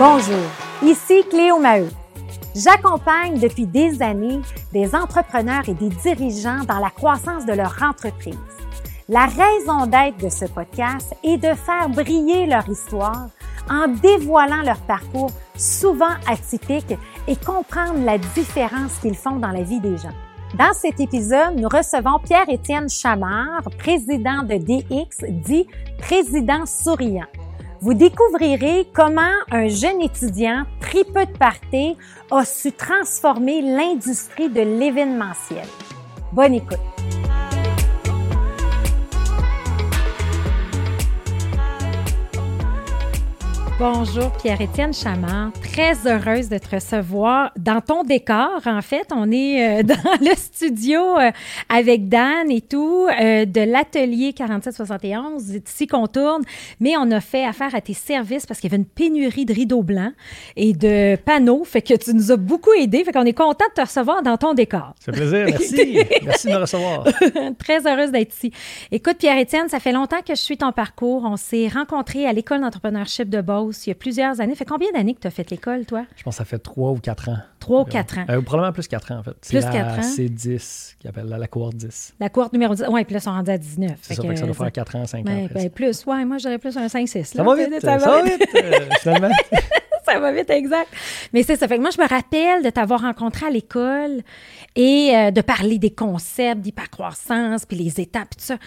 Bonjour, 0.00 0.46
ici 0.82 1.22
Cléo 1.28 1.58
Maheu. 1.58 1.90
J'accompagne 2.56 3.38
depuis 3.38 3.66
des 3.66 4.00
années 4.00 4.40
des 4.72 4.94
entrepreneurs 4.94 5.68
et 5.68 5.74
des 5.74 5.90
dirigeants 5.90 6.64
dans 6.66 6.78
la 6.78 6.88
croissance 6.88 7.44
de 7.44 7.52
leur 7.52 7.76
entreprise. 7.82 8.38
La 9.10 9.26
raison 9.26 9.84
d'être 9.84 10.16
de 10.16 10.30
ce 10.30 10.46
podcast 10.46 11.14
est 11.22 11.36
de 11.36 11.52
faire 11.52 11.90
briller 11.90 12.46
leur 12.46 12.66
histoire 12.66 13.28
en 13.68 13.88
dévoilant 13.88 14.62
leur 14.62 14.78
parcours 14.78 15.32
souvent 15.54 16.14
atypique 16.26 16.96
et 17.28 17.36
comprendre 17.36 18.02
la 18.02 18.16
différence 18.16 18.94
qu'ils 19.02 19.18
font 19.18 19.36
dans 19.36 19.52
la 19.52 19.64
vie 19.64 19.80
des 19.80 19.98
gens. 19.98 20.16
Dans 20.54 20.72
cet 20.72 20.98
épisode, 20.98 21.56
nous 21.56 21.68
recevons 21.68 22.18
Pierre-Étienne 22.24 22.88
Chamard, 22.88 23.64
président 23.76 24.44
de 24.44 24.56
DX, 24.56 25.26
dit 25.28 25.66
président 25.98 26.64
souriant. 26.64 27.28
Vous 27.82 27.94
découvrirez 27.94 28.86
comment 28.92 29.32
un 29.50 29.68
jeune 29.68 30.02
étudiant 30.02 30.64
tripeux 30.80 31.24
de 31.24 31.38
parté 31.38 31.96
a 32.30 32.44
su 32.44 32.72
transformer 32.72 33.62
l'industrie 33.62 34.50
de 34.50 34.60
l'événementiel. 34.60 35.64
Bonne 36.32 36.54
écoute. 36.54 36.89
Bonjour 43.80 44.30
Pierre-Étienne 44.32 44.92
Chamard, 44.92 45.52
très 45.62 46.06
heureuse 46.06 46.50
de 46.50 46.58
te 46.58 46.74
recevoir 46.74 47.50
dans 47.56 47.80
ton 47.80 48.02
décor. 48.02 48.60
En 48.66 48.82
fait, 48.82 49.08
on 49.10 49.32
est 49.32 49.80
euh, 49.80 49.82
dans 49.84 49.94
le 50.20 50.36
studio 50.36 51.00
euh, 51.18 51.30
avec 51.70 52.10
Dan 52.10 52.50
et 52.50 52.60
tout 52.60 53.06
euh, 53.08 53.46
de 53.46 53.62
l'atelier 53.62 54.34
4771, 54.34 55.42
c'est 55.46 55.66
ici 55.66 55.86
qu'on 55.86 56.06
tourne, 56.08 56.42
mais 56.78 56.92
on 56.98 57.10
a 57.10 57.22
fait 57.22 57.46
affaire 57.46 57.74
à 57.74 57.80
tes 57.80 57.94
services 57.94 58.44
parce 58.44 58.60
qu'il 58.60 58.70
y 58.70 58.74
avait 58.74 58.82
une 58.82 58.86
pénurie 58.86 59.46
de 59.46 59.54
rideaux 59.54 59.82
blancs 59.82 60.12
et 60.56 60.74
de 60.74 61.16
panneaux, 61.16 61.64
fait 61.64 61.80
que 61.80 61.94
tu 61.94 62.12
nous 62.12 62.32
as 62.32 62.36
beaucoup 62.36 62.74
aidé, 62.74 63.02
fait 63.02 63.12
qu'on 63.12 63.24
est 63.24 63.32
content 63.32 63.64
de 63.70 63.80
te 63.80 63.80
recevoir 63.80 64.22
dans 64.22 64.36
ton 64.36 64.52
décor. 64.52 64.92
C'est 65.00 65.12
plaisir, 65.12 65.46
merci. 65.46 65.98
merci 66.26 66.48
de 66.48 66.52
me 66.52 66.58
recevoir. 66.58 67.04
très 67.58 67.86
heureuse 67.86 68.10
d'être 68.10 68.34
ici. 68.34 68.52
Écoute 68.92 69.16
Pierre-Étienne, 69.16 69.70
ça 69.70 69.80
fait 69.80 69.92
longtemps 69.92 70.20
que 70.20 70.34
je 70.34 70.40
suis 70.42 70.58
ton 70.58 70.70
parcours. 70.70 71.22
On 71.24 71.38
s'est 71.38 71.68
rencontrés 71.68 72.26
à 72.26 72.34
l'école 72.34 72.60
d'entrepreneurship 72.60 73.30
de 73.30 73.40
Beauce 73.40 73.69
il 73.72 73.90
y 73.90 73.92
a 73.92 73.94
plusieurs 73.94 74.40
années. 74.40 74.54
Fait 74.54 74.64
combien 74.64 74.90
d'années 74.92 75.14
que 75.14 75.20
tu 75.20 75.26
as 75.26 75.30
fait 75.30 75.50
l'école, 75.50 75.86
toi? 75.86 76.04
Je 76.16 76.22
pense 76.22 76.34
que 76.34 76.38
ça 76.38 76.44
fait 76.44 76.58
trois 76.58 76.90
ou 76.90 76.98
quatre 76.98 77.28
ans. 77.28 77.38
Trois 77.58 77.82
ou 77.82 77.84
quatre 77.84 78.18
ans. 78.18 78.24
Euh, 78.28 78.40
probablement 78.40 78.72
plus 78.72 78.88
quatre 78.88 79.12
ans, 79.12 79.18
en 79.18 79.22
fait. 79.22 79.34
Plus 79.48 79.60
quatre 79.60 79.98
ans. 79.98 80.02
C'est 80.02 80.28
10, 80.28 80.96
qui 80.98 81.08
appelle 81.08 81.26
la, 81.26 81.38
la 81.38 81.46
cohorte 81.46 81.76
10. 81.76 82.14
La 82.20 82.28
cohorte 82.28 82.52
numéro 82.52 82.74
10. 82.74 82.84
Oui, 82.88 83.04
puis 83.04 83.14
là, 83.14 83.20
ils 83.20 83.22
sont 83.22 83.30
rendus 83.30 83.50
à 83.50 83.58
19. 83.58 83.90
C'est 84.02 84.14
ça, 84.14 84.22
fait 84.22 84.28
que 84.28 84.36
ça 84.36 84.46
doit 84.46 84.54
faire 84.54 84.72
quatre 84.72 84.96
ans, 84.96 85.06
cinq 85.06 85.24
ben, 85.24 85.44
ans. 85.44 85.48
Ben, 85.52 85.70
plus, 85.70 86.04
ouais, 86.06 86.24
moi, 86.24 86.38
j'aurais 86.38 86.58
plus 86.58 86.76
un 86.76 86.86
5-6. 86.86 87.24
Ça 87.24 87.42
va 87.42 87.54
vite, 87.54 87.80
ça, 87.80 87.96
va 87.96 88.22
vite, 88.22 88.42
euh, 88.56 88.88
finalement. 89.00 89.30
ça 90.04 90.18
va 90.18 90.32
vite, 90.32 90.50
exact. 90.50 90.88
Mais 91.32 91.42
c'est 91.42 91.56
ça. 91.56 91.68
Fait 91.68 91.76
que 91.76 91.80
moi, 91.80 91.90
je 91.90 92.00
me 92.00 92.08
rappelle 92.08 92.62
de 92.62 92.70
t'avoir 92.70 93.02
rencontré 93.02 93.46
à 93.46 93.50
l'école 93.50 94.22
et 94.76 95.12
euh, 95.14 95.30
de 95.30 95.40
parler 95.40 95.78
des 95.78 95.90
concepts 95.90 96.60
d'hypercroissance, 96.60 97.66
puis 97.66 97.76
les 97.76 98.00
étapes, 98.00 98.30
puis 98.30 98.38
tout 98.38 98.46
ça. 98.46 98.58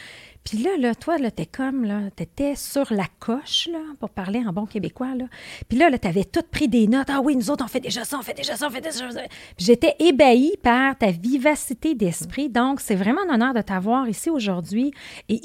Puis 0.43 0.57
là, 0.57 0.71
là, 0.77 0.93
toi, 0.93 1.17
là, 1.17 1.31
t'es 1.31 1.45
comme, 1.45 2.09
t'étais 2.15 2.55
sur 2.55 2.93
la 2.93 3.05
coche, 3.19 3.69
pour 3.99 4.09
parler 4.09 4.43
en 4.45 4.51
bon 4.51 4.65
québécois, 4.65 5.15
là. 5.15 5.25
Puis 5.69 5.77
là, 5.77 5.89
là, 5.89 5.97
t'avais 5.97 6.25
tout 6.25 6.43
pris 6.51 6.67
des 6.67 6.87
notes. 6.87 7.07
Ah 7.09 7.21
oui, 7.23 7.35
nous 7.35 7.49
autres, 7.49 7.63
on 7.63 7.67
fait 7.69 7.79
déjà 7.79 8.03
ça, 8.03 8.17
on 8.19 8.21
fait 8.21 8.33
déjà 8.33 8.55
ça, 8.55 8.67
on 8.67 8.69
fait 8.69 8.81
déjà 8.81 9.09
ça. 9.09 9.21
Puis 9.55 9.65
j'étais 9.65 9.95
ébahie 9.99 10.55
par 10.61 10.97
ta 10.97 11.11
vivacité 11.11 11.95
d'esprit. 11.95 12.49
Donc, 12.49 12.81
c'est 12.81 12.95
vraiment 12.95 13.21
un 13.29 13.35
honneur 13.35 13.53
de 13.53 13.61
t'avoir 13.61 14.07
ici 14.09 14.29
aujourd'hui. 14.29 14.93
Et 15.29 15.39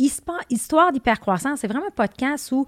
Histoire 0.50 0.92
d'hypercroissance, 0.92 1.60
c'est 1.60 1.69
vraiment 1.69 1.86
un 1.86 1.94
podcast 1.94 2.50
où 2.52 2.66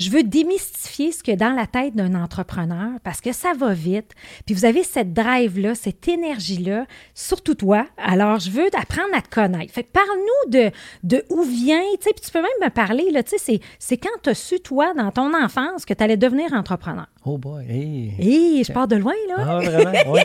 je 0.00 0.10
veux 0.10 0.22
démystifier 0.22 1.12
ce 1.12 1.22
que 1.22 1.32
dans 1.32 1.54
la 1.54 1.66
tête 1.66 1.94
d'un 1.94 2.14
entrepreneur 2.14 2.98
parce 3.04 3.20
que 3.20 3.32
ça 3.32 3.52
va 3.52 3.74
vite. 3.74 4.12
Puis 4.46 4.54
vous 4.54 4.64
avez 4.64 4.82
cette 4.82 5.12
drive-là, 5.12 5.74
cette 5.74 6.08
énergie-là, 6.08 6.86
surtout 7.14 7.54
toi. 7.54 7.86
Alors, 7.98 8.38
je 8.40 8.50
veux 8.50 8.68
apprendre 8.78 9.14
à 9.14 9.20
te 9.20 9.28
connaître. 9.28 9.72
Fait 9.74 9.84
que 9.84 9.92
parle-nous 9.92 10.50
de, 10.50 10.70
de 11.04 11.22
où 11.28 11.42
vient, 11.42 11.82
tu 12.00 12.04
sais, 12.08 12.12
puis 12.14 12.24
tu 12.24 12.30
peux 12.30 12.40
même 12.40 12.50
me 12.62 12.70
parler, 12.70 13.10
là, 13.10 13.22
tu 13.22 13.36
sais, 13.36 13.60
c'est 13.78 13.96
quand 13.98 14.08
tu 14.22 14.30
as 14.30 14.34
su, 14.34 14.60
toi, 14.60 14.94
dans 14.94 15.10
ton 15.12 15.34
enfance, 15.34 15.84
que 15.84 15.92
tu 15.92 16.02
allais 16.02 16.16
devenir 16.16 16.54
entrepreneur? 16.54 17.06
Oh 17.26 17.36
boy, 17.36 17.66
hey! 17.68 18.14
Hey, 18.18 18.64
je 18.64 18.72
pars 18.72 18.88
de 18.88 18.96
loin, 18.96 19.14
là. 19.28 19.34
Ah, 19.38 19.60
vraiment, 19.60 19.92
oui. 20.12 20.20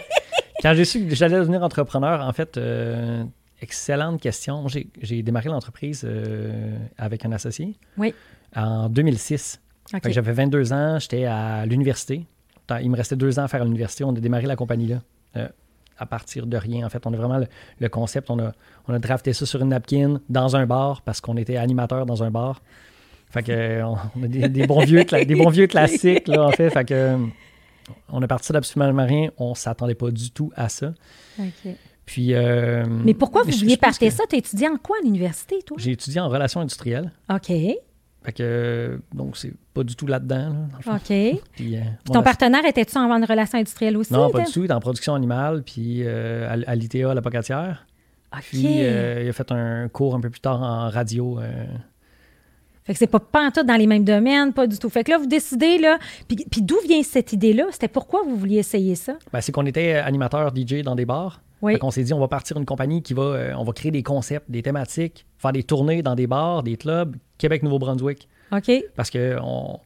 Quand 0.61 0.73
j'ai 0.73 0.85
su 0.85 1.05
que 1.05 1.15
j'allais 1.15 1.37
devenir 1.37 1.61
entrepreneur, 1.61 2.21
en 2.21 2.31
fait, 2.31 2.55
euh, 2.55 3.25
excellente 3.61 4.21
question. 4.21 4.67
J'ai 4.69 5.21
démarré 5.21 5.49
l'entreprise 5.49 6.03
euh, 6.05 6.77
avec 6.97 7.25
un 7.25 7.33
associé. 7.33 7.77
Oui. 7.97 8.13
En 8.55 8.87
2006. 8.87 9.59
Okay. 9.93 10.11
J'avais 10.11 10.33
22 10.33 10.73
ans, 10.73 10.99
j'étais 10.99 11.25
à 11.25 11.65
l'université. 11.65 12.25
Il 12.81 12.89
me 12.89 12.97
restait 12.97 13.15
deux 13.15 13.37
ans 13.39 13.43
à 13.43 13.47
faire 13.47 13.61
à 13.61 13.65
l'université. 13.65 14.03
On 14.03 14.09
a 14.09 14.19
démarré 14.19 14.47
la 14.47 14.55
compagnie 14.55 14.87
là. 14.87 15.01
Euh, 15.37 15.47
à 15.97 16.05
partir 16.05 16.45
de 16.45 16.57
rien. 16.57 16.85
En 16.85 16.89
fait, 16.89 17.05
on 17.05 17.13
a 17.13 17.17
vraiment 17.17 17.37
le, 17.37 17.47
le, 17.79 17.89
concept. 17.89 18.29
On 18.29 18.39
a, 18.39 18.51
on 18.87 18.93
a 18.93 18.99
drafté 18.99 19.31
ça 19.31 19.45
sur 19.45 19.61
une 19.61 19.69
napkin 19.69 20.19
dans 20.27 20.55
un 20.55 20.65
bar 20.65 21.01
parce 21.03 21.21
qu'on 21.21 21.37
était 21.37 21.55
animateur 21.55 22.05
dans 22.05 22.21
un 22.23 22.31
bar. 22.31 22.61
Fait 23.29 23.43
que 23.43 23.81
on, 23.83 23.97
on 24.17 24.23
a 24.23 24.27
des, 24.27 24.49
des, 24.49 24.67
bons 24.67 24.83
vieux, 24.83 25.03
des 25.05 25.35
bons 25.35 25.49
vieux 25.49 25.67
classiques, 25.67 26.27
là, 26.27 26.43
en 26.43 26.51
fait. 26.51 26.69
Fait 26.69 26.85
que 26.85 27.17
on 28.09 28.21
a 28.21 28.27
parti 28.27 28.51
d'absolument 28.51 29.05
rien. 29.05 29.29
On 29.37 29.51
ne 29.51 29.55
s'attendait 29.55 29.95
pas 29.95 30.11
du 30.11 30.31
tout 30.31 30.51
à 30.55 30.69
ça. 30.69 30.93
Okay. 31.39 31.75
Puis, 32.05 32.33
euh, 32.33 32.85
Mais 32.87 33.13
pourquoi 33.13 33.43
vous 33.43 33.51
vouliez 33.51 33.77
partir 33.77 34.09
que... 34.09 34.13
ça? 34.13 34.23
Tu 34.29 34.35
étudié 34.35 34.67
en 34.67 34.77
quoi 34.77 34.97
à 35.01 35.03
l'université, 35.03 35.61
toi? 35.65 35.77
J'ai 35.79 35.91
étudié 35.91 36.21
en 36.21 36.29
relations 36.29 36.61
industrielles. 36.61 37.11
OK. 37.29 37.51
Fait 38.25 38.31
que, 38.31 38.99
donc, 39.13 39.37
c'est 39.37 39.53
pas 39.73 39.83
du 39.83 39.95
tout 39.95 40.07
là-dedans. 40.07 40.49
Là, 40.85 40.95
OK. 40.95 41.07
Puis, 41.51 41.75
euh, 41.77 41.81
puis 42.03 42.11
ton 42.13 42.23
partenaire, 42.23 42.65
était-tu 42.65 42.97
en 42.97 43.07
relation 43.07 43.59
industrielle 43.59 43.95
aussi? 43.97 44.11
Non, 44.11 44.29
pas 44.31 44.41
du 44.41 44.51
tout. 44.51 44.61
Il 44.61 44.65
était 44.65 44.73
en 44.73 44.79
production 44.79 45.13
animale, 45.13 45.61
puis 45.63 46.01
euh, 46.03 46.47
à, 46.49 46.71
à 46.71 46.75
l'ITA, 46.75 47.13
la 47.13 47.21
Pocatière. 47.21 47.85
OK. 48.33 48.41
Puis, 48.49 48.65
euh, 48.67 49.21
il 49.23 49.29
a 49.29 49.33
fait 49.33 49.51
un 49.51 49.87
cours 49.89 50.15
un 50.15 50.19
peu 50.19 50.29
plus 50.29 50.41
tard 50.41 50.61
en 50.61 50.89
radio. 50.89 51.39
euh, 51.39 51.65
Fait 52.83 52.93
que 52.93 52.99
c'est 52.99 53.07
pas, 53.07 53.19
tout 53.51 53.63
dans 53.63 53.75
les 53.75 53.87
mêmes 53.87 54.03
domaines, 54.03 54.53
pas 54.53 54.67
du 54.67 54.77
tout. 54.77 54.89
Fait 54.89 55.03
que 55.03 55.11
là, 55.11 55.17
vous 55.17 55.27
décidez, 55.27 55.77
là. 55.77 55.97
Puis, 56.27 56.37
puis 56.49 56.61
d'où 56.61 56.77
vient 56.87 57.01
cette 57.03 57.31
idée-là? 57.33 57.65
C'était 57.71 57.87
pourquoi 57.87 58.23
vous 58.23 58.35
vouliez 58.35 58.57
essayer 58.59 58.95
ça? 58.95 59.13
Ben, 59.31 59.41
c'est 59.41 59.51
qu'on 59.51 59.65
était 59.65 59.93
animateur 59.95 60.51
DJ 60.55 60.81
dans 60.83 60.95
des 60.95 61.05
bars. 61.05 61.41
Oui. 61.61 61.73
Fait 61.73 61.79
qu'on 61.79 61.91
s'est 61.91 62.03
dit, 62.03 62.13
on 62.13 62.19
va 62.19 62.27
partir 62.27 62.57
une 62.57 62.65
compagnie 62.65 63.01
qui 63.01 63.13
va, 63.13 63.23
euh, 63.23 63.53
on 63.57 63.63
va 63.63 63.71
créer 63.71 63.91
des 63.91 64.03
concepts, 64.03 64.49
des 64.51 64.61
thématiques, 64.61 65.25
faire 65.37 65.51
des 65.53 65.63
tournées 65.63 66.01
dans 66.03 66.13
des 66.15 66.27
bars, 66.27 66.61
des 66.63 66.75
clubs, 66.75 67.15
Québec-Nouveau-Brunswick. 67.37 68.27
OK. 68.51 68.71
Parce 68.95 69.09
que 69.09 69.37
on, 69.41 69.79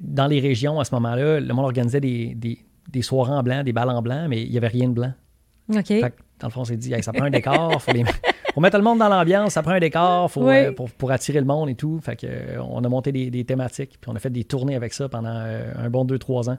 dans 0.00 0.26
les 0.26 0.40
régions, 0.40 0.80
à 0.80 0.84
ce 0.84 0.94
moment-là, 0.94 1.40
le 1.40 1.54
monde 1.54 1.64
organisait 1.64 2.00
des, 2.00 2.34
des, 2.34 2.58
des, 2.90 3.02
soirées 3.02 3.32
en 3.32 3.42
blanc, 3.42 3.62
des 3.62 3.72
balles 3.72 3.90
en 3.90 4.02
blanc, 4.02 4.26
mais 4.28 4.42
il 4.42 4.50
n'y 4.50 4.56
avait 4.56 4.68
rien 4.68 4.88
de 4.88 4.94
blanc. 4.94 5.12
OK. 5.70 5.86
Fait 5.86 6.00
que, 6.00 6.16
dans 6.40 6.48
le 6.48 6.52
fond, 6.52 6.62
on 6.62 6.64
s'est 6.64 6.76
dit, 6.76 6.92
hey, 6.92 7.02
ça 7.02 7.12
prend 7.12 7.24
un 7.24 7.30
décor, 7.30 7.80
faut 7.82 7.92
les... 7.92 8.04
faut 8.54 8.60
mettre 8.60 8.76
le 8.76 8.82
monde 8.82 8.98
dans 8.98 9.08
l'ambiance, 9.08 9.52
ça 9.52 9.62
prend 9.62 9.72
un 9.72 9.80
décor 9.80 10.30
faut, 10.30 10.44
Oui. 10.44 10.56
euh, 10.56 10.72
pour, 10.72 10.90
pour 10.90 11.10
attirer 11.10 11.40
le 11.40 11.46
monde 11.46 11.68
et 11.68 11.74
tout. 11.74 12.00
Fait 12.00 12.16
que, 12.16 12.26
euh, 12.26 12.62
on 12.62 12.82
a 12.82 12.88
monté 12.88 13.12
des, 13.12 13.30
des 13.30 13.44
thématiques, 13.44 13.98
puis 14.00 14.10
on 14.10 14.16
a 14.16 14.18
fait 14.18 14.30
des 14.30 14.44
tournées 14.44 14.76
avec 14.76 14.94
ça 14.94 15.08
pendant 15.08 15.34
euh, 15.34 15.72
un 15.76 15.90
bon 15.90 16.04
2-3 16.04 16.50
ans. 16.50 16.58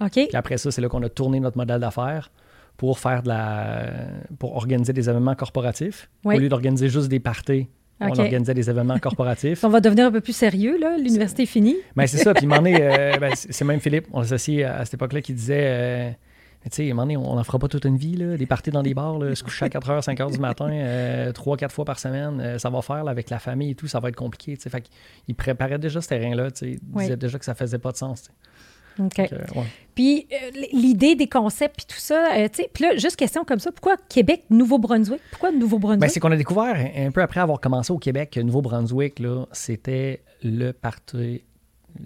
OK. 0.00 0.12
Puis 0.12 0.28
après 0.34 0.58
ça, 0.58 0.70
c'est 0.70 0.80
là 0.80 0.88
qu'on 0.88 1.02
a 1.02 1.08
tourné 1.08 1.40
notre 1.40 1.56
modèle 1.56 1.80
d'affaires 1.80 2.30
pour 2.76 2.98
faire 2.98 3.22
de 3.22 3.28
la 3.28 3.86
pour 4.38 4.56
organiser 4.56 4.92
des 4.92 5.08
événements 5.08 5.36
corporatifs. 5.36 6.10
Oui. 6.24 6.36
Au 6.36 6.38
lieu 6.40 6.48
d'organiser 6.48 6.88
juste 6.88 7.08
des 7.08 7.20
parties, 7.20 7.68
On 8.00 8.10
organisait 8.18 8.54
des 8.54 8.68
événements 8.68 8.98
corporatifs. 8.98 9.62
On 9.64 9.68
va 9.68 9.80
devenir 9.80 10.06
un 10.06 10.12
peu 10.12 10.20
plus 10.20 10.32
sérieux, 10.34 10.78
là. 10.78 10.96
L'université 10.98 11.44
est 11.44 11.46
finie. 11.46 11.76
Ben, 11.96 12.06
c'est 12.06 12.18
ça. 12.18 12.34
Puis, 12.34 12.46
m'en 12.46 12.64
est, 12.64 12.80
euh, 12.80 13.16
ben, 13.20 13.32
c'est 13.34 13.64
même 13.64 13.80
Philippe, 13.80 14.06
on 14.12 14.22
s'associe 14.22 14.66
à, 14.68 14.78
à 14.78 14.84
cette 14.84 14.94
époque-là, 14.94 15.20
qui 15.20 15.32
disait 15.32 15.64
euh, 15.64 16.10
tu 16.70 16.70
sais, 16.72 16.92
on 16.94 17.04
n'en 17.04 17.44
fera 17.44 17.58
pas 17.58 17.68
toute 17.68 17.84
une 17.84 17.98
vie, 17.98 18.16
là, 18.16 18.38
des 18.38 18.46
parties 18.46 18.70
dans 18.70 18.82
des 18.82 18.94
bars, 18.94 19.18
là, 19.18 19.34
se 19.34 19.44
coucher 19.44 19.66
à 19.66 19.68
4h, 19.68 20.02
5h 20.02 20.32
du 20.32 20.38
matin, 20.38 20.70
euh, 20.72 21.30
3-4 21.30 21.68
fois 21.70 21.84
par 21.84 21.98
semaine, 21.98 22.40
euh, 22.40 22.58
ça 22.58 22.70
va 22.70 22.80
faire 22.80 23.04
là, 23.04 23.10
avec 23.10 23.28
la 23.28 23.38
famille 23.38 23.72
et 23.72 23.74
tout, 23.74 23.86
ça 23.86 24.00
va 24.00 24.08
être 24.08 24.16
compliqué. 24.16 24.56
tu 24.56 24.62
sais. 24.62 24.70
Fait 24.70 24.82
qu'il 25.26 25.34
préparait 25.34 25.78
déjà 25.78 26.00
ce 26.00 26.08
terrain-là, 26.08 26.50
tu 26.50 26.58
sais, 26.60 26.70
il 26.72 26.78
Oui. 26.94 27.04
disait 27.04 27.16
déjà 27.18 27.38
que 27.38 27.44
ça 27.44 27.54
faisait 27.54 27.78
pas 27.78 27.92
de 27.92 27.98
sens. 27.98 28.30
OK. 28.98 29.18
Ouais. 29.18 29.30
Puis 29.94 30.26
euh, 30.32 30.50
l'idée 30.72 31.14
des 31.14 31.28
concepts 31.28 31.76
puis 31.76 31.86
tout 31.86 32.00
ça, 32.00 32.34
euh, 32.36 32.48
tu 32.48 32.62
sais, 32.62 32.70
puis 32.72 32.84
là, 32.84 32.96
juste 32.96 33.16
question 33.16 33.44
comme 33.44 33.60
ça, 33.60 33.70
pourquoi 33.72 33.96
Québec, 34.08 34.44
Nouveau-Brunswick? 34.50 35.20
Pourquoi 35.30 35.52
Nouveau-Brunswick? 35.52 36.00
Ben, 36.00 36.08
c'est 36.08 36.20
qu'on 36.20 36.32
a 36.32 36.36
découvert 36.36 36.74
un 36.96 37.10
peu 37.10 37.22
après 37.22 37.40
avoir 37.40 37.60
commencé 37.60 37.92
au 37.92 37.98
Québec 37.98 38.30
que 38.32 38.40
Nouveau-Brunswick, 38.40 39.18
là, 39.20 39.46
c'était 39.52 40.22
le 40.42 40.72
party, 40.72 41.42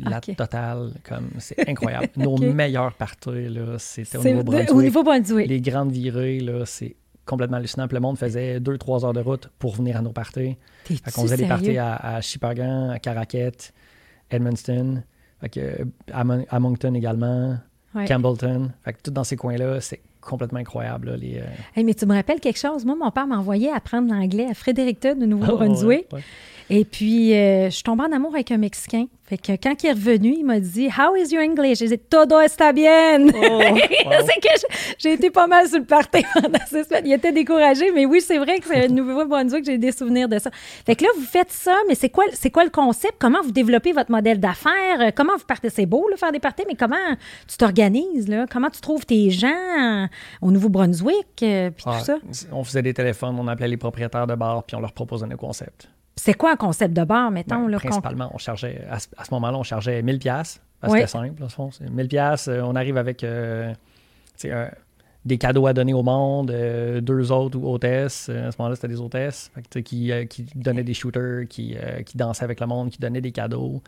la 0.01 0.19
Ok. 0.19 0.37
totale, 0.37 0.93
comme 1.03 1.31
c'est 1.39 1.67
incroyable. 1.69 2.09
Nos 2.17 2.37
meilleurs 2.37 2.93
parties, 2.95 3.49
là, 3.49 3.79
c'était 3.79 4.19
au 4.19 4.23
Nouveau-Brunswick. 4.23 4.71
au 4.71 4.83
Nouveau-Brunswick. 4.83 5.49
Les 5.49 5.61
grandes 5.63 5.93
virées, 5.93 6.41
là, 6.41 6.67
c'est 6.67 6.95
complètement 7.25 7.57
hallucinant. 7.59 7.89
Puis 7.89 7.95
le 7.95 8.01
monde 8.01 8.19
faisait 8.19 8.59
2-3 8.61 9.05
heures 9.07 9.13
de 9.15 9.21
route 9.21 9.51
pour 9.59 9.75
venir 9.77 9.97
à 9.97 10.03
nos 10.03 10.13
parties. 10.13 10.57
Qu'on 11.15 11.23
faisait 11.23 11.37
des 11.39 11.47
parties 11.47 11.79
à, 11.79 11.95
à 11.97 12.21
Shippagan, 12.21 12.91
à 12.91 12.99
Caraquette, 12.99 13.73
Edmundston, 14.31 15.03
fait 15.41 15.49
que, 15.49 15.87
à, 16.13 16.25
Mon- 16.25 16.45
à 16.49 16.61
Moncton 16.61 16.95
également, 16.95 17.57
Ouais. 17.95 18.05
Campbellton. 18.07 18.71
Fait 18.85 18.93
que 18.93 18.99
tout 19.03 19.11
dans 19.11 19.25
ces 19.25 19.37
coins-là, 19.37 19.81
c'est 19.81 20.01
complètement 20.21 20.59
incroyable. 20.59 21.11
là, 21.11 21.17
les, 21.17 21.39
euh, 21.39 21.45
Hey, 21.75 21.85
mais 21.85 21.95
tu 21.95 22.05
me 22.05 22.15
rappelles 22.15 22.39
quelque 22.39 22.59
chose? 22.59 22.85
Moi, 22.85 22.95
mon 22.95 23.11
père 23.11 23.27
m'a 23.27 23.39
envoyé 23.39 23.71
apprendre 23.73 24.13
l'anglais 24.13 24.47
à 24.49 24.53
Fredericton, 24.55 25.17
de 25.19 25.25
Nouveau-Brunswick. 25.25 26.07
ouais, 26.13 26.19
ouais. 26.19 26.25
Et 26.71 26.85
puis, 26.85 27.35
euh, 27.35 27.67
je 27.67 27.75
suis 27.75 27.83
tombée 27.83 28.05
en 28.05 28.13
amour 28.13 28.35
avec 28.35 28.51
un 28.51 28.59
Mexicain. 28.59 29.07
Fait 29.25 29.37
que 29.37 29.53
quand 29.63 29.83
il 29.83 29.89
est 29.89 29.93
revenu, 29.93 30.35
il 30.39 30.45
m'a 30.45 30.59
dit 30.59 30.89
How 30.89 31.15
is 31.17 31.35
your 31.35 31.43
English? 31.43 31.79
J'ai 31.79 31.89
dit 31.89 31.99
Todo 31.99 32.41
está 32.41 32.73
bien. 32.73 33.27
Oh, 33.27 33.31
c'est 34.27 34.41
que 34.41 34.49
j'ai 34.99 35.13
été 35.15 35.31
pas 35.31 35.47
mal 35.47 35.69
sur 35.69 35.79
le 35.79 35.85
party 35.85 36.25
pendant 36.35 36.59
six 36.67 36.85
semaines. 36.85 37.07
Il 37.07 37.13
était 37.13 37.33
découragé, 37.33 37.91
mais 37.93 38.07
oui, 38.07 38.23
c'est 38.23 38.39
vrai 38.39 38.59
que 38.59 38.67
c'est 38.67 38.87
un 38.87 38.89
Nouveau-Brunswick, 38.89 39.67
j'ai 39.67 39.77
des 39.77 39.93
souvenirs 39.93 40.29
de 40.31 40.39
ça. 40.39 40.51
Fait 40.87 40.97
que 40.97 41.05
là, 41.05 41.11
vous 41.17 41.25
faites 41.27 41.51
ça, 41.53 41.77
mais 41.89 41.95
c'est 41.95 42.09
quoi, 42.09 42.25
c'est 42.33 42.51
quoi 42.51 42.65
le 42.65 42.71
concept? 42.71 43.17
Comment 43.19 43.43
vous 43.43 43.53
développez 43.53 43.93
votre 43.93 44.11
modèle 44.11 44.41
d'affaires? 44.41 45.01
Euh, 45.01 45.11
Comment 45.15 45.37
vous 45.37 45.45
partez? 45.45 45.69
C'est 45.69 45.87
beau, 45.87 46.09
là, 46.09 46.17
faire 46.17 46.33
des 46.33 46.41
parties, 46.41 46.65
mais 46.67 46.75
comment 46.75 46.97
tu 47.47 47.57
t'organises, 47.59 48.29
là? 48.29 48.47
Comment 48.51 48.71
tu 48.71 48.81
trouves 48.81 49.05
tes 49.05 49.29
gens 49.31 49.49
euh, 49.49 50.07
au 50.41 50.51
Nouveau-Brunswick, 50.51 51.43
euh, 51.43 51.71
puis 51.71 51.85
Ah, 51.87 51.99
tout 51.99 52.05
ça? 52.05 52.17
On 52.53 52.65
faisait 52.65 52.83
des 52.83 52.95
téléphones, 52.95 53.37
on 53.39 53.47
appelait 53.47 53.69
les 53.69 53.77
propriétaires 53.77 54.27
de 54.27 54.35
bars, 54.35 54.63
puis 54.65 54.75
on 54.77 54.81
leur 54.81 54.93
proposait 54.93 55.27
nos 55.27 55.37
concepts. 55.37 55.89
C'est 56.19 56.35
quoi 56.35 56.53
un 56.53 56.57
concept 56.57 56.95
de 56.95 57.05
bar, 57.05 57.31
mettons? 57.31 57.65
Ben, 57.65 57.69
là, 57.71 57.79
principalement, 57.79 58.31
on 58.35 58.39
chargeait, 58.39 58.85
à 58.91 58.99
ce, 58.99 59.09
à 59.17 59.25
ce 59.25 59.33
moment-là, 59.35 59.59
on 59.59 59.63
chargeait 59.63 60.03
1000 60.03 60.19
pièces. 60.19 60.61
Oui. 60.83 60.91
C'était 60.93 61.07
simple, 61.07 61.43
au 61.43 61.49
fond. 61.49 61.71
C'est 61.73 61.89
1000 61.91 62.09
pièces, 62.09 62.49
on 62.49 62.75
arrive 62.77 62.97
avec 62.97 63.25
euh, 63.25 63.73
un- 64.45 64.69
des 65.25 65.37
cadeaux 65.37 65.67
à 65.67 65.73
donner 65.73 65.93
au 65.93 66.03
monde, 66.03 66.51
euh, 66.51 67.01
deux 67.01 67.33
autres 67.33 67.59
ou 67.59 67.69
hôtesses. 67.69 68.29
Euh, 68.31 68.49
À 68.49 68.53
ce 68.53 68.57
moment-là, 68.59 68.77
c'était 68.77 68.89
des 68.89 69.01
hôtesses 69.01 69.51
fait 69.55 69.83
qui, 69.83 70.13
euh, 70.13 70.25
qui 70.25 70.47
donnaient 70.55 70.85
des 70.85 70.95
shooters, 70.95 71.47
qui, 71.49 71.77
euh, 71.77 72.03
qui 72.03 72.17
dansaient 72.17 72.45
avec 72.45 72.61
le 72.61 72.67
monde, 72.67 72.91
qui 72.91 72.99
donnaient 72.99 73.21
des 73.21 73.33
cadeaux. 73.33 73.83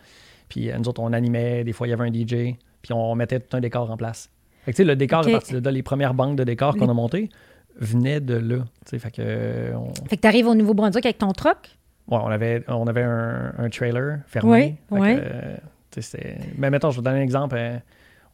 Puis 0.48 0.70
euh, 0.70 0.76
nous 0.78 0.88
autres, 0.88 1.00
on 1.00 1.12
animait, 1.12 1.62
des 1.64 1.72
fois, 1.72 1.86
il 1.86 1.90
y 1.90 1.92
avait 1.92 2.04
un 2.08 2.12
DJ, 2.12 2.56
puis 2.82 2.92
on 2.92 3.14
mettait 3.14 3.38
tout 3.40 3.56
un 3.56 3.60
décor 3.60 3.90
en 3.90 3.96
place. 3.96 4.28
Fait 4.64 4.72
que, 4.72 4.76
tu 4.76 4.82
sais, 4.82 4.84
le 4.86 4.96
décor, 4.96 5.20
à 5.20 5.30
partir 5.30 5.60
de 5.60 5.64
là, 5.64 5.70
les 5.70 5.82
premières 5.82 6.12
banques 6.14 6.36
de 6.36 6.44
décors 6.44 6.76
qu'on 6.76 6.88
a 6.88 6.94
montées 6.94 7.30
venaient 7.78 8.20
de 8.20 8.34
là. 8.34 8.64
Fait 8.84 9.10
que, 9.10 9.22
euh, 9.24 9.72
on, 9.76 9.94
Fait 10.08 10.16
que 10.16 10.20
tu 10.22 10.26
arrives 10.28 10.48
au 10.48 10.54
Nouveau-Brunswick 10.54 11.06
avec 11.06 11.18
ton 11.18 11.32
truck? 11.32 11.78
Ouais, 12.10 12.18
on 12.22 12.26
avait, 12.28 12.64
on 12.68 12.86
avait 12.86 13.02
un, 13.02 13.52
un 13.58 13.68
trailer 13.70 14.18
fermé. 14.26 14.78
Oui, 14.90 14.98
oui. 15.00 15.16
que, 15.16 15.20
euh, 15.22 16.34
Mais 16.58 16.70
mettons, 16.70 16.90
je 16.90 16.96
vais 16.96 16.98
vous 16.98 17.04
donner 17.04 17.20
un 17.20 17.22
exemple. 17.22 17.56
euh, 17.58 17.78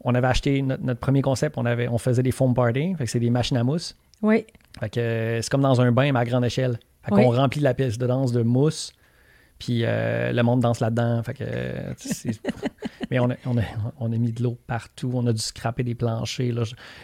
on 0.02 0.14
avait 0.14 0.26
acheté 0.28 0.62
notre, 0.62 0.82
notre 0.82 1.00
premier 1.00 1.22
concept, 1.22 1.56
on, 1.58 1.66
avait, 1.66 1.88
on 1.88 1.98
faisait 1.98 2.22
des 2.22 2.30
foam 2.30 2.54
party. 2.54 2.94
Fait 2.96 3.04
que 3.04 3.10
c'est 3.10 3.20
des 3.20 3.30
machines 3.30 3.56
à 3.56 3.64
mousse. 3.64 3.96
Oui. 4.22 4.46
Fait 4.80 4.88
que 4.90 5.00
euh, 5.00 5.42
c'est 5.42 5.50
comme 5.50 5.62
dans 5.62 5.80
un 5.80 5.90
bain, 5.92 6.12
mais 6.12 6.18
à 6.20 6.24
grande 6.24 6.44
échelle. 6.44 6.78
Fait 7.02 7.12
Oui. 7.14 7.22
qu'on 7.24 7.30
remplit 7.32 7.60
la 7.60 7.74
piste 7.74 8.00
de 8.00 8.06
danse 8.06 8.32
de 8.32 8.42
mousse. 8.42 8.92
Puis 9.58 9.82
euh, 9.84 10.32
le 10.32 10.42
monde 10.42 10.60
danse 10.60 10.80
là-dedans. 10.80 11.22
Fait 11.22 11.32
que, 11.34 11.44
euh, 11.46 11.94
mais 13.10 13.18
on 13.18 13.30
a, 13.30 13.34
on, 13.46 13.56
a, 13.56 13.62
on 13.98 14.12
a 14.12 14.16
mis 14.16 14.32
de 14.32 14.42
l'eau 14.42 14.58
partout. 14.66 15.10
On 15.14 15.26
a 15.26 15.32
dû 15.32 15.40
scraper 15.40 15.82
des 15.82 15.94
planchers. 15.94 16.52
Là. 16.52 16.62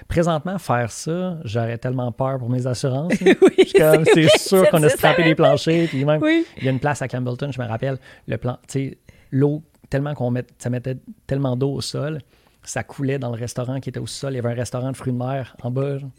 Présentement, 0.09 0.59
faire 0.59 0.91
ça, 0.91 1.39
j'aurais 1.45 1.79
tellement 1.79 2.13
peur 2.13 2.39
pour 2.39 2.51
mes 2.51 2.67
assurances. 2.67 3.15
oui. 3.21 3.35
Je 3.59 3.65
suis 3.65 3.73
comme, 3.79 4.05
c'est 4.05 4.39
sûr 4.39 4.69
qu'on 4.71 4.83
a 4.83 4.89
scrapé 4.91 5.25
des 5.25 5.35
planchers. 5.35 5.89
Puis 5.89 6.05
même, 6.05 6.21
Oui. 6.23 6.45
il 6.59 6.65
y 6.65 6.69
a 6.69 6.73
une 6.73 6.81
place 6.81 7.01
à 7.01 7.09
Campbellton, 7.09 7.51
je 7.53 7.61
me 7.61 7.67
rappelle, 7.67 7.99
le 8.27 8.37
plan, 8.37 8.59
tu 8.69 8.91
sais, 8.91 8.99
l'eau, 9.31 9.63
tellement 9.89 10.15
qu'on 10.15 10.31
met, 10.31 10.45
ça 10.59 10.69
mettait 10.71 10.97
tellement 11.27 11.57
d'eau 11.57 11.73
au 11.73 11.81
sol, 11.81 12.19
ça 12.63 12.83
coulait 12.85 13.19
dans 13.19 13.31
le 13.31 13.39
restaurant 13.39 13.81
qui 13.81 13.89
était 13.89 13.99
au 14.01 14.07
sol. 14.07 14.35
Il 14.35 14.37
y 14.37 14.39
avait 14.39 14.51
un 14.53 14.55
restaurant 14.55 14.91
de 14.93 14.97
fruits 14.97 15.13
de 15.13 15.19
mer 15.19 15.57
en 15.63 15.71
bas. 15.71 15.99
genre. 15.99 16.11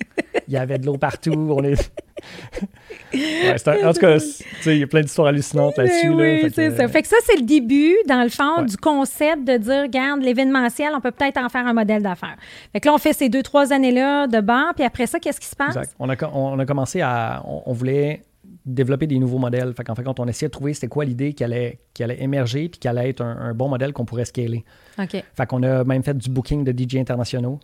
Il 0.48 0.54
y 0.54 0.58
avait 0.58 0.78
de 0.80 0.86
l'eau 0.86 0.98
partout. 0.98 1.32
On 1.58 1.64
est... 1.64 1.92
Ouais, 3.14 3.56
c'est 3.58 3.68
un- 3.68 3.90
en 3.90 3.94
tout 3.94 4.00
cas, 4.00 4.18
il 4.66 4.78
y 4.78 4.84
a 4.84 4.88
plein 4.88 5.02
d'histoires 5.02 5.28
hallucinantes 5.28 5.78
là-dessus. 5.78 6.08
Là. 6.10 6.16
oui, 6.16 6.42
Fait 6.42 6.48
que, 6.50 6.54
c'est 6.56 6.72
ça. 6.78 6.88
Fait 6.88 7.02
que 7.02 7.08
ça, 7.08 7.18
c'est 7.26 7.36
le 7.38 7.44
début, 7.46 7.96
dans 8.08 8.24
le 8.24 8.30
fond, 8.30 8.60
Ouais. 8.62 8.66
du 8.66 8.78
concept 8.78 9.44
de 9.46 9.58
dire, 9.58 9.82
regarde, 9.84 10.22
l'événementiel, 10.22 10.92
on 10.96 11.02
peut 11.02 11.12
peut-être 11.12 11.38
en 11.38 11.50
faire 11.50 11.66
un 11.68 11.74
modèle 11.74 12.02
d'affaires. 12.04 12.36
Fait 12.72 12.80
que 12.80 12.88
là, 12.88 12.94
on 12.94 12.98
fait 12.98 13.14
ces 13.14 13.30
deux, 13.30 13.44
trois 13.44 13.72
années-là 13.74 14.28
de 14.28 14.40
bar, 14.42 14.74
puis 14.76 14.84
après 14.84 15.08
ça, 15.08 15.20
qu'est-ce 15.20 15.40
qui 15.40 15.48
se 15.48 15.56
passe? 15.56 15.76
Exact. 15.76 15.96
On 16.00 16.10
a, 16.10 16.16
co- 16.16 16.28
on 16.34 16.58
a 16.60 16.66
commencé 16.66 17.02
à. 17.02 17.44
On, 17.46 17.64
on 17.68 17.74
voulait 17.74 18.24
développer 18.66 19.08
des 19.08 19.20
nouveaux 19.20 19.38
modèles. 19.40 19.74
Fait 19.76 19.84
qu'en 19.84 19.96
fait, 19.96 20.04
quand 20.04 20.20
on 20.20 20.28
essayait 20.28 20.48
de 20.48 20.52
trouver 20.54 20.74
c'était 20.74 20.88
quoi 20.88 21.04
l'idée 21.06 21.34
qui 21.34 21.44
allait, 21.44 21.80
qui 21.94 22.04
allait 22.04 22.22
émerger 22.22 22.70
puis 22.70 22.80
qui 22.80 22.88
allait 22.88 23.10
être 23.10 23.22
un, 23.22 23.38
un 23.38 23.54
bon 23.54 23.68
modèle 23.68 23.92
qu'on 23.94 24.06
pourrait 24.06 24.26
scaler. 24.26 24.64
OK. 25.00 25.22
Fait 25.36 25.46
qu'on 25.46 25.64
a 25.64 25.84
même 25.84 26.04
fait 26.04 26.18
du 26.18 26.30
booking 26.30 26.64
de 26.64 26.72
DJ 26.72 26.96
internationaux. 26.98 27.60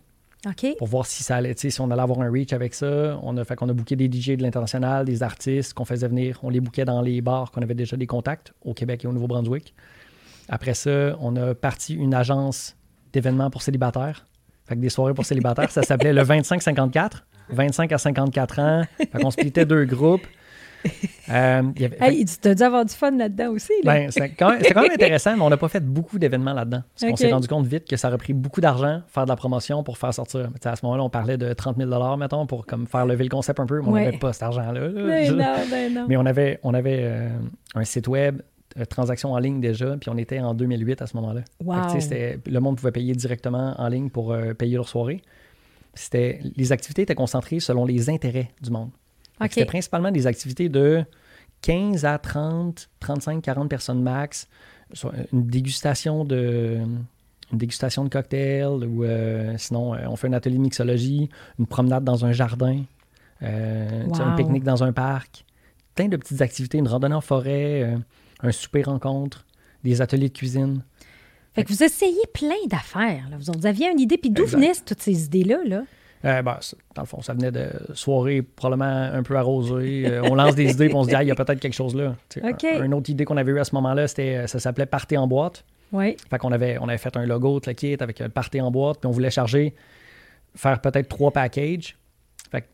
Pour 0.78 0.88
voir 0.88 1.06
si 1.06 1.22
ça 1.22 1.36
allait, 1.36 1.54
si 1.56 1.80
on 1.80 1.90
allait 1.90 2.00
avoir 2.02 2.20
un 2.20 2.30
reach 2.30 2.52
avec 2.52 2.74
ça. 2.74 3.18
On 3.22 3.36
a 3.36 3.44
fait 3.44 3.56
qu'on 3.56 3.68
a 3.68 3.72
booké 3.72 3.94
des 3.96 4.10
DJ 4.10 4.36
de 4.36 4.42
l'international, 4.42 5.04
des 5.04 5.22
artistes 5.22 5.74
qu'on 5.74 5.84
faisait 5.84 6.08
venir. 6.08 6.38
On 6.42 6.48
les 6.48 6.60
bookait 6.60 6.84
dans 6.84 7.02
les 7.02 7.20
bars 7.20 7.50
qu'on 7.50 7.62
avait 7.62 7.74
déjà 7.74 7.96
des 7.96 8.06
contacts 8.06 8.52
au 8.64 8.72
Québec 8.72 9.04
et 9.04 9.08
au 9.08 9.12
Nouveau-Brunswick. 9.12 9.74
Après 10.48 10.74
ça, 10.74 11.16
on 11.20 11.36
a 11.36 11.54
parti 11.54 11.94
une 11.94 12.14
agence 12.14 12.76
d'événements 13.12 13.50
pour 13.50 13.62
célibataires. 13.62 14.24
Fait 14.66 14.76
que 14.76 14.80
des 14.80 14.88
soirées 14.88 15.14
pour 15.14 15.26
célibataires, 15.26 15.70
ça 15.70 15.82
s'appelait 15.82 16.12
le 16.12 16.22
25-54. 16.24 17.22
25 17.50 17.92
à 17.92 17.98
54 17.98 18.58
ans. 18.60 18.84
Fait 18.96 19.20
qu'on 19.20 19.30
splittait 19.30 19.66
deux 19.66 19.84
groupes. 19.84 20.26
Euh, 21.30 21.62
il 21.76 21.82
y 21.82 21.84
avait- 21.84 21.96
Hey, 22.00 22.24
tu 22.24 22.36
t'as 22.38 22.54
dû 22.54 22.62
avoir 22.62 22.84
du 22.84 22.92
fun 22.94 23.10
là-dedans 23.12 23.50
aussi, 23.50 23.72
là. 23.84 23.92
ben, 23.94 24.10
c'est 24.10 24.30
quand, 24.30 24.50
même- 24.50 24.60
c'est 24.62 24.72
quand 24.74 24.82
même 24.82 24.90
intéressant, 24.94 25.36
mais 25.36 25.42
on 25.42 25.50
n'a 25.50 25.56
pas 25.56 25.68
fait 25.68 25.84
beaucoup 25.84 26.18
d'événements 26.18 26.54
là-dedans. 26.54 26.82
Parce 26.98 27.10
qu'on 27.10 27.16
s'est 27.16 27.30
rendu 27.32 27.46
compte 27.48 27.66
vite 27.66 27.88
que 27.88 27.96
ça 27.96 28.08
aurait 28.08 28.18
pris 28.18 28.32
beaucoup 28.32 28.60
d'argent 28.60 29.02
faire 29.08 29.24
de 29.24 29.28
la 29.28 29.36
promotion 29.36 29.82
pour 29.84 29.98
faire 29.98 30.12
sortir. 30.12 30.50
À 30.64 30.76
ce 30.76 30.84
moment-là, 30.86 31.04
on 31.04 31.10
parlait 31.10 31.36
de 31.36 31.52
30 31.52 31.76
000 31.76 32.16
mettons, 32.16 32.46
pour 32.46 32.66
comme 32.66 32.86
faire 32.86 33.06
lever 33.06 33.24
le 33.24 33.30
concept 33.30 33.60
un 33.60 33.66
peu, 33.66 33.80
mais 33.80 33.88
on 33.88 33.92
Ouais. 33.92 34.04
n'avait 34.06 34.18
pas 34.18 34.32
cet 34.32 34.42
argent-là. 34.44 34.88
Ben 34.88 35.36
ben. 35.36 36.06
Mais 36.08 36.16
on 36.16 36.26
avait, 36.26 36.58
on 36.64 36.74
avait 36.74 37.00
euh, 37.02 37.28
un 37.76 37.84
site 37.84 38.08
web, 38.08 38.40
euh, 38.78 38.84
transactions 38.84 39.32
en 39.32 39.38
ligne 39.38 39.60
déjà, 39.60 39.96
puis 40.00 40.10
on 40.10 40.16
était 40.16 40.40
en 40.40 40.54
2008 40.54 41.02
à 41.02 41.06
ce 41.06 41.16
moment-là. 41.16 41.42
Wow. 41.64 41.76
le 42.46 42.58
monde 42.58 42.76
pouvait 42.76 42.92
payer 42.92 43.12
directement 43.14 43.74
en 43.78 43.88
ligne 43.88 44.10
pour 44.10 44.32
euh, 44.32 44.54
payer 44.54 44.76
leur 44.76 44.88
soirée. 44.88 45.22
C'était, 45.94 46.40
les 46.56 46.72
activités 46.72 47.02
étaient 47.02 47.14
concentrées 47.14 47.60
selon 47.60 47.84
les 47.84 48.10
intérêts 48.10 48.50
du 48.62 48.70
monde. 48.70 48.90
Fait 49.40 49.48
que 49.48 49.52
OK. 49.52 49.54
C'était 49.54 49.66
principalement 49.66 50.10
des 50.10 50.26
activités 50.26 50.68
de 50.68 51.04
15 51.62 52.04
à 52.04 52.18
30, 52.18 52.88
35, 53.00 53.42
40 53.42 53.68
personnes 53.68 54.02
max. 54.02 54.48
Une 55.32 55.46
dégustation 55.46 56.24
de, 56.24 56.78
une 57.52 57.58
dégustation 57.58 58.04
de 58.04 58.08
cocktails 58.08 58.84
ou 58.84 59.04
euh, 59.04 59.54
sinon, 59.56 59.94
euh, 59.94 59.98
on 60.08 60.16
fait 60.16 60.28
un 60.28 60.32
atelier 60.32 60.56
de 60.56 60.62
mixologie, 60.62 61.28
une 61.58 61.66
promenade 61.66 62.04
dans 62.04 62.24
un 62.24 62.32
jardin, 62.32 62.82
euh, 63.42 64.06
un 64.12 64.36
pique-nique 64.36 64.64
dans 64.64 64.82
un 64.84 64.92
parc. 64.92 65.44
Plein 65.94 66.08
de 66.08 66.16
petites 66.16 66.40
activités, 66.40 66.78
une 66.78 66.88
randonnée 66.88 67.14
en 67.14 67.20
forêt, 67.20 67.82
euh, 67.82 67.96
un 68.42 68.52
souper 68.52 68.82
rencontre, 68.82 69.46
des 69.84 70.00
ateliers 70.00 70.28
de 70.28 70.36
cuisine. 70.36 70.82
Fait 71.54 71.64
que 71.64 71.68
vous 71.68 71.82
essayez 71.82 72.26
plein 72.32 72.66
d'affaires, 72.68 73.28
là. 73.28 73.36
Vous, 73.38 73.52
vous 73.52 73.66
aviez 73.66 73.90
une 73.90 73.98
idée, 73.98 74.18
puis 74.18 74.30
d'où 74.30 74.46
venaient 74.46 74.72
toutes 74.86 75.02
ces 75.02 75.24
idées-là, 75.24 75.58
là? 75.66 75.82
Euh, 76.24 76.42
ben, 76.42 76.58
dans 76.94 77.02
le 77.02 77.06
fond, 77.06 77.22
ça 77.22 77.32
venait 77.32 77.50
de 77.50 77.70
soirées 77.94 78.42
probablement 78.42 78.84
un 79.14 79.22
peu 79.22 79.36
arrosées. 79.36 80.04
Euh, 80.06 80.22
on 80.24 80.34
lance 80.34 80.54
des 80.54 80.70
idées 80.70 80.86
et 80.88 80.94
on 80.94 81.02
se 81.04 81.08
dit, 81.08 81.14
ah, 81.14 81.22
il 81.22 81.28
y 81.28 81.30
a 81.30 81.34
peut-être 81.34 81.60
quelque 81.60 81.74
chose 81.74 81.94
là. 81.94 82.14
Un- 82.42 82.52
une 82.84 82.92
autre 82.92 83.08
idée 83.08 83.24
qu'on 83.24 83.38
avait 83.38 83.52
eue 83.52 83.58
à 83.58 83.64
ce 83.64 83.74
moment-là, 83.76 84.06
c'était, 84.06 84.36
euh, 84.36 84.46
ça 84.46 84.58
s'appelait 84.58 84.84
Party 84.86 85.16
en 85.16 85.26
boîte. 85.26 85.64
Oui. 85.92 86.16
Fait 86.28 86.38
qu'on 86.38 86.52
avait, 86.52 86.76
on 86.78 86.88
avait 86.88 86.98
fait 86.98 87.16
un 87.16 87.24
logo, 87.24 87.60
le 87.66 87.72
kit 87.72 87.96
avec 88.00 88.22
Party 88.28 88.60
en 88.60 88.70
boîte, 88.70 88.98
puis 89.00 89.08
on 89.08 89.12
voulait 89.12 89.30
charger, 89.30 89.74
faire 90.54 90.80
peut-être 90.80 91.08
trois 91.08 91.30
packages. 91.30 91.96
Fait 92.52 92.60
que, 92.60 92.66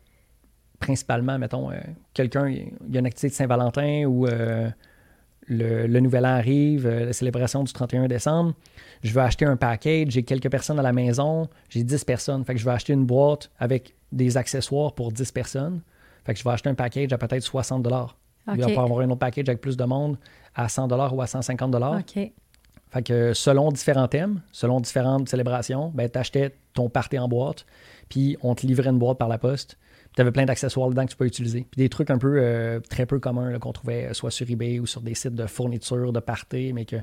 principalement, 0.80 1.38
mettons, 1.38 1.70
euh, 1.70 1.76
quelqu'un, 2.14 2.48
il 2.48 2.68
y 2.90 2.96
a 2.96 3.00
une 3.00 3.06
activité 3.06 3.28
de 3.28 3.34
Saint-Valentin 3.34 4.04
ou 4.06 4.26
le, 4.26 5.86
le 5.86 6.00
Nouvel 6.00 6.26
An 6.26 6.30
arrive, 6.30 6.88
la 6.88 7.12
célébration 7.12 7.62
du 7.62 7.72
31 7.72 8.08
décembre. 8.08 8.54
Je 9.02 9.12
veux 9.12 9.20
acheter 9.20 9.44
un 9.44 9.56
package, 9.56 10.10
j'ai 10.10 10.22
quelques 10.22 10.50
personnes 10.50 10.78
à 10.78 10.82
la 10.82 10.92
maison, 10.92 11.48
j'ai 11.68 11.84
10 11.84 12.04
personnes. 12.04 12.44
Fait 12.44 12.54
que 12.54 12.60
je 12.60 12.64
vais 12.64 12.72
acheter 12.72 12.92
une 12.92 13.06
boîte 13.06 13.50
avec 13.58 13.94
des 14.12 14.36
accessoires 14.36 14.94
pour 14.94 15.12
10 15.12 15.32
personnes. 15.32 15.80
Fait 16.24 16.34
que 16.34 16.38
je 16.38 16.44
vais 16.44 16.50
acheter 16.50 16.68
un 16.68 16.74
package 16.74 17.12
à 17.12 17.18
peut-être 17.18 17.42
60 17.42 17.86
Il 18.54 18.60
va 18.60 18.66
pas 18.74 18.82
avoir 18.82 19.00
un 19.00 19.10
autre 19.10 19.18
package 19.18 19.48
avec 19.48 19.60
plus 19.60 19.76
de 19.76 19.84
monde 19.84 20.18
à 20.54 20.68
100 20.68 20.90
ou 21.12 21.20
à 21.20 21.26
150 21.26 21.74
OK. 21.74 22.32
fait 22.90 23.02
que 23.02 23.32
selon 23.32 23.70
différents 23.70 24.08
thèmes, 24.08 24.40
selon 24.50 24.80
différentes 24.80 25.28
célébrations, 25.28 25.92
ben, 25.94 26.08
tu 26.10 26.18
achetais 26.18 26.54
ton 26.72 26.88
party 26.88 27.18
en 27.18 27.28
boîte, 27.28 27.66
puis 28.08 28.36
on 28.42 28.54
te 28.54 28.66
livrait 28.66 28.90
une 28.90 28.98
boîte 28.98 29.18
par 29.18 29.28
la 29.28 29.38
poste. 29.38 29.78
Tu 30.14 30.22
avais 30.22 30.32
plein 30.32 30.46
d'accessoires 30.46 30.88
dedans 30.88 31.04
que 31.04 31.10
tu 31.10 31.16
peux 31.16 31.26
utiliser. 31.26 31.66
Puis 31.70 31.78
des 31.78 31.90
trucs 31.90 32.10
un 32.10 32.16
peu, 32.16 32.38
euh, 32.38 32.80
très 32.80 33.04
peu 33.04 33.18
communs 33.18 33.58
qu'on 33.58 33.72
trouvait 33.72 34.06
euh, 34.06 34.14
soit 34.14 34.30
sur 34.30 34.50
eBay 34.50 34.80
ou 34.80 34.86
sur 34.86 35.02
des 35.02 35.14
sites 35.14 35.34
de 35.34 35.46
fourniture, 35.46 36.10
de 36.10 36.20
party, 36.20 36.72
mais 36.72 36.86
que 36.86 36.96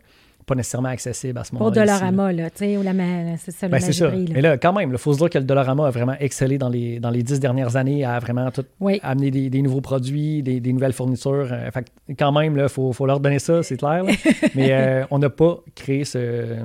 pas 0.46 0.56
nécessairement 0.56 0.90
accessibles 0.90 1.38
à 1.40 1.44
ce 1.44 1.52
Pour 1.52 1.60
moment-là. 1.60 1.86
là. 1.86 1.94
Dollarama, 1.98 2.34
là, 2.34 2.50
tu 2.50 2.58
sais, 2.58 2.78
ou 2.78 2.84
la 2.84 2.92
c'est 3.38 3.52
ça, 3.52 3.68
Ben, 3.68 3.80
c'est 3.80 3.94
ça. 3.94 4.10
Là. 4.10 4.18
Mais 4.34 4.42
là, 4.42 4.58
quand 4.58 4.74
même, 4.74 4.92
il 4.92 4.98
faut 4.98 5.14
se 5.14 5.18
dire 5.20 5.30
que 5.30 5.38
le 5.38 5.44
Dollarama 5.46 5.88
a 5.88 5.90
vraiment 5.90 6.16
excellé 6.20 6.58
dans 6.58 6.70
les, 6.70 7.00
dans 7.00 7.10
les 7.10 7.24
dix 7.24 7.40
dernières 7.40 7.76
années 7.76 8.04
à 8.06 8.20
vraiment 8.20 8.50
tout 8.52 8.66
Oui. 8.80 9.00
amener 9.04 9.32
des, 9.32 9.50
des 9.50 9.62
nouveaux 9.62 9.82
produits, 9.82 10.44
des, 10.44 10.60
des 10.60 10.74
nouvelles 10.74 10.94
fournitures. 10.94 11.48
Euh, 11.52 11.72
fait 11.72 11.86
quand 12.18 12.32
même, 12.32 12.58
il 12.58 12.70
faut, 12.70 12.92
faut 12.94 13.06
leur 13.06 13.20
donner 13.20 13.40
ça, 13.40 13.64
c'est 13.64 13.78
clair. 13.78 14.04
Mais 14.56 14.72
euh, 14.72 15.04
on 15.12 15.20
n'a 15.20 15.30
pas 15.30 15.58
créé 15.76 16.04
ce- 16.06 16.58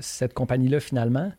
cette 0.00 0.34
compagnie-là 0.34 0.80
finalement. 0.80 1.30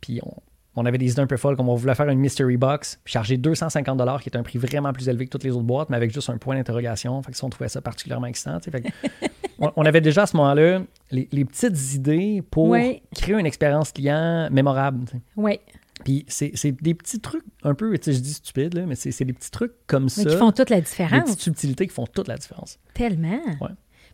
Puis 0.00 0.20
on, 0.24 0.32
on 0.76 0.86
avait 0.86 0.98
des 0.98 1.10
idées 1.12 1.20
un 1.22 1.26
peu 1.26 1.36
folles, 1.36 1.56
comme 1.56 1.68
on 1.68 1.74
voulait 1.74 1.94
faire 1.94 2.08
une 2.08 2.18
mystery 2.20 2.56
box, 2.56 3.00
puis 3.04 3.12
charger 3.12 3.36
250 3.36 4.00
qui 4.22 4.28
est 4.28 4.36
un 4.36 4.42
prix 4.42 4.58
vraiment 4.58 4.92
plus 4.92 5.08
élevé 5.08 5.26
que 5.26 5.30
toutes 5.30 5.44
les 5.44 5.50
autres 5.50 5.62
boîtes, 5.64 5.90
mais 5.90 5.96
avec 5.96 6.12
juste 6.12 6.30
un 6.30 6.38
point 6.38 6.54
d'interrogation. 6.56 7.20
Fait 7.22 7.32
que 7.32 7.36
ça, 7.36 7.46
on 7.46 7.50
trouvait 7.50 7.68
ça 7.68 7.80
particulièrement 7.80 8.26
excitant. 8.28 8.58
Fait 8.60 8.80
que 8.80 8.88
on, 9.58 9.72
on 9.76 9.84
avait 9.84 10.00
déjà 10.00 10.22
à 10.22 10.26
ce 10.26 10.36
moment-là 10.36 10.82
les, 11.10 11.28
les 11.32 11.44
petites 11.44 11.94
idées 11.94 12.42
pour 12.50 12.68
Ouais. 12.68 13.02
créer 13.14 13.34
une 13.34 13.46
expérience 13.46 13.92
client 13.92 14.48
mémorable. 14.50 15.06
Oui. 15.36 15.58
Puis 16.04 16.24
c'est 16.28 16.72
des 16.80 16.94
petits 16.94 17.20
trucs 17.20 17.44
un 17.62 17.74
peu, 17.74 17.92
tu 17.98 18.04
sais, 18.04 18.12
je 18.14 18.20
dis 18.22 18.32
stupide, 18.32 18.72
là, 18.72 18.86
mais 18.86 18.94
c'est 18.94 19.24
des 19.24 19.34
petits 19.34 19.50
trucs 19.50 19.74
comme 19.86 20.04
Mais 20.04 20.08
ça. 20.08 20.24
qui 20.24 20.36
font 20.36 20.50
toute 20.50 20.70
la 20.70 20.76
des 20.76 20.82
différence. 20.82 21.24
petites 21.24 21.40
subtilités 21.40 21.86
qui 21.86 21.92
font 21.92 22.06
toute 22.06 22.26
la 22.28 22.38
différence. 22.38 22.78
Tellement. 22.94 23.38
Ouais. 23.60 23.68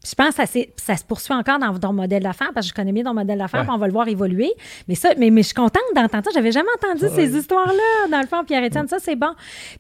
Puis 0.07 0.11
je 0.13 0.15
pense 0.15 0.37
que 0.37 0.61
ça, 0.77 0.97
se 0.97 1.05
poursuit 1.05 1.35
encore 1.35 1.59
dans 1.59 1.77
ton 1.79 1.93
modèle 1.93 2.23
d'affaires 2.23 2.53
parce 2.55 2.67
que 2.67 2.71
je 2.71 2.75
connais 2.75 2.93
bien 2.93 3.03
ton 3.03 3.13
modèle 3.15 3.39
d'affaires, 3.39 3.63
Ouais. 3.63 3.75
on 3.75 3.79
va 3.79 3.87
le 3.89 3.93
voir 3.93 4.07
évoluer. 4.07 4.53
Mais 4.87 4.95
ça, 4.95 5.11
mais, 5.19 5.31
mais 5.31 5.43
je 5.43 5.47
suis 5.49 5.55
contente 5.55 5.83
d'entendre 5.97 6.25
ça. 6.25 6.31
J'avais 6.33 6.53
jamais 6.53 6.69
entendu 6.81 7.05
Ouais. 7.05 7.11
ces 7.11 7.37
histoires-là, 7.37 8.09
dans 8.11 8.21
le 8.21 8.27
fond, 8.29 8.45
Pierre-Étienne. 8.45 8.87
Ça, 8.87 8.99
c'est 9.01 9.17
bon. 9.17 9.31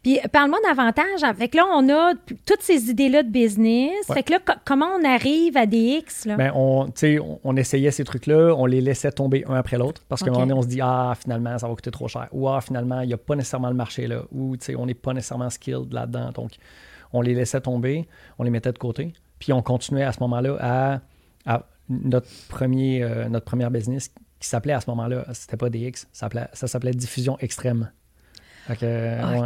Puis 0.02 0.18
parle-moi 0.32 0.58
davantage. 0.66 1.20
Fait 1.38 1.48
que 1.48 1.56
là, 1.58 1.64
on 1.74 1.88
a 1.90 2.14
toutes 2.44 2.62
ces 2.62 2.90
idées-là 2.90 3.22
de 3.22 3.28
business. 3.28 3.92
Fait 4.12 4.22
que 4.24 4.32
là, 4.32 4.38
co- 4.44 4.52
comment 4.64 4.86
on 5.00 5.04
arrive 5.04 5.56
à 5.56 5.66
des 5.66 5.98
X, 6.00 6.24
là? 6.26 6.36
Ben, 6.36 6.50
on, 6.54 6.88
on, 7.02 7.38
on 7.44 7.56
essayait 7.56 7.90
ces 7.92 8.02
trucs-là, 8.04 8.52
on 8.56 8.66
les 8.66 8.80
laissait 8.80 9.12
tomber 9.12 9.44
un 9.48 9.54
après 9.54 9.78
l'autre 9.78 10.02
parce 10.08 10.22
qu'à 10.22 10.30
un 10.30 10.32
moment 10.32 10.46
donné, 10.46 10.58
on 10.58 10.62
se 10.62 10.66
dit 10.68 10.80
Ah, 10.82 11.14
finalement, 11.20 11.56
ça 11.58 11.68
va 11.68 11.74
coûter 11.74 11.90
trop 11.92 12.08
cher. 12.08 12.26
Ou 12.32 12.48
Ah, 12.48 12.60
finalement, 12.60 13.00
il 13.02 13.06
n'y 13.08 13.14
a 13.14 13.18
pas 13.18 13.36
nécessairement 13.36 13.68
le 13.68 13.74
marché 13.74 14.06
là. 14.08 14.22
Ou 14.32 14.56
tu 14.56 14.64
sais, 14.64 14.74
on 14.76 14.86
n'est 14.86 14.94
pas 14.94 15.12
nécessairement 15.12 15.50
skilled 15.50 15.92
là-dedans. 15.92 16.30
Donc, 16.34 16.52
on 17.12 17.20
les 17.20 17.34
laissait 17.34 17.60
tomber, 17.60 18.08
on 18.38 18.42
les 18.44 18.50
mettait 18.50 18.72
de 18.72 18.78
côté. 18.78 19.12
Puis, 19.46 19.52
on 19.52 19.62
continuait 19.62 20.02
à 20.02 20.10
ce 20.10 20.18
moment-là 20.22 20.56
à, 20.58 20.98
à 21.46 21.62
notre, 21.88 22.26
premier, 22.48 23.00
euh, 23.04 23.28
notre 23.28 23.44
première 23.44 23.70
business 23.70 24.08
qui 24.40 24.48
s'appelait 24.48 24.72
à 24.72 24.80
ce 24.80 24.90
moment-là, 24.90 25.24
c'était 25.34 25.56
pas 25.56 25.70
DX, 25.70 26.08
ça 26.12 26.28
s'appelait, 26.66 26.90
Diffusion 26.90 27.38
Extrême. 27.38 27.92
Fait 28.66 28.74
que, 28.74 28.84
ouais. 28.84 29.38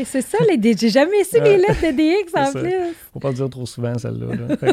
OK. 0.00 0.06
C'est 0.06 0.22
ça, 0.22 0.38
les 0.48 0.56
D- 0.56 0.74
J'ai 0.78 0.88
jamais 0.88 1.24
su 1.24 1.38
les 1.42 1.58
lettres 1.58 1.82
de 1.82 1.92
DX 1.92 2.34
en 2.34 2.46
ça. 2.46 2.58
plus. 2.58 2.72
Faut 3.12 3.20
pas 3.20 3.28
le 3.28 3.34
dire 3.34 3.50
trop 3.50 3.66
souvent, 3.66 3.98
celle-là. 3.98 4.34
là. 4.34 4.56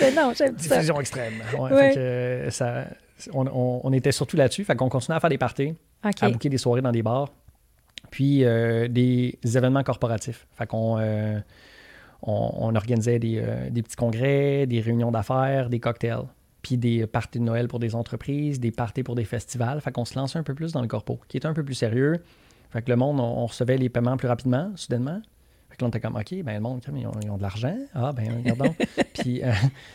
Mais 0.00 0.12
non, 0.12 0.32
j'aime 0.36 0.56
ça. 0.58 0.76
Diffusion 0.76 1.00
extrême. 1.00 1.32
Ouais, 1.58 1.72
Ouais. 1.72 1.90
fait 1.92 1.94
que, 2.46 2.50
ça, 2.50 2.84
on, 3.32 3.44
on- 3.48 3.80
on 3.82 3.92
était 3.92 4.12
surtout 4.12 4.36
là-dessus. 4.36 4.62
Fait 4.64 4.76
qu'on 4.76 4.88
continuait 4.88 5.16
à 5.16 5.20
faire 5.20 5.30
des 5.30 5.38
parties, 5.38 5.74
à 6.02 6.30
booker 6.30 6.48
des 6.48 6.58
soirées 6.58 6.82
dans 6.82 6.92
des 6.92 7.02
bars, 7.02 7.28
puis 8.10 8.44
euh, 8.44 8.88
des 8.88 9.38
événements 9.44 9.82
corporatifs. 9.82 10.46
Fait 10.52 10.66
qu'on 10.66 10.98
euh, 10.98 11.38
on, 12.22 12.50
on 12.58 12.74
organisait 12.74 13.18
des, 13.18 13.38
euh, 13.42 13.70
des 13.70 13.82
petits 13.82 13.96
congrès, 13.96 14.66
des 14.66 14.80
réunions 14.80 15.10
d'affaires, 15.10 15.68
des 15.68 15.80
cocktails, 15.80 16.24
puis 16.62 16.76
des 16.76 17.06
parties 17.06 17.38
de 17.38 17.44
Noël 17.44 17.68
pour 17.68 17.78
des 17.78 17.94
entreprises, 17.94 18.58
des 18.60 18.70
parties 18.72 19.02
pour 19.02 19.14
des 19.14 19.24
festivals. 19.24 19.80
Fait 19.80 19.92
qu'on 19.92 20.04
se 20.04 20.18
lançait 20.18 20.38
un 20.38 20.42
peu 20.42 20.54
plus 20.54 20.72
dans 20.72 20.82
le 20.82 20.88
corpo, 20.88 21.20
qui 21.28 21.36
était 21.36 21.46
un 21.46 21.54
peu 21.54 21.64
plus 21.64 21.74
sérieux. 21.74 22.22
Fait 22.70 22.82
que 22.82 22.90
le 22.90 22.96
monde, 22.96 23.20
on, 23.20 23.24
on 23.42 23.46
recevait 23.46 23.76
les 23.76 23.88
paiements 23.88 24.16
plus 24.16 24.28
rapidement, 24.28 24.72
soudainement. 24.76 25.20
Fait 25.68 25.76
que 25.76 25.82
là, 25.82 25.86
on 25.86 25.88
était 25.88 26.00
comme, 26.00 26.16
OK, 26.16 26.42
ben 26.42 26.54
le 26.54 26.60
monde, 26.60 26.80
ils 26.94 27.06
ont, 27.06 27.12
ils 27.22 27.30
ont 27.30 27.36
de 27.36 27.42
l'argent. 27.42 27.76
Ah, 27.94 28.12
ben 28.12 28.28
regardons. 28.38 28.74
puis, 29.14 29.42
euh, 29.42 29.52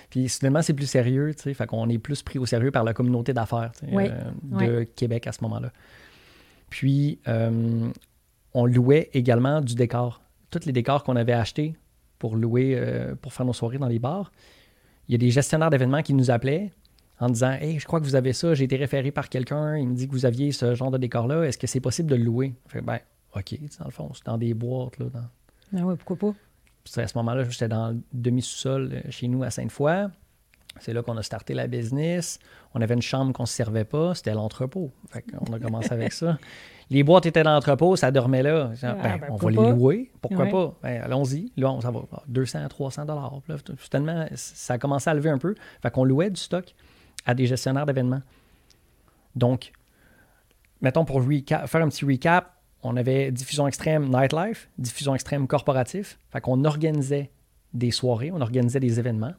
puis 0.09 0.29
soudainement, 0.29 0.61
c'est 0.61 0.73
plus 0.73 0.85
sérieux, 0.85 1.33
tu 1.35 1.43
sais. 1.43 1.53
Fait 1.53 1.65
qu'on 1.65 1.87
est 1.89 1.97
plus 1.97 2.21
pris 2.23 2.39
au 2.39 2.45
sérieux 2.45 2.71
par 2.71 2.83
la 2.83 2.93
communauté 2.93 3.33
d'affaires 3.33 3.71
Oui. 3.91 4.07
euh, 4.09 4.79
de 4.79 4.83
Québec 4.83 5.27
à 5.27 5.31
ce 5.31 5.43
moment-là. 5.43 5.71
Puis, 6.71 7.19
euh, 7.27 7.91
on 8.55 8.65
louait 8.65 9.11
également 9.13 9.61
du 9.61 9.75
décor. 9.75 10.23
Tous 10.49 10.65
les 10.65 10.71
décors 10.71 11.03
qu'on 11.03 11.15
avait 11.15 11.33
achetés 11.33 11.75
pour 12.17 12.35
louer, 12.35 12.75
euh, 12.75 13.13
pour 13.13 13.33
faire 13.33 13.45
nos 13.45 13.53
soirées 13.53 13.77
dans 13.77 13.87
les 13.87 13.99
bars, 13.99 14.31
il 15.07 15.11
y 15.11 15.15
a 15.15 15.17
des 15.17 15.29
gestionnaires 15.29 15.69
d'événements 15.69 16.01
qui 16.01 16.13
nous 16.15 16.31
appelaient 16.31 16.71
en 17.19 17.29
disant 17.29 17.51
Hey, 17.51 17.77
je 17.77 17.85
crois 17.85 17.99
que 17.99 18.05
vous 18.05 18.15
avez 18.15 18.33
ça, 18.33 18.53
j'ai 18.53 18.63
été 18.63 18.77
référé 18.77 19.11
par 19.11 19.29
quelqu'un, 19.29 19.77
il 19.77 19.87
me 19.87 19.93
dit 19.95 20.07
que 20.07 20.13
vous 20.13 20.25
aviez 20.25 20.51
ce 20.53 20.73
genre 20.73 20.91
de 20.91 20.97
décor-là, 20.97 21.43
est-ce 21.43 21.57
que 21.57 21.67
c'est 21.67 21.81
possible 21.81 22.09
de 22.09 22.15
le 22.15 22.23
louer 22.23 22.53
Fait, 22.67 22.81
Ben, 22.81 22.99
OK, 23.35 23.59
dans 23.79 23.85
le 23.85 23.91
fond, 23.91 24.11
c'est 24.13 24.25
dans 24.25 24.37
des 24.37 24.53
boîtes. 24.53 24.97
Là, 24.97 25.05
dans... 25.13 25.77
Ah 25.77 25.85
oui, 25.85 25.95
pourquoi 25.97 26.15
pas? 26.15 26.35
Puis 26.83 27.01
à 27.01 27.07
ce 27.07 27.17
moment-là, 27.17 27.43
j'étais 27.43 27.67
dans 27.67 27.89
le 27.89 28.01
demi-sous-sol 28.13 28.91
euh, 28.93 29.11
chez 29.11 29.27
nous 29.27 29.43
à 29.43 29.51
Sainte-Foy. 29.51 30.07
C'est 30.79 30.93
là 30.93 31.03
qu'on 31.03 31.17
a 31.17 31.23
starté 31.23 31.53
la 31.53 31.67
business. 31.67 32.39
On 32.73 32.81
avait 32.81 32.93
une 32.93 33.01
chambre 33.01 33.33
qu'on 33.33 33.43
ne 33.43 33.47
se 33.47 33.53
servait 33.53 33.83
pas, 33.83 34.15
c'était 34.15 34.33
l'entrepôt. 34.33 34.91
Qu'on 35.11 35.53
a 35.53 35.59
commencé 35.59 35.91
avec 35.91 36.13
ça. 36.13 36.37
Les 36.89 37.03
boîtes 37.03 37.25
étaient 37.25 37.43
dans 37.43 37.53
l'entrepôt, 37.53 37.95
ça 37.95 38.11
dormait 38.11 38.43
là. 38.43 38.71
Ah, 38.83 38.93
Ben, 38.95 39.17
ben, 39.19 39.27
on 39.29 39.35
va 39.37 39.49
les 39.49 39.55
louer, 39.57 40.11
pourquoi 40.21 40.45
Ouais. 40.45 40.51
pas? 40.51 40.75
Ben, 40.83 41.01
allons-y. 41.03 41.51
Là, 41.55 41.71
on, 41.71 41.79
ça 41.79 41.89
va 41.89 42.01
200, 42.27 42.67
300 42.67 43.05
dollars. 43.05 43.39
Finalement, 43.77 44.25
ça 44.35 44.73
a 44.73 44.77
commencé 44.77 45.09
à 45.09 45.13
lever 45.13 45.29
un 45.29 45.37
peu. 45.37 45.55
Fait 45.81 45.89
qu'on 45.89 46.03
louait 46.03 46.29
du 46.29 46.39
stock 46.41 46.73
à 47.25 47.33
des 47.33 47.45
gestionnaires 47.47 47.85
d'événements. 47.85 48.21
Donc, 49.35 49.71
mettons 50.81 51.05
pour 51.05 51.21
faire 51.23 51.81
un 51.81 51.87
petit 51.87 52.03
recap, 52.05 52.53
on 52.83 52.97
avait 52.97 53.31
diffusion 53.31 53.67
extrême 53.67 54.09
nightlife, 54.09 54.69
diffusion 54.77 55.15
extrême 55.15 55.47
corporatif. 55.47 56.19
Fait 56.29 56.41
qu'on 56.41 56.65
organisait 56.65 57.31
des 57.73 57.91
soirées, 57.91 58.31
on 58.33 58.41
organisait 58.41 58.79
des 58.81 58.99
événements. 58.99 59.33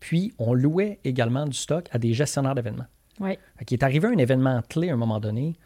Puis, 0.00 0.32
on 0.38 0.54
louait 0.54 1.00
également 1.04 1.46
du 1.46 1.56
stock 1.56 1.88
à 1.90 1.98
des 1.98 2.14
gestionnaires 2.14 2.54
d'événements. 2.54 2.86
Oui. 3.20 3.38
Qu'il 3.66 3.78
est 3.78 3.84
arrivé 3.84 4.06
un 4.08 4.16
événement 4.16 4.62
clé 4.68 4.90
à 4.90 4.94
un 4.94 4.96
moment 4.96 5.20
donné. 5.20 5.56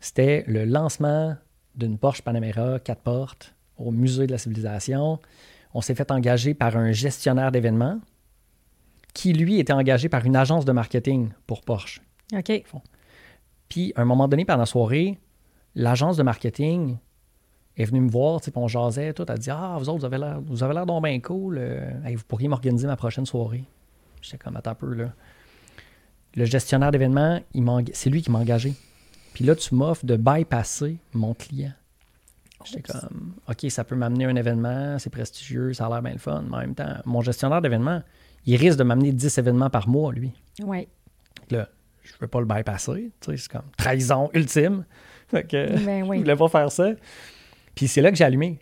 C'était 0.00 0.44
le 0.46 0.64
lancement 0.64 1.36
d'une 1.74 1.98
Porsche 1.98 2.22
Panamera 2.22 2.78
4 2.78 3.00
portes 3.00 3.54
au 3.76 3.90
Musée 3.90 4.26
de 4.26 4.32
la 4.32 4.38
Civilisation. 4.38 5.18
On 5.74 5.80
s'est 5.80 5.94
fait 5.94 6.10
engager 6.10 6.54
par 6.54 6.76
un 6.76 6.92
gestionnaire 6.92 7.52
d'événements 7.52 8.00
qui, 9.14 9.32
lui, 9.32 9.58
était 9.58 9.72
engagé 9.72 10.08
par 10.08 10.24
une 10.24 10.36
agence 10.36 10.64
de 10.64 10.72
marketing 10.72 11.30
pour 11.46 11.62
Porsche. 11.62 12.02
OK. 12.36 12.64
Puis, 13.68 13.92
à 13.96 14.02
un 14.02 14.04
moment 14.04 14.28
donné, 14.28 14.44
pendant 14.44 14.60
la 14.60 14.66
soirée, 14.66 15.18
l'agence 15.74 16.16
de 16.16 16.22
marketing 16.22 16.98
est 17.82 17.84
venue 17.84 18.00
me 18.00 18.10
voir, 18.10 18.40
tu 18.40 18.46
sais, 18.46 18.50
puis 18.50 18.60
on 18.60 18.68
jasait, 18.68 19.12
tout. 19.12 19.24
Elle 19.28 19.38
dit 19.38 19.50
Ah, 19.50 19.76
vous 19.78 19.88
autres, 19.88 20.00
vous 20.00 20.04
avez 20.04 20.18
l'air, 20.18 20.40
vous 20.40 20.62
avez 20.62 20.74
l'air 20.74 20.86
donc 20.86 21.04
bien 21.04 21.18
cool. 21.20 21.58
euh, 21.58 21.90
hey, 22.04 22.14
vous 22.16 22.24
pourriez 22.26 22.48
m'organiser 22.48 22.86
ma 22.86 22.96
prochaine 22.96 23.26
soirée. 23.26 23.64
J'étais 24.20 24.38
comme, 24.38 24.56
attends 24.56 24.72
un 24.72 24.74
peu, 24.74 24.92
là. 24.94 25.12
Le 26.34 26.44
gestionnaire 26.44 26.90
d'événements, 26.90 27.40
il 27.54 27.64
c'est 27.94 28.10
lui 28.10 28.22
qui 28.22 28.30
m'a 28.30 28.38
engagé. 28.40 28.74
Puis 29.34 29.44
là, 29.44 29.54
tu 29.54 29.74
m'offres 29.74 30.04
de 30.04 30.16
bypasser 30.16 30.96
mon 31.14 31.34
client. 31.34 31.72
J'étais 32.64 32.82
comme, 32.82 33.34
OK, 33.48 33.70
ça 33.70 33.84
peut 33.84 33.94
m'amener 33.94 34.24
un 34.24 34.34
événement, 34.34 34.98
c'est 34.98 35.10
prestigieux, 35.10 35.72
ça 35.72 35.86
a 35.86 35.88
l'air 35.88 36.02
bien 36.02 36.12
le 36.12 36.18
fun. 36.18 36.42
Mais 36.48 36.56
en 36.56 36.60
même 36.60 36.74
temps, 36.74 36.96
mon 37.04 37.20
gestionnaire 37.20 37.62
d'événements, 37.62 38.02
il 38.46 38.56
risque 38.56 38.78
de 38.78 38.82
m'amener 38.82 39.12
10 39.12 39.38
événements 39.38 39.70
par 39.70 39.88
mois, 39.88 40.12
lui. 40.12 40.32
Oui. 40.64 40.88
Là, 41.50 41.68
je 42.02 42.12
veux 42.20 42.26
pas 42.26 42.40
le 42.40 42.46
bypasser. 42.46 43.12
tu 43.20 43.30
sais, 43.30 43.36
C'est 43.36 43.52
comme 43.52 43.70
trahison 43.76 44.28
ultime. 44.34 44.84
Fait 45.28 45.44
que 45.44 45.84
Ben 45.84 46.00
je 46.04 46.08
oui. 46.10 46.18
voulais 46.18 46.36
pas 46.36 46.48
faire 46.48 46.72
ça. 46.72 46.90
Puis 47.78 47.86
c'est 47.86 48.02
là 48.02 48.10
que 48.10 48.16
j'ai 48.16 48.24
allumé. 48.24 48.58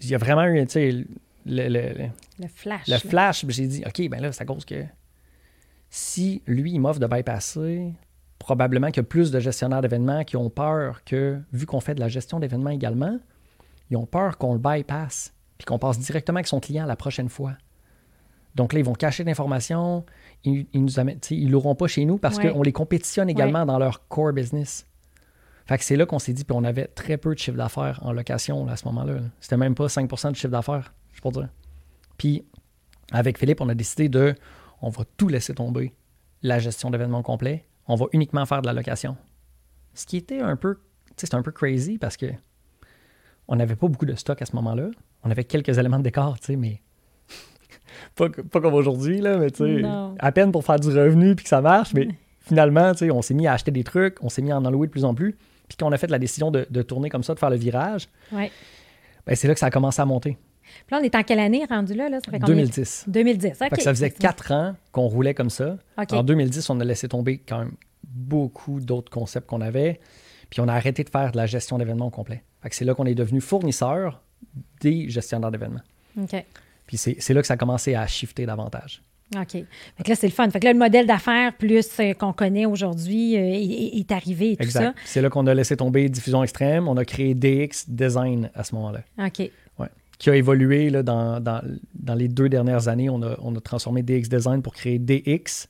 Il 0.00 0.08
y 0.08 0.14
a 0.14 0.18
vraiment 0.18 0.44
eu, 0.44 0.64
tu 0.64 0.72
sais, 0.72 0.90
le, 0.90 1.04
le- 1.44 1.68
le- 1.68 2.08
Le 2.40 2.48
flash. 2.48 2.86
le 2.86 2.92
là. 2.94 2.98
flash. 2.98 3.44
J'ai 3.46 3.66
dit, 3.66 3.82
OK, 3.86 4.08
ben 4.08 4.22
là, 4.22 4.32
c'est 4.32 4.40
à 4.42 4.46
cause 4.46 4.64
que 4.64 4.84
si 5.90 6.42
lui, 6.46 6.72
il 6.72 6.78
m'offre 6.80 6.98
de 6.98 7.06
bypasser, 7.06 7.92
probablement 8.38 8.86
qu'il 8.88 8.98
y 8.98 9.00
a 9.00 9.02
plus 9.04 9.30
de 9.30 9.38
gestionnaires 9.38 9.82
d'événements 9.82 10.24
qui 10.24 10.38
ont 10.38 10.48
peur 10.48 11.04
que, 11.04 11.38
vu 11.52 11.66
qu'on 11.66 11.80
fait 11.80 11.94
de 11.94 12.00
la 12.00 12.08
gestion 12.08 12.40
d'événements 12.40 12.70
également, 12.70 13.18
ils 13.90 13.98
ont 13.98 14.06
peur 14.06 14.38
qu'on 14.38 14.54
le 14.54 14.58
bypasse, 14.58 15.34
puis 15.58 15.66
qu'on 15.66 15.78
passe 15.78 15.98
directement 15.98 16.36
avec 16.38 16.46
son 16.46 16.60
client 16.60 16.86
la 16.86 16.96
prochaine 16.96 17.28
fois. 17.28 17.52
Donc 18.54 18.72
là, 18.72 18.78
ils 18.78 18.84
vont 18.84 18.94
cacher 18.94 19.24
l'information, 19.24 20.06
ils, 20.44 20.66
ils 20.72 20.82
nous 20.82 20.98
amènent, 20.98 21.20
tu 21.20 21.28
sais, 21.28 21.36
ils 21.36 21.50
l'auront 21.50 21.74
pas 21.74 21.86
chez 21.86 22.06
nous 22.06 22.16
parce 22.16 22.38
Ouais. 22.38 22.50
qu'on 22.50 22.62
les 22.62 22.72
compétitionne 22.72 23.28
également 23.28 23.66
dans 23.66 23.78
leur 23.78 24.08
core 24.08 24.32
business. 24.32 24.86
Fait 25.68 25.76
que 25.76 25.84
c'est 25.84 25.96
là 25.96 26.06
qu'on 26.06 26.18
s'est 26.18 26.32
dit, 26.32 26.44
puis 26.44 26.56
on 26.56 26.64
avait 26.64 26.86
très 26.86 27.18
peu 27.18 27.34
de 27.34 27.38
chiffre 27.38 27.56
d'affaires 27.58 28.00
en 28.02 28.12
location 28.12 28.64
là, 28.64 28.72
à 28.72 28.76
ce 28.76 28.86
moment-là. 28.86 29.14
là. 29.14 29.20
C'était 29.38 29.58
même 29.58 29.74
pas 29.74 29.90
5 29.90 30.10
de 30.30 30.34
chiffre 30.34 30.48
d'affaires, 30.48 30.94
je 31.12 31.20
peux 31.20 31.28
dire. 31.28 31.50
Puis 32.16 32.46
avec 33.12 33.38
Philippe, 33.38 33.60
on 33.60 33.68
a 33.68 33.74
décidé 33.74 34.08
de, 34.08 34.34
on 34.80 34.88
va 34.88 35.04
tout 35.18 35.28
laisser 35.28 35.54
tomber, 35.54 35.94
la 36.42 36.58
gestion 36.58 36.90
d'événements 36.90 37.22
complets. 37.22 37.66
On 37.86 37.96
va 37.96 38.06
uniquement 38.12 38.46
faire 38.46 38.62
de 38.62 38.66
la 38.66 38.72
location. 38.72 39.16
Ce 39.92 40.06
qui 40.06 40.16
était 40.16 40.40
un 40.40 40.56
peu, 40.56 40.76
tu 40.76 40.80
sais, 41.16 41.26
c'était 41.26 41.36
un 41.36 41.42
peu 41.42 41.52
crazy 41.52 41.98
parce 41.98 42.16
que 42.16 42.26
on 43.46 43.56
n'avait 43.56 43.76
pas 43.76 43.88
beaucoup 43.88 44.06
de 44.06 44.14
stock 44.14 44.40
à 44.40 44.46
ce 44.46 44.56
moment-là. 44.56 44.88
On 45.22 45.30
avait 45.30 45.44
quelques 45.44 45.76
éléments 45.76 45.98
de 45.98 46.04
décor, 46.04 46.38
tu 46.40 46.46
sais, 46.46 46.56
mais 46.56 46.80
pas, 48.14 48.30
pas 48.30 48.60
comme 48.62 48.74
aujourd'hui, 48.74 49.20
là, 49.20 49.36
mais 49.36 49.50
tu 49.50 49.82
sais, 49.82 49.82
à 50.18 50.32
peine 50.32 50.50
pour 50.50 50.64
faire 50.64 50.80
du 50.80 50.88
revenu 50.88 51.34
puis 51.34 51.44
que 51.44 51.50
ça 51.50 51.60
marche, 51.60 51.92
mais 51.92 52.08
finalement, 52.40 52.92
tu 52.92 53.00
sais, 53.00 53.10
on 53.10 53.20
s'est 53.20 53.34
mis 53.34 53.46
à 53.46 53.52
acheter 53.52 53.70
des 53.70 53.84
trucs, 53.84 54.16
on 54.22 54.30
s'est 54.30 54.40
mis 54.40 54.50
à 54.50 54.58
en 54.58 54.70
louer 54.70 54.86
de 54.86 54.92
plus 54.92 55.04
en 55.04 55.14
plus. 55.14 55.36
Puis 55.68 55.76
quand 55.78 55.86
on 55.88 55.92
a 55.92 55.98
fait 55.98 56.10
la 56.10 56.18
décision 56.18 56.50
de, 56.50 56.66
de 56.70 56.82
tourner 56.82 57.10
comme 57.10 57.22
ça, 57.22 57.34
de 57.34 57.38
faire 57.38 57.50
le 57.50 57.56
virage, 57.56 58.08
ben, 58.32 58.48
c'est 59.34 59.48
là 59.48 59.54
que 59.54 59.60
ça 59.60 59.66
a 59.66 59.70
commencé 59.70 60.00
à 60.00 60.04
monter. 60.06 60.36
Puis 60.86 60.94
là, 60.94 60.98
on 61.00 61.04
est 61.04 61.14
en 61.14 61.22
quelle 61.22 61.38
année 61.40 61.64
rendu 61.68 61.94
là? 61.94 62.08
là? 62.08 62.20
Ça 62.24 62.30
fait 62.30 62.38
combien? 62.38 62.56
2010. 62.56 63.04
2010. 63.08 63.48
OK. 63.50 63.56
Fait 63.56 63.70
que 63.70 63.82
ça 63.82 63.94
faisait 63.94 64.10
quatre 64.10 64.52
ans 64.52 64.74
qu'on 64.92 65.06
roulait 65.06 65.34
comme 65.34 65.50
ça. 65.50 65.78
En 65.96 66.22
2010, 66.22 66.68
on 66.70 66.80
a 66.80 66.84
laissé 66.84 67.08
tomber 67.08 67.38
quand 67.38 67.60
même 67.60 67.72
beaucoup 68.04 68.80
d'autres 68.80 69.10
concepts 69.10 69.46
qu'on 69.46 69.60
avait. 69.60 70.00
Puis 70.50 70.60
on 70.60 70.68
a 70.68 70.74
arrêté 70.74 71.04
de 71.04 71.10
faire 71.10 71.32
de 71.32 71.36
la 71.36 71.46
gestion 71.46 71.78
d'événements 71.78 72.06
au 72.06 72.10
complet. 72.10 72.42
Fait 72.62 72.70
que 72.70 72.74
c'est 72.74 72.84
là 72.84 72.94
qu'on 72.94 73.06
est 73.06 73.14
devenu 73.14 73.40
fournisseur 73.40 74.22
des 74.80 75.08
gestionnaires 75.08 75.50
d'événements. 75.50 75.82
OK. 76.20 76.44
Puis 76.86 76.96
c'est 76.96 77.34
là 77.34 77.40
que 77.42 77.46
ça 77.46 77.54
a 77.54 77.56
commencé 77.58 77.94
à 77.94 78.06
shifter 78.06 78.46
davantage. 78.46 79.02
OK. 79.36 79.52
Fait 79.52 79.66
que 80.04 80.08
là, 80.08 80.14
c'est 80.14 80.26
le 80.26 80.32
fun. 80.32 80.48
Fait 80.50 80.60
que 80.60 80.64
là, 80.64 80.72
le 80.72 80.78
modèle 80.78 81.06
d'affaires 81.06 81.52
plus 81.54 81.88
euh, 82.00 82.14
qu'on 82.14 82.32
connaît 82.32 82.66
aujourd'hui 82.66 83.36
euh, 83.36 83.40
est, 83.40 83.98
est 83.98 84.12
arrivé 84.12 84.52
et 84.52 84.56
tout 84.56 84.62
Exact. 84.62 84.96
C'est 85.04 85.20
là 85.20 85.28
qu'on 85.28 85.46
a 85.46 85.54
laissé 85.54 85.76
tomber 85.76 86.08
Diffusion 86.08 86.42
Extrême. 86.42 86.88
On 86.88 86.96
a 86.96 87.04
créé 87.04 87.34
DX 87.34 87.88
Design 87.88 88.50
à 88.54 88.64
ce 88.64 88.74
moment-là. 88.74 89.00
ça. 89.18 89.26
OK. 89.26 89.50
Ouais. 89.78 89.88
Qui 90.18 90.30
a 90.30 90.36
évolué 90.36 90.88
là, 90.90 91.02
dans, 91.02 91.40
dans, 91.40 91.62
dans 91.94 92.14
les 92.14 92.28
deux 92.28 92.48
dernières 92.48 92.88
années. 92.88 93.10
On 93.10 93.22
a, 93.22 93.36
on 93.40 93.54
a 93.54 93.60
transformé 93.60 94.02
DX 94.02 94.28
Design 94.28 94.62
pour 94.62 94.74
créer 94.74 94.98
DX 94.98 95.68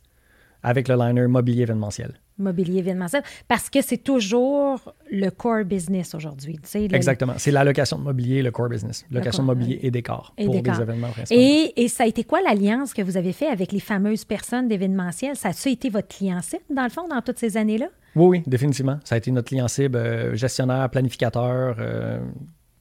avec 0.63 0.89
le 0.89 0.95
liner 0.97 1.27
mobilier 1.27 1.63
événementiel. 1.63 2.15
Mobilier 2.39 2.79
événementiel, 2.79 3.23
parce 3.49 3.69
que 3.71 3.83
c'est 3.83 3.99
toujours 3.99 4.95
le 5.11 5.31
core 5.31 5.65
business 5.65 6.15
aujourd'hui. 6.15 6.55
tu 6.63 6.69
sais, 6.69 6.89
le- 6.89 6.95
Exactement. 6.95 7.35
C'est 7.37 7.51
la 7.51 7.65
location 7.65 7.99
de 7.99 8.05
mobilier, 8.05 8.43
le 8.43 8.51
core 8.51 8.69
business. 8.69 9.05
Location 9.11 9.43
de 9.43 9.47
mobilier 9.49 9.79
et 9.83 9.91
décor 9.91 10.33
et 10.39 10.45
pour 10.45 10.55
décor. 10.55 10.77
des 10.77 10.83
événements. 10.83 11.09
Et, 11.31 11.73
et 11.77 11.89
ça 11.89 12.05
a 12.05 12.07
été 12.07 12.25
quoi 12.25 12.41
l'alliance 12.43 12.95
que 12.95 13.03
vous 13.03 13.17
avez 13.17 13.33
fait 13.33 13.47
avec 13.49 13.73
les 13.73 13.81
fameuses 13.81 14.25
personnes 14.25 14.69
d'événementiel? 14.69 15.37
Ça 15.37 15.49
a-tu 15.49 15.71
été 15.71 15.91
votre 15.91 16.09
client 16.09 16.41
cible, 16.43 16.63
dans 16.75 16.85
le 16.85 16.91
fond, 16.91 17.09
dans 17.09 17.21
toutes 17.23 17.39
ces 17.39 17.57
années-là? 17.57 17.87
Oui, 18.17 18.39
oui, 18.39 18.43
définitivement. 18.47 18.99
Ça 19.05 19.15
a 19.15 19.19
été 19.19 19.31
notre 19.31 19.49
client 19.49 19.69
cible, 19.69 19.97
euh, 19.97 20.35
gestionnaire, 20.35 20.89
planificateur, 20.91 21.77
euh, 21.79 22.19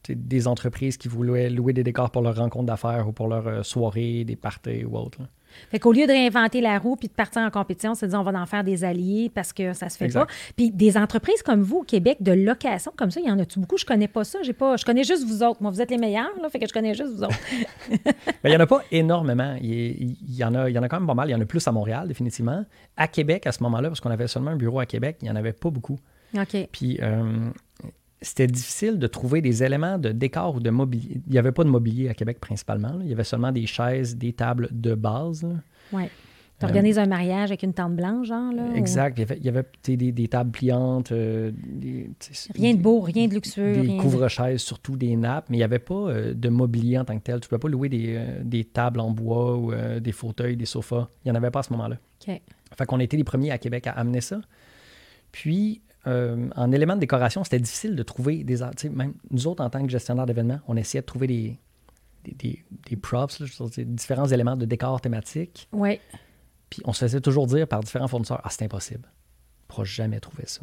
des 0.10 0.48
entreprises 0.48 0.96
qui 0.98 1.10
voulaient 1.10 1.50
louer 1.50 1.74
des 1.74 1.84
décors 1.84 2.10
pour 2.12 2.22
leurs 2.22 2.38
rencontres 2.38 2.66
d'affaires 2.68 3.08
ou 3.08 3.12
pour 3.12 3.28
leurs 3.28 3.48
euh, 3.48 3.64
soirées, 3.64 4.24
des 4.24 4.36
parties 4.38 4.86
ou 4.86 4.96
autres. 4.98 5.22
là. 5.22 5.28
Fait 5.72 5.80
qu'au 5.80 5.92
lieu 5.92 6.06
de 6.06 6.12
réinventer 6.12 6.62
la 6.62 6.80
roue 6.80 6.96
puis 6.96 7.08
de 7.08 7.14
partir 7.14 7.42
en 7.42 7.50
compétition, 7.50 7.96
c'est 7.96 8.08
de 8.08 8.12
dire 8.12 8.20
on 8.20 8.24
va 8.24 8.40
en 8.40 8.46
faire 8.46 8.64
des 8.64 8.84
alliés 8.84 9.32
parce 9.34 9.54
que 9.54 9.74
ça 9.74 9.90
se 9.90 9.98
fait 9.98 10.06
Exact. 10.06 10.26
pas. 10.26 10.34
Puis 10.56 10.72
des 10.72 10.98
entreprises 10.98 11.42
comme 11.44 11.62
vous 11.62 11.78
au 11.80 11.84
Québec 11.84 12.18
de 12.22 12.32
location 12.32 12.92
comme 12.96 13.12
ça, 13.12 13.20
il 13.20 13.28
y 13.28 13.32
en 13.32 13.40
a-tu 13.40 13.60
beaucoup? 13.60 13.78
Je 13.78 13.86
connais 13.86 14.08
pas 14.08 14.24
ça. 14.24 14.40
J'ai 14.44 14.54
pas, 14.54 14.78
je 14.78 14.86
connais 14.86 15.04
juste 15.04 15.26
vous 15.26 15.44
autres. 15.44 15.62
Moi, 15.62 15.72
vous 15.72 15.82
êtes 15.82 15.92
les 15.92 15.98
meilleurs, 15.98 16.32
là, 16.42 16.50
fait 16.50 16.60
que 16.60 16.68
je 16.68 16.74
connais 16.74 16.94
juste 16.94 17.14
vous 17.16 17.24
autres. 17.24 17.40
Ben, 18.44 18.50
Il 18.50 18.50
n'y 18.52 18.58
en 18.58 18.60
a 18.60 18.68
pas 18.68 18.84
énormément. 18.92 19.56
Il, 19.62 20.16
y 20.30 20.44
en 20.44 20.54
a, 20.54 20.70
il 20.70 20.76
y 20.76 20.80
en 20.80 20.84
a 20.84 20.90
quand 20.90 21.00
même 21.00 21.08
pas 21.08 21.14
mal. 21.14 21.30
Il 21.30 21.32
y 21.32 21.36
en 21.36 21.42
a 21.42 21.46
plus 21.46 21.66
à 21.68 21.72
Montréal, 21.72 22.08
définitivement. 22.08 22.64
À 22.96 23.08
Québec, 23.08 23.48
à 23.48 23.52
ce 23.52 23.64
moment-là, 23.64 23.90
parce 23.90 24.00
qu'on 24.02 24.12
avait 24.12 24.28
seulement 24.28 24.52
un 24.52 24.56
bureau 24.56 24.80
à 24.80 24.86
Québec, 24.86 25.18
il 25.22 25.26
n'y 25.26 25.32
en 25.32 25.36
avait 25.36 25.54
pas 25.54 25.70
beaucoup. 25.70 26.00
OK. 26.38 26.68
Puis 26.72 27.00
euh, 27.02 27.50
c'était 28.22 28.48
difficile 28.48 28.98
de 29.00 29.08
trouver 29.08 29.42
des 29.42 29.64
éléments 29.64 29.98
de 29.98 30.10
décor 30.12 30.56
ou 30.56 30.60
de 30.60 30.70
mobilier. 30.70 31.22
Il 31.28 31.32
n'y 31.32 31.38
avait 31.38 31.52
pas 31.52 31.64
de 31.64 31.70
mobilier 31.70 32.10
à 32.10 32.14
Québec 32.14 32.40
principalement. 32.40 32.90
là. 32.94 33.00
Il 33.02 33.10
y 33.10 33.14
avait 33.14 33.24
seulement 33.24 33.52
des 33.52 33.66
chaises, 33.68 34.16
des 34.18 34.34
tables 34.34 34.70
de 34.72 34.96
base. 34.96 35.44
là. 35.44 35.56
Ouais. 35.94 36.10
Tu 36.60 36.66
organises 36.66 36.98
un 36.98 37.06
mariage 37.06 37.52
avec 37.52 37.62
une 37.62 37.74
tente 37.74 37.96
blanche, 37.96 38.30
genre, 38.30 38.52
là? 38.52 38.64
ou- 38.64 38.76
Exact. 38.76 39.16
Il 39.20 39.22
y 39.22 39.24
avait, 39.26 39.38
il 39.38 39.46
y 39.46 39.50
avait, 39.50 39.62
tu 39.64 39.92
sais, 39.92 39.96
des, 39.98 40.12
des 40.12 40.28
tables 40.28 40.50
pliantes. 40.50 41.12
euh, 41.12 41.52
des- 41.56 42.10
Rien 42.56 42.74
de 42.74 42.82
beau, 42.82 43.00
rien 43.02 43.28
de 43.28 43.36
luxueux. 43.36 43.74
Des 43.82 43.88
de- 43.96 44.02
couvre-chaises, 44.02 44.62
surtout 44.62 44.96
des 44.98 45.16
nappes, 45.16 45.46
mais 45.52 45.58
il 45.58 45.60
n'y 45.60 45.64
avait 45.64 45.78
pas 45.78 45.94
euh, 46.10 46.34
de 46.34 46.50
mobilier 46.50 46.98
en 46.98 47.06
tant 47.06 47.16
que 47.16 47.24
tel. 47.24 47.40
Tu 47.42 47.46
ne 47.46 47.50
pouvais 47.50 47.60
pas 47.60 47.70
louer 47.70 47.90
des, 47.90 48.16
euh, 48.18 48.42
des 48.44 48.64
tables 48.64 49.00
en 49.02 49.12
bois 49.12 49.56
ou 49.56 49.72
euh, 49.72 50.00
des 50.00 50.12
fauteuils, 50.12 50.58
des 50.58 50.66
sofas. 50.66 51.08
Il 51.24 51.28
n'y 51.28 51.32
en 51.32 51.36
avait 51.36 51.52
pas 51.52 51.60
à 51.60 51.64
ce 51.64 51.72
moment-là. 51.74 51.98
OK. 52.28 52.42
Fait 52.76 52.86
qu'on 52.88 53.00
a 53.00 53.04
été 53.04 53.18
les 53.18 53.24
premiers 53.24 53.52
à 53.52 53.60
Québec 53.60 53.86
à 53.86 53.92
amener 53.92 54.22
ça. 54.22 54.42
Puis, 55.32 55.82
euh, 56.08 56.50
en 56.56 56.72
éléments 56.72 56.96
de 56.96 57.00
décoration, 57.02 57.44
c'était 57.44 57.60
difficile 57.60 57.96
de 57.96 58.04
trouver 58.04 58.44
des... 58.44 58.62
ar- 58.64 58.74
tu 58.76 58.88
sais, 58.88 58.90
Même 58.90 59.14
nous 59.30 59.46
autres, 59.48 59.64
en 59.64 59.70
tant 59.70 59.84
que 59.84 59.90
gestionnaire 59.90 60.26
d'événements, 60.26 60.60
on 60.68 60.76
essayait 60.78 61.02
de 61.02 61.06
trouver 61.06 61.28
des, 61.28 61.60
des, 62.24 62.32
des- 62.34 62.66
des 62.90 62.96
props, 62.96 63.40
là, 63.40 63.46
dire, 63.68 63.86
différents 63.86 64.28
éléments 64.28 64.56
de 64.56 64.66
décor 64.66 65.02
thématique. 65.02 65.68
Oui. 65.72 66.00
Puis 66.70 66.82
on 66.86 66.94
se 66.94 67.00
faisait 67.00 67.22
toujours 67.22 67.48
dire 67.48 67.68
par 67.68 67.82
différents 67.82 68.08
fournisseurs, 68.08 68.42
ah, 68.44 68.50
c'est 68.50 68.64
impossible. 68.66 69.04
On 69.06 69.64
ne 69.64 69.68
pourra 69.68 69.84
jamais 69.84 70.20
trouver 70.20 70.46
ça. 70.48 70.62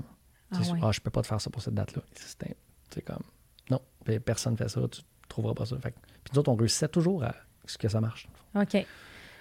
Ah 0.50 0.58
ouais. 0.60 0.78
ah, 0.82 0.92
je 0.92 1.00
peux 1.00 1.10
pas 1.10 1.22
te 1.22 1.26
faire 1.26 1.40
ça 1.40 1.50
pour 1.50 1.62
cette 1.62 1.74
date-là. 1.74 2.02
C'est 2.90 3.02
comme, 3.02 3.22
non, 3.70 3.80
personne 4.24 4.52
ne 4.52 4.58
fait 4.58 4.68
ça, 4.68 4.80
tu 4.90 5.00
ne 5.00 5.28
trouveras 5.28 5.54
pas 5.54 5.66
ça. 5.66 5.76
Fait 5.78 5.90
puis 5.92 6.32
nous 6.32 6.38
autres, 6.38 6.50
on 6.50 6.54
réussissait 6.54 6.88
toujours 6.88 7.24
à 7.24 7.34
ce 7.66 7.76
que 7.76 7.88
ça 7.88 8.00
marche. 8.00 8.28
OK. 8.54 8.86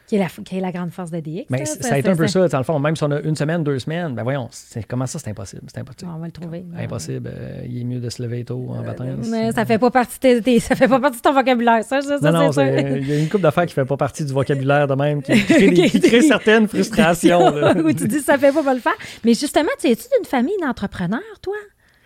Qui 0.05 0.17
est, 0.17 0.19
la, 0.19 0.27
qui 0.27 0.57
est 0.57 0.59
la 0.59 0.71
grande 0.73 0.91
force 0.91 1.11
de 1.11 1.19
DX. 1.21 1.45
Mais 1.49 1.59
là, 1.59 1.65
ça 1.65 1.95
a 1.95 1.97
été 1.97 2.09
un 2.09 2.15
peu 2.15 2.27
ça, 2.27 2.45
dans 2.47 2.57
le 2.57 2.63
fond, 2.65 2.77
même 2.77 2.95
si 2.95 3.03
on 3.03 3.11
a 3.11 3.21
une 3.21 3.35
semaine, 3.37 3.63
deux 3.63 3.79
semaines, 3.79 4.13
ben 4.13 4.23
voyons, 4.23 4.49
comment 4.89 5.05
ça, 5.07 5.17
c'est 5.17 5.29
impossible? 5.29 5.61
C'est 5.73 5.79
impossible. 5.79 6.11
On 6.13 6.19
va 6.19 6.25
le 6.25 6.31
trouver. 6.31 6.65
Impossible. 6.77 7.31
euh, 7.33 7.61
il 7.65 7.81
est 7.81 7.83
mieux 7.85 7.99
de 7.99 8.09
se 8.09 8.21
lever 8.21 8.43
tôt 8.43 8.67
en 8.69 8.83
baptême. 8.83 9.21
Mais 9.29 9.51
ça 9.53 9.65
fait 9.65 9.77
pas 9.79 9.91
partie 9.91 10.19
de, 10.19 10.39
tes- 10.39 10.59
ça 10.59 10.75
fait 10.75 10.89
pas 10.89 10.99
partie 10.99 11.17
de 11.17 11.21
ton 11.21 11.33
vocabulaire, 11.33 11.83
ça, 11.85 12.01
ça, 12.01 12.17
Non, 12.21 12.31
non, 12.33 12.51
il 12.51 13.07
y 13.07 13.13
a 13.13 13.19
une 13.19 13.29
couple 13.29 13.43
d'affaires 13.43 13.65
qui 13.65 13.71
ne 13.79 13.83
fait 13.83 13.87
pas 13.87 13.97
partie 13.97 14.25
du 14.25 14.33
vocabulaire 14.33 14.87
de 14.87 14.95
même, 14.95 15.21
qui 15.23 15.31
crée, 15.45 15.69
des- 15.69 15.89
qui 15.89 16.01
crée 16.01 16.21
certaines 16.21 16.67
frustrations. 16.67 17.49
là. 17.55 17.73
Où 17.77 17.93
tu 17.93 18.07
dis 18.07 18.19
ça 18.19 18.37
fait 18.37 18.51
pas, 18.51 18.61
pas 18.63 18.73
le 18.73 18.81
faire. 18.81 18.93
Mais 19.23 19.33
justement, 19.33 19.69
tu 19.79 19.87
es-tu 19.87 20.03
d'une 20.17 20.25
famille 20.25 20.57
d'entrepreneurs, 20.61 21.21
toi? 21.41 21.55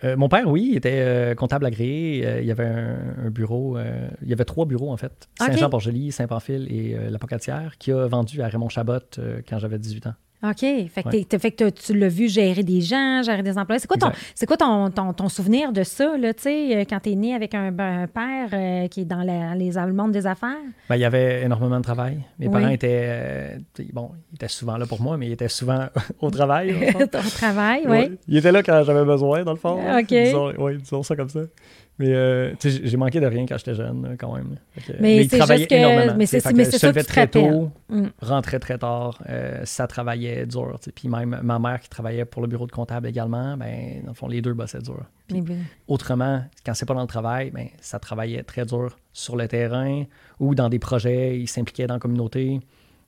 Euh, 0.04 0.16
mon 0.16 0.28
père, 0.28 0.48
oui, 0.48 0.68
il 0.70 0.76
était 0.76 1.00
euh, 1.00 1.34
comptable 1.34 1.66
agréé. 1.66 2.26
Euh, 2.26 2.40
il 2.40 2.46
y 2.46 2.50
avait 2.50 2.66
un, 2.66 3.26
un 3.26 3.30
bureau. 3.30 3.78
il 4.22 4.28
y 4.28 4.32
avait 4.32 4.44
trois 4.44 4.66
bureaux, 4.66 4.92
en 4.92 4.96
fait. 4.96 5.28
Saint-Jean-Port-Joli, 5.38 6.12
Saint-Pamphile 6.12 6.66
et 6.70 6.96
La 7.10 7.18
Pocatière, 7.18 7.78
qui 7.78 7.92
a 7.92 8.06
vendu 8.06 8.42
à 8.42 8.48
Raymond 8.48 8.68
Chabot 8.68 8.98
quand 9.48 9.58
j'avais 9.58 9.78
18 9.78 10.08
ans. 10.08 10.14
OK. 10.42 10.60
Fait 10.60 11.02
que, 11.02 11.08
Ouais. 11.08 11.26
fait 11.38 11.50
que 11.50 11.68
tu 11.70 11.94
l'as 11.98 12.08
vu 12.08 12.28
gérer 12.28 12.62
des 12.62 12.80
gens, 12.80 13.22
gérer 13.24 13.42
des 13.42 13.58
employés. 13.58 13.80
C'est 13.80 13.88
quoi 13.88 13.96
ton, 13.96 14.12
c'est 14.36 14.46
quoi 14.46 14.56
ton, 14.56 14.88
ton, 14.90 15.12
ton 15.12 15.28
souvenir 15.28 15.72
de 15.72 15.82
ça, 15.82 16.16
là, 16.16 16.32
tu 16.32 16.42
sais, 16.42 16.76
euh, 16.76 16.84
quand 16.88 17.00
tu 17.00 17.10
es 17.10 17.14
né 17.16 17.34
avec 17.34 17.54
un, 17.54 17.72
ben, 17.72 18.02
un 18.02 18.06
père 18.06 18.48
euh, 18.52 18.86
qui 18.86 19.00
est 19.00 19.04
dans 19.04 19.22
la- 19.24 19.56
les, 19.56 19.72
le 19.72 19.92
monde 19.92 20.12
des 20.12 20.26
affaires? 20.28 20.54
Ben, 20.88 20.94
il 20.94 21.00
y 21.00 21.04
avait 21.04 21.42
énormément 21.42 21.78
de 21.78 21.82
travail. 21.84 22.20
Mes 22.38 22.46
Oui. 22.46 22.52
parents 22.52 22.68
étaient, 22.68 23.00
euh, 23.02 23.58
bon, 23.92 24.12
ils 24.30 24.36
étaient 24.36 24.46
souvent 24.48 24.76
là 24.76 24.86
pour 24.86 25.00
moi, 25.02 25.16
mais 25.16 25.26
ils 25.26 25.32
étaient 25.32 25.48
souvent 25.48 25.86
au 26.20 26.30
travail. 26.30 26.72
ton 27.10 27.18
travail, 27.36 27.80
oui. 27.86 27.90
Ouais. 27.90 28.10
Ils 28.28 28.36
étaient 28.36 28.52
là 28.52 28.62
quand 28.62 28.82
j'avais 28.84 29.04
besoin, 29.04 29.42
dans 29.42 29.52
le 29.54 29.58
fond. 29.58 29.80
Ok. 29.98 30.06
Disons, 30.06 30.52
ouais, 30.56 30.76
disons 30.76 31.02
ça 31.02 31.16
comme 31.16 31.28
ça. 31.30 31.40
Mais 31.98 32.14
euh, 32.14 32.54
j'ai 32.62 32.96
manqué 32.96 33.18
de 33.18 33.26
rien 33.26 33.44
quand 33.44 33.58
j'étais 33.58 33.74
jeune, 33.74 34.16
quand 34.20 34.32
même. 34.36 34.56
Que- 34.86 34.92
Mais 35.00 35.26
c'est 35.28 35.38
juste 35.56 35.66
que- 35.68 35.74
énormément. 35.74 36.14
mais 36.16 36.26
c'est- 36.26 36.38
ça 36.38 36.52
que 36.52 36.98
tu 37.00 37.04
très 37.04 37.26
tôt, 37.26 37.70
Mm. 37.88 38.06
rentrait 38.22 38.60
très 38.60 38.78
tard, 38.78 39.20
euh, 39.28 39.62
ça 39.64 39.88
travaillait 39.88 40.46
dur. 40.46 40.78
Puis 40.94 41.08
même 41.08 41.40
ma 41.42 41.58
mère 41.58 41.80
qui 41.80 41.88
travaillait 41.88 42.24
pour 42.24 42.40
le 42.42 42.46
bureau 42.48 42.66
de 42.66 42.72
comptable 42.72 43.08
également, 43.08 43.56
ben, 43.56 44.00
dans 44.04 44.10
le 44.10 44.14
fond, 44.14 44.28
les 44.28 44.40
deux 44.40 44.52
bossaient 44.54 44.78
dur. 44.78 45.04
Puis 45.26 45.42
autrement, 45.88 46.44
quand 46.64 46.72
c'est 46.74 46.86
pas 46.86 46.94
dans 46.94 47.00
le 47.02 47.08
travail, 47.08 47.50
ben, 47.50 47.66
ça 47.80 47.98
travaillait 47.98 48.44
très 48.44 48.64
dur 48.64 48.96
sur 49.12 49.34
le 49.36 49.48
terrain 49.48 50.04
ou 50.38 50.54
dans 50.54 50.68
des 50.68 50.78
projets. 50.78 51.38
Ils 51.40 51.48
s'impliquaient 51.48 51.88
dans 51.88 51.94
la 51.94 52.00
communauté, 52.00 52.60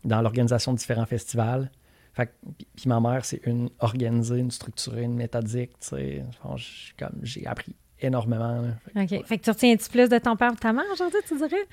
dans 0.05 0.21
l'organisation 0.21 0.73
de 0.73 0.79
différents 0.79 1.07
festivals. 1.07 1.71
Fait 2.13 2.27
que- 2.27 2.33
puis- 2.75 2.89
ma 2.89 2.99
mère, 2.99 3.25
c'est 3.25 3.41
une 3.47 3.71
organisée, 3.79 4.39
une 4.41 4.51
structurée, 4.51 5.03
une 5.05 5.15
méthodique. 5.15 5.71
J'ai 7.23 7.47
appris 7.47 7.77
énormément. 8.03 8.61
là. 8.63 8.69
Fait 8.95 9.07
que- 9.07 9.15
OK. 9.17 9.27
Fait 9.27 9.39
que 9.39 9.45
tu 9.45 9.51
retiens-tu 9.51 9.89
plus 9.91 10.09
de 10.09 10.19
ton 10.19 10.37
père 10.37 10.53
ou 10.53 10.55
de 10.55 10.61
ta 10.61 10.73
mère 10.73 10.85
aujourd'hui, 10.93 11.19
tu 11.27 11.37
dirais? 11.37 11.67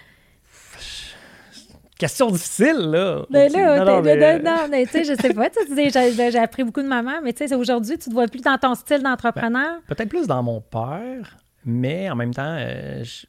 Question 1.97 2.29
difficile, 2.29 2.77
là. 2.91 3.25
Ben 3.29 3.51
là, 3.51 3.83
Non, 3.83 4.01
mais- 4.03 4.39
non, 4.39 4.67
mais 4.69 4.85
tu 4.85 4.91
sais, 4.91 5.03
je 5.03 5.19
sais 5.19 5.33
pas. 5.33 5.49
Tu 5.49 5.89
sais, 5.89 6.31
j'ai 6.31 6.37
appris 6.37 6.63
beaucoup 6.63 6.83
de 6.83 6.87
ma 6.87 7.01
mère, 7.01 7.21
mais 7.23 7.33
tu 7.33 7.47
sais, 7.47 7.55
aujourd'hui, 7.55 7.97
tu 7.97 8.09
te 8.09 8.13
vois 8.13 8.27
plus 8.27 8.41
dans 8.41 8.57
ton 8.59 8.75
style 8.75 9.01
d'entrepreneur? 9.01 9.79
Peut-être 9.87 10.09
plus 10.09 10.27
dans 10.27 10.43
mon 10.43 10.61
père, 10.61 11.37
mais 11.65 12.07
en 12.11 12.15
même 12.15 12.33
temps, 12.35 12.55
euh, 12.59 13.03
je- 13.03 13.21
tu 13.21 13.27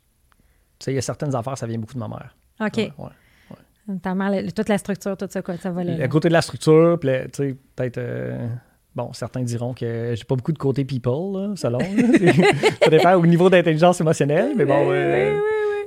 sais, 0.81 0.93
il 0.93 0.97
y 0.97 0.99
a 0.99 1.03
certaines 1.03 1.35
affaires, 1.35 1.57
ça 1.57 1.67
vient 1.67 1.79
beaucoup 1.79 1.95
de 1.95 1.99
ma 1.99 2.09
mère. 2.09 2.37
OK. 2.61 2.77
Ouais, 2.77 2.93
ouais. 2.99 3.97
Ta 4.03 4.15
mère, 4.15 4.31
le- 4.43 4.53
toute 4.53 4.69
la 4.69 4.77
structure, 4.77 5.17
tout 5.17 5.27
ça, 5.31 5.41
quoi, 5.41 5.57
ça 5.57 5.71
va 5.71 5.83
là. 5.83 5.97
Le 5.97 6.09
côté 6.09 6.29
de 6.29 6.35
la 6.35 6.43
structure, 6.43 6.99
puis 7.01 7.09
le- 7.09 7.25
tu 7.31 7.49
sais, 7.51 7.57
peut-être. 7.75 7.97
euh, 7.99 8.49
bon, 8.99 9.13
certains 9.13 9.43
diront 9.43 9.73
que 9.75 10.15
j'ai 10.17 10.25
pas 10.25 10.35
beaucoup 10.35 10.53
de 10.53 10.59
côté 10.59 10.85
people, 10.85 11.13
là, 11.33 11.53
selon. 11.57 11.79
là. 11.79 11.87
ça 12.83 12.91
dépend 12.91 13.15
au 13.15 13.25
niveau 13.27 13.49
d'intelligence 13.49 14.01
émotionnelle, 14.01 14.53
mais 14.57 14.65
bon. 14.65 14.89
euh, 14.91 15.39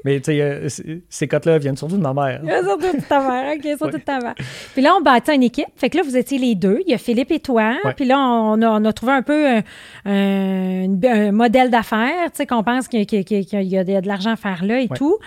Mais 0.04 0.20
tu 0.20 0.32
sais, 0.32 0.42
euh, 0.42 0.68
ces 1.10 1.28
cotes-là 1.28 1.58
viennent 1.60 1.78
surtout 1.78 1.98
de 1.98 2.02
ma 2.02 2.14
mère. 2.14 2.42
Surtout 2.64 2.98
de 2.98 3.04
ta 3.08 3.20
mère, 3.20 3.54
OK, 3.56 3.64
surtout 3.64 3.86
Ouais. 3.86 3.92
de 3.92 3.98
ta 3.98 4.20
mère. 4.20 4.36
Puis 4.74 4.82
là, 4.82 4.96
on 4.98 5.02
bâtit 5.02 5.34
une 5.34 5.44
équipe. 5.44 5.68
Fait 5.76 5.90
que 5.90 5.98
là, 5.98 6.04
vous 6.04 6.18
étiez 6.18 6.38
les 6.40 6.56
deux. 6.56 6.80
Il 6.88 6.92
y 6.92 6.94
a 6.94 6.98
Philippe 6.98 7.32
et 7.32 7.40
toi. 7.40 7.76
Ouais. 7.84 7.94
Puis 7.94 8.06
là, 8.06 8.18
on 8.20 8.62
a, 8.62 8.70
on 8.70 8.84
a 8.86 8.94
trouvé 8.94 9.12
un 9.12 9.22
peu 9.22 9.48
un, 9.48 9.62
un- 10.06 11.04
un 11.04 11.32
modèle 11.32 11.70
d'affaires, 11.70 12.32
tu 12.32 12.38
sais, 12.38 12.46
qu'on 12.46 12.64
pense 12.64 12.88
qu'il 12.88 13.02
y 13.02 13.56
a, 13.56 13.62
y 13.62 14.02
de 14.02 14.08
l'argent 14.08 14.32
à 14.32 14.36
faire 14.36 14.64
là 14.66 14.80
et 14.80 14.88
Ouais. 14.90 14.98
tout. 14.98 15.18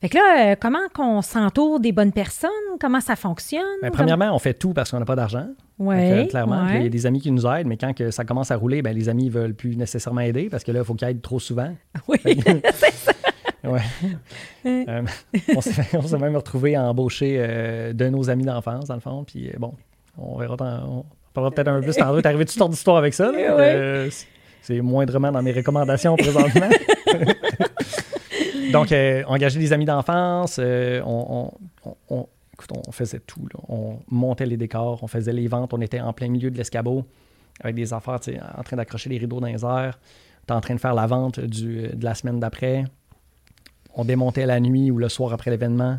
Fait 0.00 0.08
que 0.08 0.16
là, 0.16 0.52
euh, 0.52 0.56
comment 0.58 0.78
qu'on 0.94 1.22
s'entoure 1.22 1.78
des 1.78 1.92
bonnes 1.92 2.12
personnes? 2.12 2.50
Comment 2.80 3.00
ça 3.00 3.14
fonctionne? 3.16 3.62
Ben, 3.82 3.90
premièrement, 3.90 4.34
on 4.34 4.38
fait 4.38 4.54
tout 4.54 4.72
parce 4.72 4.90
qu'on 4.90 4.98
n'a 4.98 5.04
pas 5.04 5.14
d'argent. 5.16 5.46
Oui, 5.78 6.28
clairement, 6.28 6.66
il 6.74 6.82
y 6.82 6.86
a 6.86 6.88
des 6.88 7.06
amis 7.06 7.20
qui 7.20 7.30
nous 7.32 7.44
aident, 7.46 7.66
mais 7.66 7.76
quand 7.76 7.92
que 7.92 8.10
ça 8.10 8.24
commence 8.24 8.50
à 8.50 8.56
rouler, 8.56 8.82
ben, 8.82 8.94
les 8.96 9.08
amis 9.08 9.26
ne 9.26 9.30
veulent 9.30 9.54
plus 9.54 9.76
nécessairement 9.76 10.20
aider 10.20 10.48
parce 10.50 10.64
que 10.64 10.70
là, 10.72 10.80
il 10.80 10.84
faut 10.84 10.94
qu'ils 10.94 11.08
aident 11.08 11.22
trop 11.22 11.38
souvent. 11.40 11.70
Oui, 12.08 12.18
c'est 12.24 12.92
ça. 12.92 13.12
Ouais. 13.68 13.80
Euh, 14.66 15.02
on 15.54 15.60
s'est 15.60 16.18
même 16.18 16.34
retrouvé 16.36 16.74
à 16.74 16.82
embaucher 16.84 17.36
euh, 17.38 17.92
de 17.92 18.08
nos 18.08 18.28
amis 18.28 18.44
d'enfance, 18.44 18.86
dans 18.86 18.94
le 18.94 19.00
fond. 19.00 19.24
Puis 19.24 19.48
euh, 19.50 19.52
bon, 19.58 19.74
on 20.18 20.36
verra. 20.36 20.56
tant- 20.56 20.84
On 20.88 21.04
parlera 21.32 21.54
peut-être 21.54 21.68
un 21.68 21.80
peu 21.80 21.86
plus 21.86 21.96
tantôt. 21.96 22.20
T'es 22.20 22.26
arrivé 22.28 22.44
toute 22.44 22.56
sorte 22.58 22.72
d'histoire 22.72 22.96
avec 22.96 23.14
ça. 23.14 23.30
là. 23.30 23.56
Ouais. 23.56 24.08
C'est- 24.62 24.80
moindrement 24.80 25.30
dans 25.32 25.42
mes 25.42 25.52
recommandations 25.52 26.16
présentement. 26.16 26.68
Donc, 28.72 28.90
euh, 28.92 29.22
engager 29.26 29.58
des 29.58 29.72
amis 29.72 29.84
d'enfance, 29.84 30.58
on, 30.58 31.02
on- 31.04 31.50
on- 31.90 31.96
on- 32.10 32.26
écoute, 32.54 32.70
on 32.86 32.92
faisait 32.92 33.18
tout. 33.20 33.46
là. 33.52 33.60
On 33.68 33.98
montait 34.10 34.46
les 34.46 34.56
décors, 34.56 35.02
on 35.02 35.06
faisait 35.06 35.32
les 35.32 35.46
ventes, 35.48 35.74
on 35.74 35.80
était 35.80 36.00
en 36.00 36.12
plein 36.12 36.28
milieu 36.28 36.50
de 36.50 36.56
l'escabeau 36.56 37.04
avec 37.60 37.74
des 37.76 37.92
affaires, 37.92 38.18
en 38.56 38.62
train 38.62 38.76
d'accrocher 38.76 39.10
les 39.10 39.18
rideaux 39.18 39.40
dans 39.40 39.46
les 39.46 39.64
airs. 39.64 39.98
T'es 40.46 40.52
en 40.54 40.60
train 40.60 40.74
de 40.74 40.80
faire 40.80 40.94
la 40.94 41.06
vente 41.06 41.38
du- 41.40 41.88
de 41.88 42.04
la 42.04 42.14
semaine 42.14 42.40
d'après. 42.40 42.84
On 43.94 44.04
démontait 44.04 44.46
la 44.46 44.60
nuit 44.60 44.90
ou 44.90 44.98
le 44.98 45.08
soir 45.08 45.32
après 45.32 45.50
l'événement. 45.50 45.98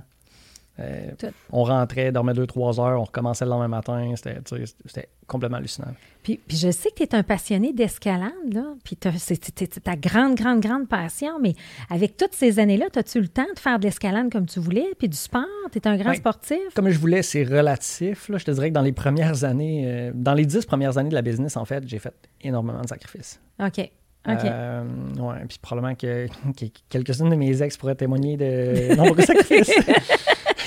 Euh, 0.79 1.11
on 1.51 1.63
rentrait, 1.65 2.11
dormait 2.11 2.33
deux, 2.33 2.47
trois 2.47 2.79
heures, 2.79 2.99
on 2.99 3.03
recommençait 3.03 3.45
le 3.45 3.51
lendemain 3.51 3.67
matin. 3.67 4.11
C'était 4.15 5.07
complètement 5.27 5.57
hallucinant. 5.59 5.89
Puis, 6.23 6.39
puis 6.47 6.57
je 6.57 6.71
sais 6.71 6.89
que 6.89 6.95
tu 6.95 7.03
es 7.03 7.13
un 7.13 7.21
passionné 7.21 7.73
d'escalade, 7.73 8.31
là. 8.51 8.63
Puis 8.83 8.97
c'est 9.19 9.83
ta 9.83 9.95
grande, 9.95 10.33
grande, 10.33 10.61
grande 10.61 10.87
passion. 10.89 11.39
Mais 11.39 11.53
avec 11.91 12.17
toutes 12.17 12.33
ces 12.33 12.57
années-là, 12.57 12.87
as-tu 12.95 13.19
eu 13.19 13.21
le 13.21 13.27
temps 13.27 13.45
de 13.53 13.59
faire 13.59 13.77
de 13.77 13.83
l'escalade 13.83 14.31
comme 14.31 14.47
tu 14.47 14.59
voulais? 14.59 14.87
Puis 14.97 15.07
du 15.09 15.15
sport? 15.17 15.43
Tu 15.71 15.77
es 15.77 15.87
un 15.87 15.95
grand 15.95 16.09
Ouais. 16.09 16.15
sportif? 16.15 16.57
Comme 16.75 16.89
je 16.89 16.97
voulais, 16.97 17.21
c'est 17.21 17.43
relatif. 17.43 18.29
Là. 18.29 18.39
Je 18.39 18.45
te 18.45 18.49
dirais 18.51 18.69
que 18.69 18.73
dans 18.73 18.81
les 18.81 18.93
premières 18.93 19.43
années, 19.43 19.83
euh, 19.85 20.11
dans 20.15 20.33
les 20.33 20.47
dix 20.47 20.65
premières 20.65 20.97
années 20.97 21.09
de 21.09 21.15
la 21.15 21.21
business, 21.21 21.55
en 21.55 21.65
fait, 21.65 21.87
j'ai 21.87 21.99
fait 21.99 22.15
énormément 22.41 22.81
de 22.81 22.87
sacrifices. 22.87 23.39
OK. 23.63 23.91
OK. 24.27 24.45
Euh, 24.45 24.83
ouais, 25.19 25.45
puis 25.47 25.59
probablement 25.61 25.95
que, 25.95 26.27
que 26.57 26.65
quelques-unes 26.89 27.29
de 27.29 27.35
mes 27.35 27.61
ex 27.61 27.77
pourraient 27.77 27.95
témoigner 27.95 28.37
de 28.37 28.95
nombreux 28.97 29.21
sacrifices. 29.21 29.75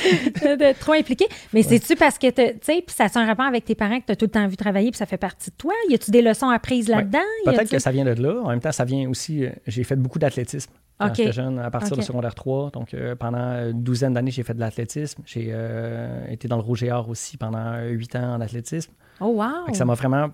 de 0.43 0.79
trop 0.79 0.93
impliqué. 0.93 1.27
Mais 1.53 1.63
c'est-tu 1.63 1.97
parce 1.97 2.19
que, 2.19 2.29
tu 2.29 2.43
sais, 2.63 2.83
puis 2.87 2.95
ça 2.95 3.07
a 3.13 3.19
un 3.19 3.27
rapport 3.27 3.47
avec 3.47 3.65
tes 3.65 3.75
parents 3.75 3.99
que 4.01 4.07
tu 4.07 4.13
as 4.13 4.17
tout 4.17 4.27
le 4.27 4.31
temps 4.31 4.47
vu 4.47 4.57
travailler 4.57 4.91
puis 4.91 4.99
ça 4.99 5.07
fait 5.07 5.17
partie 5.17 5.51
de 5.51 5.57
toi? 5.57 5.73
Y 5.89 5.95
a-tu 5.95 6.11
des 6.11 6.23
leçons 6.23 6.49
apprises 6.49 6.89
là-dedans? 6.89 7.19
Peut-être 7.45 7.71
que 7.71 7.79
ça 7.79 7.91
vient 7.91 8.05
de 8.05 8.11
là. 8.23 8.41
En 8.43 8.51
même 8.51 8.61
temps, 8.61 8.73
ça 8.73 8.85
vient 8.85 9.09
aussi. 9.09 9.45
euh, 9.45 9.51
j'ai 9.67 9.85
fait 9.85 9.97
beaucoup 9.97 10.19
d'athlétisme 10.19 10.71
quand 10.99 11.13
j'étais 11.15 11.33
jeune, 11.33 11.59
à 11.59 11.71
partir 11.71 11.93
OK. 11.93 11.99
de 11.99 12.05
secondaire 12.05 12.35
3. 12.35 12.71
Donc, 12.71 12.95
euh, 12.95 13.15
pendant 13.15 13.71
une 13.71 13.83
douzaine 13.83 14.15
d'années, 14.15 14.31
j'ai 14.31 14.43
fait 14.43 14.55
de 14.55 14.61
l'athlétisme. 14.61 15.23
J'ai 15.27 15.49
euh, 15.51 16.27
été 16.29 16.49
dans 16.49 16.57
le 16.57 16.63
Rouge 16.63 16.83
et 16.85 16.93
Or 16.93 17.09
aussi 17.09 17.37
pendant 17.37 17.83
huit 17.83 18.17
ans 18.17 18.35
en 18.35 18.41
athlétisme. 18.41 18.93
Oh, 19.21 19.27
wow! 19.27 19.75
Ça 19.75 19.85
m'a 19.85 19.95
vraiment. 19.95 20.29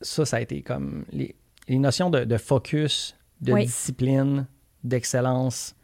Ça, 0.00 0.24
ça 0.26 0.36
a 0.36 0.40
été 0.40 0.62
comme. 0.62 1.04
Les, 1.12 1.34
les 1.68 1.78
notions 1.78 2.10
de, 2.10 2.24
de 2.24 2.36
focus, 2.36 3.16
de 3.40 3.52
Oui. 3.52 3.66
discipline, 3.66 4.46
d'excellence, 4.84 5.74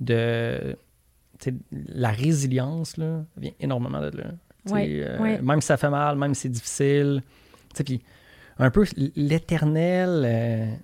de. 0.00 0.76
La 1.70 2.10
résilience, 2.10 2.98
là, 2.98 3.24
vient 3.38 3.52
énormément 3.60 4.00
de 4.02 4.14
là. 4.16 4.24
Oui, 4.66 5.00
euh, 5.02 5.16
oui. 5.20 5.38
Même 5.40 5.62
si 5.62 5.68
ça 5.68 5.78
fait 5.78 5.88
mal, 5.88 6.16
même 6.18 6.34
si 6.34 6.42
c'est 6.42 6.48
difficile. 6.50 7.22
Puis 7.74 8.02
un 8.58 8.70
peu 8.70 8.84
l'éternel. 9.16 10.78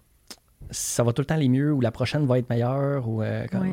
Ça 0.71 1.03
va 1.03 1.13
tout 1.13 1.23
le 1.23 1.27
temps 1.27 1.35
aller 1.35 1.49
mieux 1.49 1.73
ou 1.73 1.81
la 1.81 1.91
prochaine 1.91 2.27
va 2.27 2.39
être 2.39 2.49
meilleure 2.51 3.09
ou 3.09 3.23
euh, 3.23 3.47
comme 3.51 3.69
euh, 3.69 3.71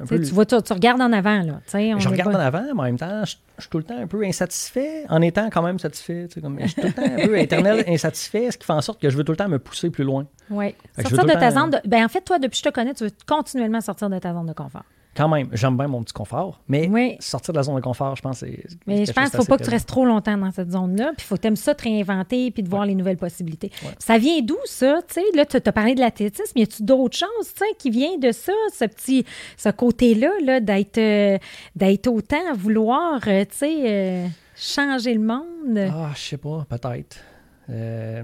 un 0.00 0.04
Tu 0.04 0.06
peu 0.08 0.16
sais, 0.16 0.28
tu, 0.28 0.34
vois, 0.34 0.46
tu, 0.46 0.56
tu 0.62 0.72
regardes 0.72 1.00
en 1.00 1.12
avant, 1.12 1.42
là. 1.42 1.60
tu 1.64 1.70
sais, 1.70 1.94
on 1.94 1.98
je 1.98 2.08
regarde 2.08 2.32
pas- 2.32 2.38
en 2.38 2.40
avant, 2.42 2.62
mais 2.74 2.80
en 2.80 2.84
même 2.84 2.98
temps, 2.98 3.24
je, 3.24 3.36
je 3.58 3.62
suis 3.62 3.70
tout 3.70 3.78
le 3.78 3.84
temps 3.84 3.98
un 3.98 4.06
peu 4.06 4.24
insatisfait, 4.24 5.04
en 5.08 5.20
étant 5.22 5.48
quand 5.50 5.62
même 5.62 5.78
satisfait. 5.78 6.26
tu 6.28 6.34
sais, 6.34 6.40
Comme, 6.40 6.58
je 6.60 6.66
suis 6.66 6.80
tout 6.80 6.86
le 6.88 6.92
temps 6.92 7.02
un 7.02 7.26
peu 7.26 7.38
éternel 7.38 7.84
insatisfait, 7.88 8.50
ce 8.50 8.58
qui 8.58 8.66
fait 8.66 8.72
en 8.72 8.80
sorte 8.80 9.00
que 9.00 9.10
je 9.10 9.16
veux 9.16 9.24
tout 9.24 9.32
le 9.32 9.36
temps 9.36 9.48
me 9.48 9.58
pousser 9.58 9.90
plus 9.90 10.04
loin. 10.04 10.26
Oui. 10.50 10.74
Sortir 11.00 11.24
de 11.24 11.32
ta 11.32 11.50
zone 11.50 11.70
de... 11.70 11.78
Ben, 11.86 12.04
en 12.04 12.08
fait, 12.08 12.20
toi, 12.22 12.38
depuis 12.38 12.50
que 12.60 12.66
je 12.66 12.70
te 12.70 12.74
connais, 12.74 12.94
tu 12.94 13.04
veux 13.04 13.10
continuellement 13.26 13.80
sortir 13.80 14.10
de 14.10 14.18
ta 14.18 14.32
zone 14.32 14.46
de 14.46 14.52
confort. 14.52 14.84
Quand 15.16 15.28
même, 15.28 15.48
j'aime 15.52 15.76
bien 15.76 15.86
mon 15.86 16.02
petit 16.02 16.12
confort, 16.12 16.60
mais 16.68 16.88
Oui. 16.90 17.16
sortir 17.20 17.52
de 17.52 17.58
la 17.58 17.62
zone 17.62 17.76
de 17.76 17.80
confort, 17.80 18.16
je 18.16 18.22
pense, 18.22 18.38
c'est. 18.38 18.64
Mais 18.86 19.04
je 19.06 19.12
pense 19.12 19.30
qu'il 19.30 19.38
ne 19.38 19.44
faut 19.44 19.48
pas 19.48 19.58
que 19.58 19.64
tu 19.64 19.70
restes 19.70 19.88
trop 19.88 20.04
longtemps 20.04 20.36
dans 20.36 20.50
cette 20.50 20.72
zone-là. 20.72 21.12
Puis 21.16 21.24
il 21.24 21.28
faut 21.28 21.36
que 21.36 21.42
tu 21.42 21.48
aimes 21.48 21.56
ça 21.56 21.74
te 21.74 21.84
réinventer 21.84 22.50
puis 22.50 22.62
de 22.62 22.68
voir 22.68 22.84
les 22.84 22.94
nouvelles 22.94 23.16
possibilités. 23.16 23.70
Ouais. 23.84 23.90
Ça 23.98 24.18
vient 24.18 24.40
d'où, 24.42 24.56
ça? 24.64 25.00
Tu 25.06 25.14
sais, 25.14 25.22
là, 25.34 25.46
tu 25.46 25.56
as 25.56 25.72
parlé 25.72 25.94
de 25.94 26.00
l'athlétisme. 26.00 26.58
Y 26.58 26.62
a-tu 26.62 26.82
d'autres 26.82 27.16
choses, 27.16 27.52
qui 27.78 27.90
vient 27.90 28.18
de 28.18 28.32
ça, 28.32 28.52
ce 28.72 28.84
petit, 28.84 29.24
ce 29.56 29.68
côté-là, 29.68 30.30
là, 30.42 30.60
d'être, 30.60 30.98
euh, 30.98 31.38
d'être 31.76 32.08
autant 32.08 32.50
à 32.50 32.54
vouloir, 32.54 33.20
euh, 33.26 33.44
sais, 33.50 33.74
euh, 33.84 34.26
changer 34.56 35.14
le 35.14 35.20
monde? 35.20 35.78
Ah, 35.78 36.10
je 36.14 36.20
sais 36.20 36.36
pas, 36.36 36.66
peut-être. 36.68 37.16
Euh, 37.70 38.22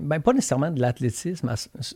ben, 0.00 0.18
pas 0.20 0.32
nécessairement 0.32 0.70
de 0.70 0.80
l'athlétisme, 0.80 1.48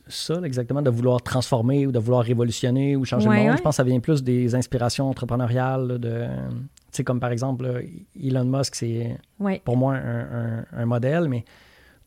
ça, 0.07 0.41
exactement, 0.45 0.81
de 0.83 0.91
vouloir 0.91 1.21
transformer 1.23 1.87
ou 1.87 1.93
de 1.93 1.99
vouloir 1.99 2.23
révolutionner 2.25 2.95
ou 2.95 3.05
changer 3.05 3.29
Ouais, 3.29 3.37
le 3.37 3.41
monde. 3.43 3.51
ouais. 3.53 3.57
Je 3.59 3.63
pense 3.63 3.73
que 3.75 3.77
ça 3.79 3.85
vient 3.85 3.99
plus 4.01 4.23
des 4.23 4.55
inspirations 4.55 5.09
entrepreneuriales, 5.11 5.87
là, 5.89 5.99
de, 5.99 6.27
tu 6.51 6.57
sais, 6.93 7.05
comme 7.05 7.19
par 7.21 7.33
exemple, 7.33 7.67
là, 7.67 7.81
Elon 8.23 8.45
Musk, 8.45 8.77
c'est 8.77 9.17
pour 9.65 9.77
moi 9.77 9.95
un, 9.97 10.59
un- 10.61 10.65
un 10.73 10.87
modèle, 10.87 11.29
mais 11.29 11.45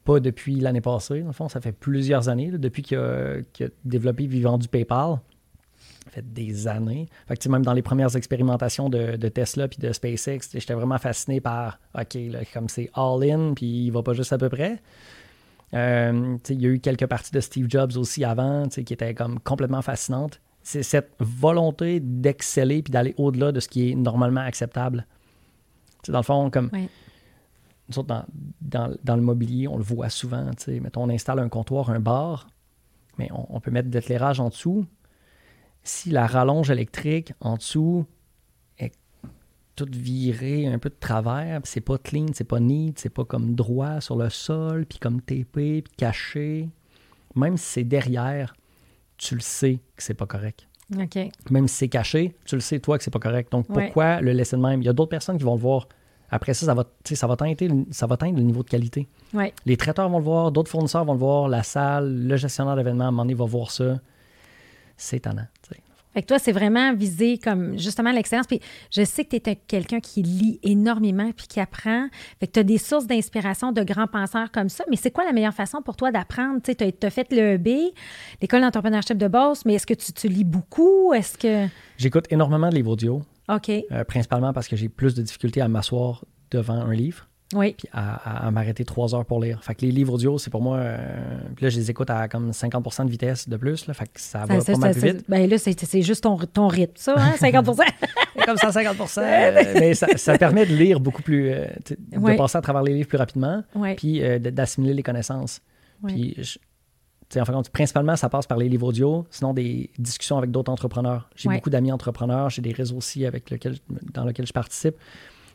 pas 0.06 0.20
depuis 0.20 0.56
l'année 0.56 0.82
passée. 0.82 1.20
Dans 1.22 1.28
le 1.28 1.34
fond, 1.34 1.50
ça 1.50 1.60
fait 1.62 1.74
plusieurs 1.74 2.30
années, 2.30 2.50
là, 2.52 2.58
depuis 2.58 2.82
qu'il 2.82 2.98
a, 2.98 3.36
a 3.40 3.66
développé 3.86 4.24
et 4.24 4.40
vendu 4.42 4.68
PayPal. 4.68 5.18
Ça 6.06 6.12
fait 6.12 6.34
des 6.34 6.68
années. 6.68 7.08
Fait 7.28 7.36
que, 7.36 7.42
tu 7.42 7.44
sais, 7.44 7.50
même 7.50 7.64
dans 7.64 7.74
les 7.74 7.82
premières 7.82 8.16
expérimentations 8.16 8.90
de, 8.90 9.16
de 9.18 9.28
Tesla 9.30 9.68
puis 9.68 9.78
de 9.80 9.92
SpaceX, 9.92 10.50
j'étais 10.54 10.74
vraiment 10.74 10.98
fasciné 10.98 11.40
par, 11.42 11.80
OK, 11.94 12.16
là, 12.16 12.40
comme 12.54 12.70
c'est 12.70 12.90
all-in, 12.96 13.54
puis 13.54 13.86
il 13.86 13.92
va 13.92 14.02
pas 14.02 14.14
juste 14.14 14.34
à 14.34 14.38
peu 14.38 14.50
près. 14.50 14.82
Euh, 15.74 16.38
il 16.50 16.62
y 16.62 16.66
a 16.66 16.70
eu 16.70 16.80
quelques 16.80 17.06
parties 17.06 17.32
de 17.32 17.40
Steve 17.40 17.68
Jobs 17.70 17.96
aussi 17.96 18.24
avant, 18.26 18.68
qui 18.68 18.94
étaient 18.94 19.14
comme 19.14 19.40
complètement 19.40 19.82
fascinantes. 19.82 20.42
C'est 20.64 20.84
cette 20.84 21.12
volonté 21.20 22.00
d'exceller 22.00 22.82
puis 22.82 22.92
d'aller 22.92 23.16
au-delà 23.18 23.52
de 23.52 23.60
ce 23.60 23.68
qui 23.68 23.92
est 23.92 23.96
normalement 23.96 24.42
acceptable. 24.42 25.08
Dans 26.08 26.20
le 26.20 26.24
fond, 26.24 26.50
comme 26.50 26.70
nous 27.90 28.00
autres, 28.00 28.08
dans, 28.08 28.26
dans, 28.62 28.96
dans 29.04 29.16
le 29.16 29.22
mobilier, 29.22 29.68
on 29.68 29.78
le 29.78 29.84
voit 29.84 30.10
souvent. 30.10 30.50
Mettons, 30.68 31.04
on 31.04 31.10
installe 31.10 31.40
un 31.40 31.50
comptoir, 31.50 31.90
un 31.90 32.00
bar, 32.00 32.48
mais 33.18 33.30
on, 33.32 33.56
on 33.56 33.60
peut 33.60 33.72
mettre 33.72 33.90
de 33.90 33.98
l'éclairage 33.98 34.40
en 34.40 34.50
dessous. 34.50 34.86
Si 35.84 36.10
la 36.10 36.28
rallonge 36.28 36.70
électrique 36.70 37.34
en 37.40 37.56
dessous 37.58 38.06
est 38.78 38.94
toute 39.76 39.96
virée 39.96 40.68
un 40.68 40.78
peu 40.80 40.90
de 40.90 40.96
travers, 41.00 41.62
c'est 41.64 41.82
pas 41.82 41.98
clean, 41.98 42.28
c'est 42.34 42.44
pas 42.44 42.60
neat, 42.60 43.00
c'est 43.00 43.10
pas 43.10 43.26
comme 43.26 43.56
droit 43.56 44.00
sur 44.02 44.16
le 44.16 44.30
sol, 44.30 44.86
puis 44.86 45.00
comme 45.00 45.22
tapé, 45.22 45.82
puis 45.82 45.94
caché, 45.98 46.70
même 47.36 47.58
si 47.58 47.66
c'est 47.66 47.84
derrière, 47.84 48.56
tu 49.18 49.36
le 49.36 49.42
sais 49.42 49.80
que 49.96 50.04
c'est 50.04 50.14
pas 50.14 50.26
correct 50.28 50.68
OK. 51.00 51.18
même 51.50 51.68
si 51.68 51.76
c'est 51.76 51.88
caché, 51.90 52.36
tu 52.46 52.56
le 52.56 52.62
sais 52.62 52.80
toi 52.80 52.98
que 52.98 53.04
c'est 53.04 53.12
pas 53.12 53.20
correct. 53.20 53.52
Donc 53.52 53.70
Ouais. 53.70 53.86
pourquoi 53.86 54.20
le 54.22 54.34
laisser 54.34 54.58
de 54.58 54.62
même? 54.62 54.82
Il 54.82 54.86
y 54.86 54.90
a 54.90 54.94
d'autres 54.94 55.10
personnes 55.10 55.38
qui 55.38 55.44
vont 55.44 55.56
le 55.56 55.62
voir. 55.62 55.88
Après 56.30 56.54
ça, 56.54 56.66
ça 56.66 56.74
va, 56.74 56.86
ça 57.06 57.28
va 57.28 57.36
teinter, 57.36 57.70
ça 57.92 58.08
va 58.08 58.18
teindre 58.18 58.38
le 58.38 58.44
niveau 58.44 58.62
de 58.64 58.70
qualité. 58.70 59.08
Oui. 59.34 59.52
Les 59.66 59.78
traiteurs 59.78 60.10
vont 60.10 60.18
le 60.20 60.24
voir, 60.24 60.52
d'autres 60.52 60.70
fournisseurs 60.72 61.06
vont 61.06 61.14
le 61.14 61.20
voir, 61.20 61.48
la 61.50 61.64
salle, 61.64 62.28
le 62.28 62.36
gestionnaire 62.38 62.76
d'événements, 62.76 63.06
à 63.06 63.08
un 63.08 63.12
moment 63.12 63.24
donné, 63.24 63.34
va 63.34 63.46
voir 63.46 63.72
ça. 63.72 64.00
C'est 64.98 65.18
étonnant. 65.18 65.48
Fait 66.14 66.22
que 66.22 66.28
toi, 66.28 66.40
c'est 66.40 66.52
vraiment 66.52 66.94
visé 66.94 67.38
comme 67.38 67.78
justement 67.78 68.12
l'excellence. 68.12 68.48
Puis 68.48 68.60
je 68.92 69.04
sais 69.04 69.24
que 69.26 69.38
tu 69.38 69.50
es 69.50 69.56
quelqu'un 69.56 70.00
qui 70.00 70.22
lit 70.22 70.60
énormément 70.64 71.32
puis 71.36 71.48
qui 71.48 71.60
apprend. 71.60 72.08
Fait 72.40 72.48
que 72.48 72.52
tu 72.54 72.60
as 72.60 72.64
des 72.64 72.78
sources 72.78 73.08
d'inspiration 73.08 73.72
de 73.72 73.84
grands 73.84 74.08
penseurs 74.08 74.52
comme 74.52 74.70
ça. 74.70 74.84
Mais 74.90 74.96
c'est 74.96 75.12
quoi 75.12 75.24
la 75.24 75.32
meilleure 75.32 75.54
façon 75.54 75.82
pour 75.82 75.96
toi 75.96 76.12
d'apprendre? 76.12 76.62
Tu 76.62 76.72
as, 76.72 77.10
fait 77.10 77.32
l'EEB, 77.32 77.94
l'école 78.42 78.62
d'entrepreneurship 78.62 79.18
de 79.18 79.28
Beauce, 79.28 79.66
mais 79.66 79.76
est-ce 79.76 79.88
que 79.88 79.94
tu, 79.94 80.12
tu 80.12 80.28
lis 80.28 80.44
beaucoup? 80.44 81.14
Est-ce 81.14 81.38
que. 81.38 81.68
J'écoute 81.98 82.26
énormément 82.30 82.70
de 82.70 82.76
livres 82.76 82.92
audio, 82.92 83.22
OK. 83.50 83.70
euh, 83.70 84.04
principalement 84.04 84.54
parce 84.54 84.68
que 84.68 84.76
j'ai 84.76 84.90
plus 84.90 85.16
de 85.16 85.22
difficultés 85.22 85.62
à 85.62 85.68
m'asseoir 85.68 86.26
devant 86.52 86.74
un 86.74 86.94
livre 86.94 87.28
Oui. 87.54 87.74
puis 87.78 87.88
à, 87.92 88.16
à- 88.16 88.48
à 88.48 88.52
m'arrêter 88.52 88.86
trois 88.86 89.14
heures 89.16 89.26
pour 89.26 89.42
lire. 89.42 89.64
Fait 89.64 89.76
que 89.76 89.86
les 89.86 89.92
livres 89.92 90.14
audio, 90.14 90.38
c'est 90.38 90.50
pour 90.50 90.62
moi... 90.62 90.78
euh, 90.78 90.98
puis 91.56 91.66
là, 91.66 91.70
je 91.70 91.78
les 91.78 91.90
écoute 91.92 92.10
à 92.10 92.28
comme 92.28 92.54
50 92.54 93.06
de 93.06 93.10
vitesse 93.12 93.50
de 93.50 93.58
plus. 93.58 93.88
Là, 93.88 93.94
fait 93.94 94.06
que 94.06 94.20
ça, 94.22 94.46
va 94.46 94.58
pas 94.64 94.78
mal 94.78 94.92
plus 94.94 95.02
vite. 95.14 95.26
ben 95.28 95.50
là, 95.50 95.58
c'est 95.58 96.02
juste 96.02 96.24
ton, 96.24 96.38
ton 96.38 96.68
rythme, 96.68 96.94
ça, 96.96 97.16
hein? 97.18 97.34
50 97.38 97.66
comme 98.46 98.58
150 98.58 98.98
euh, 99.18 99.74
mais 99.80 99.94
ça, 99.94 100.08
ça 100.18 100.38
permet 100.38 100.66
de 100.66 100.76
lire 100.76 101.00
beaucoup 101.00 101.22
plus, 101.22 101.50
euh, 101.52 101.66
Ouais. 102.18 102.34
de 102.34 102.38
passer 102.38 102.58
à 102.58 102.62
travers 102.62 102.84
les 102.84 102.94
livres 102.94 103.08
plus 103.10 103.18
rapidement, 103.18 103.64
Oui. 103.76 103.96
puis 103.96 104.24
euh, 104.24 104.40
d'assimiler 104.40 104.94
les 104.94 105.04
connaissances. 105.04 105.62
Puis, 106.08 106.36
je- 106.38 106.58
tu 107.30 107.36
sais, 107.36 107.42
en 107.42 107.46
fin 107.46 107.54
de 107.54 107.58
compte, 107.58 107.70
principalement, 107.70 108.16
ça 108.18 108.28
passe 108.28 108.46
par 108.46 108.58
les 108.58 108.68
livres 108.68 108.88
audio, 108.88 109.26
sinon 109.30 109.54
des 109.54 109.90
discussions 109.98 110.38
avec 110.38 110.52
d'autres 110.52 110.72
entrepreneurs. 110.72 111.30
J'ai 111.36 111.48
beaucoup 111.50 111.70
d'amis 111.70 111.92
entrepreneurs, 111.92 112.50
j'ai 112.50 112.62
des 112.62 112.74
réseaux 112.74 112.98
aussi 112.98 113.26
avec 113.26 113.50
lequel, 113.50 113.78
dans 114.14 114.26
lesquels 114.26 114.48
je 114.48 114.52
participe. 114.54 114.96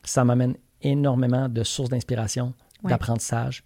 Ça 0.02 0.24
m'amène 0.24 0.54
énormément 0.82 1.48
de 1.48 1.62
sources 1.64 1.88
d'inspiration, 1.90 2.52
Ouais. 2.82 2.90
d'apprentissage. 2.90 3.64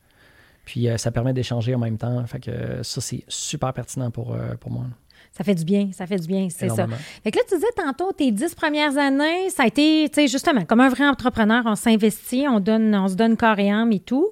Puis 0.64 0.88
euh, 0.88 0.96
ça 0.96 1.11
permet 1.11 1.33
d'échanger 1.33 1.75
en 1.75 1.79
même 1.79 1.99
temps. 1.99 2.25
Fait 2.27 2.38
que 2.40 2.83
ça, 2.83 3.01
c'est 3.01 3.25
super 3.29 3.73
pertinent 3.73 4.11
pour, 4.11 4.35
euh, 4.35 4.55
pour 4.55 4.70
moi. 4.70 4.85
Ça 5.33 5.45
fait 5.45 5.55
du 5.55 5.64
bien, 5.64 5.88
ça 5.93 6.07
fait 6.07 6.16
du 6.16 6.27
bien, 6.27 6.49
c'est 6.51 6.69
ça. 6.69 6.87
Fait 7.23 7.31
que 7.31 7.38
là, 7.38 7.45
tu 7.49 7.55
disais 7.55 7.66
tantôt, 7.77 8.12
tes 8.12 8.31
dix 8.31 8.55
premières 8.55 8.99
années, 8.99 9.49
ça 9.49 9.62
a 9.62 9.66
été, 9.69 10.09
tu 10.09 10.14
sais, 10.23 10.27
justement, 10.29 10.64
comme 10.64 10.81
un 10.81 10.88
vrai 10.88 11.07
entrepreneur, 11.07 11.62
on 11.66 11.77
s'investit, 11.77 12.47
on, 12.49 12.59
donne, 12.61 12.95
on 12.95 13.09
se 13.09 13.14
donne 13.14 13.37
corps 13.37 13.59
et 13.59 13.71
âme 13.71 13.93
et 13.93 14.01
tout. 14.01 14.29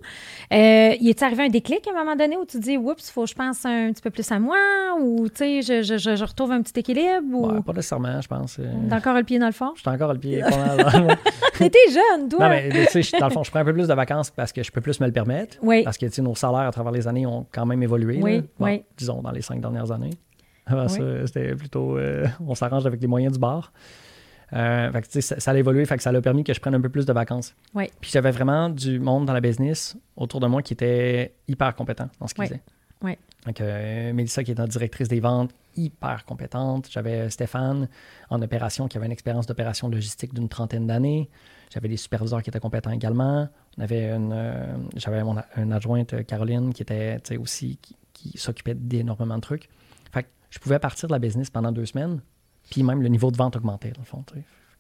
Euh, 0.53 0.95
y 1.01 1.09
est 1.09 1.23
arrivé 1.23 1.45
un 1.45 1.49
déclic 1.49 1.87
à 1.87 1.93
un 1.93 2.05
moment 2.05 2.17
donné 2.17 2.37
où 2.37 2.45
tu 2.45 2.59
dis, 2.59 2.77
oups, 2.77 3.09
il 3.09 3.13
faut 3.13 3.23
que 3.25 3.29
je 3.31 3.35
pense 3.35 3.65
un 3.65 3.93
petit 3.93 4.03
peu 4.03 4.11
plus 4.11 4.31
à 4.33 4.41
moi 4.41 4.57
ou, 5.01 5.29
tu 5.29 5.37
sais, 5.37 5.63
je, 5.63 5.83
je, 5.83 5.99
je, 5.99 6.17
je 6.17 6.25
retrouve 6.25 6.51
un 6.53 6.61
petit 6.63 6.79
équilibre 6.81 7.33
ou? 7.33 7.47
Ouais, 7.47 7.63
pas 7.63 7.73
nécessairement, 7.73 8.21
je 8.21 8.29
pense. 8.29 8.59
euh, 8.59 8.65
t'as 8.91 8.97
encore 8.97 9.15
le 9.15 9.23
pied 9.23 9.39
dans 9.39 9.47
le 9.47 9.53
fond? 9.53 9.73
je 9.77 9.81
suis 9.81 9.89
encore 9.91 10.13
le 10.13 10.19
pied. 10.19 10.43
T'étais 11.59 11.79
jeune, 11.91 12.29
toi! 12.29 12.41
Non, 12.41 12.49
mais 12.49 12.87
tu 12.93 13.03
sais, 13.03 13.19
dans 13.19 13.29
le 13.29 13.33
fond, 13.33 13.45
je 13.45 13.51
prends 13.51 13.61
un 13.61 13.65
peu 13.65 13.73
plus 13.73 13.89
de 13.89 13.95
vacances 13.95 14.31
parce 14.31 14.53
que 14.53 14.63
je 14.63 14.71
peux 14.73 14.81
plus 14.81 15.01
me 15.01 15.07
le 15.07 15.13
permettre. 15.13 15.57
Oui. 15.63 15.85
Parce 15.85 15.97
que 15.97 16.07
tu 16.07 16.13
sais, 16.13 16.23
nos 16.23 16.35
salaires 16.35 16.67
à 16.69 16.73
travers 16.73 16.93
les 16.93 17.07
années 17.07 17.27
ont 17.27 17.47
quand 17.53 17.67
même 17.67 17.83
évolué. 17.83 18.19
Oui, 18.21 18.37
là. 18.37 18.43
Bon, 18.59 18.67
oui. 18.67 18.83
Disons, 18.97 19.23
dans 19.23 19.31
les 19.31 19.43
cinq 19.43 19.61
dernières 19.61 19.91
années. 19.93 20.11
Avant 20.73 20.87
Oui. 20.87 20.91
ça, 20.99 21.27
c'était 21.27 21.55
plutôt. 21.55 21.97
euh, 21.99 22.27
on 22.47 22.55
s'arrange 22.55 22.87
avec 22.87 23.01
les 23.01 23.07
moyens 23.07 23.33
du 23.35 23.39
bar. 23.39 23.73
Euh, 24.55 24.91
fait 24.93 25.03
que, 25.03 25.21
ça, 25.21 25.39
ça 25.41 25.51
a 25.51 25.55
évolué, 25.57 25.85
fait 25.85 25.97
que 25.97 26.03
ça 26.03 26.11
a 26.11 26.21
permis 26.23 26.43
que 26.43 26.55
je 26.55 26.61
prenne 26.61 26.75
un 26.75 26.81
peu 26.81 26.89
plus 26.89 27.05
de 27.05 27.13
vacances. 27.13 27.55
Oui. 27.75 27.85
Puis 28.01 28.11
j'avais 28.11 28.31
vraiment 28.31 28.71
du 28.71 28.99
monde 28.99 29.27
dans 29.27 29.35
la 29.35 29.41
business 29.43 29.97
autour 30.17 30.41
de 30.41 30.47
moi 30.47 30.63
qui 30.63 30.73
était 30.73 31.35
hyper 31.49 31.75
compétent 31.75 32.09
dans 32.19 32.27
ce 32.27 32.35
qu'il 32.35 32.43
Oui. 32.43 32.49
faisait. 32.49 32.63
Oui. 33.03 33.17
Donc, 33.47 33.61
euh, 33.61 34.13
Mélissa, 34.13 34.43
qui 34.43 34.51
est 34.51 34.59
notre 34.59 34.73
directrice 34.73 35.07
des 35.09 35.21
ventes, 35.21 35.51
hyper 35.77 36.25
compétentes. 36.25 36.89
J'avais 36.91 37.31
Stéphane 37.31 37.89
en 38.31 38.43
opération 38.43 38.89
qui 38.89 38.97
avait 38.97 39.07
une 39.07 39.13
expérience 39.13 39.47
d'opération 39.47 39.89
logistique 39.89 40.35
d'une 40.35 40.49
trentaine 40.49 40.87
d'années. 40.87 41.29
J'avais 41.73 41.89
des 41.89 41.97
superviseurs 41.99 42.43
qui 42.43 42.51
étaient 42.51 42.59
compétents 42.59 42.91
également. 42.91 43.49
On 43.77 43.83
avait 43.83 44.11
une, 44.11 44.33
euh, 44.35 44.67
j'avais 44.97 45.23
mon, 45.23 45.37
une 45.57 45.73
adjointe, 45.73 46.25
Caroline, 46.27 46.73
qui 46.73 46.83
était 46.83 47.21
aussi, 47.39 47.79
qui, 48.13 48.37
s'occupait 48.37 48.75
d'énormément 48.75 49.37
de 49.37 49.43
trucs. 49.43 49.69
Je 50.51 50.59
pouvais 50.59 50.79
partir 50.79 51.09
de 51.09 51.13
la 51.13 51.19
business 51.19 51.51
pendant 51.51 51.73
deux 51.73 51.87
semaines, 51.87 52.21
puis 52.71 52.83
même 52.83 53.03
le 53.03 53.09
niveau 53.09 53.31
de 53.31 53.37
vente 53.37 53.57
augmentait, 53.57 53.91
dans 53.91 54.01
le 54.01 54.07
fond, 54.07 54.25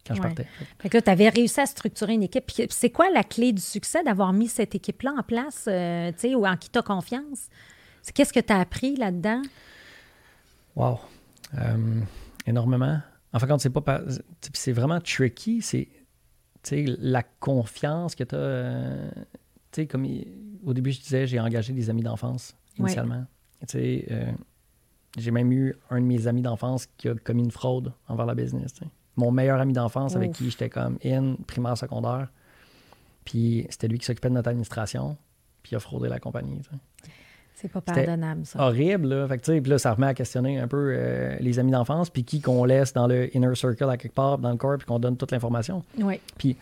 quand 0.06 0.14
je 0.14 0.22
partais. 0.22 0.46
Fait 0.78 0.88
que 0.88 0.98
tu 0.98 1.10
avais 1.10 1.28
réussi 1.28 1.60
à 1.60 1.66
structurer 1.66 2.14
une 2.14 2.22
équipe. 2.22 2.50
C'est 2.70 2.90
quoi 2.90 3.10
la 3.10 3.24
clé 3.24 3.52
du 3.52 3.60
succès 3.60 4.02
d'avoir 4.02 4.32
mis 4.32 4.48
cette 4.48 4.74
équipe-là 4.74 5.14
en 5.18 5.22
place, 5.22 5.66
euh, 5.68 6.10
tu 6.12 6.18
sais, 6.20 6.34
ou 6.34 6.46
en 6.46 6.56
qui 6.56 6.70
tu 6.70 6.78
as 6.78 6.82
confiance? 6.82 7.48
Qu'est-ce 8.14 8.32
que 8.32 8.40
tu 8.40 8.52
as 8.52 8.60
appris 8.60 8.96
là-dedans? 8.96 9.42
Wow. 10.74 10.98
Euh, 11.58 12.00
énormément. 12.46 13.00
En 13.34 13.38
fait, 13.38 13.46
quand 13.46 13.58
c'est 13.58 13.68
pas. 13.68 14.00
C'est 14.54 14.72
vraiment 14.72 15.00
tricky. 15.00 15.60
C'est 15.60 15.88
la 16.72 17.22
confiance 17.22 18.14
que 18.14 18.24
tu 18.24 18.34
as. 18.34 18.38
Euh, 18.38 19.10
tu 19.72 19.82
sais, 19.82 19.86
comme 19.86 20.06
au 20.64 20.72
début, 20.72 20.92
je 20.92 21.00
disais, 21.00 21.26
j'ai 21.26 21.38
engagé 21.38 21.74
des 21.74 21.90
amis 21.90 22.02
d'enfance 22.02 22.56
initialement. 22.78 23.26
Tu 23.68 23.78
sais, 23.78 24.34
j'ai 25.18 25.30
même 25.30 25.52
eu 25.52 25.76
un 25.90 26.00
de 26.00 26.06
mes 26.06 26.26
amis 26.26 26.42
d'enfance 26.42 26.86
qui 26.96 27.08
a 27.08 27.14
commis 27.14 27.44
une 27.44 27.50
fraude 27.50 27.92
envers 28.08 28.26
la 28.26 28.34
business. 28.34 28.74
Mon 29.16 29.30
meilleur 29.30 29.60
ami 29.60 29.72
d'enfance 29.72 30.14
avec 30.16 30.32
qui 30.32 30.50
j'étais 30.50 30.68
comme 30.68 30.98
in, 31.04 31.34
primaire, 31.46 31.76
secondaire. 31.76 32.28
Puis 33.24 33.66
c'était 33.70 33.88
lui 33.88 33.98
qui 33.98 34.06
s'occupait 34.06 34.28
de 34.28 34.34
notre 34.34 34.48
administration. 34.48 35.16
Puis 35.62 35.72
il 35.72 35.76
a 35.76 35.80
fraudé 35.80 36.08
la 36.08 36.18
compagnie. 36.18 36.62
C'est 37.54 37.68
pas 37.68 37.80
pardonnable, 37.80 38.46
ça. 38.46 38.60
Horrible, 38.60 39.08
là. 39.08 39.26
Fait 39.26 39.38
que, 39.38 39.58
puis 39.58 39.70
là, 39.70 39.78
ça 39.78 39.92
remet 39.92 40.06
à 40.06 40.14
questionner 40.14 40.60
un 40.60 40.68
peu 40.68 40.92
euh, 40.94 41.36
les 41.40 41.58
amis 41.58 41.72
d'enfance, 41.72 42.08
puis 42.08 42.22
qui 42.22 42.40
qu'on 42.40 42.64
laisse 42.64 42.92
dans 42.92 43.08
le 43.08 43.34
inner 43.36 43.52
circle 43.56 43.90
à 43.90 43.96
quelque 43.96 44.14
part, 44.14 44.38
dans 44.38 44.52
le 44.52 44.56
corps, 44.56 44.78
puis 44.78 44.86
qu'on 44.86 45.00
donne 45.00 45.16
toute 45.16 45.32
l'information. 45.32 45.82
Oui. 46.00 46.20
Puis 46.38 46.56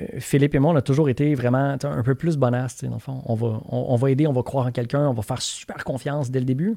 euh, 0.00 0.06
Philippe 0.20 0.54
et 0.54 0.60
moi, 0.60 0.72
on 0.72 0.76
a 0.76 0.82
toujours 0.82 1.08
été 1.08 1.34
vraiment 1.34 1.76
un 1.82 2.02
peu 2.04 2.14
plus 2.14 2.36
bonasse, 2.36 2.84
dans 2.84 2.92
le 2.92 2.98
fond. 3.00 3.20
On 3.26 3.34
va, 3.34 3.60
on, 3.68 3.96
va 3.96 4.10
aider, 4.10 4.28
on 4.28 4.32
va 4.32 4.42
croire 4.44 4.66
en 4.66 4.70
quelqu'un, 4.70 5.08
on 5.08 5.12
va 5.12 5.22
faire 5.22 5.42
super 5.42 5.82
confiance 5.82 6.30
dès 6.30 6.38
le 6.38 6.46
début. 6.46 6.76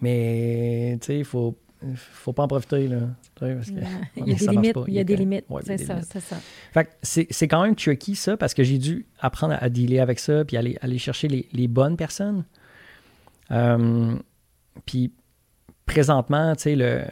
Mais, 0.00 0.98
tu 1.00 1.06
sais, 1.06 1.18
il 1.18 1.24
faut 1.24 1.56
faut 1.94 2.32
pas 2.32 2.44
en 2.44 2.48
profiter. 2.48 2.88
Là, 2.88 3.00
parce 3.38 3.70
que, 3.70 3.72
il 4.16 4.28
y 4.28 4.32
a 4.32 4.34
des 4.34 4.46
limites. 4.46 4.76
Il 4.86 4.94
y 4.94 4.98
a 4.98 5.04
des 5.04 5.16
limites. 5.16 5.44
c'est 5.64 5.78
ça, 5.78 6.00
c'est 6.02 6.20
ça. 6.20 6.36
Fait 6.72 6.96
c'est 7.02 7.48
quand 7.48 7.62
même 7.62 7.74
tricky, 7.74 8.14
ça, 8.14 8.36
parce 8.36 8.54
que 8.54 8.62
j'ai 8.62 8.78
dû 8.78 9.06
apprendre 9.20 9.56
à 9.60 9.68
dealer 9.68 10.00
avec 10.00 10.18
ça, 10.18 10.44
puis 10.44 10.56
aller, 10.56 10.76
aller 10.80 10.98
chercher 10.98 11.28
les, 11.28 11.48
les 11.52 11.68
bonnes 11.68 11.96
personnes. 11.96 12.44
Euh, 13.50 14.16
puis 14.86 15.12
présentement, 15.86 16.54
tu 16.56 16.62
sais, 16.62 16.76
le, 16.76 17.04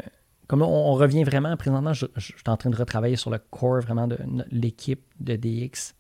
comme 0.47 0.63
on, 0.63 0.93
revient 0.95 1.25
vraiment, 1.25 1.57
présentement, 1.57 1.93
je, 1.93 2.07
je, 2.17 2.27
suis 2.27 2.35
en 2.47 2.57
train 2.57 2.71
de 2.71 2.77
retravailler 2.77 3.17
sur 3.17 3.31
le 3.31 3.39
core 3.39 3.81
vraiment 3.81 4.07
de 4.07 4.19
l'équipe 4.51 5.03
de 5.21 5.37
DX, 5.37 5.95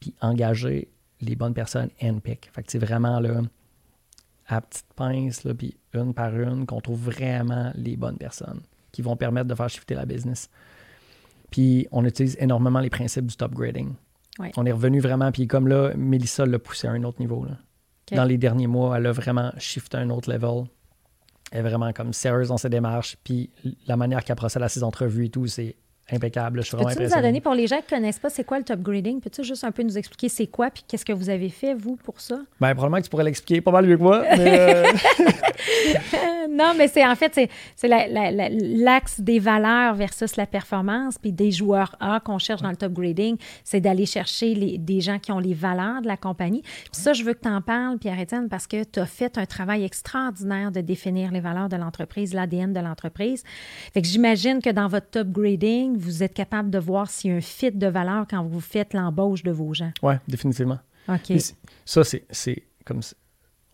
puis 0.00 0.14
engager 0.20 0.88
les 1.20 1.34
bonnes 1.34 1.54
personnes 1.54 1.90
NPIC. 2.00 2.50
Fait 2.52 2.62
que 2.62 2.70
c'est 2.70 2.78
vraiment 2.78 3.18
là 3.18 3.42
à 4.48 4.60
petite 4.60 4.86
pince, 4.96 5.44
là, 5.44 5.54
puis 5.54 5.76
une 5.92 6.14
par 6.14 6.34
une, 6.34 6.66
qu'on 6.66 6.80
trouve 6.80 7.04
vraiment 7.04 7.70
les 7.74 7.96
bonnes 7.96 8.16
personnes 8.16 8.62
qui 8.92 9.02
vont 9.02 9.16
permettre 9.16 9.46
de 9.46 9.54
faire 9.54 9.68
shifter 9.68 9.94
la 9.94 10.06
business. 10.06 10.48
Puis 11.50 11.86
on 11.92 12.04
utilise 12.04 12.36
énormément 12.40 12.80
les 12.80 12.90
principes 12.90 13.26
du 13.26 13.36
top 13.36 13.52
grading. 13.52 13.94
On 14.56 14.64
est 14.66 14.72
revenu 14.72 15.00
vraiment, 15.00 15.32
puis 15.32 15.46
comme 15.46 15.68
là, 15.68 15.92
Melissa 15.96 16.46
l'a 16.46 16.58
poussé 16.58 16.86
à 16.86 16.92
un 16.92 17.02
autre 17.04 17.20
niveau. 17.20 17.44
Là. 17.44 17.58
Dans 18.12 18.24
les 18.24 18.38
derniers 18.38 18.66
mois, 18.66 18.96
elle 18.96 19.06
a 19.06 19.12
vraiment 19.12 19.52
shifté 19.58 19.96
à 19.96 20.00
un 20.00 20.10
autre 20.10 20.32
level. 20.32 20.64
Elle 21.50 21.60
est 21.60 21.68
vraiment 21.68 21.92
comme 21.92 22.12
sérieuse 22.12 22.48
dans 22.48 22.56
ses 22.56 22.68
démarches. 22.68 23.16
Puis 23.24 23.50
la 23.86 23.96
manière 23.96 24.24
qu'elle 24.24 24.36
procède 24.36 24.62
à 24.62 24.68
ses 24.68 24.82
entrevues 24.82 25.26
et 25.26 25.30
tout, 25.30 25.46
c'est 25.46 25.76
impeccable. 26.10 26.62
Je 26.62 26.68
suis 26.68 26.76
Peux-tu 26.76 27.02
nous 27.02 27.22
donner, 27.22 27.40
pour 27.40 27.54
les 27.54 27.66
gens 27.66 27.78
qui 27.78 27.94
ne 27.94 27.98
connaissent 27.98 28.18
pas, 28.18 28.30
c'est 28.30 28.44
quoi 28.44 28.58
le 28.58 28.64
top 28.64 28.80
grading? 28.80 29.20
Peux-tu 29.20 29.44
juste 29.44 29.64
un 29.64 29.72
peu 29.72 29.82
nous 29.82 29.98
expliquer 29.98 30.28
c'est 30.28 30.46
quoi 30.46 30.70
puis 30.70 30.84
qu'est-ce 30.86 31.04
que 31.04 31.12
vous 31.12 31.30
avez 31.30 31.48
fait, 31.48 31.74
vous, 31.74 31.96
pour 31.96 32.20
ça? 32.20 32.36
Bien, 32.60 32.74
probablement 32.74 32.98
que 32.98 33.04
tu 33.04 33.10
pourrais 33.10 33.24
l'expliquer 33.24 33.60
pas 33.60 33.72
mal 33.72 33.86
mieux 33.86 33.96
que 33.96 34.02
moi. 34.02 34.24
Euh, 34.38 34.84
non, 36.50 36.72
mais 36.76 36.88
c'est 36.88 37.04
en 37.04 37.14
fait, 37.14 37.48
c'est 37.76 37.88
l'axe 37.88 39.20
des 39.20 39.38
valeurs 39.38 39.94
versus 39.94 40.36
la 40.36 40.46
performance. 40.46 41.18
Puis 41.18 41.32
des 41.32 41.50
joueurs 41.50 41.94
A 42.00 42.20
qu'on 42.20 42.38
cherche 42.38 42.62
dans 42.62 42.70
le 42.70 42.76
top 42.76 42.92
grading, 42.92 43.36
c'est 43.64 43.80
d'aller 43.80 44.06
chercher 44.06 44.54
les, 44.54 44.78
des 44.78 45.00
gens 45.00 45.18
qui 45.18 45.32
ont 45.32 45.38
les 45.38 45.54
valeurs 45.54 46.02
de 46.02 46.06
la 46.06 46.16
compagnie. 46.16 46.62
Puis 46.62 46.90
ça, 46.92 47.12
je 47.12 47.22
veux 47.22 47.34
que 47.34 47.42
tu 47.42 47.48
en 47.48 47.60
parles, 47.60 47.98
Pierre-Étienne, 47.98 48.48
parce 48.48 48.66
que 48.66 48.84
tu 48.84 49.00
as 49.00 49.06
fait 49.06 49.36
un 49.38 49.46
travail 49.46 49.84
extraordinaire 49.84 50.72
de 50.72 50.80
définir 50.80 51.32
les 51.32 51.40
valeurs 51.40 51.68
de 51.68 51.76
l'entreprise, 51.76 52.34
l'ADN 52.34 52.72
de 52.72 52.80
l'entreprise. 52.80 53.42
Fait 53.92 54.02
que 54.02 54.08
j'imagine 54.08 54.60
que 54.62 54.70
dans 54.70 54.88
votre 54.88 55.10
top 55.10 55.28
grading, 55.28 55.97
vous 55.98 56.22
êtes 56.22 56.34
capable 56.34 56.70
de 56.70 56.78
voir 56.78 57.10
s'il 57.10 57.30
y 57.30 57.34
a 57.34 57.36
un 57.36 57.40
fit 57.40 57.72
de 57.72 57.86
valeur 57.86 58.26
quand 58.28 58.44
vous 58.44 58.60
faites 58.60 58.94
l'embauche 58.94 59.42
de 59.42 59.50
vos 59.50 59.74
gens. 59.74 59.92
Oui, 60.02 60.14
définitivement. 60.26 60.78
OK. 61.08 61.32
ça, 61.84 62.02
c'est 62.04 62.62
comme 62.84 63.00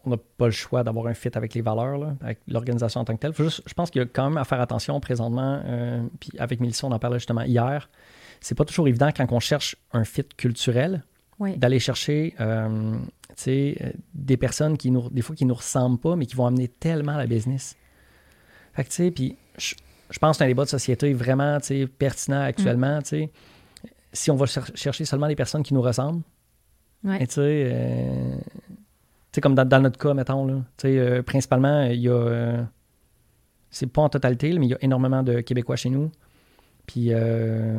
on 0.06 0.10
n'a 0.10 0.16
pas 0.16 0.46
le 0.46 0.52
choix 0.52 0.82
d'avoir 0.82 1.06
un 1.06 1.14
fit 1.14 1.30
avec 1.34 1.54
les 1.54 1.62
valeurs, 1.62 2.14
avec 2.20 2.40
l'organisation 2.46 3.00
en 3.00 3.04
tant 3.04 3.16
que 3.16 3.20
telle. 3.20 3.32
je 3.34 3.74
pense 3.74 3.90
qu'il 3.90 4.02
y 4.02 4.04
a 4.04 4.08
quand 4.08 4.28
même 4.28 4.36
à 4.36 4.44
faire 4.44 4.60
attention 4.60 4.98
présentement. 5.00 5.62
Euh, 5.64 6.02
puis 6.20 6.30
avec 6.38 6.60
Mélissa, 6.60 6.86
on 6.86 6.92
en 6.92 6.98
parlait 6.98 7.18
justement 7.18 7.42
hier. 7.42 7.88
C'est 8.40 8.54
pas 8.54 8.64
toujours 8.64 8.88
évident 8.88 9.10
quand 9.16 9.26
on 9.30 9.40
cherche 9.40 9.76
un 9.92 10.04
fit 10.04 10.24
culturel 10.36 11.02
d'aller 11.40 11.78
chercher 11.78 12.34
euh, 12.40 12.96
euh, 13.48 13.74
des 14.14 14.36
personnes 14.36 14.78
qui 14.78 14.90
nous, 14.90 15.08
des 15.10 15.22
fois 15.22 15.34
qui 15.34 15.44
nous 15.44 15.54
ressemblent 15.54 15.98
pas, 15.98 16.16
mais 16.16 16.26
qui 16.26 16.36
vont 16.36 16.46
amener 16.46 16.68
tellement 16.68 17.16
la 17.16 17.26
business. 17.26 17.76
Fait 18.72 18.84
que 18.84 18.88
tu 18.88 18.94
sais, 18.96 19.10
puis 19.10 19.36
je 20.10 20.18
pense 20.18 20.36
que 20.36 20.38
c'est 20.38 20.44
un 20.44 20.48
débat 20.48 20.64
de 20.64 20.68
société 20.68 21.12
vraiment 21.12 21.58
pertinent 21.98 22.42
actuellement. 22.42 22.98
Mm. 22.98 23.26
Si 24.12 24.30
on 24.30 24.36
va 24.36 24.46
chercher 24.46 25.04
seulement 25.04 25.26
des 25.26 25.36
personnes 25.36 25.62
qui 25.62 25.74
nous 25.74 25.82
ressemblent, 25.82 26.22
tu 27.04 27.26
sais, 27.28 27.68
euh, 27.72 28.36
comme 29.42 29.54
dans, 29.54 29.82
notre 29.82 29.98
cas, 29.98 30.14
mettons, 30.14 30.46
là, 30.46 30.62
euh, 30.84 31.22
principalement, 31.22 31.84
il 31.84 32.00
y 32.00 32.08
a. 32.08 32.12
Euh, 32.12 32.62
c'est 33.70 33.86
pas 33.86 34.02
en 34.02 34.08
totalité, 34.08 34.56
mais 34.58 34.66
il 34.66 34.70
y 34.70 34.74
a 34.74 34.78
énormément 34.82 35.22
de 35.22 35.40
Québécois 35.40 35.76
chez 35.76 35.90
nous. 35.90 36.10
Puis, 36.86 37.10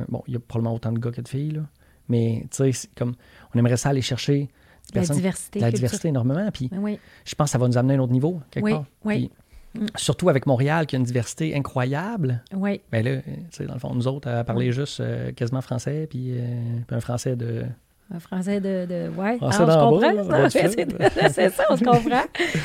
bon, 0.10 0.24
il 0.28 0.34
y 0.34 0.38
a 0.38 0.40
probablement 0.40 0.76
autant 0.76 0.92
de 0.92 1.00
gars 1.00 1.12
que 1.12 1.22
de 1.22 1.28
filles, 1.28 1.52
là. 1.52 1.62
Mais, 2.08 2.46
tu 2.52 2.72
sais, 2.72 2.90
comme, 2.96 3.16
on 3.54 3.60
aimerait 3.60 3.78
ça 3.78 3.90
aller 3.90 4.02
chercher 4.02 4.50
la 4.94 5.02
diversité. 5.02 5.60
La 5.60 5.72
diversité 5.72 6.10
énormément. 6.10 6.48
Puis, 6.52 6.70
je 6.70 7.36
pense 7.36 7.48
que 7.48 7.52
ça 7.52 7.58
va 7.58 7.68
nous 7.68 7.78
amener 7.78 7.94
à 7.94 7.98
un 7.98 8.02
autre 8.02 8.12
niveau, 8.12 8.42
quelque 8.52 8.70
part. 8.70 8.86
Oui. 9.06 9.32
Surtout 9.96 10.30
avec 10.30 10.46
Montréal, 10.46 10.86
qui 10.86 10.96
a 10.96 11.00
une 11.00 11.06
diversité 11.06 11.56
incroyable. 11.56 12.42
Oui. 12.54 12.82
Ben 12.92 13.04
là, 13.04 13.22
tu 13.22 13.32
sais, 13.52 13.66
dans 13.66 13.74
le 13.74 13.80
fond, 13.80 13.94
nous 13.94 14.08
autres, 14.08 14.30
à 14.30 14.44
parler 14.44 14.72
juste 14.72 15.00
euh, 15.00 15.32
quasiment 15.32 15.62
français, 15.62 16.08
puis, 16.10 16.32
euh, 16.32 16.80
un 16.90 17.00
français 17.00 17.36
de. 17.36 17.64
Un 18.14 18.20
français 18.20 18.60
de. 18.60 18.86
de 18.86 19.10
ouais, 19.18 19.38
ah, 19.42 19.50
je 19.52 19.58
comprends. 19.58 20.50
C'est 21.32 21.50
ça, 21.50 21.64
on 21.70 21.78
se 21.78 21.84
comprend. 21.84 22.22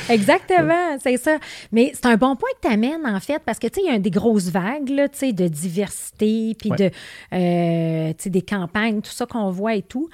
Exactement, 0.09 0.97
c'est 0.99 1.17
ça. 1.17 1.39
Mais 1.71 1.91
c'est 1.95 2.05
un 2.05 2.15
bon 2.15 2.35
point 2.35 2.49
que 2.61 2.67
tu 2.67 2.73
amènes, 2.73 3.07
en 3.07 3.19
fait, 3.19 3.41
parce 3.43 3.57
que, 3.57 3.65
tu 3.65 3.79
sais, 3.79 3.87
il 3.87 3.91
y 3.91 3.95
a 3.95 3.97
des 3.97 4.11
grosses 4.11 4.49
vagues, 4.49 4.89
là, 4.89 5.09
tu 5.09 5.17
sais, 5.17 5.33
de 5.33 5.47
diversité, 5.47 6.55
puis 6.59 6.69
de. 6.69 6.91
Euh, 7.33 8.13
tu 8.13 8.23
sais, 8.23 8.29
des 8.29 8.43
campagnes, 8.43 9.01
tout 9.01 9.11
ça 9.11 9.25
qu'on 9.25 9.49
voit 9.49 9.73
et 9.73 9.81
tout. 9.81 10.09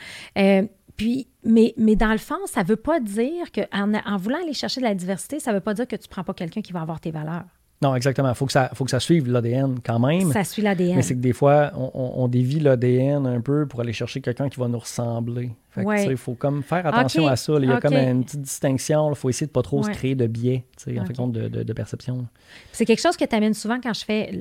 Puis, 0.97 1.27
mais, 1.43 1.73
mais 1.77 1.95
dans 1.95 2.11
le 2.11 2.17
fond, 2.17 2.35
ça 2.45 2.63
ne 2.63 2.67
veut 2.67 2.75
pas 2.75 2.99
dire 2.99 3.51
qu'en 3.51 3.93
en 3.93 4.17
voulant 4.17 4.39
aller 4.41 4.53
chercher 4.53 4.81
de 4.81 4.85
la 4.85 4.95
diversité, 4.95 5.39
ça 5.39 5.51
ne 5.51 5.57
veut 5.57 5.61
pas 5.61 5.75
dire 5.75 5.87
que 5.87 5.95
tu 5.95 6.07
ne 6.07 6.09
prends 6.09 6.23
pas 6.23 6.33
quelqu'un 6.33 6.61
qui 6.61 6.73
va 6.73 6.81
avoir 6.81 6.99
tes 6.99 7.11
valeurs. 7.11 7.45
Non, 7.81 7.95
exactement. 7.95 8.29
Il 8.29 8.35
faut, 8.35 8.47
que 8.47 8.51
ça, 8.51 8.71
faut 8.73 8.85
que 8.85 8.89
ça 8.89 8.99
suive 8.99 9.29
l'ADN 9.29 9.77
quand 9.85 9.99
même. 9.99 10.31
Ça 10.31 10.43
suit 10.43 10.63
l'ADN. 10.63 10.95
Mais 10.95 11.03
c'est 11.03 11.13
que 11.13 11.19
des 11.19 11.33
fois, 11.33 11.71
on, 11.75 11.91
on 11.93 12.27
dévie 12.27 12.59
l'ADN 12.59 13.27
un 13.27 13.39
peu 13.39 13.67
pour 13.67 13.81
aller 13.81 13.93
chercher 13.93 14.19
quelqu'un 14.19 14.49
qui 14.49 14.59
va 14.59 14.67
nous 14.67 14.79
ressembler. 14.79 15.51
Il 15.77 16.17
faut 16.17 16.33
comme 16.33 16.63
faire 16.63 16.85
attention 16.85 17.27
à 17.27 17.35
ça. 17.35 17.53
Il 17.59 17.69
y 17.69 17.71
a 17.71 17.79
comme 17.79 17.93
une 17.93 18.23
petite 18.23 18.41
distinction. 18.41 19.09
Il 19.09 19.15
faut 19.15 19.29
essayer 19.29 19.47
de 19.47 19.51
pas 19.51 19.61
trop 19.61 19.83
se 19.83 19.89
créer 19.89 20.15
de 20.15 20.27
biais 20.27 20.65
en 20.87 21.05
fait, 21.05 21.31
de, 21.31 21.63
de, 21.63 21.73
perception. 21.73 22.27
C'est 22.71 22.85
quelque 22.85 23.01
chose 23.01 23.17
que 23.17 23.25
tu 23.25 23.35
amènes 23.35 23.53
souvent 23.53 23.79
quand 23.81 23.93
je 23.93 24.05
fais, 24.05 24.39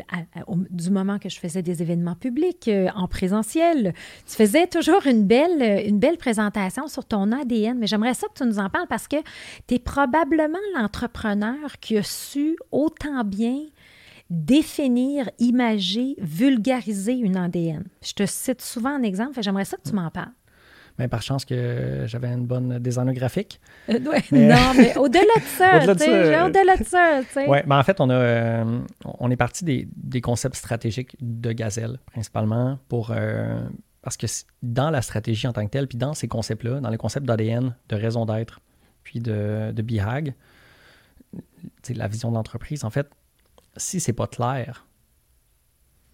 du 0.70 0.90
moment 0.90 1.18
que 1.18 1.28
je 1.28 1.38
faisais 1.38 1.62
des 1.62 1.82
événements 1.82 2.14
publics 2.14 2.68
euh, 2.68 2.88
en 2.94 3.08
présentiel. 3.08 3.94
Tu 4.26 4.34
faisais 4.34 4.66
toujours 4.66 5.06
une 5.06 5.24
belle, 5.24 5.86
une 5.86 5.98
belle 5.98 6.16
présentation 6.16 6.86
sur 6.88 7.04
ton 7.04 7.32
ADN, 7.32 7.78
mais 7.78 7.86
j'aimerais 7.86 8.14
ça 8.14 8.26
que 8.28 8.42
tu 8.42 8.48
nous 8.48 8.58
en 8.58 8.70
parles 8.70 8.86
parce 8.88 9.08
que 9.08 9.16
tu 9.66 9.74
es 9.74 9.78
probablement 9.78 10.58
l'entrepreneur 10.74 11.78
qui 11.80 11.98
a 11.98 12.02
su 12.02 12.56
autant 12.70 13.24
bien 13.24 13.58
définir, 14.30 15.30
imager, 15.38 16.16
vulgariser 16.18 17.12
une 17.12 17.36
ADN. 17.36 17.84
Je 18.02 18.12
te 18.12 18.26
cite 18.26 18.60
souvent 18.60 18.90
un 18.90 19.02
exemple, 19.02 19.40
j'aimerais 19.42 19.64
ça 19.64 19.76
que 19.76 19.88
tu 19.88 19.94
m'en 19.94 20.10
parles. 20.10 20.32
Ben, 20.98 21.08
par 21.08 21.20
chance 21.20 21.44
que 21.44 22.04
j'avais 22.06 22.28
une 22.28 22.46
bonne 22.46 22.78
designer 22.78 23.12
graphique. 23.12 23.60
Euh, 23.90 23.98
non, 24.32 24.72
mais 24.76 24.96
au-delà 24.96 25.20
de 25.36 25.44
ça, 25.44 25.76
au-delà 25.82 25.94
de 25.94 25.98
ça, 25.98 26.46
au-delà 26.46 26.76
de 26.76 26.84
ça 26.84 27.44
Oui, 27.46 27.58
mais 27.66 27.74
en 27.74 27.82
fait, 27.82 28.00
on, 28.00 28.08
a, 28.08 28.14
euh, 28.14 28.80
on 29.04 29.30
est 29.30 29.36
parti 29.36 29.64
des, 29.64 29.86
des, 29.94 30.22
concepts 30.22 30.56
stratégiques 30.56 31.14
de 31.20 31.52
Gazelle, 31.52 31.98
principalement, 32.06 32.78
pour, 32.88 33.10
euh, 33.10 33.60
parce 34.00 34.16
que 34.16 34.26
dans 34.62 34.88
la 34.88 35.02
stratégie 35.02 35.46
en 35.46 35.52
tant 35.52 35.66
que 35.66 35.70
telle, 35.70 35.86
puis 35.86 35.98
dans 35.98 36.14
ces 36.14 36.28
concepts-là, 36.28 36.80
dans 36.80 36.90
les 36.90 36.96
concepts 36.96 37.26
d'ADN, 37.26 37.74
de 37.90 37.96
raison 37.96 38.24
d'être, 38.24 38.60
puis 39.02 39.20
de, 39.20 39.72
de 39.72 39.82
BIHAG, 39.82 40.34
la 41.90 42.08
vision 42.08 42.30
de 42.30 42.36
l'entreprise, 42.36 42.84
en 42.84 42.90
fait, 42.90 43.08
si 43.76 44.00
c'est 44.00 44.14
pas 44.14 44.26
clair 44.26 44.86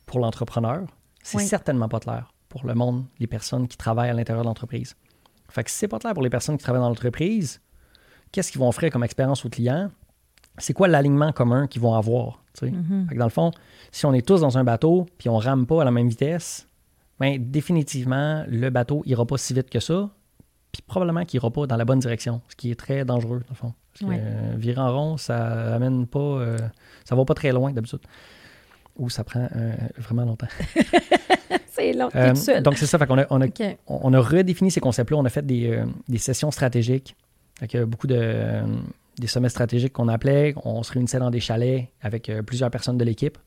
pour 0.07 0.18
l'entrepreneur, 0.18 0.87
c'est 1.23 1.38
Oui. 1.38 1.47
certainement 1.47 1.88
pas 1.88 2.01
clair 2.01 2.32
pour 2.52 2.66
le 2.66 2.74
monde, 2.74 3.04
les 3.18 3.26
personnes 3.26 3.66
qui 3.66 3.78
travaillent 3.78 4.10
à 4.10 4.12
l'intérieur 4.12 4.44
de 4.44 4.48
l'entreprise. 4.48 4.94
Fait 5.48 5.64
que 5.64 5.70
si 5.70 5.78
c'est 5.78 5.88
pas 5.88 5.98
clair 5.98 6.12
pour 6.12 6.22
les 6.22 6.28
personnes 6.28 6.58
qui 6.58 6.62
travaillent 6.62 6.82
dans 6.82 6.88
l'entreprise, 6.90 7.62
qu'est-ce 8.30 8.52
qu'ils 8.52 8.60
vont 8.60 8.68
offrir 8.68 8.90
comme 8.92 9.02
expérience 9.04 9.42
aux 9.46 9.48
clients? 9.48 9.90
C'est 10.58 10.74
quoi 10.74 10.86
l'alignement 10.86 11.32
commun 11.32 11.66
qu'ils 11.66 11.80
vont 11.80 11.94
avoir? 11.94 12.42
sais? 12.52 12.66
Fait 13.08 13.14
que 13.14 13.18
dans 13.18 13.24
le 13.24 13.30
fond, 13.30 13.52
si 13.90 14.04
on 14.04 14.12
est 14.12 14.20
tous 14.26 14.42
dans 14.42 14.58
un 14.58 14.64
bateau 14.64 15.06
puis 15.16 15.30
on 15.30 15.38
rame 15.38 15.66
pas 15.66 15.80
à 15.80 15.84
la 15.86 15.90
même 15.90 16.08
vitesse, 16.10 16.68
ben 17.18 17.38
définitivement, 17.42 18.44
le 18.48 18.68
bateau 18.68 19.02
ira 19.06 19.24
pas 19.24 19.38
si 19.38 19.54
vite 19.54 19.70
que 19.70 19.80
ça, 19.80 20.10
puis 20.72 20.82
probablement 20.86 21.24
qu'il 21.24 21.38
ira 21.38 21.50
pas 21.50 21.66
dans 21.66 21.76
la 21.76 21.86
bonne 21.86 22.00
direction, 22.00 22.42
ce 22.48 22.56
qui 22.56 22.70
est 22.70 22.74
très 22.78 23.06
dangereux, 23.06 23.40
dans 23.40 23.50
le 23.50 23.54
fond. 23.56 23.72
Parce 23.92 24.00
que 24.00 24.04
Ouais. 24.14 24.20
euh, 24.22 24.54
virer 24.58 24.80
en 24.80 24.92
rond, 24.92 25.16
ça 25.16 25.74
amène 25.74 26.06
pas... 26.06 26.18
euh, 26.18 26.58
ça 27.04 27.14
va 27.14 27.24
pas 27.24 27.34
très 27.34 27.52
loin, 27.52 27.72
d'habitude. 27.72 28.00
Ou 28.96 29.08
ça 29.08 29.24
prend 29.24 29.48
euh, 29.56 29.74
vraiment 29.98 30.24
longtemps. 30.26 30.48
C'est 31.74 31.92
long, 31.94 32.08
Euh, 32.14 32.30
tout 32.30 32.37
seul. 32.37 32.62
donc, 32.62 32.76
c'est 32.76 32.87
ça. 32.87 32.98
Fait 32.98 33.06
qu'on 33.06 33.18
a, 33.18 33.26
on 33.30 33.40
a 33.40 33.46
on 33.87 34.00
on 34.11 34.12
a 34.12 34.20
redéfini 34.20 34.70
ces 34.70 34.80
concepts-là. 34.80 35.16
On 35.16 35.24
a 35.24 35.30
fait 35.30 35.44
des, 35.46 35.70
euh, 35.70 35.85
des 36.08 36.18
sessions 36.18 36.50
stratégiques. 36.50 37.16
Avec 37.61 37.74
euh, 37.74 37.87
beaucoup 37.87 38.06
de 38.06 38.16
euh, 38.18 38.62
des 39.18 39.26
sommets 39.26 39.48
stratégiques 39.48 39.92
qu'on 39.92 40.08
appelait. 40.08 40.54
On 40.64 40.82
se 40.82 40.92
réunissait 40.92 41.18
dans 41.18 41.30
des 41.30 41.40
chalets 41.40 41.88
avec 42.02 42.30
plusieurs 42.46 42.70
personnes 42.70 42.98
de 42.98 43.04
l'équipe. 43.04 43.38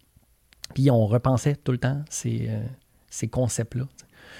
Puis 0.73 0.89
on 0.91 1.05
repensait 1.05 1.55
tout 1.55 1.71
le 1.71 1.77
temps 1.77 2.01
ces, 2.09 2.49
ces 3.09 3.27
concepts-là. 3.27 3.83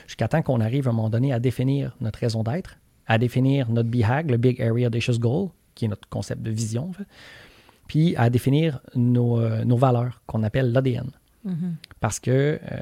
Jusqu'à 0.08 0.28
temps 0.28 0.42
qu'on 0.42 0.62
arrive 0.62 0.88
à 0.88 0.92
un 0.92 0.94
moment 0.94 1.10
donné 1.10 1.34
à 1.34 1.40
définir 1.40 1.96
notre 2.02 2.20
raison 2.20 2.44
d'être, 2.44 2.78
à 3.08 3.18
définir 3.18 3.70
notre 3.72 3.90
BHAG, 3.90 4.30
le 4.32 4.38
Big 4.38 4.62
Area 4.62 4.88
Audacious 4.88 5.18
Goal, 5.20 5.50
qui 5.74 5.86
est 5.86 5.88
notre 5.88 6.08
concept 6.10 6.42
de 6.44 6.52
vision, 6.52 6.90
en 6.90 6.94
fait. 6.94 7.06
puis 7.88 8.16
à 8.18 8.30
définir 8.30 8.80
nos, 8.96 9.40
nos 9.66 9.78
valeurs, 9.78 10.22
qu'on 10.28 10.44
appelle 10.44 10.72
l'ADN. 10.72 11.10
Mhm. 11.44 11.76
Parce 12.00 12.20
que, 12.20 12.32
euh, 12.32 12.78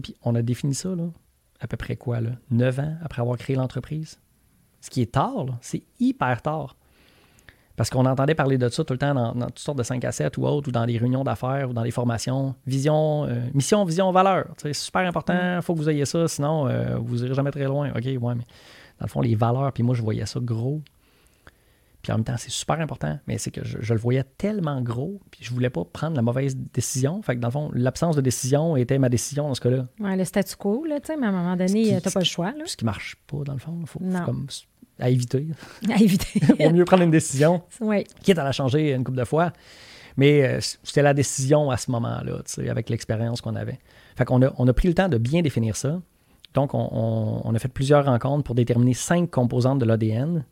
puis 0.00 0.16
on 0.22 0.34
a 0.34 0.42
défini 0.42 0.74
ça, 0.74 0.94
là, 0.94 1.04
à 1.60 1.66
peu 1.66 1.76
près 1.76 1.96
quoi, 1.96 2.20
là? 2.20 2.30
9 2.50 2.78
ans 2.80 2.94
après 3.02 3.22
avoir 3.22 3.36
créé 3.38 3.56
l'entreprise. 3.56 4.18
Ce 4.80 4.90
qui 4.90 5.02
est 5.02 5.12
tard, 5.12 5.46
c'est 5.60 5.82
hyper 5.98 6.42
tard. 6.42 6.76
Parce 7.76 7.90
qu'on 7.90 8.06
entendait 8.06 8.36
parler 8.36 8.56
de 8.56 8.68
ça 8.68 8.84
tout 8.84 8.92
le 8.92 8.98
temps 8.98 9.14
dans, 9.14 9.34
dans 9.34 9.46
toutes 9.46 9.58
sortes 9.58 9.78
de 9.78 9.82
5 9.82 10.04
à 10.04 10.12
7 10.12 10.36
ou 10.38 10.46
autres, 10.46 10.68
ou 10.68 10.72
dans 10.72 10.86
des 10.86 10.96
réunions 10.96 11.24
d'affaires, 11.24 11.70
ou 11.70 11.72
dans 11.72 11.82
des 11.82 11.90
formations. 11.90 12.54
Vision, 12.66 13.24
euh, 13.24 13.46
mission, 13.52 13.84
vision, 13.84 14.12
valeur. 14.12 14.46
C'est 14.58 14.72
super 14.72 15.02
important, 15.02 15.56
il 15.56 15.62
faut 15.62 15.74
que 15.74 15.78
vous 15.80 15.90
ayez 15.90 16.04
ça, 16.04 16.28
sinon 16.28 16.68
euh, 16.68 16.96
vous 16.98 17.24
irez 17.24 17.34
jamais 17.34 17.50
très 17.50 17.64
loin. 17.64 17.90
OK, 17.90 18.04
ouais, 18.04 18.34
mais 18.34 18.46
dans 19.00 19.06
le 19.06 19.08
fond, 19.08 19.20
les 19.20 19.34
valeurs, 19.34 19.72
puis 19.72 19.82
moi, 19.82 19.94
je 19.94 20.02
voyais 20.02 20.26
ça 20.26 20.38
gros. 20.40 20.82
Puis 22.04 22.12
en 22.12 22.16
même 22.16 22.24
temps, 22.24 22.36
c'est 22.36 22.50
super 22.50 22.78
important, 22.80 23.18
mais 23.26 23.38
c'est 23.38 23.50
que 23.50 23.64
je, 23.64 23.78
je 23.80 23.94
le 23.94 23.98
voyais 23.98 24.24
tellement 24.36 24.80
gros, 24.82 25.20
puis 25.30 25.40
je 25.42 25.50
voulais 25.52 25.70
pas 25.70 25.84
prendre 25.84 26.14
la 26.14 26.20
mauvaise 26.22 26.54
décision. 26.54 27.22
Fait 27.22 27.34
que 27.34 27.40
dans 27.40 27.48
le 27.48 27.52
fond, 27.52 27.70
l'absence 27.72 28.14
de 28.14 28.20
décision 28.20 28.76
était 28.76 28.98
ma 28.98 29.08
décision 29.08 29.48
dans 29.48 29.54
ce 29.54 29.60
cas-là. 29.62 29.86
Ouais, 30.00 30.14
le 30.14 30.24
statu 30.26 30.54
quo, 30.56 30.84
là, 30.84 31.00
tu 31.00 31.06
sais, 31.06 31.16
mais 31.16 31.26
à 31.26 31.30
un 31.30 31.32
moment 31.32 31.56
donné, 31.56 31.96
euh, 31.96 32.00
t'as 32.02 32.10
pas 32.10 32.20
le 32.20 32.26
choix, 32.26 32.52
là. 32.52 32.64
Ce 32.66 32.76
qui 32.76 32.84
marche 32.84 33.16
pas, 33.26 33.38
dans 33.44 33.54
le 33.54 33.58
fond. 33.58 33.78
Il 33.80 33.86
faut, 33.86 34.00
comme 34.26 34.46
à 35.00 35.08
éviter. 35.08 35.48
À 35.90 35.96
éviter. 36.00 36.40
Vaut 36.60 36.70
mieux 36.70 36.84
prendre 36.84 37.02
une 37.04 37.10
décision, 37.10 37.62
oui. 37.80 38.04
quitte 38.22 38.38
à 38.38 38.44
la 38.44 38.52
changer 38.52 38.92
une 38.92 39.02
couple 39.02 39.18
de 39.18 39.24
fois. 39.24 39.52
Mais 40.18 40.44
euh, 40.46 40.58
c'était 40.82 41.02
la 41.02 41.14
décision 41.14 41.70
à 41.70 41.78
ce 41.78 41.90
moment-là, 41.90 42.36
tu 42.44 42.52
sais, 42.52 42.68
avec 42.68 42.90
l'expérience 42.90 43.40
qu'on 43.40 43.56
avait. 43.56 43.78
Fait 44.16 44.24
qu'on 44.26 44.42
a, 44.42 44.52
on 44.58 44.68
a 44.68 44.72
pris 44.74 44.88
le 44.88 44.94
temps 44.94 45.08
de 45.08 45.16
bien 45.18 45.40
définir 45.40 45.74
ça. 45.74 46.00
Donc, 46.52 46.74
on, 46.74 46.86
on- 46.92 47.40
on 47.44 47.54
a 47.54 47.58
fait 47.58 47.66
plusieurs 47.68 48.04
rencontres 48.04 48.44
pour 48.44 48.54
déterminer 48.54 48.92
cinq 48.94 49.30
composantes 49.30 49.78
de 49.80 49.86
l'ADN. 49.86 50.44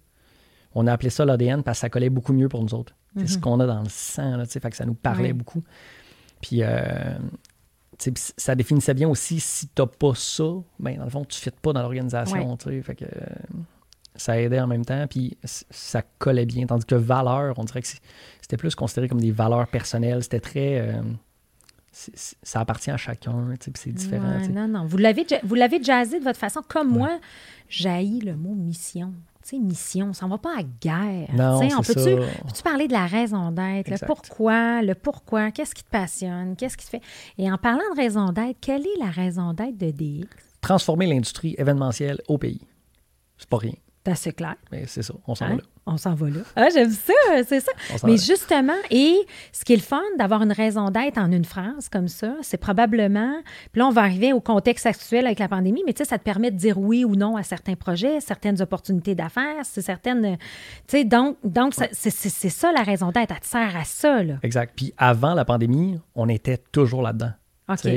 On 0.75 0.87
a 0.87 0.93
appelé 0.93 1.11
ça 1.11 1.25
l'ADN 1.25 1.63
parce 1.63 1.79
que 1.79 1.81
ça 1.83 1.91
collait 1.91 2.11
beaucoup 2.11 2.33
mieux 2.33 2.49
pour 2.49 2.63
nous 2.63 2.75
autres. 2.75 2.95
C'est 3.17 3.27
ce 3.27 3.39
qu'on 3.39 3.61
a 3.61 3.67
dans 3.67 3.83
le 3.83 3.89
sang, 3.91 4.37
là, 4.37 4.45
fait 4.47 4.71
que 4.71 4.77
ça 4.77 4.87
nous 4.87 4.95
parlait 4.95 5.33
beaucoup. 5.35 5.63
Puis, 6.41 6.63
euh, 6.63 7.19
puis 7.99 8.13
ça 8.17 8.55
définissait 8.55 8.95
bien 8.95 9.09
aussi 9.09 9.39
si 9.39 9.69
tu 9.69 9.83
n'as 9.83 9.87
pas 9.87 10.13
ça, 10.15 10.45
ben, 10.81 10.97
dans 10.97 11.05
le 11.05 11.11
fond, 11.11 11.25
tu 11.25 11.37
ne 11.39 11.43
fites 11.43 11.61
pas 11.61 11.73
dans 11.73 11.81
l'organisation. 11.83 12.37
tu 12.57 12.71
sais, 12.71 12.83
Fait 12.83 12.95
que 12.95 13.05
euh, 13.05 13.09
ça 14.17 14.41
aidait 14.41 14.61
en 14.61 14.67
même 14.67 14.85
temps, 14.85 15.07
puis 15.09 15.37
ça 15.45 16.03
collait 16.19 16.47
bien. 16.47 16.67
Tandis 16.67 16.85
que 16.87 16.95
valeur, 16.95 17.59
on 17.59 17.65
dirait 17.65 17.83
que 17.83 17.89
c'est- 17.89 18.01
c'était 18.41 18.57
plus 18.57 18.75
considéré 18.75 19.09
comme 19.09 19.21
des 19.21 19.31
valeurs 19.31 19.69
personnelles. 19.69 20.23
C'était 20.23 20.41
très. 20.41 20.81
euh, 20.81 21.03
ça 21.93 22.61
appartient 22.61 22.91
à 22.91 22.97
chacun, 22.97 23.55
c'est 23.75 23.93
différent. 23.93 24.39
Ouais, 24.41 24.49
non, 24.49 24.67
non. 24.67 24.87
Vous 24.87 24.97
l'avez, 24.97 25.27
vous 25.43 25.55
l'avez 25.55 25.83
jazzé 25.83 26.19
de 26.19 26.25
votre 26.25 26.39
façon. 26.39 26.63
Comme 26.67 26.91
moi, 26.91 27.21
j'haïs 27.69 28.21
le 28.21 28.35
mot 28.35 28.55
mission. 28.55 29.13
Sais, 29.45 29.59
mission, 29.59 30.13
ça 30.13 30.27
ne 30.27 30.31
va 30.31 30.39
pas 30.39 30.59
à 30.59 30.63
guerre. 30.63 31.29
Non, 31.35 31.61
on 31.63 31.83
c'est 31.83 31.95
peut-tu 31.95 32.23
ça. 32.23 32.43
peux-tu 32.47 32.63
parler 32.63 32.87
de 32.87 32.93
la 32.93 33.07
raison 33.07 33.51
d'être, 33.51 33.89
le 33.91 34.07
pourquoi, 34.07 34.83
le 34.83 34.95
pourquoi, 34.95 35.51
qu'est-ce 35.51 35.75
qui 35.75 35.83
te 35.85 35.91
passionne, 35.91 36.55
qu'est-ce 36.57 36.77
qui 36.77 36.85
te 36.85 36.91
fait? 36.91 37.03
Et 37.39 37.51
en 37.51 37.59
parlant 37.59 37.83
de 37.95 37.97
raison 38.01 38.31
d'être, 38.33 38.59
quelle 38.61 38.83
est 38.87 38.99
la 38.99 39.11
raison 39.11 39.53
d'être 39.53 39.77
de 39.77 39.91
DX? 39.91 40.27
Transformer 40.61 41.07
l'industrie 41.07 41.55
événementielle 41.59 42.21
au 42.29 42.39
pays. 42.39 42.61
C'est 43.37 43.49
pas 43.49 43.59
rien, 43.59 43.75
C'est 44.07 44.13
assez 44.13 44.33
clair. 44.33 44.55
mais 44.71 44.87
c'est 44.87 45.03
ça, 45.03 45.15
on 45.27 45.35
s'en 45.35 45.47
Hein? 45.47 45.49
va 45.51 45.57
là. 45.57 45.63
On 45.85 45.97
s'en 45.97 46.15
va 46.15 46.29
là. 46.29 46.41
Ah, 46.55 46.69
j'aime 46.73 46.93
ça, 46.93 47.13
c'est 47.45 47.59
ça. 47.59 47.73
Mais 48.05 48.15
va. 48.15 48.17
justement, 48.17 48.77
et 48.91 49.17
ce 49.53 49.65
qui 49.65 49.73
est 49.73 49.77
le 49.77 49.83
fun 49.83 50.01
d'avoir 50.17 50.43
une 50.43 50.53
raison 50.53 50.91
d'être 50.91 51.19
en 51.19 51.33
une 51.33 51.45
phrase 51.45 51.89
comme 51.89 52.07
ça, 52.07 52.37
c'est 52.41 52.57
probablement, 52.57 53.35
puis 53.73 53.81
là, 53.81 53.89
on 53.89 53.91
va 53.91 54.03
arriver 54.03 54.33
au 54.33 54.41
contexte 54.41 54.87
actuel 54.87 55.27
avec 55.27 55.41
la 55.41 55.49
pandémie, 55.49 55.83
mais 55.85 55.93
tu 55.93 56.05
sais, 56.05 56.09
ça 56.09 56.19
te 56.19 56.23
permet 56.23 56.53
de 56.53 56.57
dire 56.57 56.79
oui 56.79 57.05
ou 57.05 57.17
non 57.17 57.37
à 57.37 57.43
certains 57.43 57.75
projets, 57.75 58.21
certaines 58.21 58.63
opportunités 58.63 59.17
d'affaires, 59.17 59.65
c'est 59.65 59.83
certaines, 59.83 60.37
tu 60.37 60.99
sais, 60.99 61.05
donc, 61.05 61.37
donc 61.43 61.75
c'est 61.75 62.11
ça 62.11 62.71
la 62.71 62.83
raison 62.83 63.11
d'être, 63.11 63.33
elle 63.33 63.41
te 63.41 63.47
sert 63.47 63.77
à 63.77 63.85
ça, 63.85 64.23
là. 64.23 64.35
Exact. 64.45 64.73
Puis 64.77 64.95
avant 64.97 65.35
la 65.35 65.45
pandémie, 65.45 65.99
on 66.15 66.29
était 66.29 66.59
toujours 66.59 67.03
là-dedans. 67.03 67.33
OK. 67.69 67.89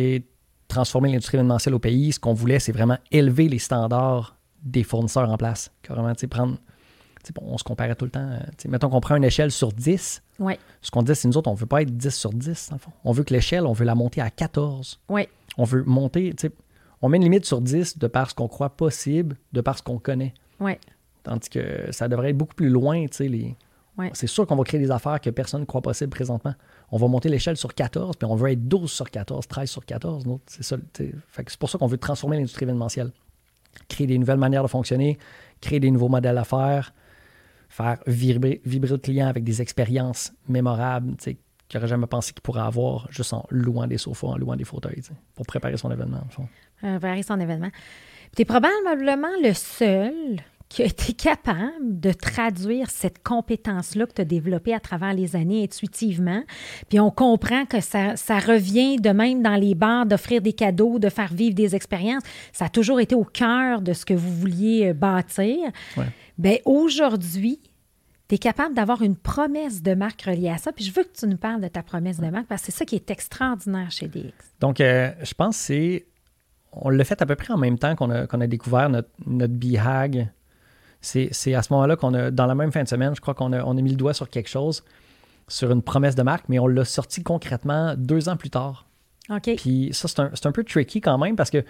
Transformer 0.68 1.10
l'industrie 1.10 1.38
événementielle 1.38 1.76
au 1.76 1.80
pays, 1.80 2.12
ce 2.12 2.20
qu'on 2.20 2.34
voulait, 2.34 2.58
c'est 2.58 2.72
vraiment 2.72 2.98
élever 3.12 3.48
les 3.48 3.60
standards 3.60 4.36
des 4.64 4.82
fournisseurs 4.82 5.30
en 5.30 5.38
place. 5.38 5.72
Carrément, 5.84 6.12
tu 6.16 6.22
sais, 6.22 6.28
prendre. 6.28 6.58
Bon, 7.34 7.44
on 7.46 7.58
se 7.58 7.64
comparait 7.64 7.96
tout 7.96 8.06
le 8.06 8.12
temps. 8.12 8.28
euh, 8.28 8.40
mettons 8.70 8.90
qu'on 8.90 9.02
prend 9.02 9.16
une 9.16 9.24
échelle 9.24 9.52
sur 9.52 9.72
10. 9.72 10.22
Oui, 10.40 10.54
Ce 10.82 10.92
qu'on 10.92 11.02
dit, 11.02 11.16
c'est 11.16 11.28
nous 11.28 11.38
autres, 11.38 11.50
on 11.50 11.54
veut 11.54 11.66
pas 11.66 11.82
être 11.82 11.96
10 11.96 12.14
sur 12.14 12.32
10, 12.32 12.70
dans 12.70 12.76
le 12.76 12.80
fond. 12.80 12.92
On 13.04 13.12
veut 13.12 13.24
que 13.24 13.34
l'échelle, 13.34 13.66
on 13.66 13.74
veut 13.74 13.86
la 13.86 13.96
monter 13.96 14.22
à 14.22 14.30
14. 14.30 15.00
oui, 15.10 15.28
On 15.58 15.64
veut 15.64 15.84
monter, 15.84 16.36
on 17.02 17.10
met 17.10 17.18
une 17.18 17.24
limite 17.24 17.46
sur 17.46 17.62
10 17.62 17.98
de 17.98 18.08
par 18.08 18.30
ce 18.30 18.36
qu'on 18.36 18.48
croit 18.48 18.70
possible, 18.70 19.38
de 19.54 19.62
par 19.62 19.78
ce 19.78 19.84
qu'on 19.84 19.98
connaît. 20.00 20.34
Tandis 21.24 21.50
que 21.50 21.92
ça 21.92 22.08
devrait 22.08 22.30
être 22.32 22.38
beaucoup 22.38 22.56
plus 22.56 22.70
loin, 22.70 23.06
les... 23.20 23.56
Ouais. 23.98 24.12
C'est 24.14 24.28
sûr 24.28 24.46
qu'on 24.46 24.58
va 24.58 24.64
créer 24.66 24.80
des 24.80 24.92
affaires 24.92 25.22
que 25.22 25.30
personne 25.30 25.62
ne 25.62 25.66
croit 25.66 25.82
possible 25.82 26.10
présentement. 26.10 26.54
On 26.92 26.98
va 26.98 27.08
monter 27.08 27.30
l'échelle 27.30 27.56
sur 27.56 27.74
14, 27.74 28.18
puis 28.18 28.28
on 28.30 28.36
veut 28.36 28.52
être 28.52 28.68
12 28.68 28.92
sur 28.92 29.10
14, 29.10 29.48
13 29.48 29.70
sur 29.70 29.86
14. 29.86 30.26
nous 30.26 30.34
autres. 30.34 30.44
C'est 30.48 30.64
ça. 30.64 30.76
pour 31.60 31.70
ça 31.70 31.78
qu'on 31.78 31.88
veut 31.88 31.98
transformer 31.98 32.36
l'industrie 32.36 32.64
événementielle. 32.66 33.12
Créer 33.88 34.06
des 34.08 34.18
nouvelles 34.18 34.38
manières 34.38 34.64
de 34.64 34.68
fonctionner, 34.68 35.18
créer 35.62 35.80
des 35.80 35.92
nouveaux 35.92 36.10
modèles 36.10 36.36
d'affaires, 36.36 36.86
faire 36.86 36.94
vibrer, 38.08 38.62
vibrer 38.66 38.92
le 38.92 38.98
client 38.98 39.28
avec 39.28 39.44
des 39.44 39.62
expériences 39.62 40.34
mémorables, 40.48 41.16
tu 41.18 41.24
sais, 41.24 41.38
qu'il 41.68 41.80
n'aurait 41.80 41.88
jamais 41.90 42.08
pensé 42.08 42.32
qu'il 42.32 42.42
pourrait 42.42 42.62
avoir 42.62 43.08
juste 43.12 43.34
en 43.34 43.46
louant 43.50 43.88
des 43.88 43.98
sofas, 43.98 44.28
en 44.28 44.38
louant 44.38 44.56
des 44.56 44.64
fauteuils, 44.64 45.02
pour 45.36 45.46
préparer 45.46 45.78
son 45.78 45.92
événement, 45.92 46.22
au 46.28 46.32
fond. 46.32 46.48
euh, 46.84 47.00
préparer 47.00 47.24
son 47.24 47.40
événement. 47.40 47.70
Tu 48.36 48.44
es 48.44 48.46
probablement 48.46 49.28
le 49.44 49.54
seul 49.54 50.14
qui 50.68 50.82
a 50.82 50.86
été 50.86 51.14
capable 51.14 52.00
de 52.00 52.12
traduire 52.12 52.90
cette 52.90 53.22
compétence-là 53.24 54.08
que 54.08 54.14
tu 54.14 54.22
as 54.22 54.26
développée 54.26 54.74
à 54.74 54.80
travers 54.80 55.14
les 55.14 55.36
années 55.36 55.64
intuitivement. 55.64 56.42
Puis 56.90 57.00
on 57.00 57.12
comprend 57.12 57.66
que 57.66 57.82
ça, 57.82 58.16
ça 58.16 58.40
revient 58.40 58.98
de 58.98 59.10
même 59.12 59.44
dans 59.44 59.56
les 59.56 59.76
bars, 59.76 60.06
d'offrir 60.08 60.42
des 60.42 60.54
cadeaux, 60.54 60.98
de 60.98 61.10
faire 61.10 61.32
vivre 61.34 61.54
des 61.56 61.76
expériences. 61.76 62.24
Ça 62.52 62.66
a 62.66 62.70
toujours 62.70 63.00
été 63.00 63.14
au 63.16 63.24
cœur 63.24 63.82
de 63.82 63.94
ce 63.94 64.06
que 64.06 64.16
vous 64.16 64.34
vouliez 64.34 64.90
euh, 64.90 64.94
bâtir. 64.94 65.58
Ouais. 65.98 66.06
Bien, 66.38 66.58
aujourd'hui, 66.66 67.60
tu 68.28 68.36
es 68.36 68.38
capable 68.38 68.74
d'avoir 68.76 69.02
une 69.02 69.16
promesse 69.16 69.82
de 69.82 69.94
marque 69.94 70.24
reliée 70.24 70.50
à 70.50 70.58
ça. 70.58 70.72
Puis 70.72 70.84
je 70.84 70.92
veux 70.92 71.04
que 71.04 71.16
tu 71.18 71.28
nous 71.28 71.38
parles 71.38 71.62
de 71.62 71.68
ta 71.68 71.84
promesse 71.84 72.20
de 72.20 72.28
marque 72.28 72.48
parce 72.48 72.62
que 72.62 72.72
c'est 72.72 72.78
ça 72.78 72.86
qui 72.86 72.96
est 72.96 73.10
extraordinaire 73.12 73.92
chez 73.92 74.08
DX. 74.08 74.34
Donc, 74.60 74.82
euh, 74.82 75.12
je 75.22 75.34
pense 75.34 75.58
que 75.58 75.64
c'est. 75.64 76.06
On 76.74 76.90
l'a 76.90 77.04
fait 77.06 77.22
à 77.22 77.26
peu 77.26 77.36
près 77.36 77.54
en 77.54 77.58
même 77.58 77.78
temps 77.80 77.96
qu'on 77.96 78.10
a, 78.10 78.48
découvert 78.48 78.90
notre, 78.90 79.10
notre 79.26 79.54
BHAG. 79.54 80.30
C'est 81.00 81.30
c'est 81.32 81.54
à 81.54 81.62
ce 81.62 81.72
moment-là 81.72 81.96
qu'on 81.96 82.14
a, 82.14 82.32
dans 82.32 82.48
la 82.48 82.56
même 82.56 82.72
fin 82.72 82.84
de 82.84 82.88
semaine, 82.90 83.16
je 83.16 83.22
crois 83.22 83.34
qu'on 83.34 83.54
a, 83.54 83.64
on 83.64 83.78
a 83.78 83.82
mis 83.82 83.92
le 83.92 83.96
doigt 83.96 84.14
sur 84.14 84.30
quelque 84.30 84.50
chose, 84.50 84.84
sur 85.48 85.72
une 85.72 85.82
promesse 85.82 86.16
de 86.16 86.24
marque, 86.24 86.50
mais 86.50 86.60
on 86.60 86.68
l'a 86.68 86.84
sorti 86.84 87.24
concrètement 87.24 87.94
deux 87.96 88.28
ans 88.28 88.36
plus 88.36 88.50
tard. 88.50 88.88
OK. 89.30 89.56
Puis 89.56 89.90
ça, 89.94 90.10
c'est 90.10 90.20
un, 90.20 90.32
c'est 90.34 90.48
un 90.48 90.52
peu 90.52 90.66
tricky 90.66 91.00
quand 91.00 91.18
même 91.18 91.38
parce 91.38 91.50
que 91.50 91.64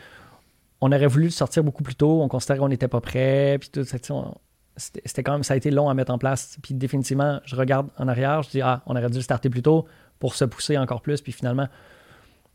on 0.81 0.91
aurait 0.91 1.07
voulu 1.07 1.25
le 1.25 1.31
sortir 1.31 1.63
beaucoup 1.63 1.83
plus 1.83 1.95
tôt, 1.95 2.21
on 2.23 2.27
considérait 2.27 2.59
qu'on 2.59 2.69
n'était 2.69 2.87
pas 2.87 3.01
prêt, 3.01 3.57
puis 3.59 3.69
tout 3.69 3.83
ça. 3.83 3.99
tu 3.99 4.07
sais, 4.07 4.13
on- 4.13 4.35
C'était 4.77 5.23
quand 5.23 5.31
même, 5.33 5.43
ça 5.43 5.53
a 5.53 5.57
été 5.57 5.71
long 5.71 5.89
à 5.89 5.93
mettre 5.93 6.11
en 6.11 6.17
place. 6.17 6.57
Puis 6.61 6.73
définitivement, 6.73 7.39
je 7.45 7.55
regarde 7.55 7.87
en 7.97 8.07
arrière, 8.07 8.43
je 8.43 8.49
dis, 8.49 8.61
ah, 8.61 8.81
on 8.85 8.95
aurait 8.95 9.09
dû 9.09 9.17
le 9.17 9.21
starter 9.23 9.49
plus 9.49 9.61
tôt 9.61 9.85
pour 10.19 10.35
se 10.35 10.43
pousser 10.45 10.77
encore 10.77 11.01
plus. 11.01 11.21
Puis 11.21 11.31
finalement, 11.31 11.67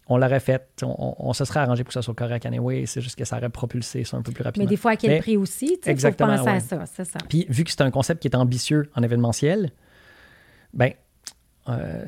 on 0.07 0.19
l'aurait 0.19 0.41
fait. 0.41 0.69
On, 0.83 0.95
on- 0.99 1.15
on 1.19 1.33
se 1.33 1.45
serait 1.45 1.61
arrangé 1.61 1.83
pour 1.85 1.89
que 1.89 1.95
ça 1.95 2.03
soit 2.03 2.15
correct 2.15 2.45
anyway. 2.45 2.85
C'est 2.87 3.01
juste 3.01 3.17
que 3.17 3.25
ça 3.25 3.37
aurait 3.39 3.49
propulsé 3.49 4.05
ça 4.05 4.17
un 4.17 4.23
peu 4.23 4.33
plus 4.33 4.43
Mais 4.43 4.49
rapidement. 4.49 4.69
des 4.69 4.77
fois, 4.77 4.91
à 4.93 4.97
quel 4.97 5.11
Mais- 5.11 5.19
prix 5.21 5.37
aussi? 5.37 5.79
Tu 5.83 5.97
sais, 5.97 6.11
faut 6.11 6.17
penser 6.17 6.49
à 6.49 6.61
ça, 6.61 6.85
c'est 6.87 7.05
ça. 7.05 7.19
Puis 7.29 7.47
vu 7.49 7.65
que 7.65 7.71
c'est 7.71 7.81
un 7.83 7.91
concept 7.91 8.21
qui 8.23 8.29
est 8.29 8.37
ambitieux 8.37 8.91
en 8.97 9.03
événementiel, 9.03 9.71
Ben, 10.75 10.93
euh, 11.69 12.05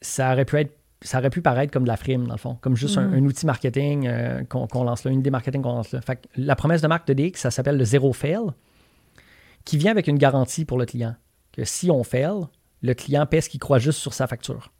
ça 0.00 0.32
aurait 0.32 0.44
pu 0.44 0.56
être 0.58 0.74
ça 1.00 1.18
aurait 1.20 1.30
pu 1.30 1.42
paraître 1.42 1.72
comme 1.72 1.84
de 1.84 1.88
la 1.88 1.96
frime, 1.96 2.26
dans 2.26 2.34
le 2.34 2.38
fond, 2.38 2.58
comme 2.60 2.74
juste 2.76 2.98
un, 2.98 3.06
Mhm. 3.06 3.14
un 3.14 3.26
outil 3.26 3.46
marketing 3.46 4.08
euh, 4.08 4.42
qu'on 4.48 4.66
qu'on 4.66 4.82
lance 4.82 5.04
là, 5.04 5.12
une 5.12 5.20
idée 5.20 5.30
marketing 5.30 5.62
qu'on 5.62 5.74
lance 5.74 5.92
là. 5.92 6.00
Fait 6.00 6.16
que 6.16 6.22
la 6.36 6.56
promesse 6.56 6.82
de 6.82 6.88
marque 6.88 7.06
de 7.06 7.12
DX, 7.14 7.38
ça 7.38 7.52
s'appelle 7.52 7.76
le 7.78 7.84
zéro 7.84 8.12
fail, 8.12 8.40
qui 9.68 9.76
vient 9.76 9.90
avec 9.90 10.06
une 10.06 10.16
garantie 10.16 10.64
pour 10.64 10.78
le 10.78 10.86
client. 10.86 11.14
Que 11.52 11.62
si 11.66 11.90
on 11.90 12.02
fail, 12.02 12.46
le 12.80 12.94
client 12.94 13.26
paie 13.26 13.42
ce 13.42 13.50
qu'il 13.50 13.60
croit 13.60 13.78
juste 13.78 13.98
sur 13.98 14.14
sa 14.14 14.26
facture. 14.26 14.72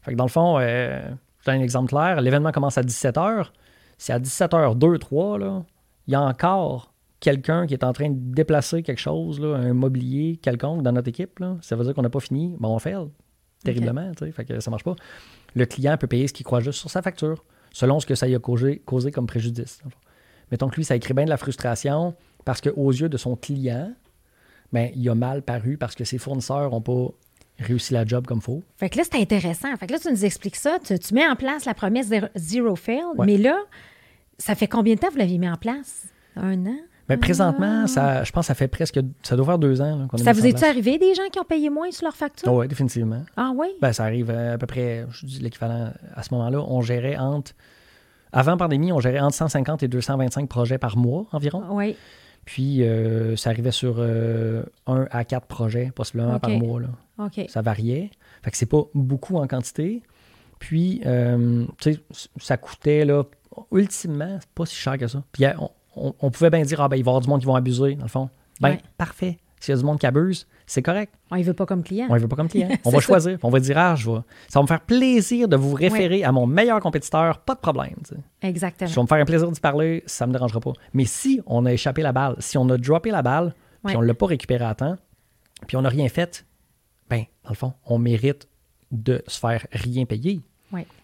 Fait 0.00 0.12
que 0.12 0.16
dans 0.16 0.24
le 0.24 0.30
fond, 0.30 0.58
euh, 0.58 1.02
je 1.40 1.44
donne 1.44 1.60
un 1.60 1.62
exemple 1.62 1.90
clair, 1.90 2.18
l'événement 2.22 2.50
commence 2.50 2.78
à 2.78 2.82
17h. 2.82 3.48
Si 3.98 4.10
à 4.10 4.18
17h2, 4.18 4.98
3, 4.98 5.38
là, 5.38 5.62
il 6.06 6.12
y 6.12 6.14
a 6.14 6.22
encore 6.22 6.94
quelqu'un 7.20 7.66
qui 7.66 7.74
est 7.74 7.84
en 7.84 7.92
train 7.92 8.08
de 8.08 8.16
déplacer 8.16 8.82
quelque 8.82 9.02
chose, 9.02 9.38
là, 9.38 9.54
un 9.54 9.74
mobilier 9.74 10.38
quelconque 10.38 10.82
dans 10.82 10.92
notre 10.92 11.08
équipe, 11.08 11.38
là, 11.38 11.58
ça 11.60 11.76
veut 11.76 11.84
dire 11.84 11.92
qu'on 11.92 12.00
n'a 12.00 12.08
pas 12.08 12.20
fini, 12.20 12.56
ben 12.58 12.70
on 12.70 12.78
fail 12.78 13.08
terriblement, 13.62 14.12
tu 14.12 14.24
sais, 14.24 14.32
fait 14.32 14.46
que 14.46 14.60
ça 14.60 14.70
marche 14.70 14.82
pas. 14.82 14.96
Le 15.54 15.66
client 15.66 15.98
peut 15.98 16.06
payer 16.06 16.26
ce 16.26 16.32
qu'il 16.32 16.46
croit 16.46 16.60
juste 16.60 16.78
sur 16.78 16.90
sa 16.90 17.02
facture, 17.02 17.44
selon 17.70 18.00
ce 18.00 18.06
que 18.06 18.14
ça 18.14 18.26
lui 18.26 18.34
a 18.34 18.38
causé, 18.38 18.78
causé 18.78 19.10
comme 19.10 19.26
préjudice. 19.26 19.82
Mettons 20.50 20.68
que 20.68 20.76
lui, 20.76 20.84
ça 20.84 20.96
écrit 20.96 21.12
bien 21.12 21.26
de 21.26 21.30
la 21.30 21.36
frustration 21.36 22.14
parce 22.46 22.62
qu'aux 22.62 22.90
yeux 22.90 23.10
de 23.10 23.18
son 23.18 23.36
client, 23.36 23.92
ben, 24.72 24.90
il 24.94 25.08
a 25.08 25.14
mal 25.14 25.42
paru 25.42 25.76
parce 25.76 25.94
que 25.94 26.04
ses 26.04 26.18
fournisseurs 26.18 26.70
n'ont 26.70 26.80
pas 26.80 27.08
réussi 27.58 27.92
la 27.92 28.04
job 28.04 28.26
comme 28.26 28.38
il 28.38 28.44
faut. 28.44 28.62
Fait 28.76 28.88
que 28.88 28.98
là, 28.98 29.04
c'est 29.10 29.20
intéressant. 29.20 29.74
Fait 29.76 29.86
que 29.86 29.92
là, 29.92 29.98
tu 29.98 30.10
nous 30.10 30.24
expliques 30.24 30.56
ça. 30.56 30.78
Tu, 30.84 30.98
tu 30.98 31.14
mets 31.14 31.26
en 31.28 31.36
place 31.36 31.64
la 31.64 31.74
promesse 31.74 32.10
zero 32.36 32.74
fail. 32.76 33.02
Ouais. 33.16 33.26
Mais 33.26 33.36
là, 33.38 33.56
ça 34.38 34.54
fait 34.54 34.66
combien 34.68 34.94
de 34.94 35.00
temps 35.00 35.08
que 35.08 35.12
vous 35.12 35.18
l'aviez 35.18 35.38
mis 35.38 35.48
en 35.48 35.56
place? 35.56 36.06
Un 36.36 36.66
an? 36.66 36.76
Mais 37.08 37.16
présentement, 37.18 37.86
ça, 37.88 38.24
je 38.24 38.32
pense 38.32 38.44
que 38.44 38.46
ça 38.48 38.54
fait 38.54 38.68
presque. 38.68 38.98
Ça 39.22 39.36
doit 39.36 39.44
faire 39.44 39.58
deux 39.58 39.82
ans 39.82 40.06
qu'on 40.08 40.16
Ça 40.16 40.32
vous 40.32 40.46
est-tu 40.46 40.56
place. 40.58 40.70
arrivé 40.70 40.98
des 40.98 41.14
gens 41.14 41.28
qui 41.30 41.38
ont 41.38 41.44
payé 41.44 41.68
moins 41.68 41.90
sur 41.90 42.04
leur 42.04 42.16
facture? 42.16 42.48
Ah 42.48 42.54
ouais, 42.54 42.68
définitivement. 42.68 43.22
Ah 43.36 43.52
oui? 43.54 43.66
Ben, 43.82 43.92
ça 43.92 44.04
arrive 44.04 44.30
euh, 44.30 44.54
à 44.54 44.58
peu 44.58 44.66
près, 44.66 45.04
je 45.10 45.26
dis 45.26 45.40
l'équivalent 45.40 45.92
à 46.14 46.22
ce 46.22 46.32
moment-là. 46.32 46.60
On 46.60 46.80
gérait 46.80 47.16
entre. 47.18 47.52
Avant 48.32 48.56
pandémie, 48.56 48.92
on 48.92 49.00
gérait 49.00 49.20
entre 49.20 49.34
150 49.36 49.82
et 49.82 49.88
225 49.88 50.48
projets 50.48 50.78
par 50.78 50.96
mois 50.96 51.26
environ. 51.32 51.62
Oui. 51.70 51.96
Puis, 52.44 52.82
euh, 52.82 53.36
ça 53.36 53.50
arrivait 53.50 53.70
sur 53.70 53.96
euh, 53.98 54.64
1 54.86 55.06
à 55.10 55.24
4 55.24 55.46
projets, 55.46 55.92
possiblement 55.94 56.32
par 56.40 56.50
mois. 56.58 56.80
Là. 56.80 56.88
Ça 57.48 57.62
variait. 57.62 58.10
Fait 58.42 58.50
que 58.50 58.56
c'est 58.56 58.66
pas 58.66 58.82
beaucoup 58.94 59.36
en 59.36 59.46
quantité. 59.46 60.02
Puis, 60.58 61.00
euh, 61.06 61.64
tu 61.78 61.94
sais, 61.94 62.00
ça 62.38 62.56
coûtait, 62.56 63.04
là, 63.04 63.24
ultimement, 63.72 64.38
c'est 64.40 64.48
pas 64.50 64.66
si 64.66 64.74
cher 64.74 64.98
que 64.98 65.06
ça. 65.06 65.22
Puis, 65.32 65.44
on, 65.58 65.70
on- 65.96 66.14
on 66.20 66.30
pouvait 66.30 66.50
bien 66.50 66.62
dire, 66.62 66.80
ah, 66.80 66.88
ben, 66.88 66.96
il 66.96 67.04
va 67.04 67.10
y 67.10 67.12
avoir 67.12 67.20
du 67.20 67.28
monde 67.28 67.40
qui 67.40 67.46
vont 67.46 67.54
abuser, 67.54 67.94
dans 67.94 68.04
le 68.04 68.08
fond. 68.08 68.28
Ben, 68.60 68.70
Ouais. 68.70 68.80
parfait. 68.96 69.38
S'il 69.62 69.76
y 69.76 69.78
a 69.78 69.80
du 69.80 69.84
monde 69.84 70.00
qui 70.00 70.06
abuse, 70.06 70.48
c'est 70.66 70.82
correct. 70.82 71.14
On 71.30 71.36
ne 71.36 71.42
veut 71.44 71.54
pas 71.54 71.66
comme 71.66 71.84
client. 71.84 72.08
On 72.10 72.14
ne 72.14 72.18
veut 72.18 72.26
pas 72.26 72.34
comme 72.34 72.48
client. 72.48 72.68
On 72.84 72.90
va 72.90 72.96
ça. 72.96 73.06
choisir. 73.06 73.38
On 73.44 73.48
va 73.48 73.60
dire, 73.60 73.78
ah, 73.78 73.94
je 73.94 74.10
vais. 74.10 74.18
Ça 74.48 74.58
va 74.58 74.62
me 74.62 74.66
faire 74.66 74.80
plaisir 74.80 75.46
de 75.46 75.54
vous 75.54 75.72
référer 75.72 76.24
à 76.24 76.32
mon 76.32 76.48
meilleur 76.48 76.80
compétiteur, 76.80 77.38
pas 77.38 77.54
de 77.54 77.60
problème. 77.60 77.94
Exactement. 78.42 78.90
Si 78.90 78.98
on 78.98 79.02
me 79.02 79.06
faire 79.06 79.18
un 79.18 79.24
plaisir 79.24 79.48
d'y 79.48 79.60
parler, 79.60 80.02
ça 80.06 80.26
me 80.26 80.32
dérangera 80.32 80.58
pas. 80.58 80.72
Mais 80.94 81.04
si 81.04 81.40
on 81.46 81.64
a 81.64 81.72
échappé 81.72 82.02
la 82.02 82.10
balle, 82.10 82.34
si 82.40 82.58
on 82.58 82.68
a 82.70 82.76
droppé 82.76 83.12
la 83.12 83.22
balle, 83.22 83.54
puis 83.86 83.96
on 83.96 84.02
ne 84.02 84.06
l'a 84.06 84.14
pas 84.14 84.26
récupéré 84.26 84.64
à 84.64 84.74
temps, 84.74 84.96
puis 85.68 85.76
on 85.76 85.82
n'a 85.82 85.90
rien 85.90 86.08
fait, 86.08 86.44
ben, 87.08 87.22
dans 87.44 87.50
le 87.50 87.54
fond, 87.54 87.72
on 87.86 87.98
mérite 87.98 88.48
de 88.90 89.22
se 89.28 89.38
faire 89.38 89.64
rien 89.70 90.06
payer. 90.06 90.40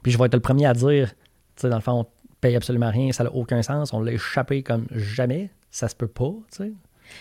Puis 0.02 0.10
je 0.10 0.18
vais 0.18 0.24
être 0.24 0.34
le 0.34 0.40
premier 0.40 0.66
à 0.66 0.74
dire, 0.74 1.10
tu 1.10 1.62
sais, 1.62 1.68
dans 1.68 1.76
le 1.76 1.82
fond, 1.82 2.00
on 2.00 2.06
paye 2.40 2.56
absolument 2.56 2.90
rien, 2.90 3.12
ça 3.12 3.22
n'a 3.22 3.32
aucun 3.32 3.62
sens, 3.62 3.92
on 3.92 4.00
l'a 4.00 4.10
échappé 4.10 4.64
comme 4.64 4.86
jamais, 4.90 5.50
ça 5.70 5.86
se 5.86 5.94
peut 5.94 6.08
pas, 6.08 6.32
tu 6.50 6.64
sais. 6.64 6.72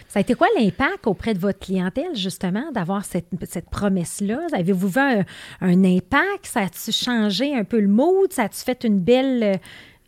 Ça 0.08 0.20
a 0.20 0.22
été 0.22 0.34
quoi 0.36 0.48
l'impact 0.58 1.08
auprès 1.08 1.34
de 1.34 1.40
votre 1.40 1.60
clientèle, 1.60 2.16
justement, 2.16 2.72
d'avoir 2.72 3.06
cette, 3.06 3.28
cette 3.48 3.70
promesse-là? 3.70 4.40
Avez-vous 4.54 4.88
vu 4.88 5.00
un, 5.00 5.24
un 5.62 5.84
impact? 5.84 6.46
Ça 6.46 6.62
a-tu 6.62 6.92
changé 6.92 7.56
un 7.56 7.64
peu 7.64 7.80
le 7.80 7.88
mood? 7.88 8.32
Ça 8.32 8.44
a-tu 8.44 8.60
fait 8.60 8.84
une 8.84 9.00
belle, 9.00 9.44
euh, 9.44 9.54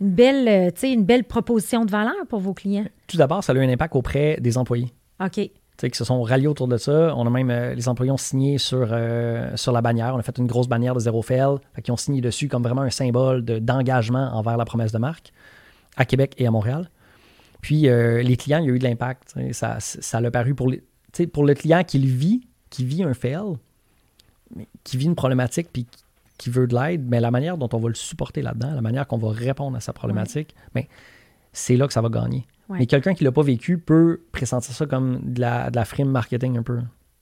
une 0.01 0.11
belle, 0.11 0.47
euh, 0.47 0.71
tu 0.71 0.81
sais, 0.81 0.91
une 0.93 1.03
belle 1.05 1.23
proposition 1.23 1.85
de 1.85 1.91
valeur 1.91 2.15
pour 2.29 2.39
vos 2.39 2.53
clients? 2.53 2.85
Tout 3.07 3.17
d'abord, 3.17 3.43
ça 3.43 3.53
a 3.53 3.55
eu 3.55 3.59
un 3.63 3.69
impact 3.69 3.95
auprès 3.95 4.37
des 4.39 4.57
employés. 4.57 4.93
OK. 5.23 5.33
qui 5.33 5.97
se 5.97 6.03
sont 6.03 6.21
ralliés 6.23 6.47
autour 6.47 6.67
de 6.67 6.77
ça. 6.77 7.13
On 7.15 7.25
a 7.25 7.29
même, 7.29 7.49
euh, 7.49 7.73
les 7.73 7.87
employés 7.87 8.11
ont 8.11 8.17
signé 8.17 8.57
sur, 8.57 8.89
euh, 8.91 9.55
sur 9.55 9.71
la 9.71 9.81
bannière. 9.81 10.13
On 10.13 10.19
a 10.19 10.23
fait 10.23 10.37
une 10.37 10.47
grosse 10.47 10.67
bannière 10.67 10.93
de 10.93 10.99
zéro 10.99 11.21
fail. 11.21 11.55
Qu'ils 11.83 11.93
ont 11.93 11.97
signé 11.97 12.19
dessus 12.21 12.47
comme 12.49 12.63
vraiment 12.63 12.81
un 12.81 12.89
symbole 12.89 13.45
de- 13.45 13.59
d'engagement 13.59 14.29
envers 14.33 14.57
la 14.57 14.65
promesse 14.65 14.91
de 14.91 14.97
marque 14.97 15.31
à 15.95 16.03
Québec 16.05 16.33
et 16.37 16.47
à 16.47 16.51
Montréal. 16.51 16.89
Puis 17.61 17.87
euh, 17.89 18.21
les 18.21 18.37
clients, 18.37 18.59
il 18.59 18.65
y 18.67 18.69
a 18.71 18.73
eu 18.73 18.79
de 18.79 18.83
l'impact. 18.83 19.35
Ça, 19.51 19.77
ça 19.79 20.21
l'a 20.21 20.31
paru 20.31 20.55
pour, 20.55 20.69
les, 20.69 20.81
pour 21.31 21.45
le 21.45 21.53
client 21.53 21.83
qui 21.83 21.99
le 21.99 22.07
vit, 22.07 22.41
qui 22.69 22.85
vit 22.85 23.03
un 23.03 23.13
fail, 23.13 23.55
qui 24.83 24.97
vit 24.97 25.05
une 25.05 25.15
problématique 25.15 25.67
puis 25.71 25.85
qui- 26.37 26.49
veut 26.49 26.67
de 26.67 26.73
l'aide, 26.75 27.05
mais 27.07 27.19
la 27.19 27.31
manière 27.31 27.57
dont 27.57 27.67
on 27.73 27.77
va 27.79 27.89
le 27.89 27.95
supporter 27.95 28.41
là-dedans, 28.41 28.73
la 28.73 28.81
manière 28.81 29.05
qu'on 29.07 29.17
va 29.17 29.29
répondre 29.31 29.75
à 29.75 29.81
sa 29.81 29.91
problématique, 29.91 30.55
ben, 30.73 30.85
c'est 31.51 31.75
là 31.75 31.85
que 31.85 31.91
ça 31.93 31.99
va 32.01 32.07
gagner. 32.09 32.47
Ouais. 32.69 32.79
Mais 32.79 32.85
quelqu'un 32.85 33.13
qui 33.13 33.23
ne 33.23 33.29
l'a 33.29 33.33
pas 33.33 33.41
vécu 33.43 33.77
peut 33.77 34.21
pressentir 34.31 34.73
ça 34.73 34.85
comme 34.85 35.19
de 35.33 35.41
la, 35.41 35.69
de 35.69 35.75
la 35.75 35.83
frime 35.83 36.09
marketing 36.09 36.57
un 36.57 36.63
peu. 36.63 36.79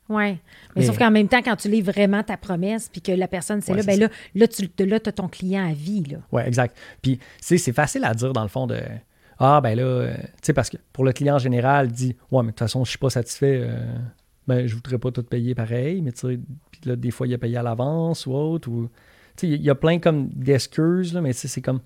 Oui. 0.09 0.23
Mais, 0.33 0.39
Mais- 0.75 0.85
sauf 0.85 0.97
qu'en 0.99 1.09
même 1.11 1.27
temps, 1.27 1.41
quand 1.41 1.55
tu 1.55 1.67
lis 1.67 1.81
vraiment 1.81 2.21
ta 2.21 2.37
promesse 2.37 2.89
puis 2.89 3.01
que 3.01 3.11
la 3.11 3.27
personne, 3.27 3.61
c'est 3.61 3.71
Ouais, 3.71 3.79
là, 3.79 3.83
ben 3.85 3.99
là, 3.99 4.07
là, 4.35 4.47
tu 4.47 4.69
là, 4.85 4.99
as 5.03 5.11
ton 5.11 5.27
client 5.27 5.67
à 5.67 5.73
vie. 5.73 6.03
Oui, 6.31 6.43
exact. 6.45 6.77
Puis, 7.01 7.17
tu 7.17 7.23
sais, 7.41 7.57
c'est 7.57 7.73
facile 7.73 8.03
à 8.05 8.13
dire 8.13 8.33
dans 8.33 8.43
le 8.43 8.49
fond 8.49 8.67
de 8.67 8.79
Ah, 9.39 9.61
ben 9.61 9.75
là, 9.75 9.83
euh, 9.83 10.15
tu 10.15 10.23
sais, 10.43 10.53
parce 10.53 10.69
que 10.69 10.77
pour 10.93 11.05
le 11.05 11.13
client 11.13 11.35
en 11.35 11.39
général, 11.39 11.87
il 11.87 11.91
dit 11.91 12.15
Ouais, 12.31 12.41
mais 12.41 12.47
de 12.47 12.51
toute 12.51 12.59
façon, 12.59 12.83
je 12.83 12.89
suis 12.89 12.99
pas 12.99 13.09
satisfait, 13.09 13.61
euh, 13.63 13.95
ben, 14.47 14.65
je 14.65 14.75
voudrais 14.75 14.97
pas 14.97 15.11
tout 15.11 15.23
payer 15.23 15.53
pareil, 15.53 16.01
mais 16.01 16.11
tu 16.11 16.19
sais, 16.19 16.39
là, 16.85 16.95
des 16.95 17.11
fois, 17.11 17.27
il 17.27 17.33
a 17.33 17.37
payé 17.37 17.57
à 17.57 17.63
l'avance 17.63 18.25
ou 18.25 18.33
autre. 18.33 18.69
Ou, 18.69 18.89
tu 19.35 19.47
sais, 19.47 19.49
il 19.49 19.61
y 19.61 19.69
a 19.69 19.75
plein 19.75 19.99
comme 19.99 20.29
d'excuses, 20.29 21.13
là, 21.13 21.21
mais 21.21 21.33
tu 21.33 21.41
sais, 21.41 21.47
c'est 21.47 21.61
comme. 21.61 21.81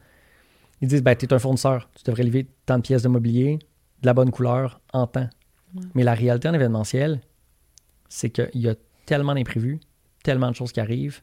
Ils 0.81 0.87
disent 0.87 1.03
Ben, 1.03 1.15
tu 1.15 1.25
es 1.25 1.33
un 1.33 1.39
fournisseur, 1.39 1.89
tu 1.93 2.03
devrais 2.05 2.23
livrer 2.23 2.47
tant 2.65 2.77
de 2.77 2.83
pièces 2.83 3.03
de 3.03 3.09
mobilier, 3.09 3.59
de 4.01 4.07
la 4.07 4.13
bonne 4.13 4.31
couleur, 4.31 4.79
en 4.93 5.07
temps. 5.07 5.29
Mais 5.93 6.03
la 6.03 6.13
réalité 6.13 6.49
en 6.49 6.53
événementiel, 6.53 7.21
c'est 8.09 8.29
qu'il 8.29 8.49
y 8.61 8.67
a 8.67 8.75
tellement 9.05 9.33
d'imprévus, 9.33 9.79
tellement 10.23 10.49
de 10.49 10.55
choses 10.55 10.71
qui 10.71 10.79
arrivent. 10.79 11.21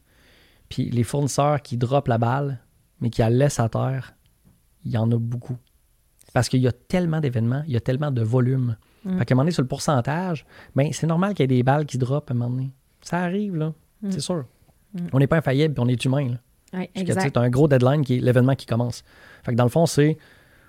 Puis 0.69 0.89
les 0.89 1.03
fournisseurs 1.03 1.61
qui 1.61 1.77
droppent 1.77 2.07
la 2.07 2.17
balle, 2.17 2.59
mais 2.99 3.09
qui 3.09 3.21
la 3.21 3.29
laissent 3.29 3.59
à 3.59 3.69
terre, 3.69 4.13
il 4.85 4.91
y 4.91 4.97
en 4.97 5.11
a 5.11 5.17
beaucoup. 5.17 5.57
Parce 6.33 6.49
qu'il 6.49 6.61
y 6.61 6.67
a 6.67 6.71
tellement 6.71 7.19
d'événements, 7.19 7.63
il 7.67 7.73
y 7.73 7.77
a 7.77 7.79
tellement 7.79 8.11
de 8.11 8.21
volume. 8.21 8.75
Mm. 9.03 9.17
Fait 9.19 9.25
qu'à 9.25 9.33
un 9.33 9.35
moment 9.35 9.43
donné, 9.43 9.51
sur 9.51 9.61
le 9.61 9.67
pourcentage, 9.67 10.45
ben, 10.75 10.89
c'est 10.91 11.07
normal 11.07 11.33
qu'il 11.33 11.43
y 11.43 11.45
ait 11.45 11.57
des 11.57 11.63
balles 11.63 11.85
qui 11.85 11.97
droppent 11.97 12.29
à 12.31 12.33
un 12.33 12.37
moment 12.37 12.51
donné. 12.51 12.71
Ça 13.01 13.19
arrive, 13.19 13.55
là. 13.55 13.73
Mm. 14.01 14.11
C'est 14.11 14.19
sûr. 14.19 14.45
On 15.13 15.19
n'est 15.19 15.27
pas 15.27 15.37
infaillible, 15.37 15.73
puis 15.73 15.83
on 15.85 15.87
est 15.87 16.03
humain. 16.03 16.29
Là. 16.73 16.85
Tu 16.95 17.39
un 17.39 17.49
gros 17.49 17.67
deadline 17.67 18.03
qui 18.03 18.17
est 18.17 18.19
l'événement 18.19 18.55
qui 18.55 18.65
commence. 18.65 19.03
Fait 19.43 19.51
que 19.51 19.57
dans 19.57 19.63
le 19.63 19.69
fond, 19.69 19.85
c'est 19.85 20.17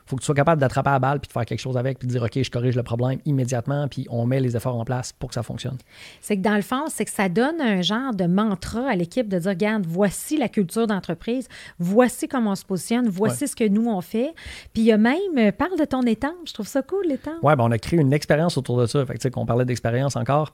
faut 0.07 0.17
que 0.17 0.21
tu 0.23 0.27
sois 0.27 0.35
capable 0.35 0.61
d'attraper 0.61 0.91
la 0.91 0.99
balle 0.99 1.21
puis 1.21 1.29
de 1.29 1.33
faire 1.33 1.45
quelque 1.45 1.61
chose 1.61 1.77
avec 1.77 1.99
puis 1.99 2.09
de 2.09 2.13
dire 2.13 2.23
OK, 2.23 2.43
je 2.43 2.51
corrige 2.51 2.75
le 2.77 2.83
problème 2.83 3.19
immédiatement 3.25 3.87
puis 3.89 4.07
on 4.11 4.27
met 4.27 4.41
les 4.41 4.57
efforts 4.57 4.77
en 4.77 4.85
place 4.85 5.13
pour 5.13 5.29
que 5.29 5.35
ça 5.35 5.43
fonctionne. 5.43 5.79
C'est 6.21 6.37
que 6.37 6.43
dans 6.43 6.57
le 6.57 6.63
fond, 6.63 6.85
c'est 6.89 7.05
que 7.05 7.11
ça 7.11 7.29
donne 7.29 7.61
un 7.61 7.83
genre 7.83 8.15
de 8.15 8.25
mantra 8.27 8.89
à 8.89 8.97
l'équipe 8.97 9.29
de 9.29 9.39
dire 9.39 9.51
regarde, 9.51 9.85
voici 9.87 10.37
la 10.37 10.49
culture 10.49 10.87
d'entreprise, 10.87 11.49
voici 11.79 12.27
comment 12.29 12.53
on 12.53 12.55
se 12.57 12.65
positionne, 12.65 13.09
voici 13.09 13.45
Ouais. 13.45 13.47
ce 13.49 13.57
que 13.57 13.69
nous 13.69 13.89
on 13.89 14.01
fait. 14.01 14.35
Puis 14.73 14.83
il 14.83 14.87
y 14.87 14.93
a 14.93 14.97
même, 14.99 15.17
euh, 15.39 15.53
parle 15.53 15.79
de 15.79 15.85
ton 15.85 16.03
étampe, 16.03 16.35
je 16.47 16.53
trouve 16.53 16.67
ça 16.67 16.83
cool, 16.83 17.07
l'étampe. 17.09 17.43
Ouais, 17.43 17.55
ben 17.57 17.65
on 17.65 17.71
a 17.71 17.79
créé 17.79 18.01
une 18.01 18.13
expérience 18.13 18.57
autour 18.59 18.79
de 18.81 18.87
ça. 18.87 19.05
Fait 19.07 19.13
que, 19.15 19.19
tu 19.19 19.23
sais, 19.23 19.31
qu'on 19.31 19.47
parlait 19.47 19.65
d'expérience 19.65 20.17
encore, 20.17 20.53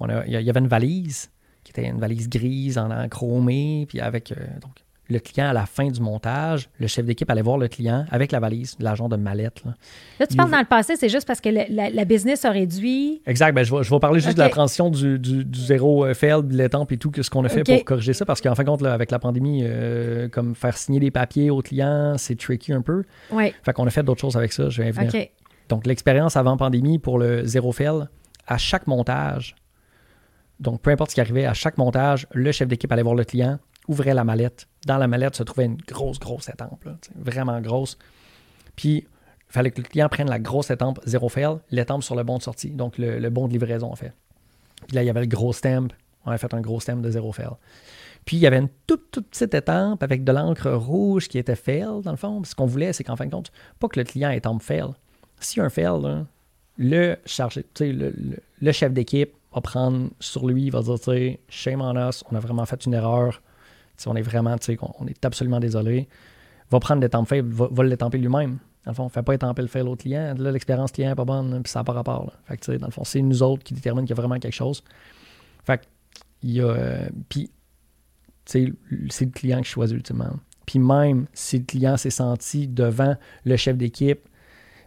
on 0.00 0.08
a- 0.08 0.24
il 0.26 0.32
y, 0.32 0.36
a- 0.36 0.40
il 0.40 0.46
y 0.46 0.50
avait 0.50 0.60
une 0.60 0.68
valise 0.68 1.30
qui 1.64 1.72
était 1.72 1.86
une 1.88 1.98
valise 2.00 2.28
grise 2.28 2.78
en, 2.78 2.90
en 2.90 3.08
chromé, 3.08 3.86
puis 3.88 4.00
avec 4.00 4.32
euh, 4.32 4.36
donc, 4.62 4.72
le 5.10 5.18
client 5.20 5.48
à 5.48 5.52
la 5.54 5.64
fin 5.64 5.88
du 5.88 6.00
montage, 6.00 6.68
le 6.78 6.86
chef 6.86 7.06
d'équipe 7.06 7.30
allait 7.30 7.40
voir 7.42 7.56
le 7.56 7.66
client 7.68 8.04
avec 8.10 8.30
la 8.30 8.40
valise, 8.40 8.76
l'agent 8.78 9.08
de 9.08 9.16
mallette. 9.16 9.64
là. 9.64 9.72
Là, 10.20 10.26
tu 10.26 10.34
Il 10.34 10.36
parles 10.36 10.50
dans 10.50 10.58
le 10.58 10.64
passé, 10.66 10.96
c'est 10.96 11.08
juste 11.08 11.26
parce 11.26 11.40
que 11.40 11.48
le- 11.48 11.64
la, 11.74 11.88
la 11.88 12.04
business 12.04 12.44
a 12.44 12.50
réduit. 12.50 13.22
Exact. 13.26 13.54
Ben, 13.54 13.62
je, 13.64 13.74
vais, 13.74 13.82
je 13.82 13.90
vais 13.90 13.98
parler 14.00 14.20
juste 14.20 14.36
de 14.36 14.42
la 14.42 14.50
transition 14.50 14.90
du, 14.90 15.18
du- 15.18 15.44
du 15.44 15.58
zéro 15.60 16.04
euh, 16.04 16.12
fail, 16.14 16.42
de 16.44 16.54
l'étampe 16.54 16.92
et 16.92 16.98
tout, 16.98 17.10
que 17.10 17.22
ce 17.22 17.30
qu'on 17.30 17.44
a 17.44 17.48
fait 17.48 17.64
pour 17.64 17.84
corriger 17.84 18.12
ça. 18.12 18.26
Parce 18.26 18.40
qu'en 18.42 18.54
fin 18.54 18.64
de 18.64 18.68
compte, 18.68 18.82
là, 18.82 18.92
avec 18.92 19.10
la 19.10 19.18
pandémie, 19.18 19.62
euh, 19.64 20.28
comme 20.28 20.54
faire 20.54 20.76
signer 20.76 21.00
des 21.00 21.10
papiers 21.10 21.48
aux 21.50 21.62
clients, 21.62 22.14
c'est 22.18 22.38
tricky 22.38 22.72
un 22.74 22.82
peu. 22.82 23.04
Oui, 23.32 23.54
Fait 23.62 23.72
qu'on 23.72 23.86
a 23.86 23.90
fait 23.90 24.02
d'autres 24.02 24.20
choses 24.20 24.36
avec 24.36 24.52
ça. 24.52 24.68
Je 24.68 24.82
vais 24.82 24.88
y 24.88 24.92
venir. 24.92 25.10
OK. 25.14 25.30
Donc, 25.70 25.86
l'expérience 25.86 26.36
avant 26.36 26.56
pandémie 26.56 26.98
pour 26.98 27.18
le 27.18 27.44
zéro 27.46 27.72
fail, 27.72 28.06
à 28.46 28.58
chaque 28.58 28.86
montage, 28.86 29.54
donc 30.60 30.80
peu 30.82 30.90
importe 30.90 31.10
ce 31.10 31.14
qui 31.14 31.20
arrivait, 31.20 31.46
à 31.46 31.54
chaque 31.54 31.78
montage, 31.78 32.26
le 32.32 32.50
chef 32.52 32.68
d'équipe 32.68 32.90
allait 32.92 33.02
voir 33.02 33.14
le 33.14 33.24
client, 33.24 33.58
ouvrait 33.88 34.14
la 34.14 34.24
mallette. 34.24 34.68
Dans 34.86 34.98
la 34.98 35.08
mallette 35.08 35.34
se 35.36 35.42
trouvait 35.42 35.64
une 35.66 35.76
grosse, 35.76 36.18
grosse 36.20 36.48
étampe, 36.48 36.86
vraiment 37.16 37.60
grosse. 37.60 37.98
Puis, 38.76 38.98
il 38.98 39.52
fallait 39.52 39.70
que 39.70 39.80
le 39.80 39.88
client 39.88 40.08
prenne 40.08 40.28
la 40.28 40.38
grosse 40.38 40.70
étampe 40.70 41.00
zéro 41.04 41.28
fail, 41.28 41.56
l'étampe 41.70 42.02
sur 42.02 42.14
le 42.14 42.22
bon 42.22 42.38
de 42.38 42.42
sortie, 42.42 42.70
donc 42.70 42.98
le, 42.98 43.28
bon 43.30 43.48
de 43.48 43.52
livraison, 43.52 43.90
en 43.90 43.96
fait. 43.96 44.12
Puis 44.86 44.94
là, 44.94 45.02
il 45.02 45.06
y 45.06 45.10
avait 45.10 45.20
le 45.22 45.26
gros 45.26 45.52
stamp. 45.52 45.88
On 46.24 46.30
a 46.30 46.38
fait 46.38 46.52
un 46.54 46.60
gros 46.60 46.78
stamp 46.80 46.96
de 47.00 47.10
zéro 47.10 47.32
fail. 47.32 47.50
Puis, 48.24 48.36
il 48.36 48.40
y 48.40 48.46
avait 48.46 48.58
une 48.58 48.68
toute, 48.86 49.10
toute 49.10 49.28
petite 49.28 49.54
étampe 49.54 50.02
avec 50.02 50.22
de 50.22 50.32
l'encre 50.32 50.70
rouge 50.70 51.28
qui 51.28 51.38
était 51.38 51.56
fail, 51.56 52.02
dans 52.02 52.10
le 52.10 52.16
fond. 52.16 52.44
Ce 52.44 52.54
qu'on 52.54 52.66
voulait, 52.66 52.92
c'est 52.92 53.02
qu'en 53.04 53.16
fin 53.16 53.26
de 53.26 53.30
compte, 53.30 53.50
pas 53.80 53.88
que 53.88 53.98
le 53.98 54.04
client 54.04 54.30
étampe 54.30 54.62
fail. 54.62 54.82
A 55.56 55.62
un 55.62 55.70
fail, 55.70 56.24
le 56.76 57.16
chargé, 57.24 57.64
le, 57.80 57.92
le- 58.10 58.38
le 58.60 58.72
chef 58.72 58.92
d'équipe 58.92 59.32
va 59.54 59.60
prendre 59.60 60.10
sur 60.20 60.46
lui, 60.46 60.64
il 60.64 60.70
va 60.72 60.82
dire, 60.82 60.96
shame 61.48 61.80
on 61.80 62.08
us, 62.08 62.22
on 62.30 62.36
a 62.36 62.40
vraiment 62.40 62.66
fait 62.66 62.84
une 62.86 62.94
erreur, 62.94 63.40
on 64.06 64.16
est 64.16 64.22
vraiment, 64.22 64.56
sais, 64.60 64.76
on 64.98 65.06
est 65.06 65.24
absolument 65.24 65.60
désolé, 65.60 66.08
va 66.70 66.80
prendre 66.80 67.00
des 67.00 67.08
temps 67.08 67.24
faibles, 67.24 67.52
va, 67.52 67.68
va 67.70 67.84
l'étamper 67.84 68.18
lui-même. 68.18 68.58
Dans 68.84 68.92
le 68.92 68.94
fond, 68.94 69.02
on 69.04 69.06
ne 69.06 69.10
fait 69.10 69.22
pas 69.22 69.34
étamper 69.34 69.62
le 69.62 69.68
fail 69.68 69.82
au 69.82 69.96
client. 69.96 70.34
Là, 70.38 70.52
l'expérience 70.52 70.92
client 70.92 71.10
n'est 71.10 71.14
pas 71.14 71.24
bonne, 71.24 71.62
puis 71.62 71.70
ça 71.70 71.80
n'a 71.80 71.84
pas 71.84 71.92
rapport. 71.92 72.26
Là. 72.48 72.78
Dans 72.78 72.86
le 72.86 72.92
fond, 72.92 73.04
c'est 73.04 73.20
nous 73.20 73.42
autres 73.42 73.62
qui 73.62 73.74
déterminent 73.74 74.06
qu'il 74.06 74.16
y 74.16 74.18
a 74.18 74.22
vraiment 74.22 74.38
quelque 74.38 74.54
chose. 74.54 74.82
Fait 75.64 75.82
il 76.42 76.52
y 76.52 76.62
c'est 78.46 78.64
le 78.64 79.30
client 79.30 79.60
qui 79.60 79.68
choisit 79.68 79.94
ultimement. 79.96 80.30
Puis 80.64 80.78
même 80.78 81.26
si 81.32 81.58
le 81.58 81.64
client 81.64 81.96
s'est 81.96 82.10
senti 82.10 82.66
devant 82.66 83.16
le 83.44 83.56
chef 83.56 83.76
d'équipe, 83.76 84.20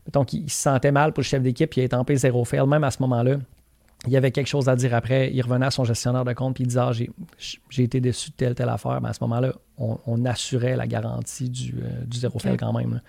mettons 0.06 0.26
qu'il 0.26 0.50
se 0.50 0.62
sentait 0.62 0.92
mal 0.92 1.14
pour 1.14 1.22
le 1.22 1.26
chef 1.26 1.44
d'équipe, 1.44 1.76
il 1.76 1.82
a 1.82 1.84
étampé 1.84 2.16
zéro 2.16 2.44
fail, 2.44 2.66
même 2.68 2.84
à 2.84 2.92
ce 2.92 3.02
moment-là, 3.02 3.38
il 4.08 4.14
y 4.14 4.18
avait 4.18 4.32
quelque 4.32 4.48
chose 4.48 4.68
à 4.68 4.76
dire 4.76 4.94
après, 4.96 5.32
il 5.32 5.42
revenait 5.42 5.68
à 5.68 5.72
son 5.72 5.84
gestionnaire 5.84 6.26
de 6.26 6.34
compte, 6.34 6.56
puis 6.56 6.64
il 6.64 6.68
disait 6.68 6.80
ah, 6.80 6.92
j'ai, 6.92 7.84
été 7.84 8.00
déçu 8.00 8.32
de 8.32 8.36
telle, 8.36 8.56
telle 8.56 8.70
affaire. 8.70 9.00
Mais 9.02 9.10
à 9.10 9.14
ce 9.14 9.20
moment-là, 9.22 9.54
on, 9.78 9.98
on 10.08 10.26
assurait 10.26 10.76
la 10.76 10.88
garantie 10.88 11.50
du, 11.50 11.76
euh, 11.84 12.04
du 12.06 12.18
zéro 12.18 12.40
fail 12.40 12.54
Ok. 12.54 12.60
quand 12.60 12.74
même. 12.74 12.96
là. 12.96 13.00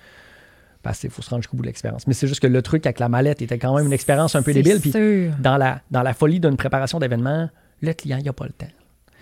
Parce 0.83 0.99
qu'il 0.99 1.11
faut 1.11 1.23
se 1.23 1.31
rendre 1.31 1.43
jusqu'au 1.43 1.57
bout 1.57 1.63
de 1.63 1.69
l'expérience. 1.69 2.07
Mais 2.07 2.13
c'est 2.13 2.27
juste 2.27 2.41
que 2.41 2.47
le 2.49 2.61
truc 2.61 2.85
avec 2.87 2.99
la 2.99 3.09
mallette 3.09 3.41
était 3.41 3.59
quand 3.59 3.75
même 3.77 3.87
une 3.87 3.93
expérience 3.93 4.35
un 4.35 4.43
peu 4.43 4.53
débile. 4.53 4.81
Puis 4.81 4.91
sûr. 4.91 5.33
dans 5.39 5.57
la, 5.57 5.81
dans 5.91 6.03
la 6.03 6.13
folie 6.13 6.41
d'une 6.41 6.57
préparation 6.57 6.99
d'événement, 6.99 7.49
le 7.81 7.93
client, 7.93 8.19
il 8.19 8.25
n'a 8.25 8.33
pas 8.33 8.47
le 8.47 8.53
temps. 8.53 8.67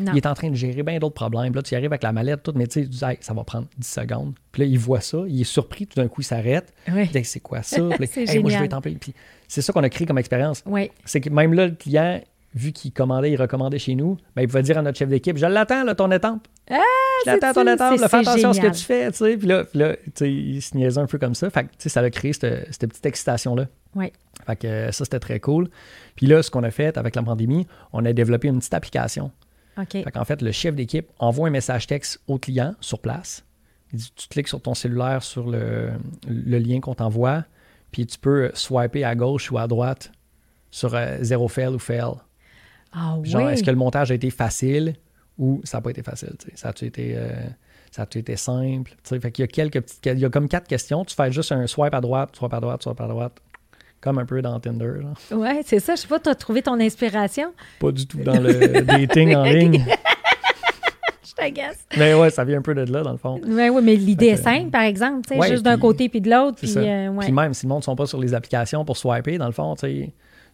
Non. 0.01 0.13
Il 0.13 0.17
est 0.19 0.27
en 0.27 0.35
train 0.35 0.49
de 0.51 0.55
gérer 0.55 0.83
bien 0.83 0.99
d'autres 0.99 1.15
problèmes. 1.15 1.55
Là, 1.55 1.63
tu 1.63 1.75
arrives 1.75 1.87
avec 1.87 2.03
la 2.03 2.13
mallette, 2.13 2.43
tout, 2.43 2.53
mais 2.55 2.67
tu 2.67 2.81
sais, 2.81 2.87
tu 2.87 2.89
dis, 2.91 3.05
Hey, 3.05 3.19
ça 3.21 3.35
va 3.35 3.45
prendre 3.45 3.67
10 3.79 3.87
secondes. 3.87 4.35
Puis 4.53 4.63
là, 4.63 4.69
il 4.69 4.79
voit 4.79 5.01
ça, 5.01 5.19
il 5.29 5.41
est 5.41 5.45
surpris, 5.45 5.87
tout 5.87 6.01
d'un 6.01 6.09
coup, 6.09 6.21
il 6.23 6.25
s'arrête. 6.25 6.73
Oui. 6.93 7.09
Hey, 7.15 7.25
c'est 7.25 7.41
quoi 7.41 7.63
ça? 7.63 7.81
Puis 7.99 8.09
C'est 8.11 8.29
Hey, 8.29 8.39
moi, 8.41 8.51
je 8.51 8.59
vais 8.59 8.67
étamper. 8.67 8.97
Puis 9.01 9.15
c'est 9.47 9.63
ça 9.63 9.73
qu'on 9.73 9.83
a 9.83 9.89
créé 9.89 10.07
comme 10.07 10.19
expérience. 10.19 10.63
Oui. 10.67 10.91
C'est 11.05 11.21
que 11.21 11.31
même 11.31 11.53
là, 11.55 11.67
le 11.67 11.75
client, 11.75 12.21
vu 12.55 12.73
qu'il 12.73 12.93
commandait, 12.93 13.31
il 13.31 13.37
recommandait 13.37 13.79
chez 13.79 13.95
nous, 13.95 14.17
ben, 14.35 14.43
il 14.43 14.49
pouvait 14.49 14.63
dire 14.63 14.79
à 14.79 14.83
notre 14.83 14.99
chef 14.99 15.09
d'équipe 15.09 15.37
Je 15.37 15.47
l'attends, 15.47 15.85
là, 15.85 15.95
ton 15.95 16.11
étampe. 16.11 16.47
Ah, 16.71 16.79
Je 17.27 17.31
l'attends, 17.31 17.53
ton 17.53 17.73
étampe. 17.73 17.99
Fais 17.99 18.17
attention 18.17 18.51
à 18.51 18.55
ce 18.55 18.61
que 18.61 18.67
tu 18.69 18.83
fais. 18.85 19.11
Tu 19.11 19.19
sais. 19.19 19.37
Puis 19.37 19.47
là, 19.47 19.65
puis 19.65 19.79
là, 19.79 19.97
tu 19.97 20.11
sais, 20.15 20.33
il 20.33 20.63
se 20.63 20.77
niaisait 20.77 21.01
un 21.01 21.07
peu 21.07 21.19
comme 21.19 21.35
ça. 21.35 21.51
Fait 21.51 21.65
que, 21.65 21.69
tu 21.69 21.75
sais, 21.79 21.89
ça 21.89 22.01
a 22.01 22.11
créé 22.11 22.33
cette, 22.33 22.69
cette 22.73 22.89
petite 22.91 23.07
excitation-là. 23.07 23.67
Oui. 23.95 24.13
Fait 24.47 24.57
que 24.57 24.91
ça, 24.93 25.05
c'était 25.05 25.19
très 25.21 25.41
cool. 25.41 25.69
Puis 26.17 26.27
là, 26.27 26.43
ce 26.43 26.51
qu'on 26.51 26.63
a 26.63 26.71
fait 26.71 26.97
avec 26.97 27.15
la 27.17 27.23
pandémie, 27.23 27.67
on 27.93 28.05
a 28.05 28.13
développé 28.13 28.49
une 28.49 28.59
petite 28.59 28.75
application. 28.75 29.31
Fait 29.77 30.11
qu'en 30.13 30.25
fait, 30.25 30.43
le 30.43 30.53
chef 30.53 30.75
d'équipe 30.75 31.09
envoie 31.19 31.49
un 31.49 31.51
message 31.51 31.87
texte 31.87 32.21
au 32.27 32.39
client 32.39 32.75
sur 32.81 32.99
place. 32.99 33.45
Il 33.93 33.99
dit, 33.99 34.13
tu 34.15 34.29
cliques 34.29 34.49
sur 34.49 34.61
ton 34.61 34.75
cellulaire 34.75 35.23
sur 35.23 35.49
le, 35.49 35.91
le 36.29 36.59
lien 36.59 36.81
qu'on 36.81 36.95
t'envoie, 36.95 37.45
puis 37.91 38.07
tu 38.07 38.19
peux 38.19 38.51
swiper 38.55 39.05
à 39.05 39.15
gauche 39.15 39.51
ou 39.51 39.59
à 39.59 39.67
droite 39.67 40.13
sur 40.71 40.95
euh, 40.95 41.17
zéro 41.21 41.49
fail 41.49 41.69
ou 41.69 41.79
fail. 41.79 42.13
Ah 42.93 43.17
oui. 43.19 43.29
Genre, 43.29 43.49
est-ce 43.51 43.63
que 43.63 43.71
le 43.71 43.77
montage 43.77 44.11
a 44.11 44.15
été 44.15 44.31
facile 44.31 44.95
ou 45.39 45.61
ça 45.65 45.79
n'a 45.79 45.83
pas 45.83 45.91
été 45.91 46.03
facile? 46.03 46.35
Ça 46.55 46.69
a-tu 46.69 46.87
été, 46.87 47.15
euh, 47.17 47.33
ça 47.91 48.07
été 48.15 48.37
simple? 48.37 48.95
Fait 49.03 49.33
qu'il 49.33 49.43
y 49.43 49.45
a 49.45 49.49
quelques 49.49 49.81
petites. 49.81 50.07
Il 50.07 50.19
y 50.19 50.25
a 50.25 50.31
comme 50.31 50.49
quatre 50.49 50.69
questions. 50.69 51.05
Tu 51.05 51.15
fais 51.15 51.33
juste 51.33 51.53
un 51.53 51.67
swipe 51.67 51.95
à 51.95 52.01
droite, 52.01 52.37
swipe 52.37 52.53
à 52.55 52.61
droite, 52.61 52.83
swipe 52.83 53.01
à 53.01 53.09
droite. 53.09 53.41
Comme 54.01 54.19
un 54.19 54.25
peu 54.25 54.41
dans 54.41 54.59
Tinder. 54.61 54.93
genre. 55.03 55.15
Oui, 55.41 55.49
c'est 55.67 55.79
ça. 55.81 55.95
Je 55.95 56.01
sais 56.03 56.09
pas, 56.09 56.19
tu 56.19 56.29
as 56.31 56.35
trouvé 56.35 56.63
ton 56.63 56.81
inspiration? 56.81 57.53
Pas 57.79 57.93
du 57.93 58.07
tout 58.07 58.19
dans 58.19 58.41
le 58.41 58.81
dating 58.83 59.35
en 59.37 59.45
ligne. 59.45 59.85
Je 61.23 61.35
t'agace. 61.35 61.79
Mais 61.97 62.15
ouais, 62.15 62.31
ça 62.31 62.45
vient 62.45 62.59
un 62.59 62.63
peu 62.63 62.75
de 62.75 62.91
là, 62.93 63.03
dans 63.03 63.13
le 63.13 63.19
fond. 63.19 63.41
Oui, 63.47 63.69
oui, 63.69 63.83
mais 63.83 63.95
l'idée 63.97 64.29
est 64.29 64.37
simple, 64.37 64.71
par 64.71 64.83
exemple. 64.83 65.21
tu 65.29 65.35
sais, 65.35 65.41
Ouais, 65.41 65.49
juste 65.49 65.63
d'un 65.65 65.79
côté 65.79 66.09
puis 66.09 66.21
de 66.21 66.31
l'autre. 66.31 66.57
Puis, 66.59 66.73
euh, 66.77 67.09
ouais. 67.11 67.25
Puis 67.27 67.33
même 67.33 67.55
si 67.55 67.67
le 67.67 67.69
monde 67.69 67.81
ne 67.81 67.85
sont 67.85 67.95
pas 67.97 68.07
sur 68.07 68.19
les 68.19 68.35
applications 68.35 68.85
pour 68.85 68.97
swiper, 68.97 69.39
dans 69.39 69.47
le 69.47 69.53
fond, 69.53 69.75
tu 69.77 69.81
sais, 69.87 70.11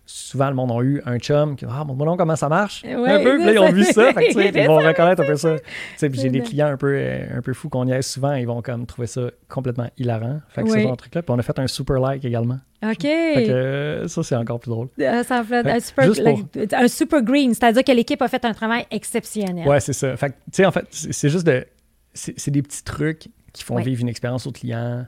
souvent 0.06 0.48
le 0.48 0.54
monde 0.54 0.70
a 0.72 0.80
eu 0.82 1.02
un 1.04 1.18
chum 1.18 1.56
qui 1.56 1.64
Ah, 1.68 1.84
mon 1.84 1.94
nom 1.96 2.16
comment 2.16 2.36
ça 2.36 2.48
marche? 2.48 2.82
Ouais, 2.84 2.94
un 2.94 3.22
peu, 3.22 3.36
puis 3.36 3.44
là, 3.46 3.52
ils 3.52 3.58
ont 3.58 3.72
vu 3.72 3.84
ça. 3.84 4.12
fait 4.12 4.28
que, 4.28 4.58
ils 4.60 4.66
vont 4.66 4.76
reconnaître 4.76 5.22
un 5.22 5.26
peu 5.26 5.36
ça. 5.36 5.56
Puis 5.98 6.10
j'ai 6.20 6.30
des 6.30 6.40
clients 6.40 6.68
un 6.68 6.76
peu, 6.76 6.94
euh, 6.96 7.38
un 7.38 7.42
peu 7.42 7.52
fous 7.52 7.68
qu'on 7.68 7.86
y 7.86 7.92
aise 7.92 8.06
souvent, 8.06 8.32
ils 8.34 8.46
vont 8.46 8.62
comme 8.62 8.86
trouver 8.86 9.06
ça 9.08 9.22
complètement 9.48 9.90
hilarant. 9.98 10.40
Fait 10.48 10.62
que 10.62 10.66
Oui. 10.68 10.72
c'est 10.74 10.82
genre 10.82 10.92
de 10.92 10.96
truc-là. 10.96 11.22
Puis 11.22 11.34
on 11.34 11.38
a 11.38 11.42
fait 11.42 11.58
un 11.58 11.66
super 11.66 11.98
like 11.98 12.24
également. 12.24 12.58
OK. 12.84 13.00
Fait 13.02 13.44
que 13.46 13.50
euh, 13.50 14.08
ça, 14.08 14.22
c'est 14.22 14.36
encore 14.36 14.60
plus 14.60 14.70
drôle. 14.70 14.88
Ah, 15.04 15.24
ça 15.24 15.40
en 15.40 15.44
fait 15.44 15.62
Fait 15.64 15.70
un, 15.72 15.80
super, 15.80 16.34
pour- 16.34 16.78
un 16.78 16.88
super 16.88 17.22
green, 17.22 17.52
c'est-à-dire 17.54 17.82
que 17.84 17.92
l'équipe 17.92 18.22
a 18.22 18.28
fait 18.28 18.44
un 18.44 18.52
travail 18.52 18.86
exceptionnel. 18.90 19.66
Ouais, 19.66 19.80
c'est 19.80 19.92
ça. 19.92 20.16
Fait 20.16 20.30
tu 20.30 20.36
sais, 20.52 20.66
en 20.66 20.70
fait, 20.72 20.86
c'est 20.90 21.28
juste 21.30 21.46
de. 21.46 21.66
C'est 22.14 22.50
des 22.50 22.62
petits 22.62 22.82
trucs 22.84 23.28
qui 23.52 23.62
font 23.64 23.76
Ouais. 23.76 23.82
vivre 23.82 24.00
une 24.02 24.08
expérience 24.08 24.46
au 24.46 24.52
client. 24.52 25.04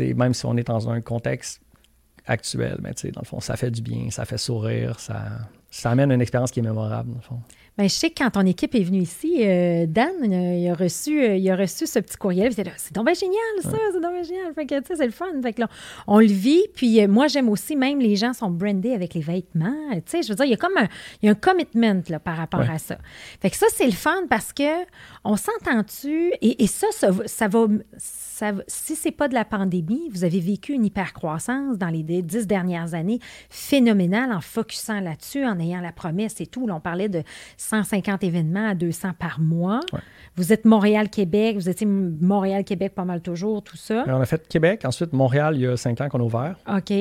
Même 0.00 0.34
si 0.34 0.44
on 0.44 0.56
est 0.58 0.66
dans 0.66 0.90
un 0.90 1.00
contexte 1.00 1.62
actuel, 2.28 2.78
mais 2.82 2.94
tu 2.94 3.02
sais, 3.02 3.10
dans 3.10 3.20
le 3.22 3.26
fond, 3.26 3.40
ça 3.40 3.56
fait 3.56 3.70
du 3.70 3.82
bien, 3.82 4.10
ça 4.10 4.24
fait 4.24 4.38
sourire, 4.38 5.00
ça, 5.00 5.24
ça 5.70 5.90
amène 5.90 6.12
une 6.12 6.20
expérience 6.20 6.50
qui 6.50 6.60
est 6.60 6.62
mémorable, 6.62 7.10
dans 7.10 7.16
le 7.16 7.22
fond. 7.22 7.40
Ben, 7.78 7.88
je 7.88 7.94
sais 7.94 8.10
que 8.10 8.22
quand 8.24 8.30
ton 8.30 8.44
équipe 8.44 8.74
est 8.74 8.82
venue 8.82 9.02
ici, 9.02 9.36
euh, 9.40 9.86
Dan, 9.86 10.08
euh, 10.24 10.54
il, 10.58 10.68
a 10.68 10.74
reçu, 10.74 11.22
euh, 11.22 11.36
il 11.36 11.48
a 11.48 11.54
reçu 11.54 11.86
ce 11.86 12.00
petit 12.00 12.16
courriel. 12.16 12.52
C'est 12.52 12.92
donc 12.92 13.04
bien 13.06 13.14
génial, 13.14 13.38
ça, 13.62 13.70
c'est 13.92 14.00
donc 14.00 14.12
bien 14.14 14.22
génial. 14.24 14.52
Fait 14.52 14.66
que, 14.66 14.80
tu 14.80 14.86
sais, 14.88 14.96
c'est 14.96 15.06
le 15.06 15.12
fun. 15.12 15.26
Fait 15.40 15.52
que 15.52 15.60
là, 15.60 15.68
on 16.08 16.18
le 16.18 16.26
vit. 16.26 16.64
Puis 16.74 17.06
moi, 17.06 17.28
j'aime 17.28 17.48
aussi, 17.48 17.76
même 17.76 18.00
les 18.00 18.16
gens 18.16 18.32
sont 18.32 18.50
brandés 18.50 18.92
avec 18.94 19.14
les 19.14 19.20
vêtements. 19.20 19.76
Tu 19.92 20.00
sais, 20.06 20.22
je 20.22 20.28
veux 20.30 20.34
dire, 20.34 20.44
il 20.46 20.50
y 20.50 20.54
a 20.54 20.56
comme 20.56 20.76
un, 20.76 20.88
il 21.22 21.26
y 21.26 21.28
a 21.28 21.32
un 21.32 21.36
commitment 21.36 22.02
là, 22.08 22.18
par 22.18 22.36
rapport 22.36 22.60
Ouais. 22.60 22.70
à 22.70 22.78
ça. 22.78 22.98
Fait 23.40 23.48
que 23.50 23.56
ça, 23.56 23.66
c'est 23.72 23.86
le 23.86 23.92
fun 23.92 24.22
parce 24.28 24.52
que 24.52 24.84
on 25.24 25.36
s'entend-tu, 25.36 26.32
et, 26.42 26.64
et 26.64 26.66
ça, 26.66 26.88
ça, 26.90 27.12
va- 27.12 27.28
ça 27.28 27.46
va. 27.46 27.66
Ça, 27.98 28.52
va- 28.52 28.62
si 28.68 28.94
c'est 28.94 29.10
pas 29.10 29.26
de 29.28 29.34
la 29.34 29.44
pandémie, 29.44 30.08
vous 30.12 30.22
avez 30.24 30.38
vécu 30.40 30.72
une 30.72 30.84
hypercroissance 30.84 31.76
dans 31.76 31.88
les 31.88 32.02
dix- 32.04 32.22
dix 32.22 32.46
dernières 32.46 32.94
années 32.94 33.18
phénoménale 33.50 34.32
en 34.32 34.40
focusant 34.40 35.00
là-dessus, 35.00 35.44
en 35.44 35.58
ayant 35.58 35.80
la 35.80 35.90
promesse 35.92 36.40
et 36.40 36.46
tout. 36.46 36.66
Là, 36.66 36.76
on 36.76 36.80
parlait 36.80 37.08
de 37.08 37.22
150 37.68 38.24
événements 38.24 38.68
à 38.70 38.74
200 38.74 39.10
par 39.18 39.40
mois. 39.40 39.80
Ouais. 39.92 40.00
Vous 40.36 40.52
êtes 40.52 40.64
Montréal-Québec, 40.64 41.56
vous 41.56 41.68
étiez 41.68 41.86
Montréal-Québec 41.86 42.94
pas 42.94 43.04
mal 43.04 43.20
toujours, 43.20 43.62
tout 43.62 43.76
ça. 43.76 44.04
Et 44.06 44.10
on 44.10 44.20
a 44.20 44.26
fait 44.26 44.46
Québec, 44.48 44.84
ensuite 44.84 45.12
Montréal, 45.12 45.54
il 45.56 45.62
y 45.62 45.66
a 45.66 45.76
cinq 45.76 46.00
ans 46.00 46.08
qu'on 46.08 46.20
a 46.20 46.24
ouvert. 46.24 46.56
OK. 46.68 46.92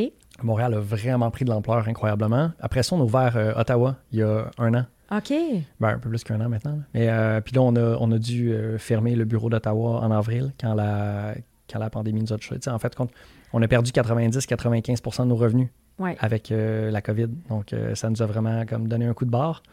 Montréal 0.43 0.73
a 0.75 0.79
vraiment 0.79 1.31
pris 1.31 1.45
de 1.45 1.49
l'ampleur 1.49 1.87
incroyablement. 1.87 2.51
Après 2.59 2.83
ça, 2.83 2.95
on 2.95 2.99
a 3.01 3.03
ouvert 3.03 3.33
euh, 3.37 3.53
Ottawa 3.55 3.95
il 4.11 4.19
y 4.19 4.23
a 4.23 4.51
un 4.57 4.73
an. 4.75 4.85
OK. 5.11 5.33
Ben, 5.79 5.89
un 5.89 5.99
peu 5.99 6.09
plus 6.09 6.23
qu'un 6.23 6.41
an 6.41 6.49
maintenant. 6.49 6.79
Mais 6.93 7.07
euh, 7.09 7.39
puis 7.41 7.55
là, 7.55 7.61
on 7.61 7.75
a, 7.75 7.97
on 7.99 8.11
a 8.11 8.17
dû 8.19 8.51
euh, 8.51 8.77
fermer 8.77 9.15
le 9.15 9.23
bureau 9.25 9.49
d'Ottawa 9.49 10.01
en 10.01 10.11
avril 10.11 10.51
quand 10.59 10.73
la, 10.75 11.33
quand 11.71 11.79
la 11.79 11.89
pandémie 11.89 12.21
nous 12.21 12.33
a 12.33 12.37
touchés. 12.37 12.57
En 12.67 12.77
fait, 12.77 12.93
compte, 12.93 13.11
on 13.53 13.61
a 13.61 13.67
perdu 13.67 13.91
90-95% 13.91 15.23
de 15.23 15.27
nos 15.29 15.35
revenus 15.35 15.69
Ouais. 15.99 16.15
avec 16.19 16.53
la 16.53 17.01
COVID. 17.01 17.27
Donc, 17.49 17.73
ça 17.95 18.07
nous 18.11 18.21
a 18.21 18.27
vraiment 18.27 18.67
comme 18.67 18.87
donné 18.87 19.07
un 19.07 19.13
coup 19.15 19.25
de 19.25 19.31
barre. 19.31 19.63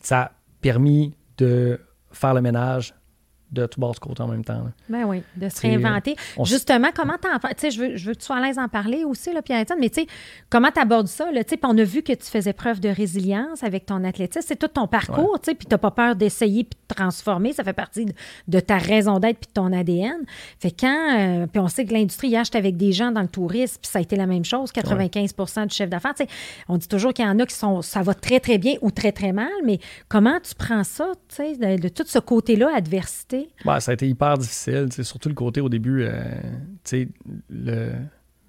Ça 0.00 0.20
a 0.20 0.32
permis 0.60 1.14
de 1.38 1.80
faire 2.12 2.34
le 2.34 2.40
ménage 2.40 2.94
de 3.52 3.66
tout 3.66 3.80
bord 3.80 3.92
de 3.94 3.98
côté 3.98 4.22
en 4.22 4.28
même 4.28 4.44
temps. 4.44 4.54
là. 4.64 4.70
Ben 4.88 5.04
oui, 5.04 5.22
de 5.36 5.48
se 5.48 5.60
réinventer. 5.62 6.12
s- 6.12 6.48
Justement, 6.48 6.88
comment 6.94 7.14
t'en 7.20 7.36
Tu 7.38 7.54
sais, 7.56 7.70
je 7.70 7.80
veux, 7.80 7.96
je 7.96 8.06
veux 8.06 8.14
que 8.14 8.20
tu 8.20 8.26
sois 8.26 8.36
à 8.36 8.40
l'aise 8.40 8.56
d'en 8.56 8.68
parler 8.68 9.02
aussi, 9.04 9.32
là, 9.32 9.42
Pierre-Étienne, 9.42 9.78
mais 9.80 9.90
tu 9.90 10.02
sais, 10.02 10.06
comment 10.48 10.70
t'abordes 10.70 11.08
ça, 11.08 11.30
là? 11.32 11.42
Tu 11.44 11.50
sais, 11.50 11.56
puis 11.56 11.70
on 11.72 11.76
a 11.78 11.82
vu 11.84 12.02
que 12.02 12.12
tu 12.12 12.26
faisais 12.26 12.52
preuve 12.52 12.80
de 12.80 12.88
résilience 12.88 13.62
avec 13.64 13.86
ton 13.86 14.04
athlétisme. 14.04 14.44
C'est 14.46 14.56
tout 14.58 14.68
ton 14.68 14.86
parcours, 14.86 15.38
tu 15.42 15.50
sais, 15.50 15.54
puis 15.56 15.66
t'as 15.66 15.78
pas 15.78 15.90
peur 15.90 16.16
d'essayer 16.16 16.64
puis 16.64 16.78
de 16.88 16.94
transformer. 16.94 17.52
Ça 17.52 17.64
fait 17.64 17.72
partie 17.72 18.04
de, 18.04 18.12
de 18.48 18.60
ta 18.60 18.78
raison 18.78 19.18
d'être 19.18 19.38
puis 19.38 19.48
de 19.48 19.52
ton 19.52 19.72
ADN. 19.72 20.18
Fait 20.60 20.70
quand... 20.70 21.18
euh, 21.18 21.46
puis 21.46 21.60
on 21.60 21.68
sait 21.68 21.84
que 21.84 21.92
l'industrie, 21.92 22.28
hier, 22.28 22.44
j'étais 22.44 22.58
avec 22.58 22.76
des 22.76 22.92
gens 22.92 23.10
dans 23.10 23.22
le 23.22 23.28
tourisme, 23.28 23.78
puis 23.82 23.90
ça 23.90 23.98
a 23.98 24.02
été 24.02 24.16
la 24.16 24.26
même 24.26 24.44
chose, 24.44 24.70
95% 24.72 25.66
du 25.66 25.74
chef 25.74 25.88
d'affaires. 25.90 26.14
Tu 26.14 26.24
sais, 26.24 26.30
on 26.68 26.76
dit 26.76 26.88
toujours 26.88 27.12
qu'il 27.12 27.24
y 27.24 27.28
en 27.28 27.38
a 27.38 27.46
qui 27.46 27.54
sont... 27.54 27.82
Ça 27.82 28.02
va 28.02 28.14
très, 28.14 28.40
très 28.40 28.58
bien 28.58 28.74
ou 28.82 28.90
très, 28.90 29.12
très 29.12 29.32
mal, 29.32 29.48
mais 29.64 29.78
comment 30.08 30.38
tu 30.40 30.54
prends 30.54 30.84
ça, 30.84 31.08
tu 31.28 31.36
sais, 31.36 31.56
de, 31.56 31.80
de 31.82 31.88
tout 31.88 32.04
ce 32.06 32.18
côté-là, 32.18 32.70
adversité? 32.74 33.39
Ouais, 33.64 33.80
ça 33.80 33.90
a 33.90 33.94
été 33.94 34.08
hyper 34.08 34.36
difficile. 34.38 34.88
Surtout 35.02 35.28
le 35.28 35.34
côté 35.34 35.60
au 35.60 35.68
début, 35.68 36.02
euh, 36.02 36.12
le- 37.48 37.92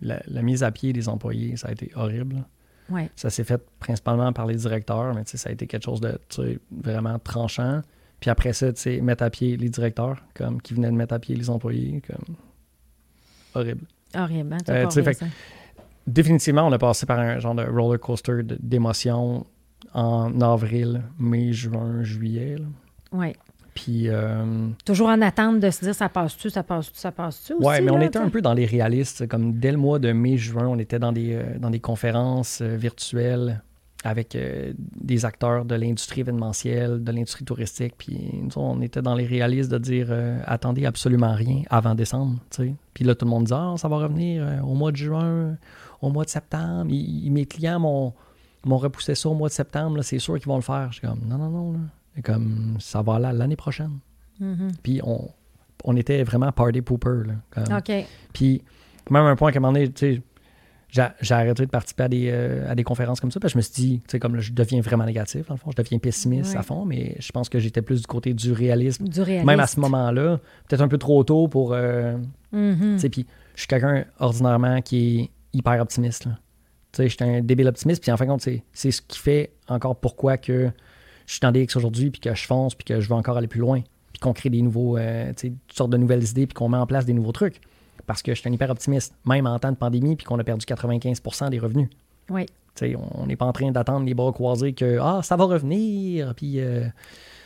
la, 0.01 0.21
la 0.27 0.41
mise 0.41 0.63
à 0.63 0.71
pied 0.71 0.93
des 0.93 1.07
employés, 1.09 1.55
ça 1.57 1.67
a 1.67 1.71
été 1.71 1.91
horrible. 1.95 2.43
Ouais. 2.89 3.09
Ça 3.15 3.29
s'est 3.29 3.43
fait 3.43 3.61
principalement 3.79 4.33
par 4.33 4.45
les 4.47 4.55
directeurs, 4.55 5.13
mais 5.13 5.21
ça 5.25 5.49
a 5.49 5.51
été 5.53 5.67
quelque 5.67 5.83
chose 5.85 6.01
de 6.01 6.19
vraiment 6.71 7.17
tranchant. 7.19 7.81
Puis 8.19 8.29
après 8.29 8.53
ça, 8.53 8.71
tu 8.73 8.81
sais, 8.81 9.01
mettre 9.01 9.23
à 9.23 9.29
pied 9.29 9.57
les 9.57 9.69
directeurs, 9.69 10.23
comme 10.33 10.61
qui 10.61 10.73
venaient 10.73 10.91
de 10.91 10.95
mettre 10.95 11.13
à 11.13 11.19
pied 11.19 11.35
les 11.35 11.49
employés, 11.49 12.01
comme 12.05 12.35
horrible. 13.55 13.85
Horrible, 14.15 14.53
hein? 14.53 14.57
Euh, 14.69 14.83
fait 15.03 15.13
ça. 15.13 15.25
Définitivement, 16.07 16.67
on 16.67 16.71
a 16.71 16.77
passé 16.79 17.05
par 17.05 17.19
un 17.19 17.39
genre 17.39 17.55
de 17.55 17.63
roller 17.63 17.99
coaster 17.99 18.41
d'émotions 18.43 19.45
en 19.93 20.41
avril, 20.41 21.03
mai, 21.19 21.53
juin, 21.53 22.03
juillet. 22.03 22.57
là. 22.57 23.17
Puis, 23.73 24.09
euh, 24.09 24.67
Toujours 24.85 25.07
en 25.07 25.21
attente 25.21 25.59
de 25.59 25.69
se 25.69 25.85
dire 25.85 25.95
ça 25.95 26.09
passe-tu, 26.09 26.49
ça 26.49 26.63
passe-tu, 26.63 26.99
ça 26.99 27.11
passe-tu 27.11 27.53
ouais, 27.53 27.81
mais 27.81 27.91
on 27.91 28.01
était 28.01 28.19
un 28.19 28.29
peu 28.29 28.41
dans 28.41 28.53
les 28.53 28.65
réalistes. 28.65 29.27
Comme 29.27 29.53
dès 29.53 29.71
le 29.71 29.77
mois 29.77 29.99
de 29.99 30.11
mai, 30.11 30.37
juin, 30.37 30.67
on 30.67 30.77
était 30.77 30.99
dans 30.99 31.11
des, 31.11 31.33
euh, 31.33 31.57
dans 31.57 31.69
des 31.69 31.79
conférences 31.79 32.59
euh, 32.61 32.75
virtuelles 32.75 33.61
avec 34.03 34.35
euh, 34.35 34.73
des 34.77 35.25
acteurs 35.25 35.65
de 35.65 35.75
l'industrie 35.75 36.21
événementielle, 36.21 37.03
de 37.03 37.11
l'industrie 37.11 37.45
touristique. 37.45 37.93
Puis 37.97 38.31
nous, 38.33 38.51
on 38.55 38.81
était 38.81 39.01
dans 39.01 39.15
les 39.15 39.25
réalistes 39.25 39.71
de 39.71 39.77
dire 39.77 40.07
euh, 40.09 40.39
attendez 40.45 40.85
absolument 40.85 41.33
rien 41.33 41.61
avant 41.69 41.95
décembre. 41.95 42.39
Puis 42.93 43.05
là, 43.05 43.15
tout 43.15 43.25
le 43.25 43.31
monde 43.31 43.45
dit 43.45 43.53
ah, 43.53 43.75
ça 43.77 43.87
va 43.87 43.97
revenir 43.97 44.43
euh, 44.43 44.59
au 44.61 44.73
mois 44.73 44.91
de 44.91 44.97
juin, 44.97 45.57
au 46.01 46.09
mois 46.09 46.23
de 46.23 46.29
septembre. 46.29 46.85
Mes 46.91 47.45
clients 47.45 47.79
m'ont 47.79 48.13
m'ont 48.63 48.77
repoussé 48.77 49.15
ça 49.15 49.27
au 49.27 49.33
mois 49.33 49.49
de 49.49 49.53
septembre, 49.53 50.03
c'est 50.03 50.19
sûr 50.19 50.37
qu'ils 50.37 50.47
vont 50.47 50.57
le 50.57 50.61
faire. 50.61 50.89
Je 50.91 50.99
suis 50.99 51.07
comme, 51.07 51.21
non, 51.27 51.37
non, 51.37 51.49
non. 51.49 51.71
Là. 51.73 51.79
Comme, 52.23 52.75
ça 52.79 53.01
va 53.01 53.19
là 53.19 53.31
l'année 53.33 53.55
prochaine. 53.55 53.99
Mm-hmm. 54.41 54.71
Puis 54.83 54.99
on, 55.03 55.29
on 55.83 55.95
était 55.95 56.23
vraiment 56.23 56.51
party 56.51 56.81
pooper. 56.81 57.27
Là, 57.27 57.33
comme. 57.51 57.65
Puis 58.33 58.61
même 59.09 59.23
un 59.23 59.35
point 59.35 59.51
qu'à 59.51 59.59
un 59.59 59.61
moment 59.61 59.73
donné, 59.73 59.91
j'ai 60.89 61.33
arrêté 61.33 61.65
de 61.65 61.69
participer 61.71 62.03
à 62.03 62.07
des, 62.09 62.29
euh, 62.29 62.69
à 62.69 62.75
des 62.75 62.83
conférences 62.83 63.21
comme 63.21 63.31
ça, 63.31 63.39
parce 63.39 63.53
que 63.53 63.59
je 63.59 63.59
me 63.59 63.61
suis 63.61 63.73
dit, 63.73 63.99
tu 63.99 64.11
sais, 64.11 64.19
comme 64.19 64.35
là, 64.35 64.41
je 64.41 64.51
deviens 64.51 64.81
vraiment 64.81 65.05
négatif, 65.05 65.47
dans 65.47 65.53
le 65.53 65.57
fond, 65.59 65.71
je 65.71 65.81
deviens 65.81 65.99
pessimiste 65.99 66.51
Ouais. 66.53 66.57
à 66.59 66.63
fond, 66.63 66.83
mais 66.85 67.15
je 67.19 67.31
pense 67.31 67.47
que 67.47 67.59
j'étais 67.59 67.81
plus 67.81 68.01
du 68.01 68.07
côté 68.07 68.33
du 68.33 68.51
réalisme. 68.51 69.07
Du 69.07 69.21
réaliste. 69.21 69.45
Même 69.45 69.59
à 69.61 69.67
ce 69.67 69.79
moment-là, 69.79 70.39
peut-être 70.67 70.81
un 70.81 70.87
peu 70.89 70.97
trop 70.97 71.23
tôt 71.23 71.47
pour. 71.47 71.71
euh, 71.73 72.17
Mhm. 72.51 72.95
tu 72.95 72.99
sais, 72.99 73.09
puis 73.09 73.25
je 73.55 73.61
suis 73.61 73.67
quelqu'un 73.67 74.03
ordinairement 74.19 74.81
qui 74.81 75.19
est 75.21 75.29
hyper 75.57 75.79
optimiste. 75.81 76.25
là. 76.25 76.37
Tu 76.91 76.97
sais, 76.97 77.07
je 77.09 77.15
suis 77.15 77.23
un 77.23 77.39
débile 77.41 77.69
optimiste, 77.69 78.01
puis 78.03 78.11
en 78.11 78.17
fin 78.17 78.25
de 78.25 78.29
compte, 78.31 78.41
c'est 78.41 78.61
c'est 78.73 78.91
ce 78.91 79.01
qui 79.01 79.17
fait 79.17 79.53
encore 79.69 79.95
pourquoi 79.95 80.37
que 80.37 80.69
je 81.31 81.37
suis 81.37 81.39
dans 81.39 81.53
DX 81.53 81.77
aujourd'hui, 81.77 82.11
puis 82.11 82.19
que 82.19 82.35
je 82.35 82.45
fonce, 82.45 82.75
puis 82.75 82.83
que 82.83 82.99
je 82.99 83.07
veux 83.07 83.15
encore 83.15 83.37
aller 83.37 83.47
plus 83.47 83.61
loin, 83.61 83.79
puis 84.11 84.19
qu'on 84.19 84.33
crée 84.33 84.49
des 84.49 84.61
nouveaux, 84.61 84.97
euh, 84.97 85.31
toutes 85.33 85.53
sortes 85.73 85.89
de 85.89 85.95
nouvelles 85.95 86.27
idées, 86.27 86.45
puis 86.45 86.53
qu'on 86.53 86.67
met 86.67 86.77
en 86.77 86.85
place 86.85 87.05
des 87.05 87.13
nouveaux 87.13 87.31
trucs. 87.31 87.61
Parce 88.05 88.21
que 88.21 88.35
je 88.35 88.41
suis 88.41 88.49
un 88.49 88.51
hyper 88.51 88.69
optimiste, 88.69 89.13
même 89.25 89.47
en 89.47 89.57
temps 89.57 89.71
de 89.71 89.77
pandémie, 89.77 90.17
puis 90.17 90.25
qu'on 90.25 90.37
a 90.39 90.43
perdu 90.43 90.65
95% 90.65 91.49
des 91.49 91.59
revenus. 91.59 91.87
Oui. 92.29 92.47
Tu 92.75 92.91
sais, 92.91 92.95
on 93.15 93.27
n'est 93.27 93.37
pas 93.37 93.45
en 93.45 93.53
train 93.53 93.71
d'attendre 93.71 94.05
les 94.05 94.13
bras 94.13 94.33
croisés 94.33 94.73
que 94.73 94.99
ah, 95.01 95.21
ça 95.23 95.37
va 95.37 95.45
revenir, 95.45 96.35
puis 96.35 96.59
euh, 96.59 96.83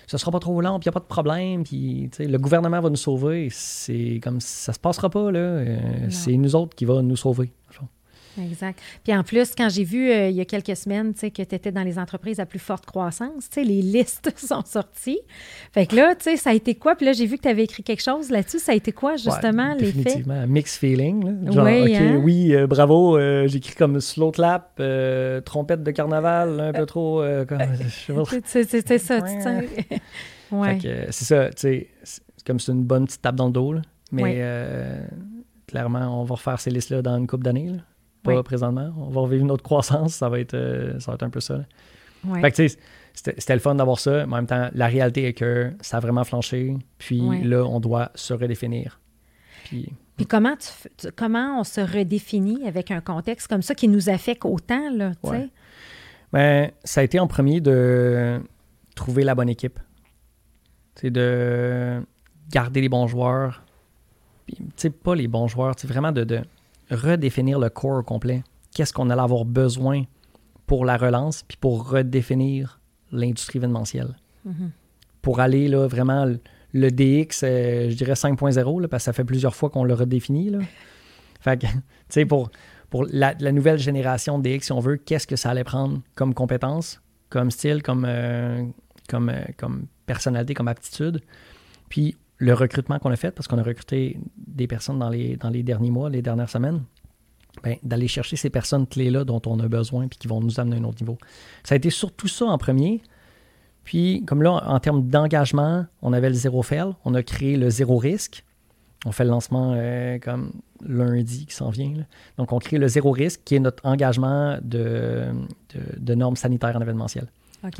ce 0.07 0.17
sera 0.17 0.31
pas 0.31 0.39
trop 0.39 0.59
long, 0.61 0.79
puis 0.79 0.85
il 0.85 0.89
n'y 0.89 0.89
a 0.89 0.93
pas 0.93 0.99
de 0.99 1.05
problème, 1.05 1.63
puis 1.63 2.09
le 2.17 2.37
gouvernement 2.39 2.81
va 2.81 2.89
nous 2.89 2.95
sauver. 2.95 3.49
C'est 3.51 4.19
comme 4.23 4.41
ça 4.41 4.73
se 4.73 4.79
passera 4.79 5.11
pas, 5.11 5.31
là. 5.31 5.39
Euh, 5.39 5.77
c'est 6.09 6.35
nous 6.37 6.55
autres 6.55 6.75
qui 6.75 6.85
va 6.85 7.03
nous 7.03 7.17
sauver. 7.17 7.51
Exact. 8.41 8.79
Puis 9.03 9.15
en 9.15 9.23
plus, 9.23 9.53
quand 9.55 9.69
j'ai 9.69 9.83
vu 9.83 10.11
euh, 10.11 10.29
il 10.29 10.35
y 10.35 10.41
a 10.41 10.45
quelques 10.45 10.75
semaines 10.75 11.13
que 11.13 11.27
tu 11.29 11.41
étais 11.55 11.71
dans 11.71 11.83
les 11.83 11.97
entreprises 11.97 12.39
à 12.39 12.45
plus 12.45 12.59
forte 12.59 12.85
croissance, 12.85 13.49
les 13.55 13.81
listes 13.81 14.33
sont 14.37 14.63
sorties. 14.65 15.19
Fait 15.71 15.85
que 15.85 15.95
là, 15.95 16.15
tu 16.15 16.23
sais, 16.23 16.37
ça 16.37 16.49
a 16.49 16.53
été 16.53 16.75
quoi? 16.75 16.95
Puis 16.95 17.05
là, 17.05 17.13
j'ai 17.13 17.25
vu 17.25 17.37
que 17.37 17.43
tu 17.43 17.47
avais 17.47 17.63
écrit 17.63 17.83
quelque 17.83 18.03
chose 18.03 18.29
là-dessus. 18.29 18.59
Ça 18.59 18.73
a 18.73 18.75
été 18.75 18.91
quoi, 18.91 19.15
justement, 19.15 19.73
Ouais, 19.73 19.79
l'effet? 19.79 19.93
Définitivement, 19.93 20.47
mixed 20.47 20.79
feeling. 20.79 21.23
là. 21.45 21.51
Genre, 21.51 21.65
Oui, 21.65 21.81
OK, 21.81 22.01
hein? 22.01 22.21
oui, 22.23 22.55
euh, 22.55 22.67
bravo, 22.67 23.17
euh, 23.17 23.47
j'écris 23.47 23.75
comme 23.75 23.99
slow 24.01 24.31
clap, 24.31 24.81
trompette 25.45 25.83
de 25.83 25.91
carnaval, 25.91 26.59
un 26.59 26.73
peu 26.73 26.85
trop. 26.85 27.23
c'est 28.45 28.99
ça, 28.99 29.21
tu 29.21 29.41
sais. 29.41 29.69
ouais. 30.51 30.79
Fait 30.79 30.87
que, 30.87 31.11
c'est 31.11 31.25
ça, 31.25 31.49
tu 31.49 31.53
sais, 31.57 31.87
comme 32.45 32.59
c'est 32.59 32.71
une 32.71 32.83
bonne 32.83 33.05
petite 33.05 33.21
tape 33.21 33.35
dans 33.35 33.47
le 33.47 33.53
dos, 33.53 33.73
là. 33.73 33.81
mais 34.11 34.41
clairement, 35.67 36.21
on 36.21 36.23
va 36.23 36.35
refaire 36.35 36.59
ces 36.59 36.69
listes-là 36.69 37.01
dans 37.01 37.17
une 37.17 37.27
couple 37.27 37.43
d'années. 37.43 37.71
Pas 38.25 38.35
Oui. 38.37 38.43
présentement. 38.43 38.91
On 38.97 39.09
va 39.09 39.21
revivre 39.21 39.45
notre 39.45 39.63
croissance, 39.63 40.13
ça 40.15 40.29
va 40.29 40.39
être, 40.39 40.53
euh, 40.53 40.99
ça 40.99 41.11
va 41.11 41.15
être 41.15 41.23
un 41.23 41.29
peu 41.29 41.39
ça. 41.39 41.61
Ouais. 42.25 42.41
Fait 42.41 42.51
que, 42.51 42.55
tu 42.57 42.69
sais, 42.69 42.77
c'était 43.13 43.35
c'était 43.39 43.53
le 43.53 43.59
fun 43.59 43.75
d'avoir 43.75 43.99
ça, 43.99 44.25
mais 44.25 44.33
en 44.33 44.37
même 44.37 44.47
temps, 44.47 44.69
la 44.73 44.87
réalité 44.87 45.25
est 45.27 45.33
que 45.33 45.71
ça 45.81 45.97
a 45.97 45.99
vraiment 45.99 46.23
flanché, 46.23 46.75
puis 46.97 47.21
Ouais. 47.21 47.43
là, 47.43 47.63
on 47.65 47.79
doit 47.79 48.11
se 48.15 48.33
redéfinir. 48.33 48.99
Puis, 49.65 49.91
Puis 50.17 50.25
comment, 50.25 50.55
tu, 50.55 50.67
f- 50.67 50.87
tu- 50.97 51.11
comment 51.15 51.59
on 51.59 51.63
se 51.63 51.81
redéfinit 51.81 52.67
avec 52.67 52.89
un 52.91 53.01
contexte 53.01 53.47
comme 53.47 53.61
ça 53.61 53.75
qui 53.75 53.87
nous 53.87 54.09
affecte 54.09 54.45
autant, 54.45 54.89
là, 54.91 55.11
tu 55.23 55.29
sais? 55.29 55.35
Ouais. 55.35 55.49
Ben, 56.33 56.71
ça 56.83 57.01
a 57.01 57.03
été 57.03 57.19
en 57.19 57.27
premier 57.27 57.61
de 57.61 58.39
trouver 58.95 59.23
la 59.23 59.35
bonne 59.35 59.49
équipe. 59.49 59.79
C'est 60.95 61.09
de 61.11 62.01
garder 62.49 62.81
les 62.81 62.89
bons 62.89 63.07
joueurs. 63.07 63.63
Puis, 64.45 64.55
tu 64.57 64.63
sais, 64.77 64.89
pas 64.89 65.15
les 65.15 65.27
bons 65.27 65.47
joueurs, 65.47 65.73
c'est 65.77 65.87
vraiment 65.87 66.11
de, 66.11 66.23
de 66.23 66.41
redéfinir 66.89 67.59
le 67.59 67.69
core 67.69 67.99
au 67.99 68.03
complet. 68.03 68.43
Qu'est-ce 68.73 68.93
qu'on 68.93 69.09
allait 69.09 69.21
avoir 69.21 69.45
besoin 69.45 70.03
pour 70.67 70.85
la 70.85 70.97
relance, 70.97 71.43
puis 71.43 71.57
pour 71.57 71.89
redéfinir 71.89 72.79
l'industrie 73.11 73.57
événementielle. 73.59 74.15
Mhm. 74.45 74.71
Pour 75.21 75.39
aller 75.39 75.67
là, 75.67 75.87
vraiment 75.87 76.25
le- 76.25 76.91
DX, 76.91 77.43
euh, 77.43 77.89
je 77.89 77.95
dirais 77.95 78.15
5.0, 78.15 78.79
là, 78.81 78.87
parce 78.87 79.03
que 79.03 79.05
ça 79.05 79.13
fait 79.13 79.23
plusieurs 79.23 79.55
fois 79.55 79.69
qu'on 79.69 79.83
le 79.83 79.93
redéfinit. 79.93 80.49
Là. 80.49 80.59
Fait 81.39 81.61
que, 81.61 81.67
tu 81.67 81.73
sais, 82.09 82.25
pour, 82.25 82.49
pour 82.89 83.05
la, 83.09 83.33
la 83.39 83.51
nouvelle 83.51 83.77
génération 83.79 84.39
de 84.39 84.49
DX, 84.49 84.65
si 84.65 84.71
on 84.71 84.79
veut, 84.79 84.97
qu'est-ce 84.97 85.27
que 85.27 85.35
ça 85.35 85.51
allait 85.51 85.63
prendre 85.63 86.01
comme 86.15 86.33
compétence, 86.33 87.01
comme 87.29 87.49
style, 87.51 87.81
comme, 87.81 88.05
euh, 88.07 88.63
comme, 89.07 89.29
euh, 89.29 89.41
comme 89.57 89.85
personnalité, 90.05 90.53
comme 90.53 90.67
aptitude. 90.67 91.21
Puis 91.89 92.17
le 92.37 92.53
recrutement 92.53 92.99
qu'on 92.99 93.11
a 93.11 93.15
fait, 93.15 93.31
parce 93.31 93.47
qu'on 93.47 93.57
a 93.57 93.63
recruté 93.63 94.19
des 94.37 94.67
personnes 94.67 94.99
dans 94.99 95.09
les, 95.09 95.63
derniers 95.63 95.91
mois, 95.91 96.09
les 96.09 96.21
dernières 96.21 96.49
semaines, 96.49 96.83
ben, 97.63 97.77
d'aller 97.83 98.07
chercher 98.07 98.35
ces 98.35 98.49
personnes 98.49 98.85
clés-là 98.85 99.23
dont 99.23 99.41
on 99.45 99.59
a 99.59 99.67
besoin 99.67 100.07
puis 100.07 100.19
qui 100.19 100.27
vont 100.27 100.41
nous 100.41 100.59
amener 100.59 100.75
à 100.75 100.79
un 100.79 100.83
autre 100.83 101.01
niveau. 101.01 101.17
Ça 101.63 101.73
a 101.73 101.77
été 101.77 101.89
surtout 101.89 102.27
ça 102.27 102.45
en 102.45 102.57
premier. 102.57 103.01
Puis, 103.85 104.23
comme 104.25 104.41
là, 104.43 104.63
en 104.65 104.79
termes 104.79 105.07
d'engagement, 105.07 105.85
on 106.01 106.11
avait 106.11 106.29
le 106.29 106.35
zéro 106.35 106.63
fail, 106.63 106.93
on 107.05 107.13
a 107.13 107.23
créé 107.23 107.55
le 107.55 107.69
zéro 107.69 107.97
risque. 107.97 108.43
On 109.05 109.11
fait 109.11 109.23
le 109.23 109.29
lancement 109.29 109.73
euh, 109.75 110.17
comme 110.19 110.51
lundi 110.85 111.45
qui 111.45 111.53
s'en 111.53 111.69
vient. 111.69 111.93
Donc, 112.37 112.51
on 112.51 112.59
crée 112.59 112.79
le 112.79 112.87
zéro 112.87 113.11
risque, 113.11 113.41
qui 113.45 113.55
est 113.55 113.59
notre 113.59 113.85
engagement 113.85 114.57
de 114.61 115.33
normes 116.15 116.35
sanitaires 116.35 116.75
en 116.75 116.81
événementiel. 116.81 117.27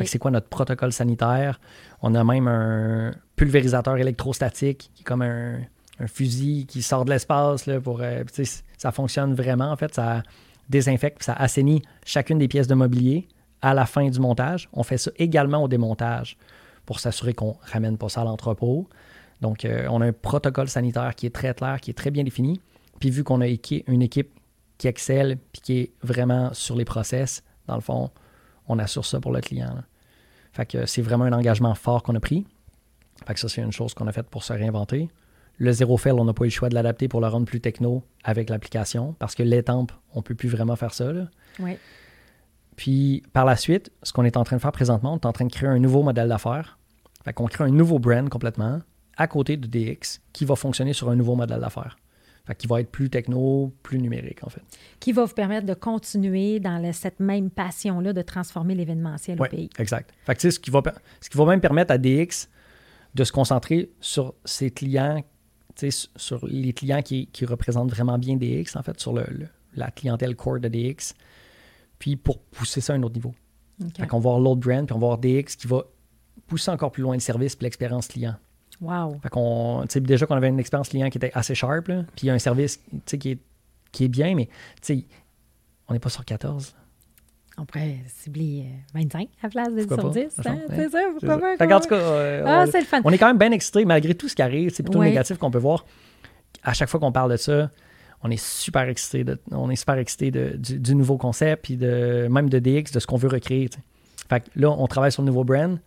C'est 0.04 0.20
quoi 0.20 0.32
notre 0.32 0.48
protocole 0.48 0.92
sanitaire? 0.92 1.60
On 2.02 2.16
a 2.16 2.24
même 2.24 2.48
un 2.48 3.12
pulvérisateur 3.36 3.98
électrostatique 3.98 4.92
qui 4.94 5.02
est 5.02 5.06
comme 5.06 5.22
un, 5.22 5.60
fusil 6.08 6.66
qui 6.68 6.82
sort 6.82 7.06
de 7.06 7.12
l'espace 7.12 7.70
pour. 7.84 8.02
euh, 8.02 8.24
ça 8.78 8.92
fonctionne 8.92 9.34
vraiment. 9.34 9.72
En 9.72 9.78
fait, 9.78 9.94
ça 9.94 10.24
désinfecte, 10.70 11.24
ça 11.24 11.34
assainit 11.34 11.82
chacune 12.06 12.38
des 12.38 12.48
pièces 12.48 12.68
de 12.68 12.76
mobilier 12.76 13.28
à 13.62 13.74
la 13.74 13.86
fin 13.86 14.10
du 14.10 14.20
montage. 14.20 14.70
On 14.74 14.84
fait 14.84 14.98
ça 14.98 15.12
également 15.18 15.64
au 15.64 15.68
démontage 15.68 16.38
pour 16.86 17.00
s'assurer 17.00 17.34
qu'on 17.34 17.56
ramène 17.62 17.98
pas 17.98 18.10
ça 18.10 18.22
à 18.22 18.24
l'entrepôt. 18.26 18.88
Donc, 19.42 19.66
euh, 19.66 19.88
on 19.90 20.02
a 20.02 20.08
un 20.08 20.14
protocole 20.14 20.68
sanitaire 20.68 21.16
qui 21.16 21.26
est 21.26 21.34
très 21.34 21.54
clair, 21.54 21.80
qui 21.82 21.92
est 21.92 21.96
très 21.96 22.12
bien 22.12 22.24
défini. 22.24 22.62
Puis, 23.00 23.10
vu 23.10 23.24
qu'on 23.24 23.42
a 23.42 23.48
une 23.48 24.02
équipe 24.02 24.40
qui 24.78 24.88
excelle, 24.88 25.38
puis 25.52 25.62
qui 25.62 25.78
est 25.80 25.92
vraiment 26.04 26.54
sur 26.54 26.76
les 26.76 26.86
process, 26.86 27.44
dans 27.68 27.76
le 27.76 27.82
fond, 27.82 28.12
on 28.68 28.80
assure 28.80 29.05
ça 29.05 29.20
pour 29.20 29.32
le 29.32 29.41
client. 29.41 29.74
là. 29.74 29.84
Fait 30.53 30.66
que 30.66 30.86
c'est 30.86 31.01
vraiment 31.01 31.26
un 31.26 31.34
engagement 31.34 31.76
fort 31.76 32.03
qu'on 32.03 32.16
a 32.16 32.20
pris. 32.20 32.45
Fait 33.28 33.34
que 33.34 33.39
ça, 33.39 33.49
c'est 33.49 33.61
une 33.61 33.72
chose 33.72 33.93
qu'on 33.93 34.07
a 34.07 34.11
faite 34.11 34.28
pour 34.28 34.43
se 34.43 34.53
réinventer. 34.53 35.09
Le 35.57 35.72
zéro 35.72 35.97
fail, 35.97 36.13
on 36.13 36.26
n'a 36.26 36.34
pas 36.34 36.43
eu 36.43 36.47
le 36.47 36.51
choix 36.51 36.70
de 36.70 36.76
l'adapter 36.76 37.07
pour 37.07 37.22
le 37.22 37.28
rendre 37.28 37.45
plus 37.45 37.61
techno 37.61 38.03
avec 38.24 38.49
l'application 38.49 39.13
parce 39.20 39.36
que 39.36 39.43
l'étampe, 39.43 39.91
on 40.13 40.18
ne 40.20 40.24
peut 40.24 40.36
plus 40.36 40.49
vraiment 40.49 40.76
faire 40.76 40.93
ça. 40.93 41.11
là. 41.11 41.28
Puis 42.76 43.24
par 43.32 43.45
la 43.45 43.55
suite, 43.55 43.91
ce 44.03 44.11
qu'on 44.11 44.24
est 44.26 44.38
en 44.38 44.43
train 44.43 44.57
de 44.57 44.61
faire 44.61 44.72
présentement, 44.72 45.13
on 45.13 45.18
est 45.18 45.26
en 45.26 45.32
train 45.34 45.45
de 45.45 45.51
créer 45.51 45.70
un 45.70 45.80
nouveau 45.80 46.03
modèle 46.03 46.28
d'affaires. 46.28 46.78
Fait 47.24 47.34
qu'on 47.34 47.47
crée 47.47 47.63
un 47.63 47.70
nouveau 47.70 47.99
brand 47.99 48.28
complètement 48.30 48.82
à 49.18 49.28
côté 49.28 49.55
de 49.57 49.66
DX 49.68 50.22
qui 50.34 50.43
va 50.45 50.55
fonctionner 50.55 50.93
sur 50.93 51.09
un 51.09 51.16
nouveau 51.16 51.36
modèle 51.36 51.59
d'affaires. 51.61 51.97
Fait 52.46 52.56
qu'il 52.56 52.70
va 52.70 52.80
être 52.82 52.91
plus 52.91 53.10
techno, 53.10 53.74
plus 53.82 53.98
numérique 54.00 54.43
en 54.43 54.50
fait. 54.50 54.62
Qui 55.00 55.12
va 55.12 55.26
vous 55.26 55.34
permettre 55.34 55.66
de 55.66 55.74
continuer 55.74 56.60
dans 56.60 56.78
le- 56.78 56.91
cette 56.93 57.20
même 57.20 57.50
passion-là 57.50 58.14
de 58.14 58.22
transformer 58.22 58.76
l'événementiel 58.76 59.39
au 59.41 59.46
pays. 59.50 59.70
exact. 59.80 60.12
Fait 60.26 60.36
que, 60.36 60.50
ce, 60.52 60.60
qui 60.60 60.70
va, 60.70 60.82
ce 61.22 61.30
qui 61.30 61.38
va 61.38 61.46
même 61.46 61.62
permettre 61.62 61.91
à 61.91 61.98
DX 61.98 62.48
de 63.16 63.24
se 63.24 63.32
concentrer 63.32 63.89
sur 64.00 64.36
ses 64.46 64.70
clients, 64.72 65.24
sur 66.16 66.46
les 66.48 66.74
clients 66.74 67.02
qui, 67.02 67.28
qui 67.28 67.46
représentent 67.46 67.89
vraiment 67.91 68.18
bien 68.18 68.36
DX, 68.38 68.76
en 68.76 68.84
fait, 68.84 69.00
sur 69.00 69.14
le, 69.14 69.26
le- 69.30 69.48
la 69.76 69.91
clientèle 69.91 70.36
core 70.36 70.60
de 70.60 70.70
DX, 70.70 71.14
puis 72.00 72.16
pour 72.16 72.39
pousser 72.39 72.80
ça 72.80 72.93
à 72.93 72.96
un 72.96 73.04
autre 73.04 73.16
niveau. 73.16 73.34
Fait 73.98 74.08
qu'on 74.08 74.20
va 74.20 74.30
avoir 74.30 74.39
l'autre 74.39 74.62
brand, 74.62 74.86
puis 74.86 74.96
on 74.96 75.00
va 75.00 75.18
DX 75.18 75.56
qui 75.58 75.68
va 75.68 75.84
pousser 76.48 76.72
encore 76.72 76.91
plus 76.91 77.02
loin 77.02 77.16
le 77.16 77.20
service 77.20 77.56
puis 77.56 77.66
l'expérience 77.66 78.08
client. 78.08 78.36
Wow. 78.82 79.20
Fait 79.24 79.30
qu'on, 79.30 79.86
déjà 80.02 80.26
qu'on 80.26 80.36
avait 80.36 80.50
une 80.50 80.60
expérience 80.60 80.90
client 80.90 81.10
qui 81.10 81.18
était 81.18 81.32
assez 81.34 81.56
sharp, 81.56 81.88
là, 81.88 82.04
puis 82.16 82.30
un 82.30 82.40
service, 82.40 82.80
tu 82.92 83.00
sais, 83.06 83.18
qui 83.18 83.32
est, 83.32 83.40
qui 83.92 84.06
est 84.06 84.10
bien, 84.10 84.36
mais, 84.36 84.50
on 85.88 85.94
n'est 85.94 86.00
pas 86.00 86.10
sur 86.10 86.26
14. 86.26 86.76
On 87.58 87.66
pourrait 87.66 88.00
cibler 88.08 88.66
euh, 88.66 89.00
25 89.00 89.22
à 89.22 89.28
la 89.44 89.50
place 89.50 89.70
de 89.74 89.80
10 89.80 89.88
Pourquoi 89.88 90.04
sur 90.04 90.14
pas? 90.14 90.20
10. 90.20 90.34
Franchement, 90.34 90.62
hein? 90.70 90.74
C'est 90.76 90.90
ça, 90.90 91.00
pourquoi 91.12 91.38
pas? 91.40 91.58
Fait 91.58 91.68
tout 91.80 91.88
cas, 91.88 91.96
euh? 91.96 92.44
Ah, 92.46 92.66
on- 92.68 92.72
c'est 92.72 92.80
le 92.82 92.86
fun. 92.86 93.02
On 93.06 93.12
est 93.12 93.18
quand 93.18 93.28
même 93.28 93.38
bien 93.38 93.52
excités, 93.52 93.86
malgré 93.86 94.14
tout 94.14 94.28
ce 94.28 94.36
qui 94.36 94.42
arrive, 94.42 94.72
c'est 94.74 94.84
plutôt 94.84 95.00
négatif 95.10 95.38
qu'on 95.38 95.52
peut 95.52 95.58
voir. 95.60 95.86
À 96.64 96.74
chaque 96.74 96.90
fois 96.90 97.00
qu'on 97.00 97.14
parle 97.14 97.32
de 97.32 97.38
ça, 97.38 97.70
on 98.24 98.30
est 98.32 98.42
super 98.44 98.82
excités 98.90 99.24
de, 99.24 99.40
on 99.52 99.70
est 99.70 99.76
super 99.78 99.96
excités 99.98 100.32
de- 100.32 100.58
du, 100.58 100.80
du 100.80 100.96
nouveau 100.96 101.18
concept, 101.18 101.64
puis 101.64 101.78
de, 101.78 102.28
même 102.30 102.50
de 102.50 102.60
DX, 102.60 102.92
de 102.92 103.00
ce 103.00 103.08
qu'on 103.08 103.18
veut 103.18 103.30
recréer. 103.30 103.70
Fait 104.28 104.42
que 104.42 104.48
là, 104.58 104.72
on 104.72 104.88
travaille 104.88 105.12
sur 105.14 105.22
le 105.22 105.28
nouveau 105.28 105.46
brand. 105.46 105.80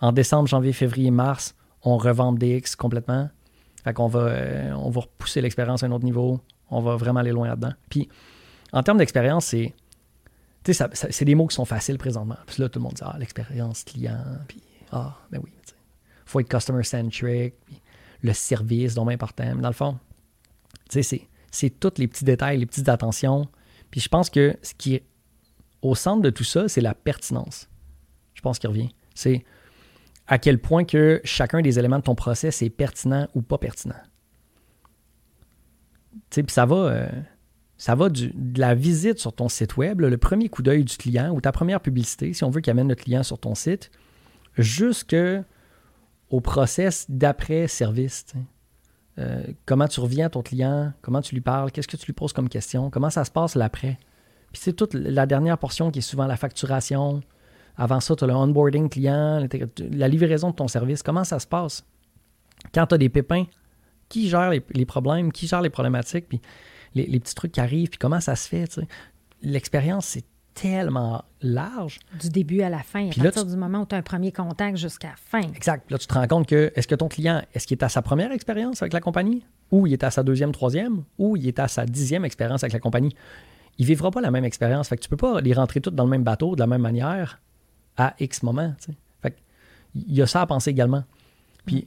En 0.00 0.12
décembre, 0.12 0.46
janvier, 0.46 0.72
février, 0.72 1.10
mars, 1.10 1.56
on 1.82 1.96
revend 1.96 2.32
DX 2.32 2.76
complètement. 2.76 3.30
Fait 3.84 3.92
qu'on 3.94 4.08
va, 4.08 4.20
euh, 4.20 4.72
on 4.72 4.90
va 4.90 5.02
repousser 5.02 5.40
l'expérience 5.40 5.82
à 5.82 5.86
un 5.86 5.92
autre 5.92 6.04
niveau. 6.04 6.40
On 6.70 6.80
va 6.80 6.96
vraiment 6.96 7.20
aller 7.20 7.32
loin 7.32 7.48
là-dedans. 7.48 7.72
Puis, 7.88 8.08
en 8.72 8.82
termes 8.82 8.98
d'expérience, 8.98 9.46
c'est. 9.46 9.74
Tu 10.64 10.74
sais, 10.74 10.86
c'est 10.92 11.24
des 11.24 11.34
mots 11.34 11.46
qui 11.46 11.54
sont 11.54 11.64
faciles 11.64 11.98
présentement. 11.98 12.36
Puis 12.46 12.60
là, 12.60 12.68
tout 12.68 12.78
le 12.78 12.84
monde 12.84 12.94
dit 12.94 13.02
Ah, 13.04 13.16
l'expérience 13.18 13.84
client. 13.84 14.22
Puis, 14.48 14.62
ah, 14.92 15.16
ben 15.30 15.40
oui. 15.42 15.50
sais. 15.64 15.74
faut 16.26 16.40
être 16.40 16.48
customer-centric. 16.48 17.54
Le 18.20 18.32
service, 18.32 18.94
donc 18.94 19.12
important. 19.12 19.54
Mais 19.54 19.62
dans 19.62 19.68
le 19.68 19.74
fond, 19.74 19.96
tu 20.90 20.94
sais, 20.94 21.02
c'est, 21.02 21.28
c'est 21.52 21.70
tous 21.70 21.98
les 21.98 22.08
petits 22.08 22.24
détails, 22.24 22.58
les 22.58 22.66
petites 22.66 22.88
attentions. 22.88 23.46
Puis 23.92 24.00
je 24.00 24.08
pense 24.08 24.28
que 24.28 24.56
ce 24.62 24.74
qui 24.74 24.96
est 24.96 25.04
au 25.82 25.94
centre 25.94 26.22
de 26.22 26.30
tout 26.30 26.44
ça, 26.44 26.68
c'est 26.68 26.80
la 26.80 26.94
pertinence. 26.94 27.68
Je 28.34 28.40
pense 28.40 28.58
qu'il 28.58 28.68
revient. 28.68 28.90
C'est 29.14 29.44
à 30.28 30.38
quel 30.38 30.58
point 30.58 30.84
que 30.84 31.20
chacun 31.24 31.62
des 31.62 31.78
éléments 31.78 31.98
de 31.98 32.04
ton 32.04 32.14
process 32.14 32.62
est 32.62 32.70
pertinent 32.70 33.26
ou 33.34 33.42
pas 33.42 33.58
pertinent. 33.58 33.96
Ça 36.48 36.66
va, 36.66 36.76
euh, 36.76 37.08
de 38.08 38.60
la 38.60 38.74
visite 38.74 39.18
sur 39.18 39.32
ton 39.32 39.48
site 39.48 39.78
web, 39.78 40.00
le 40.00 40.18
premier 40.18 40.50
coup 40.50 40.62
d'œil 40.62 40.84
du 40.84 40.96
client 40.96 41.32
ou 41.34 41.40
ta 41.40 41.50
première 41.50 41.80
publicité, 41.80 42.34
si 42.34 42.44
on 42.44 42.50
veut 42.50 42.60
qu'il 42.60 42.70
amène 42.70 42.88
le 42.88 42.94
client 42.94 43.22
sur 43.22 43.38
ton 43.38 43.54
site, 43.54 43.90
jusqu'au 44.58 45.44
process 46.42 47.06
d'après-service. 47.08 48.26
Euh, 49.18 49.42
comment 49.64 49.88
tu 49.88 50.00
reviens 50.00 50.26
à 50.26 50.30
ton 50.30 50.42
client, 50.42 50.92
comment 51.00 51.22
tu 51.22 51.34
lui 51.34 51.40
parles, 51.40 51.72
qu'est-ce 51.72 51.88
que 51.88 51.96
tu 51.96 52.06
lui 52.06 52.12
poses 52.12 52.34
comme 52.34 52.50
question, 52.50 52.90
comment 52.90 53.10
ça 53.10 53.24
se 53.24 53.30
passe 53.30 53.54
l'après. 53.54 53.98
Puis 54.52 54.60
c'est 54.62 54.74
toute 54.74 54.92
la 54.94 55.26
dernière 55.26 55.56
portion 55.56 55.90
qui 55.90 56.00
est 56.00 56.02
souvent 56.02 56.26
la 56.26 56.36
facturation. 56.36 57.22
Avant 57.78 58.00
ça, 58.00 58.16
tu 58.16 58.24
as 58.24 58.26
le 58.26 58.34
onboarding 58.34 58.88
client, 58.88 59.46
la 59.92 60.08
livraison 60.08 60.50
de 60.50 60.56
ton 60.56 60.68
service. 60.68 61.02
Comment 61.02 61.24
ça 61.24 61.38
se 61.38 61.46
passe? 61.46 61.84
Quand 62.74 62.86
tu 62.88 62.94
as 62.96 62.98
des 62.98 63.08
pépins, 63.08 63.44
qui 64.08 64.28
gère 64.28 64.50
les, 64.50 64.86
problèmes, 64.86 65.32
qui 65.32 65.46
gère 65.46 65.62
les 65.62 65.70
problématiques, 65.70 66.28
puis 66.28 66.40
les, 66.94 67.20
petits 67.20 67.34
trucs 67.34 67.52
qui 67.52 67.60
arrivent, 67.60 67.90
puis 67.90 67.98
comment 67.98 68.20
ça 68.20 68.36
se 68.36 68.48
fait. 68.48 68.80
L'expérience, 69.42 70.06
c'est 70.06 70.24
tellement 70.54 71.24
large. 71.40 72.00
Du 72.18 72.30
début 72.30 72.62
à 72.62 72.68
la 72.68 72.82
fin, 72.82 73.08
à 73.10 73.22
partir 73.22 73.46
du 73.46 73.56
moment 73.56 73.82
où 73.82 73.86
tu 73.86 73.94
as 73.94 73.98
un 73.98 74.02
premier 74.02 74.32
contact 74.32 74.76
jusqu'à 74.76 75.08
la 75.08 75.16
fin. 75.16 75.48
Exact. 75.54 75.88
Là, 75.90 75.98
tu 75.98 76.06
te 76.06 76.14
rends 76.14 76.26
compte 76.26 76.48
que 76.48 76.72
est-ce 76.74 76.88
que 76.88 76.96
ton 76.96 77.08
client, 77.08 77.42
est-ce 77.54 77.66
qu'il 77.66 77.78
est 77.78 77.84
à 77.84 77.88
sa 77.88 78.02
première 78.02 78.32
expérience 78.32 78.82
avec 78.82 78.92
la 78.92 79.00
compagnie, 79.00 79.44
ou 79.70 79.86
il 79.86 79.92
est 79.92 80.02
à 80.02 80.10
sa 80.10 80.24
deuxième, 80.24 80.50
troisième, 80.50 81.04
ou 81.18 81.36
il 81.36 81.46
est 81.46 81.60
à 81.60 81.68
sa 81.68 81.86
dixième 81.86 82.24
expérience 82.24 82.64
avec 82.64 82.72
la 82.72 82.80
compagnie? 82.80 83.14
Il 83.78 83.82
ne 83.82 83.86
vivra 83.86 84.10
pas 84.10 84.20
la 84.20 84.32
même 84.32 84.44
expérience. 84.44 84.88
Fait 84.88 84.96
que 84.96 85.02
tu 85.02 85.08
peux 85.08 85.16
pas 85.16 85.40
les 85.40 85.52
rentrer 85.52 85.80
toutes 85.80 85.94
dans 85.94 86.04
le 86.04 86.10
même 86.10 86.24
bateau 86.24 86.56
de 86.56 86.60
la 86.60 86.66
même 86.66 86.82
manière 86.82 87.38
à 87.98 88.14
X 88.18 88.42
moment. 88.42 88.72
Fait 89.22 89.36
il 89.94 90.14
y 90.14 90.22
a 90.22 90.26
ça 90.26 90.40
à 90.40 90.46
penser 90.46 90.70
également. 90.70 91.04
Puis 91.66 91.86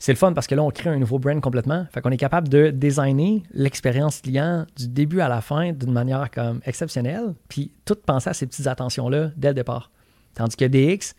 c'est 0.00 0.12
le 0.12 0.16
fun 0.16 0.32
parce 0.32 0.46
que 0.46 0.54
là, 0.54 0.62
on 0.62 0.70
crée 0.70 0.88
un 0.88 0.98
nouveau 0.98 1.18
brand 1.18 1.40
complètement. 1.40 1.86
Fait 1.92 2.00
qu'on 2.00 2.10
est 2.10 2.16
capable 2.16 2.48
de 2.48 2.70
designer 2.70 3.42
l'expérience 3.52 4.22
client 4.22 4.66
du 4.74 4.88
début 4.88 5.20
à 5.20 5.28
la 5.28 5.42
fin 5.42 5.72
d'une 5.72 5.92
manière 5.92 6.30
comme 6.30 6.60
exceptionnelle, 6.64 7.34
puis 7.48 7.70
tout 7.84 7.94
penser 7.94 8.30
à 8.30 8.32
ces 8.32 8.46
petites 8.46 8.66
attentions-là 8.66 9.30
dès 9.36 9.48
le 9.48 9.54
départ. 9.54 9.90
Tandis 10.34 10.56
que 10.56 10.64
DX, 10.64 11.14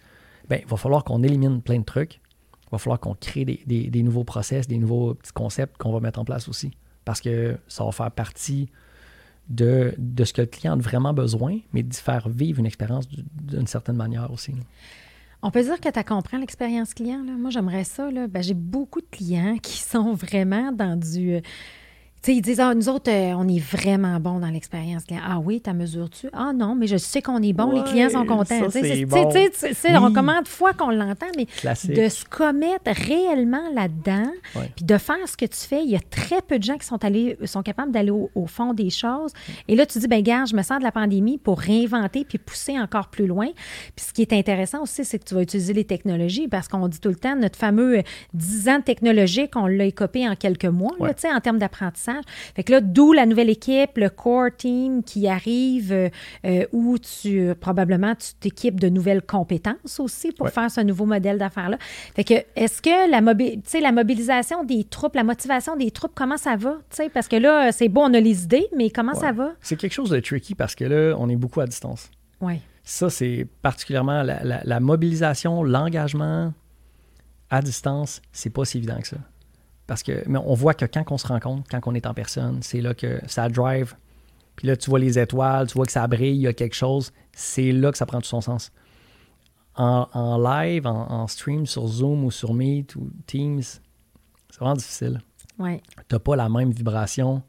ben, 0.49 0.59
il 0.61 0.67
va 0.67 0.77
falloir 0.77 1.03
qu'on 1.03 1.21
élimine 1.21 1.61
plein 1.61 1.79
de 1.79 1.85
trucs. 1.85 2.21
Il 2.65 2.71
va 2.71 2.79
falloir 2.79 2.99
qu'on 2.99 3.13
crée 3.13 3.45
des, 3.45 4.03
nouveaux 4.03 4.23
process, 4.23 4.67
des 4.67 4.77
nouveaux 4.77 5.13
petits 5.13 5.33
concepts 5.33 5.77
qu'on 5.77 5.93
va 5.93 5.99
mettre 5.99 6.19
en 6.19 6.25
place 6.25 6.49
aussi. 6.49 6.71
Parce 7.05 7.21
que 7.21 7.57
ça 7.67 7.83
va 7.83 7.91
faire 7.91 8.11
partie 8.11 8.69
de, 9.49 9.93
ce 10.23 10.33
que 10.33 10.41
le 10.41 10.47
client 10.47 10.73
a 10.73 10.75
vraiment 10.77 11.13
besoin, 11.13 11.59
mais 11.73 11.83
d'y 11.83 11.97
faire 11.97 12.29
vivre 12.29 12.59
une 12.59 12.65
expérience 12.65 13.07
d'une 13.09 13.67
certaine 13.67 13.95
manière 13.95 14.31
aussi. 14.31 14.53
On 15.43 15.51
peut 15.51 15.63
dire 15.63 15.79
que 15.79 15.89
tu 15.89 16.03
compris 16.03 16.39
l'expérience 16.39 16.93
client. 16.93 17.23
Là. 17.25 17.33
Moi, 17.33 17.49
j'aimerais 17.49 17.83
ça. 17.83 18.09
Ben, 18.11 18.43
j'ai 18.43 18.53
beaucoup 18.53 19.01
de 19.01 19.07
clients 19.09 19.57
qui 19.57 19.77
sont 19.79 20.13
vraiment 20.13 20.71
dans 20.71 20.97
du 20.97 21.41
euh, 22.29 22.31
ils 22.31 22.41
disent, 22.41 22.59
ah, 22.59 22.73
nous 22.73 22.89
autres, 22.89 23.11
euh, 23.11 23.33
on 23.35 23.47
est 23.47 23.59
vraiment 23.59 24.19
bon 24.19 24.39
dans 24.39 24.47
l'expérience 24.47 25.05
client. 25.05 25.21
Ah 25.25 25.39
oui, 25.39 25.61
ta 25.61 25.73
mesure-tu? 25.73 26.29
Ah 26.33 26.51
non, 26.53 26.75
mais 26.75 26.87
je 26.87 26.97
sais 26.97 27.21
qu'on 27.21 27.41
est 27.41 27.53
bon, 27.53 27.71
les 27.71 27.83
clients 27.83 28.09
sont 28.09 28.25
contents. 28.25 28.69
C'est 28.69 29.05
bon. 29.05 29.31
Combien 30.13 30.41
de 30.41 30.47
fois 30.47 30.73
qu'on 30.73 30.91
l'entend, 30.91 31.27
mais 31.35 31.45
de 31.45 32.09
se 32.09 32.25
commettre 32.25 32.91
réellement 32.91 33.69
là-dedans, 33.73 34.31
puis 34.75 34.85
de 34.85 34.97
faire 34.97 35.27
ce 35.27 35.37
que 35.37 35.45
tu 35.45 35.57
fais, 35.57 35.83
il 35.83 35.89
y 35.89 35.95
a 35.95 35.99
très 35.99 36.41
peu 36.41 36.59
de 36.59 36.63
gens 36.63 36.77
qui 36.77 36.85
sont, 36.85 37.03
allés, 37.03 37.37
sont 37.45 37.63
capables 37.63 37.91
d'aller 37.91 38.11
au, 38.11 38.29
fond 38.47 38.73
des 38.73 38.89
choses. 38.89 39.31
Et 39.67 39.75
là, 39.75 39.85
tu 39.85 39.99
dis, 39.99 40.07
ben 40.07 40.21
gars, 40.21 40.45
je 40.45 40.55
me 40.55 40.61
sens 40.61 40.79
de 40.79 40.83
la 40.83 40.91
pandémie 40.91 41.37
pour 41.37 41.59
réinventer 41.59 42.25
puis 42.25 42.37
pousser 42.37 42.77
encore 42.77 43.07
plus 43.07 43.27
loin. 43.27 43.47
Puis 43.95 44.05
ce 44.07 44.13
qui 44.13 44.21
est 44.21 44.33
intéressant 44.33 44.83
aussi, 44.83 45.05
c'est 45.05 45.19
que 45.19 45.25
tu 45.25 45.35
vas 45.35 45.41
utiliser 45.41 45.73
les 45.73 45.85
technologies 45.85 46.47
parce 46.47 46.67
qu'on 46.67 46.87
dit 46.87 46.99
tout 46.99 47.09
le 47.09 47.15
temps, 47.15 47.35
notre 47.35 47.57
fameux 47.57 48.01
10 48.33 48.69
ans 48.69 48.81
technologique, 48.81 49.51
on 49.55 49.67
l'a 49.67 49.85
écopé 49.85 50.27
en 50.27 50.35
quelques 50.35 50.65
mois, 50.65 50.91
en 50.99 51.39
termes 51.39 51.59
d'apprentissage. 51.59 52.10
Fait 52.55 52.63
que 52.63 52.71
là, 52.71 52.81
d'où 52.81 53.13
la 53.13 53.25
nouvelle 53.25 53.49
équipe, 53.49 53.97
le 53.97 54.09
core 54.09 54.49
team 54.57 55.03
qui 55.03 55.27
arrive, 55.27 55.91
euh, 55.91 56.09
euh, 56.45 56.65
où 56.71 56.97
tu 56.97 57.53
probablement 57.59 58.15
tu 58.15 58.33
t'équipes 58.39 58.79
de 58.79 58.89
nouvelles 58.89 59.21
compétences 59.21 59.99
aussi 59.99 60.31
pour 60.31 60.49
faire 60.49 60.69
ce 60.69 60.81
nouveau 60.81 61.05
modèle 61.05 61.37
d'affaires-là. 61.37 61.77
Fait 62.15 62.23
que 62.23 62.33
est-ce 62.55 62.81
que 62.81 63.09
la, 63.09 63.81
la 63.81 63.91
mobilisation 63.91 64.63
des 64.63 64.83
troupes, 64.83 65.15
la 65.15 65.23
motivation 65.23 65.75
des 65.75 65.91
troupes, 65.91 66.13
comment 66.15 66.37
ça 66.37 66.55
va? 66.55 66.77
parce 67.13 67.27
que 67.27 67.35
là, 67.35 67.71
c'est 67.71 67.89
bon, 67.89 68.09
on 68.09 68.13
a 68.13 68.19
les 68.19 68.43
idées, 68.43 68.67
mais 68.75 68.89
comment 68.89 69.13
ça 69.13 69.31
va? 69.31 69.51
C'est 69.61 69.75
quelque 69.75 69.93
chose 69.93 70.09
de 70.09 70.19
tricky 70.19 70.55
parce 70.55 70.75
que 70.75 70.85
là, 70.85 71.15
on 71.17 71.29
est 71.29 71.35
beaucoup 71.35 71.61
à 71.61 71.65
distance. 71.65 72.09
Oui. 72.41 72.59
Ça, 72.83 73.09
c'est 73.09 73.47
particulièrement 73.61 74.23
la 74.23 74.79
mobilisation, 74.79 75.63
l'engagement 75.63 76.53
à 77.51 77.61
distance, 77.61 78.21
c'est 78.31 78.49
pas 78.49 78.65
si 78.65 78.77
évident 78.77 78.99
que 78.99 79.07
ça. 79.07 79.17
Parce 79.91 80.03
que, 80.03 80.23
mais 80.25 80.39
on 80.45 80.53
voit 80.53 80.73
que 80.73 80.85
quand 80.85 81.03
on 81.11 81.17
se 81.17 81.27
rencontre, 81.27 81.63
quand 81.69 81.81
on 81.85 81.93
est 81.93 82.05
en 82.05 82.13
personne, 82.13 82.59
c'est 82.61 82.79
là 82.79 82.93
que 82.93 83.19
ça 83.27 83.49
drive. 83.49 83.93
Puis 84.55 84.65
là, 84.65 84.77
tu 84.77 84.89
vois 84.89 84.99
les 84.99 85.19
étoiles, 85.19 85.67
tu 85.67 85.73
vois 85.73 85.85
que 85.85 85.91
ça 85.91 86.07
brille, 86.07 86.33
il 86.33 86.43
y 86.43 86.47
a 86.47 86.53
quelque 86.53 86.75
chose. 86.75 87.11
C'est 87.33 87.73
là 87.73 87.91
que 87.91 87.97
ça 87.97 88.05
prend 88.05 88.21
tout 88.21 88.29
son 88.29 88.39
sens. 88.39 88.71
En, 89.75 90.37
live, 90.41 90.87
en, 90.87 91.27
stream 91.27 91.65
sur 91.65 91.87
Zoom 91.87 92.23
ou 92.23 92.31
sur 92.31 92.53
Meet 92.53 92.95
ou 92.95 93.09
Teams, 93.27 93.63
c'est 93.63 94.59
vraiment 94.61 94.77
difficile. 94.77 95.19
Ouais. 95.59 95.81
Tu 96.07 96.15
n'as 96.15 96.19
pas 96.19 96.37
la 96.37 96.47
même 96.47 96.71
vibration, 96.71 97.43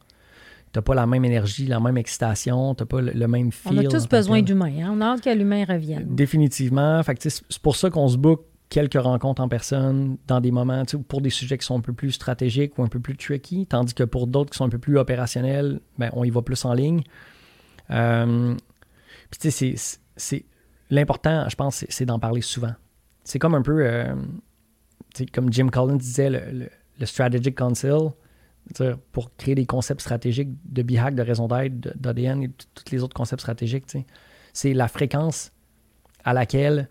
tu 0.73 0.81
n'as 0.81 0.83
pas 0.83 0.97
la 0.97 1.07
même 1.07 1.25
énergie, 1.25 1.69
la 1.69 1.79
même 1.79 1.97
excitation, 1.97 2.75
tu 2.75 2.83
n'as 2.83 2.87
pas 2.89 3.03
le, 3.03 3.29
même 3.29 3.53
feel. 3.53 3.79
On 3.79 3.87
a 3.87 3.89
tous 3.89 4.09
besoin 4.09 4.43
d'humain. 4.43 4.73
Hein? 4.81 4.91
On 4.93 5.01
a 5.01 5.13
hâte 5.13 5.21
que 5.21 5.31
l'humain 5.31 5.65
revienne. 5.65 6.13
Définitivement. 6.13 7.03
c'est 7.21 7.59
pour 7.63 7.77
ça 7.77 7.89
qu'on 7.89 8.09
se 8.09 8.17
book 8.17 8.47
quelques 8.73 8.95
rencontres 8.95 9.43
en 9.43 9.51
personne 9.51 10.17
dans 10.27 10.41
des 10.41 10.51
moments, 10.51 10.83
pour 11.07 11.21
des 11.21 11.29
sujets 11.29 11.59
qui 11.59 11.67
sont 11.67 11.77
un 11.77 11.83
peu 11.83 11.93
plus 11.93 12.13
stratégiques 12.13 12.79
ou 12.79 12.83
un 12.83 12.89
peu 12.89 13.01
plus 13.01 13.19
tricky, 13.19 13.67
tandis 13.67 13.93
que 13.93 14.03
pour 14.03 14.27
d'autres 14.27 14.51
qui 14.51 14.57
sont 14.57 14.65
un 14.65 14.71
peu 14.71 14.79
plus 14.79 14.97
opérationnels, 14.97 15.81
ben, 15.99 16.09
on 16.15 16.25
y 16.25 16.31
va 16.31 16.41
plus 16.41 16.65
en 16.65 16.73
ligne. 16.73 17.03
Euh, 17.91 18.55
puis 19.31 19.51
tu 19.51 19.77
sais, 20.17 20.45
l'important, 20.89 21.47
je 21.51 21.55
pense, 21.55 21.85
c'est 21.87 22.07
d'en 22.07 22.19
parler 22.19 22.41
souvent. 22.41 22.73
C'est 23.25 23.39
comme 23.39 23.55
un 23.55 23.61
peu, 23.61 23.85
euh, 23.85 24.15
comme 25.35 25.53
Jim 25.53 25.69
Collins 25.69 25.99
disait, 25.99 26.31
le, 26.31 26.71
le, 26.99 27.07
Strategic 27.07 27.55
Council, 27.55 28.13
pour 29.13 29.37
créer 29.37 29.55
des 29.55 29.67
concepts 29.67 30.01
stratégiques 30.01 30.49
de 30.65 30.83
BHAC, 30.83 31.15
de 31.15 31.23
raison 31.23 31.47
d'être, 31.47 31.95
d'ADN 31.99 32.45
et 32.45 32.49
tous 32.49 32.91
les 32.91 33.03
autres 33.03 33.15
concepts 33.15 33.43
stratégiques. 33.43 33.85
C'est 34.55 34.73
la 34.73 34.89
fréquence 34.89 35.53
à 36.25 36.33
laquelle 36.33 36.89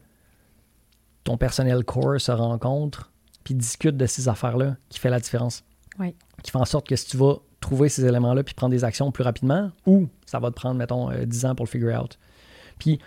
ton 1.24 1.38
personnel 1.38 1.84
core 1.84 2.19
se 2.19 2.32
rencontre 2.32 3.11
puis 3.43 3.55
discute 3.55 3.97
de 3.97 4.05
ces 4.05 4.28
affaires-là 4.28 4.76
qui 4.89 4.99
fait 4.99 5.09
la 5.09 5.19
différence. 5.19 5.63
Oui. 5.99 6.15
Qui 6.43 6.51
fait 6.51 6.57
en 6.57 6.65
sorte 6.65 6.88
que 6.88 6.95
si 6.95 7.07
tu 7.07 7.17
vas 7.17 7.38
trouver 7.59 7.89
ces 7.89 8.05
éléments-là 8.05 8.43
puis 8.43 8.53
prendre 8.53 8.72
des 8.72 8.84
actions 8.84 9.11
plus 9.11 9.24
rapidement, 9.24 9.72
ou 9.86 10.09
ça 10.26 10.39
va 10.39 10.49
te 10.49 10.55
prendre, 10.55 10.76
mettons, 10.76 11.11
10 11.11 11.45
euh, 11.45 11.49
ans 11.49 11.55
pour 11.55 11.65
le 11.65 11.69
figure 11.69 11.99
out. 11.99 12.17
Puis 12.80 12.99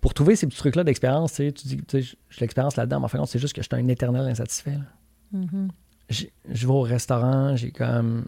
pour 0.00 0.14
trouver 0.14 0.36
ces 0.36 0.46
petits 0.46 0.58
trucs-là 0.58 0.84
d'expérience, 0.84 1.34
tu 1.34 1.50
dis, 1.52 1.76
tu 1.76 2.02
sais, 2.02 2.16
j'ai 2.28 2.40
l'expérience 2.40 2.76
là-dedans, 2.76 3.00
mais 3.00 3.04
en 3.04 3.08
fait, 3.08 3.18
c'est 3.26 3.38
juste 3.38 3.54
que 3.54 3.62
je 3.62 3.68
suis 3.72 3.82
un 3.82 3.88
éternel 3.88 4.26
insatisfait. 4.26 4.78
Mm-hmm. 5.34 5.68
Je 6.10 6.66
vais 6.66 6.72
au 6.72 6.82
restaurant, 6.82 7.56
j'ai 7.56 7.70
comme 7.70 8.24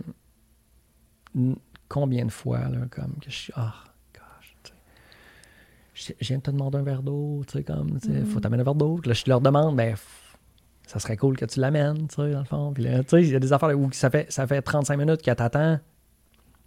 combien 1.89 2.25
de 2.25 2.31
fois 2.31 2.69
là, 2.69 2.87
comme 2.91 3.15
que 3.21 3.31
je 3.31 3.37
suis 3.37 3.53
ah 3.57 3.75
je 5.95 6.13
viens 6.21 6.39
de 6.39 6.43
te 6.43 6.51
demander 6.51 6.79
un 6.79 6.83
verre 6.83 7.03
d'eau, 7.03 7.43
tu 7.47 7.59
sais, 7.59 7.65
comme, 7.65 7.99
tu 8.01 8.09
sais, 8.09 8.25
faut 8.25 8.39
mm. 8.39 8.41
t'amener 8.43 8.61
un 8.63 8.65
verre 8.65 8.75
d'eau. 8.75 9.01
Là, 9.05 9.13
je 9.13 9.25
leur 9.29 9.41
demande, 9.41 9.77
ben, 9.77 9.95
ça 10.87 10.99
serait 10.99 11.17
cool 11.17 11.37
que 11.37 11.45
tu 11.45 11.61
l'amènes, 11.61 12.09
tu 12.09 12.17
sais, 12.17 12.31
dans 12.31 12.41
le 12.41 12.45
fond. 12.45 12.73
Puis 12.75 12.85
là, 12.85 13.03
tu 13.03 13.11
sais, 13.11 13.23
il 13.23 13.31
y 13.31 13.37
a 13.37 13.39
des 13.39 13.53
affaires 13.53 13.79
où 13.79 13.89
ça 13.93 14.11
fait, 14.11 14.31
ça 14.31 14.47
fait 14.47 14.61
35 14.61 14.99
minutes 14.99 15.23
qu'elle 15.23 15.37
t'attend, 15.37 15.79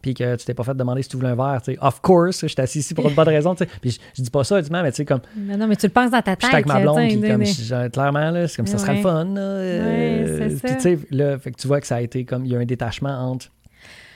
puis 0.01 0.13
que 0.13 0.35
tu 0.35 0.45
t'es 0.45 0.53
pas 0.53 0.63
fait 0.63 0.75
demander 0.75 1.01
si 1.03 1.09
tu 1.09 1.17
voulais 1.17 1.29
un 1.29 1.35
verre, 1.35 1.61
tu 1.61 1.73
sais. 1.73 1.77
Of 1.81 2.01
course, 2.01 2.41
je 2.41 2.47
suis 2.47 2.61
assis 2.61 2.79
ici 2.79 2.93
pour 2.93 3.07
une 3.09 3.15
bonne 3.15 3.27
raison, 3.27 3.53
tu 3.53 3.65
sais. 3.65 3.69
Puis 3.81 3.99
je, 4.15 4.21
dis 4.21 4.29
pas 4.29 4.45
ça, 4.45 4.61
dis 4.61 4.69
mais 4.71 4.89
tu 4.91 4.97
sais, 4.97 5.05
comme. 5.05 5.21
Mais 5.35 5.57
non, 5.57 5.67
mais 5.67 5.75
tu 5.75 5.87
le 5.87 5.91
penses 5.91 6.11
dans 6.11 6.21
ta 6.21 6.35
tête. 6.35 6.41
Je 6.41 6.47
suis 6.47 6.55
avec 6.55 6.67
ma 6.67 6.79
blonde, 6.79 6.97
puis 6.97 7.19
comme, 7.69 7.89
clairement, 7.89 8.31
là, 8.31 8.47
c'est 8.47 8.55
comme 8.55 8.67
ça 8.67 8.77
serait 8.77 8.95
le 8.95 9.01
fun, 9.01 9.25
là. 9.25 9.41
Euh. 9.41 10.57
Puis 10.63 10.75
tu 10.75 10.81
sais, 10.81 10.99
là, 11.11 11.37
fait 11.37 11.51
que 11.51 11.57
tu 11.57 11.67
vois 11.67 11.81
que 11.81 11.87
ça 11.87 11.97
a 11.97 12.01
été 12.01 12.23
comme, 12.23 12.45
il 12.45 12.51
y 12.51 12.55
a 12.55 12.59
un 12.59 12.65
détachement 12.65 13.31
entre, 13.31 13.51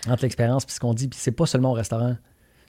entre 0.08 0.24
l'expérience 0.24 0.66
puis 0.66 0.74
ce 0.74 0.80
qu'on 0.80 0.94
dit, 0.94 1.10
puis 1.10 1.20
c'est 1.22 1.32
pas 1.32 1.46
seulement 1.46 1.72
au 1.72 1.76
restaurant. 1.76 2.16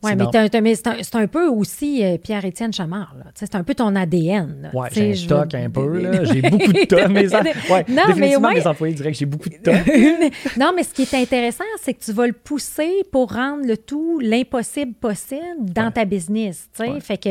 Oui, 0.03 0.11
mais, 0.16 0.74
c'est 0.74 1.14
un, 1.14 1.26
peu 1.26 1.48
aussi 1.48 2.05
euh, 2.05 2.18
Pierre-Étienne 2.18 2.72
Chamard. 2.72 3.14
C'est 3.34 3.55
un 3.55 3.62
peu 3.62 3.74
ton 3.74 3.94
ADN. 3.94 4.70
Oui, 4.74 4.88
j'ai 4.92 5.12
un 5.12 5.14
stock 5.14 5.55
un 5.55 5.70
peu. 5.70 6.24
J'ai 6.24 6.42
beaucoup 6.42 6.72
de 6.72 6.84
temps. 6.84 7.09
Mes 7.09 7.28
ouais, 7.70 7.84
non, 7.88 8.03
mais 8.16 8.36
mes 8.36 8.66
employés 8.66 8.94
diraient 8.94 9.12
que 9.12 9.18
j'ai 9.18 9.26
beaucoup 9.26 9.48
de 9.48 9.57
temps. 9.57 9.72
non, 10.59 10.72
mais 10.74 10.82
ce 10.82 10.92
qui 10.92 11.03
est 11.03 11.14
intéressant, 11.14 11.64
c'est 11.80 11.94
que 11.94 12.03
tu 12.03 12.12
vas 12.12 12.26
le 12.26 12.32
pousser 12.32 13.05
pour 13.11 13.32
rendre 13.32 13.64
le 13.64 13.76
tout 13.76 14.18
l'impossible 14.20 14.94
possible 14.94 15.40
dans 15.59 15.90
ta 15.90 16.05
business. 16.05 16.68
Fait 17.00 17.18
que, 17.18 17.30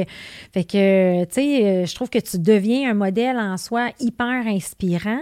fait 0.53 0.63
que 0.63 0.77
euh, 0.77 1.85
je 1.85 1.95
trouve 1.95 2.09
que 2.09 2.19
tu 2.19 2.39
deviens 2.39 2.91
un 2.91 2.93
modèle 2.93 3.37
en 3.37 3.57
soi 3.57 3.89
hyper 3.99 4.47
inspirant. 4.47 5.21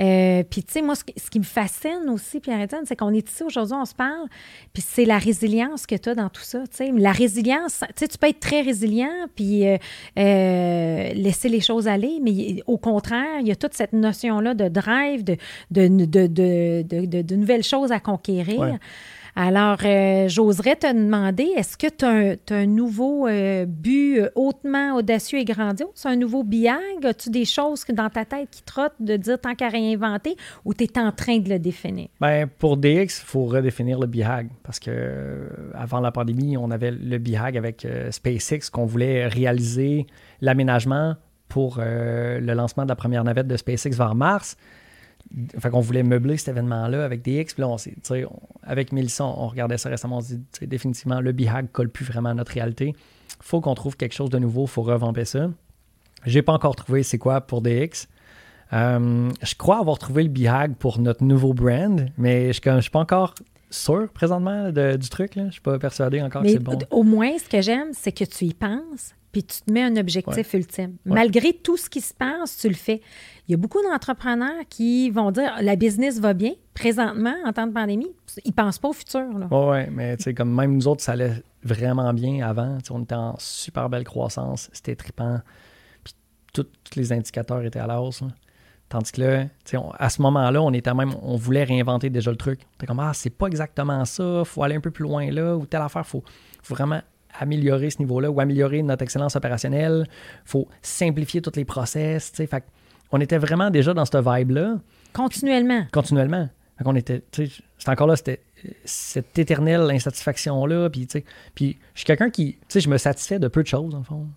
Euh, 0.00 0.42
puis, 0.48 0.62
tu 0.62 0.72
sais, 0.72 0.82
moi, 0.82 0.94
ce, 0.94 1.30
qui 1.30 1.38
me 1.38 1.44
fascine 1.44 2.08
aussi, 2.08 2.40
Pierre-Étienne, 2.40 2.84
c'est 2.84 2.96
qu'on 2.96 3.12
est 3.12 3.28
ici 3.28 3.42
aujourd'hui, 3.42 3.76
on 3.78 3.84
se 3.84 3.94
parle, 3.94 4.26
puis 4.72 4.82
c'est 4.86 5.04
la 5.04 5.18
résilience 5.18 5.86
que 5.86 5.94
tu 5.94 6.08
as 6.08 6.14
dans 6.14 6.28
tout 6.28 6.42
ça 6.42 6.66
La 6.96 7.12
résilience, 7.12 7.84
tu 7.96 8.06
peux 8.18 8.28
être 8.28 8.40
très 8.40 8.62
résilient 8.62 9.26
puis 9.34 9.66
euh, 9.66 9.76
euh, 10.18 11.12
laisser 11.12 11.48
les 11.48 11.60
choses 11.60 11.86
aller, 11.86 12.18
mais 12.22 12.62
au 12.66 12.78
contraire, 12.78 13.40
il 13.40 13.48
y 13.48 13.50
a 13.50 13.56
toute 13.56 13.74
cette 13.74 13.92
notion-là 13.92 14.54
de 14.54 14.68
drive, 14.68 15.24
de, 15.24 17.34
nouvelles 17.34 17.64
choses 17.64 17.92
à 17.92 18.00
conquérir. 18.00 18.78
Alors, 19.36 19.78
euh, 19.84 20.28
j'oserais 20.28 20.76
te 20.76 20.92
demander, 20.92 21.48
est-ce 21.56 21.76
que 21.76 21.86
tu 21.86 22.04
as, 22.04 22.54
un 22.54 22.66
nouveau 22.66 23.26
euh, 23.26 23.64
but 23.66 24.18
euh, 24.18 24.30
hautement 24.34 24.96
audacieux 24.96 25.38
et 25.38 25.44
grandiose, 25.44 26.04
un 26.04 26.16
nouveau 26.16 26.42
BIAG? 26.42 27.04
As-tu 27.04 27.30
des 27.30 27.44
choses 27.44 27.84
dans 27.92 28.10
ta 28.10 28.24
tête 28.24 28.48
qui 28.50 28.62
trottent 28.62 29.00
de 29.00 29.16
dire 29.16 29.40
tant 29.40 29.54
qu'à 29.54 29.68
réinventer 29.68 30.36
ou 30.64 30.74
tu 30.74 30.84
es 30.84 30.98
en 30.98 31.12
train 31.12 31.38
de 31.38 31.48
le 31.48 31.58
définir? 31.58 32.08
Ben, 32.20 32.48
pour 32.58 32.76
DX, 32.76 33.20
il 33.20 33.24
faut 33.24 33.44
redéfinir 33.44 33.98
le 33.98 34.06
BIHAG 34.06 34.50
parce 34.62 34.80
que 34.80 35.48
avant 35.74 36.00
la 36.00 36.10
pandémie, 36.10 36.56
on 36.56 36.70
avait 36.70 36.90
le 36.90 37.18
BIHAG 37.18 37.56
avec 37.56 37.86
SpaceX 38.10 38.70
qu'on 38.70 38.86
voulait 38.86 39.26
réaliser 39.26 40.06
l'aménagement 40.40 41.14
pour 41.48 41.78
le 41.80 42.54
lancement 42.54 42.84
de 42.84 42.88
la 42.88 42.96
première 42.96 43.24
navette 43.24 43.46
de 43.48 43.56
SpaceX 43.56 43.90
vers 43.96 44.14
Mars. 44.14 44.56
Fait 45.58 45.70
qu'on 45.70 45.80
voulait 45.80 46.02
meubler 46.02 46.36
cet 46.36 46.48
événement-là 46.48 47.04
avec 47.04 47.22
des 47.22 47.40
X. 47.40 47.54
Puis 47.54 47.62
là, 47.62 47.68
on, 47.68 47.76
avec 48.62 48.92
Mélissa, 48.92 49.24
on, 49.24 49.46
regardait 49.46 49.78
ça 49.78 49.88
récemment. 49.88 50.18
On 50.18 50.20
se 50.20 50.34
dit 50.34 50.66
définitivement, 50.66 51.20
le 51.20 51.32
BHAG 51.32 51.70
colle 51.72 51.88
plus 51.88 52.04
vraiment 52.04 52.30
à 52.30 52.34
notre 52.34 52.52
réalité. 52.52 52.94
faut 53.40 53.60
qu'on 53.60 53.74
trouve 53.74 53.96
quelque 53.96 54.14
chose 54.14 54.30
de 54.30 54.38
nouveau. 54.38 54.66
faut 54.66 54.82
revamper 54.82 55.24
ça. 55.24 55.50
J'ai 56.26 56.42
pas 56.42 56.52
encore 56.52 56.76
trouvé 56.76 57.02
c'est 57.02 57.18
quoi 57.18 57.40
pour 57.40 57.62
DX. 57.62 58.08
Euh, 58.72 59.30
je 59.42 59.54
crois 59.54 59.78
avoir 59.78 59.98
trouvé 59.98 60.22
le 60.22 60.28
BHAG 60.28 60.74
pour 60.76 61.00
notre 61.00 61.24
nouveau 61.24 61.54
brand, 61.54 62.08
mais 62.16 62.52
je 62.52 62.70
ne 62.70 62.80
suis 62.80 62.90
pas 62.90 63.00
encore 63.00 63.34
sûr 63.70 64.08
présentement 64.12 64.70
du 64.70 65.08
truc. 65.08 65.32
Je 65.36 65.40
ne 65.40 65.50
suis 65.50 65.60
pas 65.60 65.78
persuadé 65.78 66.20
encore 66.20 66.42
que 66.42 66.48
c'est 66.48 66.58
bon. 66.58 66.78
Au 66.90 67.02
moins, 67.02 67.38
ce 67.38 67.48
que 67.48 67.62
j'aime, 67.62 67.88
c'est 67.92 68.12
que 68.12 68.24
tu 68.24 68.46
y 68.46 68.54
penses, 68.54 69.14
puis 69.32 69.44
tu 69.44 69.60
te 69.62 69.72
mets 69.72 69.82
un 69.82 69.96
objectif 69.96 70.54
ultime. 70.54 70.96
Malgré 71.04 71.52
tout 71.52 71.76
ce 71.76 71.88
qui 71.88 72.00
se 72.00 72.12
passe, 72.12 72.56
tu 72.56 72.68
le 72.68 72.74
fais. 72.74 73.00
Il 73.46 73.52
y 73.52 73.54
a 73.54 73.56
beaucoup 73.56 73.82
d'entrepreneurs 73.82 74.64
qui 74.68 75.10
vont 75.10 75.30
dire 75.30 75.54
la 75.60 75.76
business 75.76 76.18
va 76.18 76.34
bien 76.34 76.52
présentement 76.74 77.34
en 77.44 77.52
temps 77.52 77.66
de 77.66 77.72
pandémie. 77.72 78.10
Ils 78.44 78.48
ne 78.48 78.52
pensent 78.52 78.78
pas 78.78 78.88
au 78.88 78.92
futur. 78.92 79.26
Oui, 79.50 79.78
mais 79.92 80.16
tu 80.16 80.24
sais, 80.24 80.34
comme 80.34 80.54
même 80.54 80.74
nous 80.74 80.88
autres, 80.88 81.02
ça 81.02 81.12
allait 81.12 81.42
vraiment 81.62 82.12
bien 82.12 82.46
avant. 82.46 82.78
on 82.90 83.02
était 83.02 83.14
en 83.14 83.36
super 83.38 83.88
belle 83.88 84.04
croissance. 84.04 84.68
C'était 84.72 84.96
trippant. 84.96 85.40
Puis 86.02 86.14
tous 86.52 86.66
les 86.96 87.12
indicateurs 87.12 87.62
étaient 87.64 87.78
à 87.78 87.86
la 87.86 88.00
hausse. 88.00 88.22
Tandis 88.88 89.12
que 89.12 89.20
là, 89.20 89.44
à 90.00 90.10
ce 90.10 90.20
moment-là, 90.20 90.60
on 90.60 90.72
était 90.72 90.92
même, 90.92 91.14
on 91.22 91.36
voulait 91.36 91.62
réinventer 91.62 92.10
déjà 92.10 92.32
le 92.32 92.36
truc. 92.36 92.60
On 92.62 92.74
était 92.74 92.86
comme, 92.86 92.98
ah, 92.98 93.12
c'est 93.14 93.30
pas 93.30 93.46
exactement 93.46 94.04
ça, 94.04 94.42
faut 94.44 94.64
aller 94.64 94.74
un 94.74 94.80
peu 94.80 94.90
plus 94.90 95.04
loin 95.04 95.30
là, 95.30 95.56
ou 95.56 95.64
telle 95.64 95.82
affaire, 95.82 96.04
faut, 96.04 96.24
faut 96.60 96.74
vraiment 96.74 97.00
améliorer 97.38 97.90
ce 97.90 97.98
niveau-là 97.98 98.30
ou 98.30 98.40
améliorer 98.40 98.82
notre 98.82 99.02
excellence 99.02 99.36
opérationnelle. 99.36 100.06
Il 100.08 100.48
faut 100.48 100.68
simplifier 100.82 101.40
tous 101.42 101.56
les 101.56 101.64
process. 101.64 102.32
Fait 102.32 102.64
on 103.12 103.20
était 103.20 103.38
vraiment 103.38 103.70
déjà 103.70 103.94
dans 103.94 104.04
cette 104.04 104.24
vibe-là. 104.24 104.78
Continuellement. 105.12 105.86
Continuellement. 105.92 106.48
on 106.84 106.94
était, 106.94 107.22
c'est 107.32 107.88
encore 107.88 108.06
là, 108.06 108.16
c'était 108.16 108.40
cette 108.84 109.38
éternelle 109.38 109.90
insatisfaction-là. 109.90 110.90
Puis, 110.90 111.08
puis 111.54 111.78
je 111.94 112.00
suis 112.00 112.06
quelqu'un 112.06 112.30
qui, 112.30 112.54
tu 112.54 112.60
sais, 112.68 112.80
je 112.80 112.88
me 112.88 112.98
satisfais 112.98 113.38
de 113.38 113.48
peu 113.48 113.62
de 113.62 113.68
choses, 113.68 113.94
en 113.94 114.02
fond. 114.02 114.28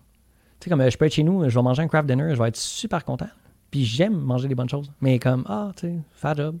Tu 0.60 0.64
sais, 0.64 0.70
comme 0.70 0.88
je 0.88 0.96
peux 0.96 1.04
être 1.04 1.14
chez 1.14 1.22
nous, 1.22 1.48
je 1.48 1.54
vais 1.54 1.62
manger 1.62 1.82
un 1.82 1.88
craft 1.88 2.08
dinner, 2.08 2.34
je 2.34 2.42
vais 2.42 2.48
être 2.48 2.56
super 2.56 3.04
content. 3.04 3.28
Puis 3.70 3.84
j'aime 3.84 4.16
manger 4.16 4.48
des 4.48 4.54
bonnes 4.54 4.68
choses. 4.68 4.90
Mais 5.00 5.18
comme, 5.18 5.44
ah, 5.48 5.72
tu 5.76 5.88
sais, 5.88 5.94
fat 6.12 6.34
job. 6.34 6.58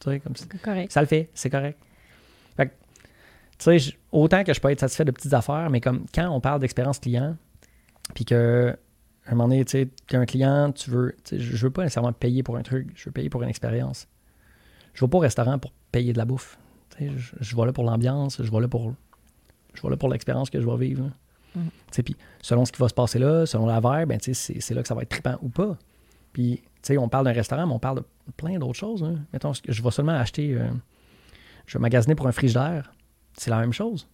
Tu 0.00 0.10
sais, 0.10 0.20
comme 0.20 0.34
correct. 0.62 0.92
Ça 0.92 1.00
le 1.00 1.06
fait, 1.06 1.30
c'est 1.34 1.50
correct. 1.50 1.78
Fait 2.56 2.70
tu 3.58 3.78
sais, 3.78 3.94
autant 4.10 4.44
que 4.44 4.52
je 4.52 4.60
peux 4.60 4.70
être 4.70 4.80
satisfait 4.80 5.04
de 5.04 5.10
petites 5.10 5.34
affaires, 5.34 5.70
mais 5.70 5.80
comme 5.80 6.06
quand 6.14 6.28
on 6.28 6.40
parle 6.40 6.60
d'expérience 6.60 6.98
client, 6.98 7.36
puis 8.14 8.24
que 8.24 8.76
à 9.26 9.32
un 9.32 9.34
moment 9.34 9.48
donné, 9.48 9.64
tu 9.64 9.72
sais, 9.72 9.88
es 10.10 10.16
un 10.16 10.26
client, 10.26 10.72
tu 10.72 10.90
veux, 10.90 11.14
je 11.30 11.56
veux 11.64 11.70
pas 11.70 11.82
nécessairement 11.82 12.12
payer 12.12 12.42
pour 12.42 12.56
un 12.56 12.62
truc, 12.62 12.88
je 12.94 13.04
veux 13.04 13.12
payer 13.12 13.30
pour 13.30 13.42
une 13.42 13.48
expérience. 13.48 14.08
Je 14.94 15.04
vais 15.04 15.08
pas 15.08 15.18
au 15.18 15.20
restaurant 15.20 15.58
pour 15.58 15.72
payer 15.92 16.12
de 16.12 16.18
la 16.18 16.24
bouffe. 16.24 16.58
Je, 17.00 17.06
je 17.40 17.56
vais 17.56 17.66
là 17.66 17.72
pour 17.72 17.84
l'ambiance, 17.84 18.42
je 18.42 18.50
vais 18.50 18.60
là 18.60 18.68
pour, 18.68 18.92
je 19.74 19.82
vais 19.82 19.90
là 19.90 19.96
pour 19.96 20.08
l'expérience 20.08 20.50
que 20.50 20.60
je 20.60 20.66
vais 20.66 20.76
vivre. 20.76 21.10
Mm-hmm. 21.56 22.02
Puis 22.02 22.16
selon 22.40 22.64
ce 22.64 22.72
qui 22.72 22.80
va 22.80 22.88
se 22.88 22.94
passer 22.94 23.18
là, 23.18 23.46
selon 23.46 23.66
la 23.66 23.80
vibe, 23.80 24.08
ben, 24.08 24.18
c'est 24.20 24.74
là 24.74 24.82
que 24.82 24.88
ça 24.88 24.94
va 24.94 25.02
être 25.02 25.08
trippant 25.08 25.38
ou 25.40 25.48
pas. 25.48 25.78
Puis, 26.32 26.62
on 26.98 27.08
parle 27.08 27.26
d'un 27.26 27.32
restaurant, 27.32 27.66
mais 27.66 27.74
on 27.74 27.78
parle 27.78 27.98
de 27.98 28.04
plein 28.36 28.58
d'autres 28.58 28.78
choses. 28.78 29.04
Hein. 29.04 29.20
Mettons, 29.32 29.52
je 29.52 29.82
vais 29.82 29.90
seulement 29.90 30.12
acheter, 30.12 30.54
euh, 30.54 30.68
je 31.66 31.78
vais 31.78 31.82
magasiner 31.82 32.14
pour 32.14 32.26
un 32.26 32.32
frigidaire 32.32 32.92
c'est 33.36 33.50
la 33.50 33.58
même 33.58 33.72
chose. 33.72 34.08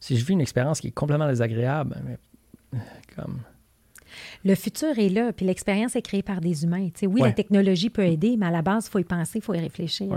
Si 0.00 0.16
je 0.16 0.24
vis 0.24 0.34
une 0.34 0.40
expérience 0.40 0.80
qui 0.80 0.88
est 0.88 0.92
complètement 0.92 1.28
désagréable, 1.28 1.96
mais, 2.04 2.18
euh, 2.74 2.82
comme. 3.16 3.38
Le 4.44 4.54
futur 4.54 4.98
est 4.98 5.08
là, 5.08 5.32
puis 5.32 5.46
l'expérience 5.46 5.96
est 5.96 6.02
créée 6.02 6.22
par 6.22 6.40
des 6.40 6.64
humains. 6.64 6.88
oui, 7.02 7.20
la 7.22 7.32
technologie 7.32 7.90
peut 7.90 8.04
aider, 8.04 8.36
mais 8.36 8.46
à 8.46 8.50
la 8.50 8.62
base, 8.62 8.86
il 8.86 8.90
faut 8.90 8.98
y 8.98 9.04
penser, 9.04 9.38
il 9.38 9.42
faut 9.42 9.54
y 9.54 9.58
réfléchir. 9.58 10.16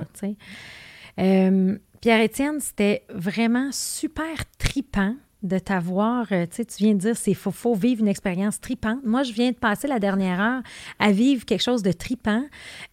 Euh, 1.19 1.77
Pierre-Étienne, 2.01 2.59
c'était 2.59 3.03
vraiment 3.09 3.69
super 3.71 4.45
tripant 4.59 5.15
de 5.41 5.57
t'avoir, 5.57 6.27
euh, 6.31 6.45
tu 6.45 6.63
viens 6.79 6.93
de 6.93 6.99
dire, 6.99 7.15
c'est 7.15 7.33
faut, 7.33 7.51
faut 7.51 7.73
vivre 7.73 8.01
une 8.01 8.07
expérience 8.07 8.59
tripante. 8.59 9.03
Moi, 9.03 9.23
je 9.23 9.31
viens 9.31 9.51
de 9.51 9.55
passer 9.55 9.87
la 9.87 9.99
dernière 9.99 10.41
heure 10.41 10.61
à 10.99 11.11
vivre 11.11 11.45
quelque 11.45 11.63
chose 11.63 11.81
de 11.81 11.91
tripant. 11.91 12.43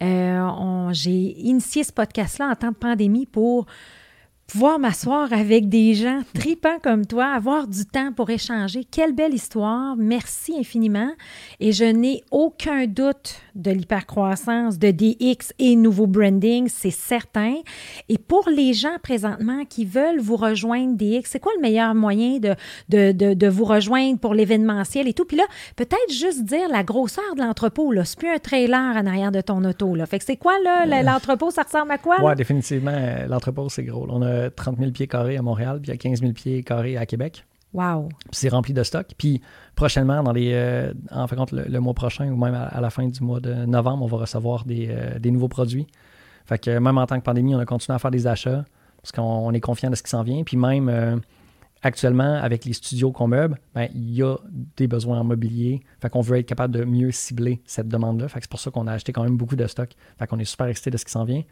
J'ai 0.01 1.41
initié 1.41 1.85
ce 1.85 1.93
podcast-là 1.93 2.51
en 2.51 2.55
temps 2.55 2.71
de 2.71 2.77
pandémie 2.77 3.27
pour 3.27 3.67
pouvoir 4.47 4.79
m'asseoir 4.79 5.33
avec 5.33 5.69
des 5.69 5.95
gens 5.95 6.21
tripants 6.35 6.79
comme 6.83 7.07
toi, 7.07 7.27
avoir 7.27 7.67
du 7.67 7.85
temps 7.87 8.13
pour 8.13 8.31
échanger. 8.31 8.85
Quelle 8.85 9.13
belle 9.13 9.35
histoire. 9.35 9.97
Merci 9.97 10.55
infiniment. 10.59 11.11
Et 11.61 11.73
je 11.73 11.85
n'ai 11.85 12.23
aucun 12.31 12.87
doute 12.87 13.41
de 13.55 13.71
l'hypercroissance 13.71 14.79
de 14.79 14.91
DX 14.91 15.53
et 15.59 15.77
nouveau 15.77 16.07
branding, 16.07 16.69
c'est 16.69 16.91
certain. 16.91 17.55
Et 18.09 18.19
pour 18.19 18.49
les 18.49 18.75
gens 18.75 18.97
présentement 19.03 19.65
qui 19.65 19.85
veulent 19.85 20.21
vous 20.21 20.37
rejoindre 20.37 20.97
DX, 20.97 21.23
c'est 21.25 21.41
quoi 21.41 21.53
le 21.57 21.63
meilleur 21.63 21.95
moyen 21.95 22.39
de, 22.39 22.55
de, 22.89 23.13
de, 23.13 23.35
de 23.35 23.49
vous 23.49 23.65
rejoindre 23.65 24.19
pour 24.19 24.35
l'événementiel 24.35 25.09
et 25.09 25.15
tout? 25.15 25.25
Puis 25.25 25.37
là, 25.37 25.45
peut-être 25.77 26.11
juste 26.11 26.45
dire 26.45 26.69
la 26.69 26.83
grosseur 26.83 27.35
de 27.37 27.41
l'entrepôt. 27.41 27.93
Là. 27.93 28.05
C'est 28.05 28.19
plus 28.19 28.29
un 28.29 28.39
trailer 28.39 28.97
en 28.97 29.07
arrière 29.07 29.33
de 29.33 29.41
ton 29.41 29.65
auto. 29.65 29.95
Là. 29.95 30.07
Fait 30.07 30.19
que 30.19 30.25
c'est 30.25 30.37
quoi 30.37 30.55
là, 30.63 31.03
l'entrepôt? 31.03 31.51
Ça 31.51 31.63
ressemble 31.63 31.93
à 31.93 31.99
quoi? 31.99 32.17
Oui, 32.23 32.35
définitivement. 32.35 32.93
L'entrepôt, 33.29 33.69
c'est 33.69 33.85
gros. 33.85 34.07
On 34.11 34.23
a 34.23 34.34
30 34.55 34.79
000 34.79 34.91
pieds 34.91 35.07
carrés 35.07 35.37
à 35.37 35.43
Montréal, 35.43 35.81
puis 35.81 35.91
il 35.91 35.95
y 35.95 35.95
a 35.95 35.99
15 35.99 36.21
000 36.21 36.33
pieds 36.33 36.63
carrés 36.63 36.97
à 36.97 37.07
Québec. 37.07 37.45
Wow. 37.75 38.09
c'est 38.31 38.49
rempli 38.49 38.73
de 38.73 38.85
stock. 38.85 39.09
Puis 39.19 39.43
prochainement, 39.75 40.23
dans 40.23 40.33
les, 40.33 40.53
euh, 40.55 40.95
en 41.11 41.27
fin 41.27 41.37
de 41.37 41.65
le, 41.69 41.81
mois 41.81 41.93
prochain 41.93 42.31
ou 42.31 42.37
même 42.37 42.55
à, 42.55 42.81
la 42.81 42.89
fin 42.89 43.09
du 43.09 43.21
mois 43.21 43.41
de 43.41 43.53
novembre, 43.53 44.05
on 44.05 44.07
va 44.07 44.19
recevoir 44.19 44.65
des, 44.65 44.89
euh, 44.91 45.31
nouveaux 45.31 45.49
produits. 45.49 45.89
Fait 46.47 46.59
que 46.59 46.79
même 46.79 46.99
en 46.99 47.07
tant 47.07 47.19
que 47.19 47.25
pandémie, 47.25 47.55
on 47.55 47.59
a 47.59 47.67
continué 47.67 47.97
à 47.97 47.99
faire 47.99 48.13
des 48.13 48.29
achats 48.29 48.65
parce 48.99 49.11
qu'on 49.11 49.53
est 49.53 49.61
confiant 49.61 49.91
de 49.91 49.97
ce 49.97 50.05
qui 50.05 50.11
s'en 50.11 50.23
vient. 50.23 50.45
Puis 50.45 50.57
même 50.57 50.89
euh, 50.89 51.17
actuellement, 51.83 52.35
avec 52.37 52.65
les 52.65 52.75
studios 52.75 53.11
qu'on 53.11 53.27
meuble, 53.27 53.59
ben, 53.75 53.89
il 53.93 54.15
y 54.15 54.23
a 54.23 54.37
des 54.77 54.87
besoins 54.87 55.19
en 55.19 55.25
mobilier. 55.25 55.83
Fait 56.01 56.09
qu'on 56.11 56.21
veut 56.21 56.39
être 56.39 56.47
capable 56.47 56.73
de 56.73 56.85
mieux 56.85 57.11
cibler 57.11 57.61
cette 57.67 57.89
demande-là. 57.89 58.29
Fait 58.29 58.39
que 58.39 58.45
c'est 58.45 58.51
pour 58.51 58.61
ça 58.61 58.71
qu'on 58.71 58.87
a 58.87 58.93
acheté 58.93 59.13
quand 59.13 59.25
même 59.25 59.37
beaucoup 59.37 59.57
de 59.57 59.67
stock. 59.67 59.91
Fait 60.17 60.29
qu'on 60.29 60.39
est 60.39 60.45
super 60.45 60.67
excité 60.69 60.93
de 60.93 60.97
ce 60.97 61.05
qui 61.05 61.11
s'en 61.11 61.25
vient. 61.25 61.43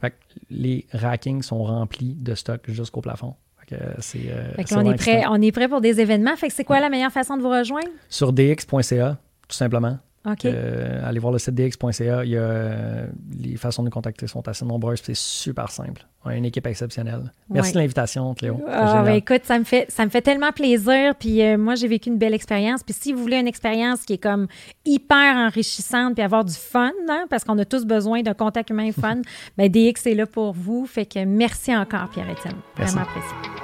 Fait 0.00 0.10
que 0.10 0.16
les 0.50 0.86
rackings 0.92 1.42
sont 1.42 1.62
remplis 1.62 2.14
de 2.14 2.34
stock 2.34 2.62
jusqu'au 2.68 3.00
plafond. 3.00 3.34
Fait 3.60 3.76
que 3.76 3.82
c'est, 4.00 4.26
euh, 4.28 4.52
on, 4.72 4.90
est 4.90 4.96
prêt, 4.96 5.22
on 5.28 5.40
est 5.40 5.52
prêt 5.52 5.68
pour 5.68 5.80
des 5.80 6.00
événements. 6.00 6.36
Fait 6.36 6.48
que 6.48 6.54
c'est 6.54 6.64
quoi 6.64 6.80
la 6.80 6.90
meilleure 6.90 7.12
façon 7.12 7.36
de 7.36 7.42
vous 7.42 7.50
rejoindre? 7.50 7.88
Sur 8.08 8.32
dx.ca, 8.32 9.18
tout 9.48 9.56
simplement. 9.56 9.98
Euh, 10.26 11.00
allez 11.04 11.18
voir 11.18 11.32
le 11.32 11.38
site 11.38 11.54
dx.ca. 11.54 12.24
Il 12.24 12.30
y 12.30 12.36
a, 12.36 12.40
euh, 12.40 13.06
les 13.38 13.56
façons 13.56 13.82
de 13.82 13.88
nous 13.88 13.90
contacter 13.90 14.26
sont 14.26 14.46
assez 14.48 14.64
nombreuses. 14.64 15.00
C'est 15.02 15.16
super 15.16 15.70
simple. 15.70 16.06
On 16.24 16.30
a 16.30 16.36
une 16.36 16.46
équipe 16.46 16.66
exceptionnelle. 16.66 17.30
Merci 17.50 17.72
de 17.72 17.78
l'invitation, 17.78 18.32
Cléo. 18.34 18.62
Ah, 18.66 19.02
ben, 19.04 19.14
écoute, 19.14 19.42
ça 19.44 19.58
me, 19.58 19.64
fait, 19.64 19.90
ça 19.90 20.04
me 20.06 20.10
fait 20.10 20.22
tellement 20.22 20.52
plaisir. 20.52 21.14
Puis 21.18 21.42
euh, 21.42 21.58
moi, 21.58 21.74
j'ai 21.74 21.88
vécu 21.88 22.08
une 22.08 22.16
belle 22.16 22.32
expérience. 22.32 22.82
Puis 22.82 22.94
si 22.98 23.12
vous 23.12 23.20
voulez 23.20 23.36
une 23.36 23.48
expérience 23.48 24.02
qui 24.02 24.14
est 24.14 24.22
comme 24.22 24.46
hyper 24.86 25.36
enrichissante, 25.36 26.14
puis 26.14 26.24
avoir 26.24 26.44
du 26.44 26.54
fun, 26.54 26.92
hein, 27.10 27.26
parce 27.28 27.44
qu'on 27.44 27.58
a 27.58 27.64
tous 27.66 27.84
besoin 27.84 28.22
d'un 28.22 28.34
contact 28.34 28.70
humain 28.70 28.92
fun, 28.92 29.20
ben 29.58 29.70
DX 29.70 30.06
est 30.06 30.14
là 30.14 30.26
pour 30.26 30.54
vous. 30.54 30.86
Fait 30.86 31.04
que 31.04 31.22
merci 31.24 31.76
encore, 31.76 32.08
Pierre-Étienne. 32.08 32.56
Vraiment 32.76 33.02
apprécié. 33.02 33.63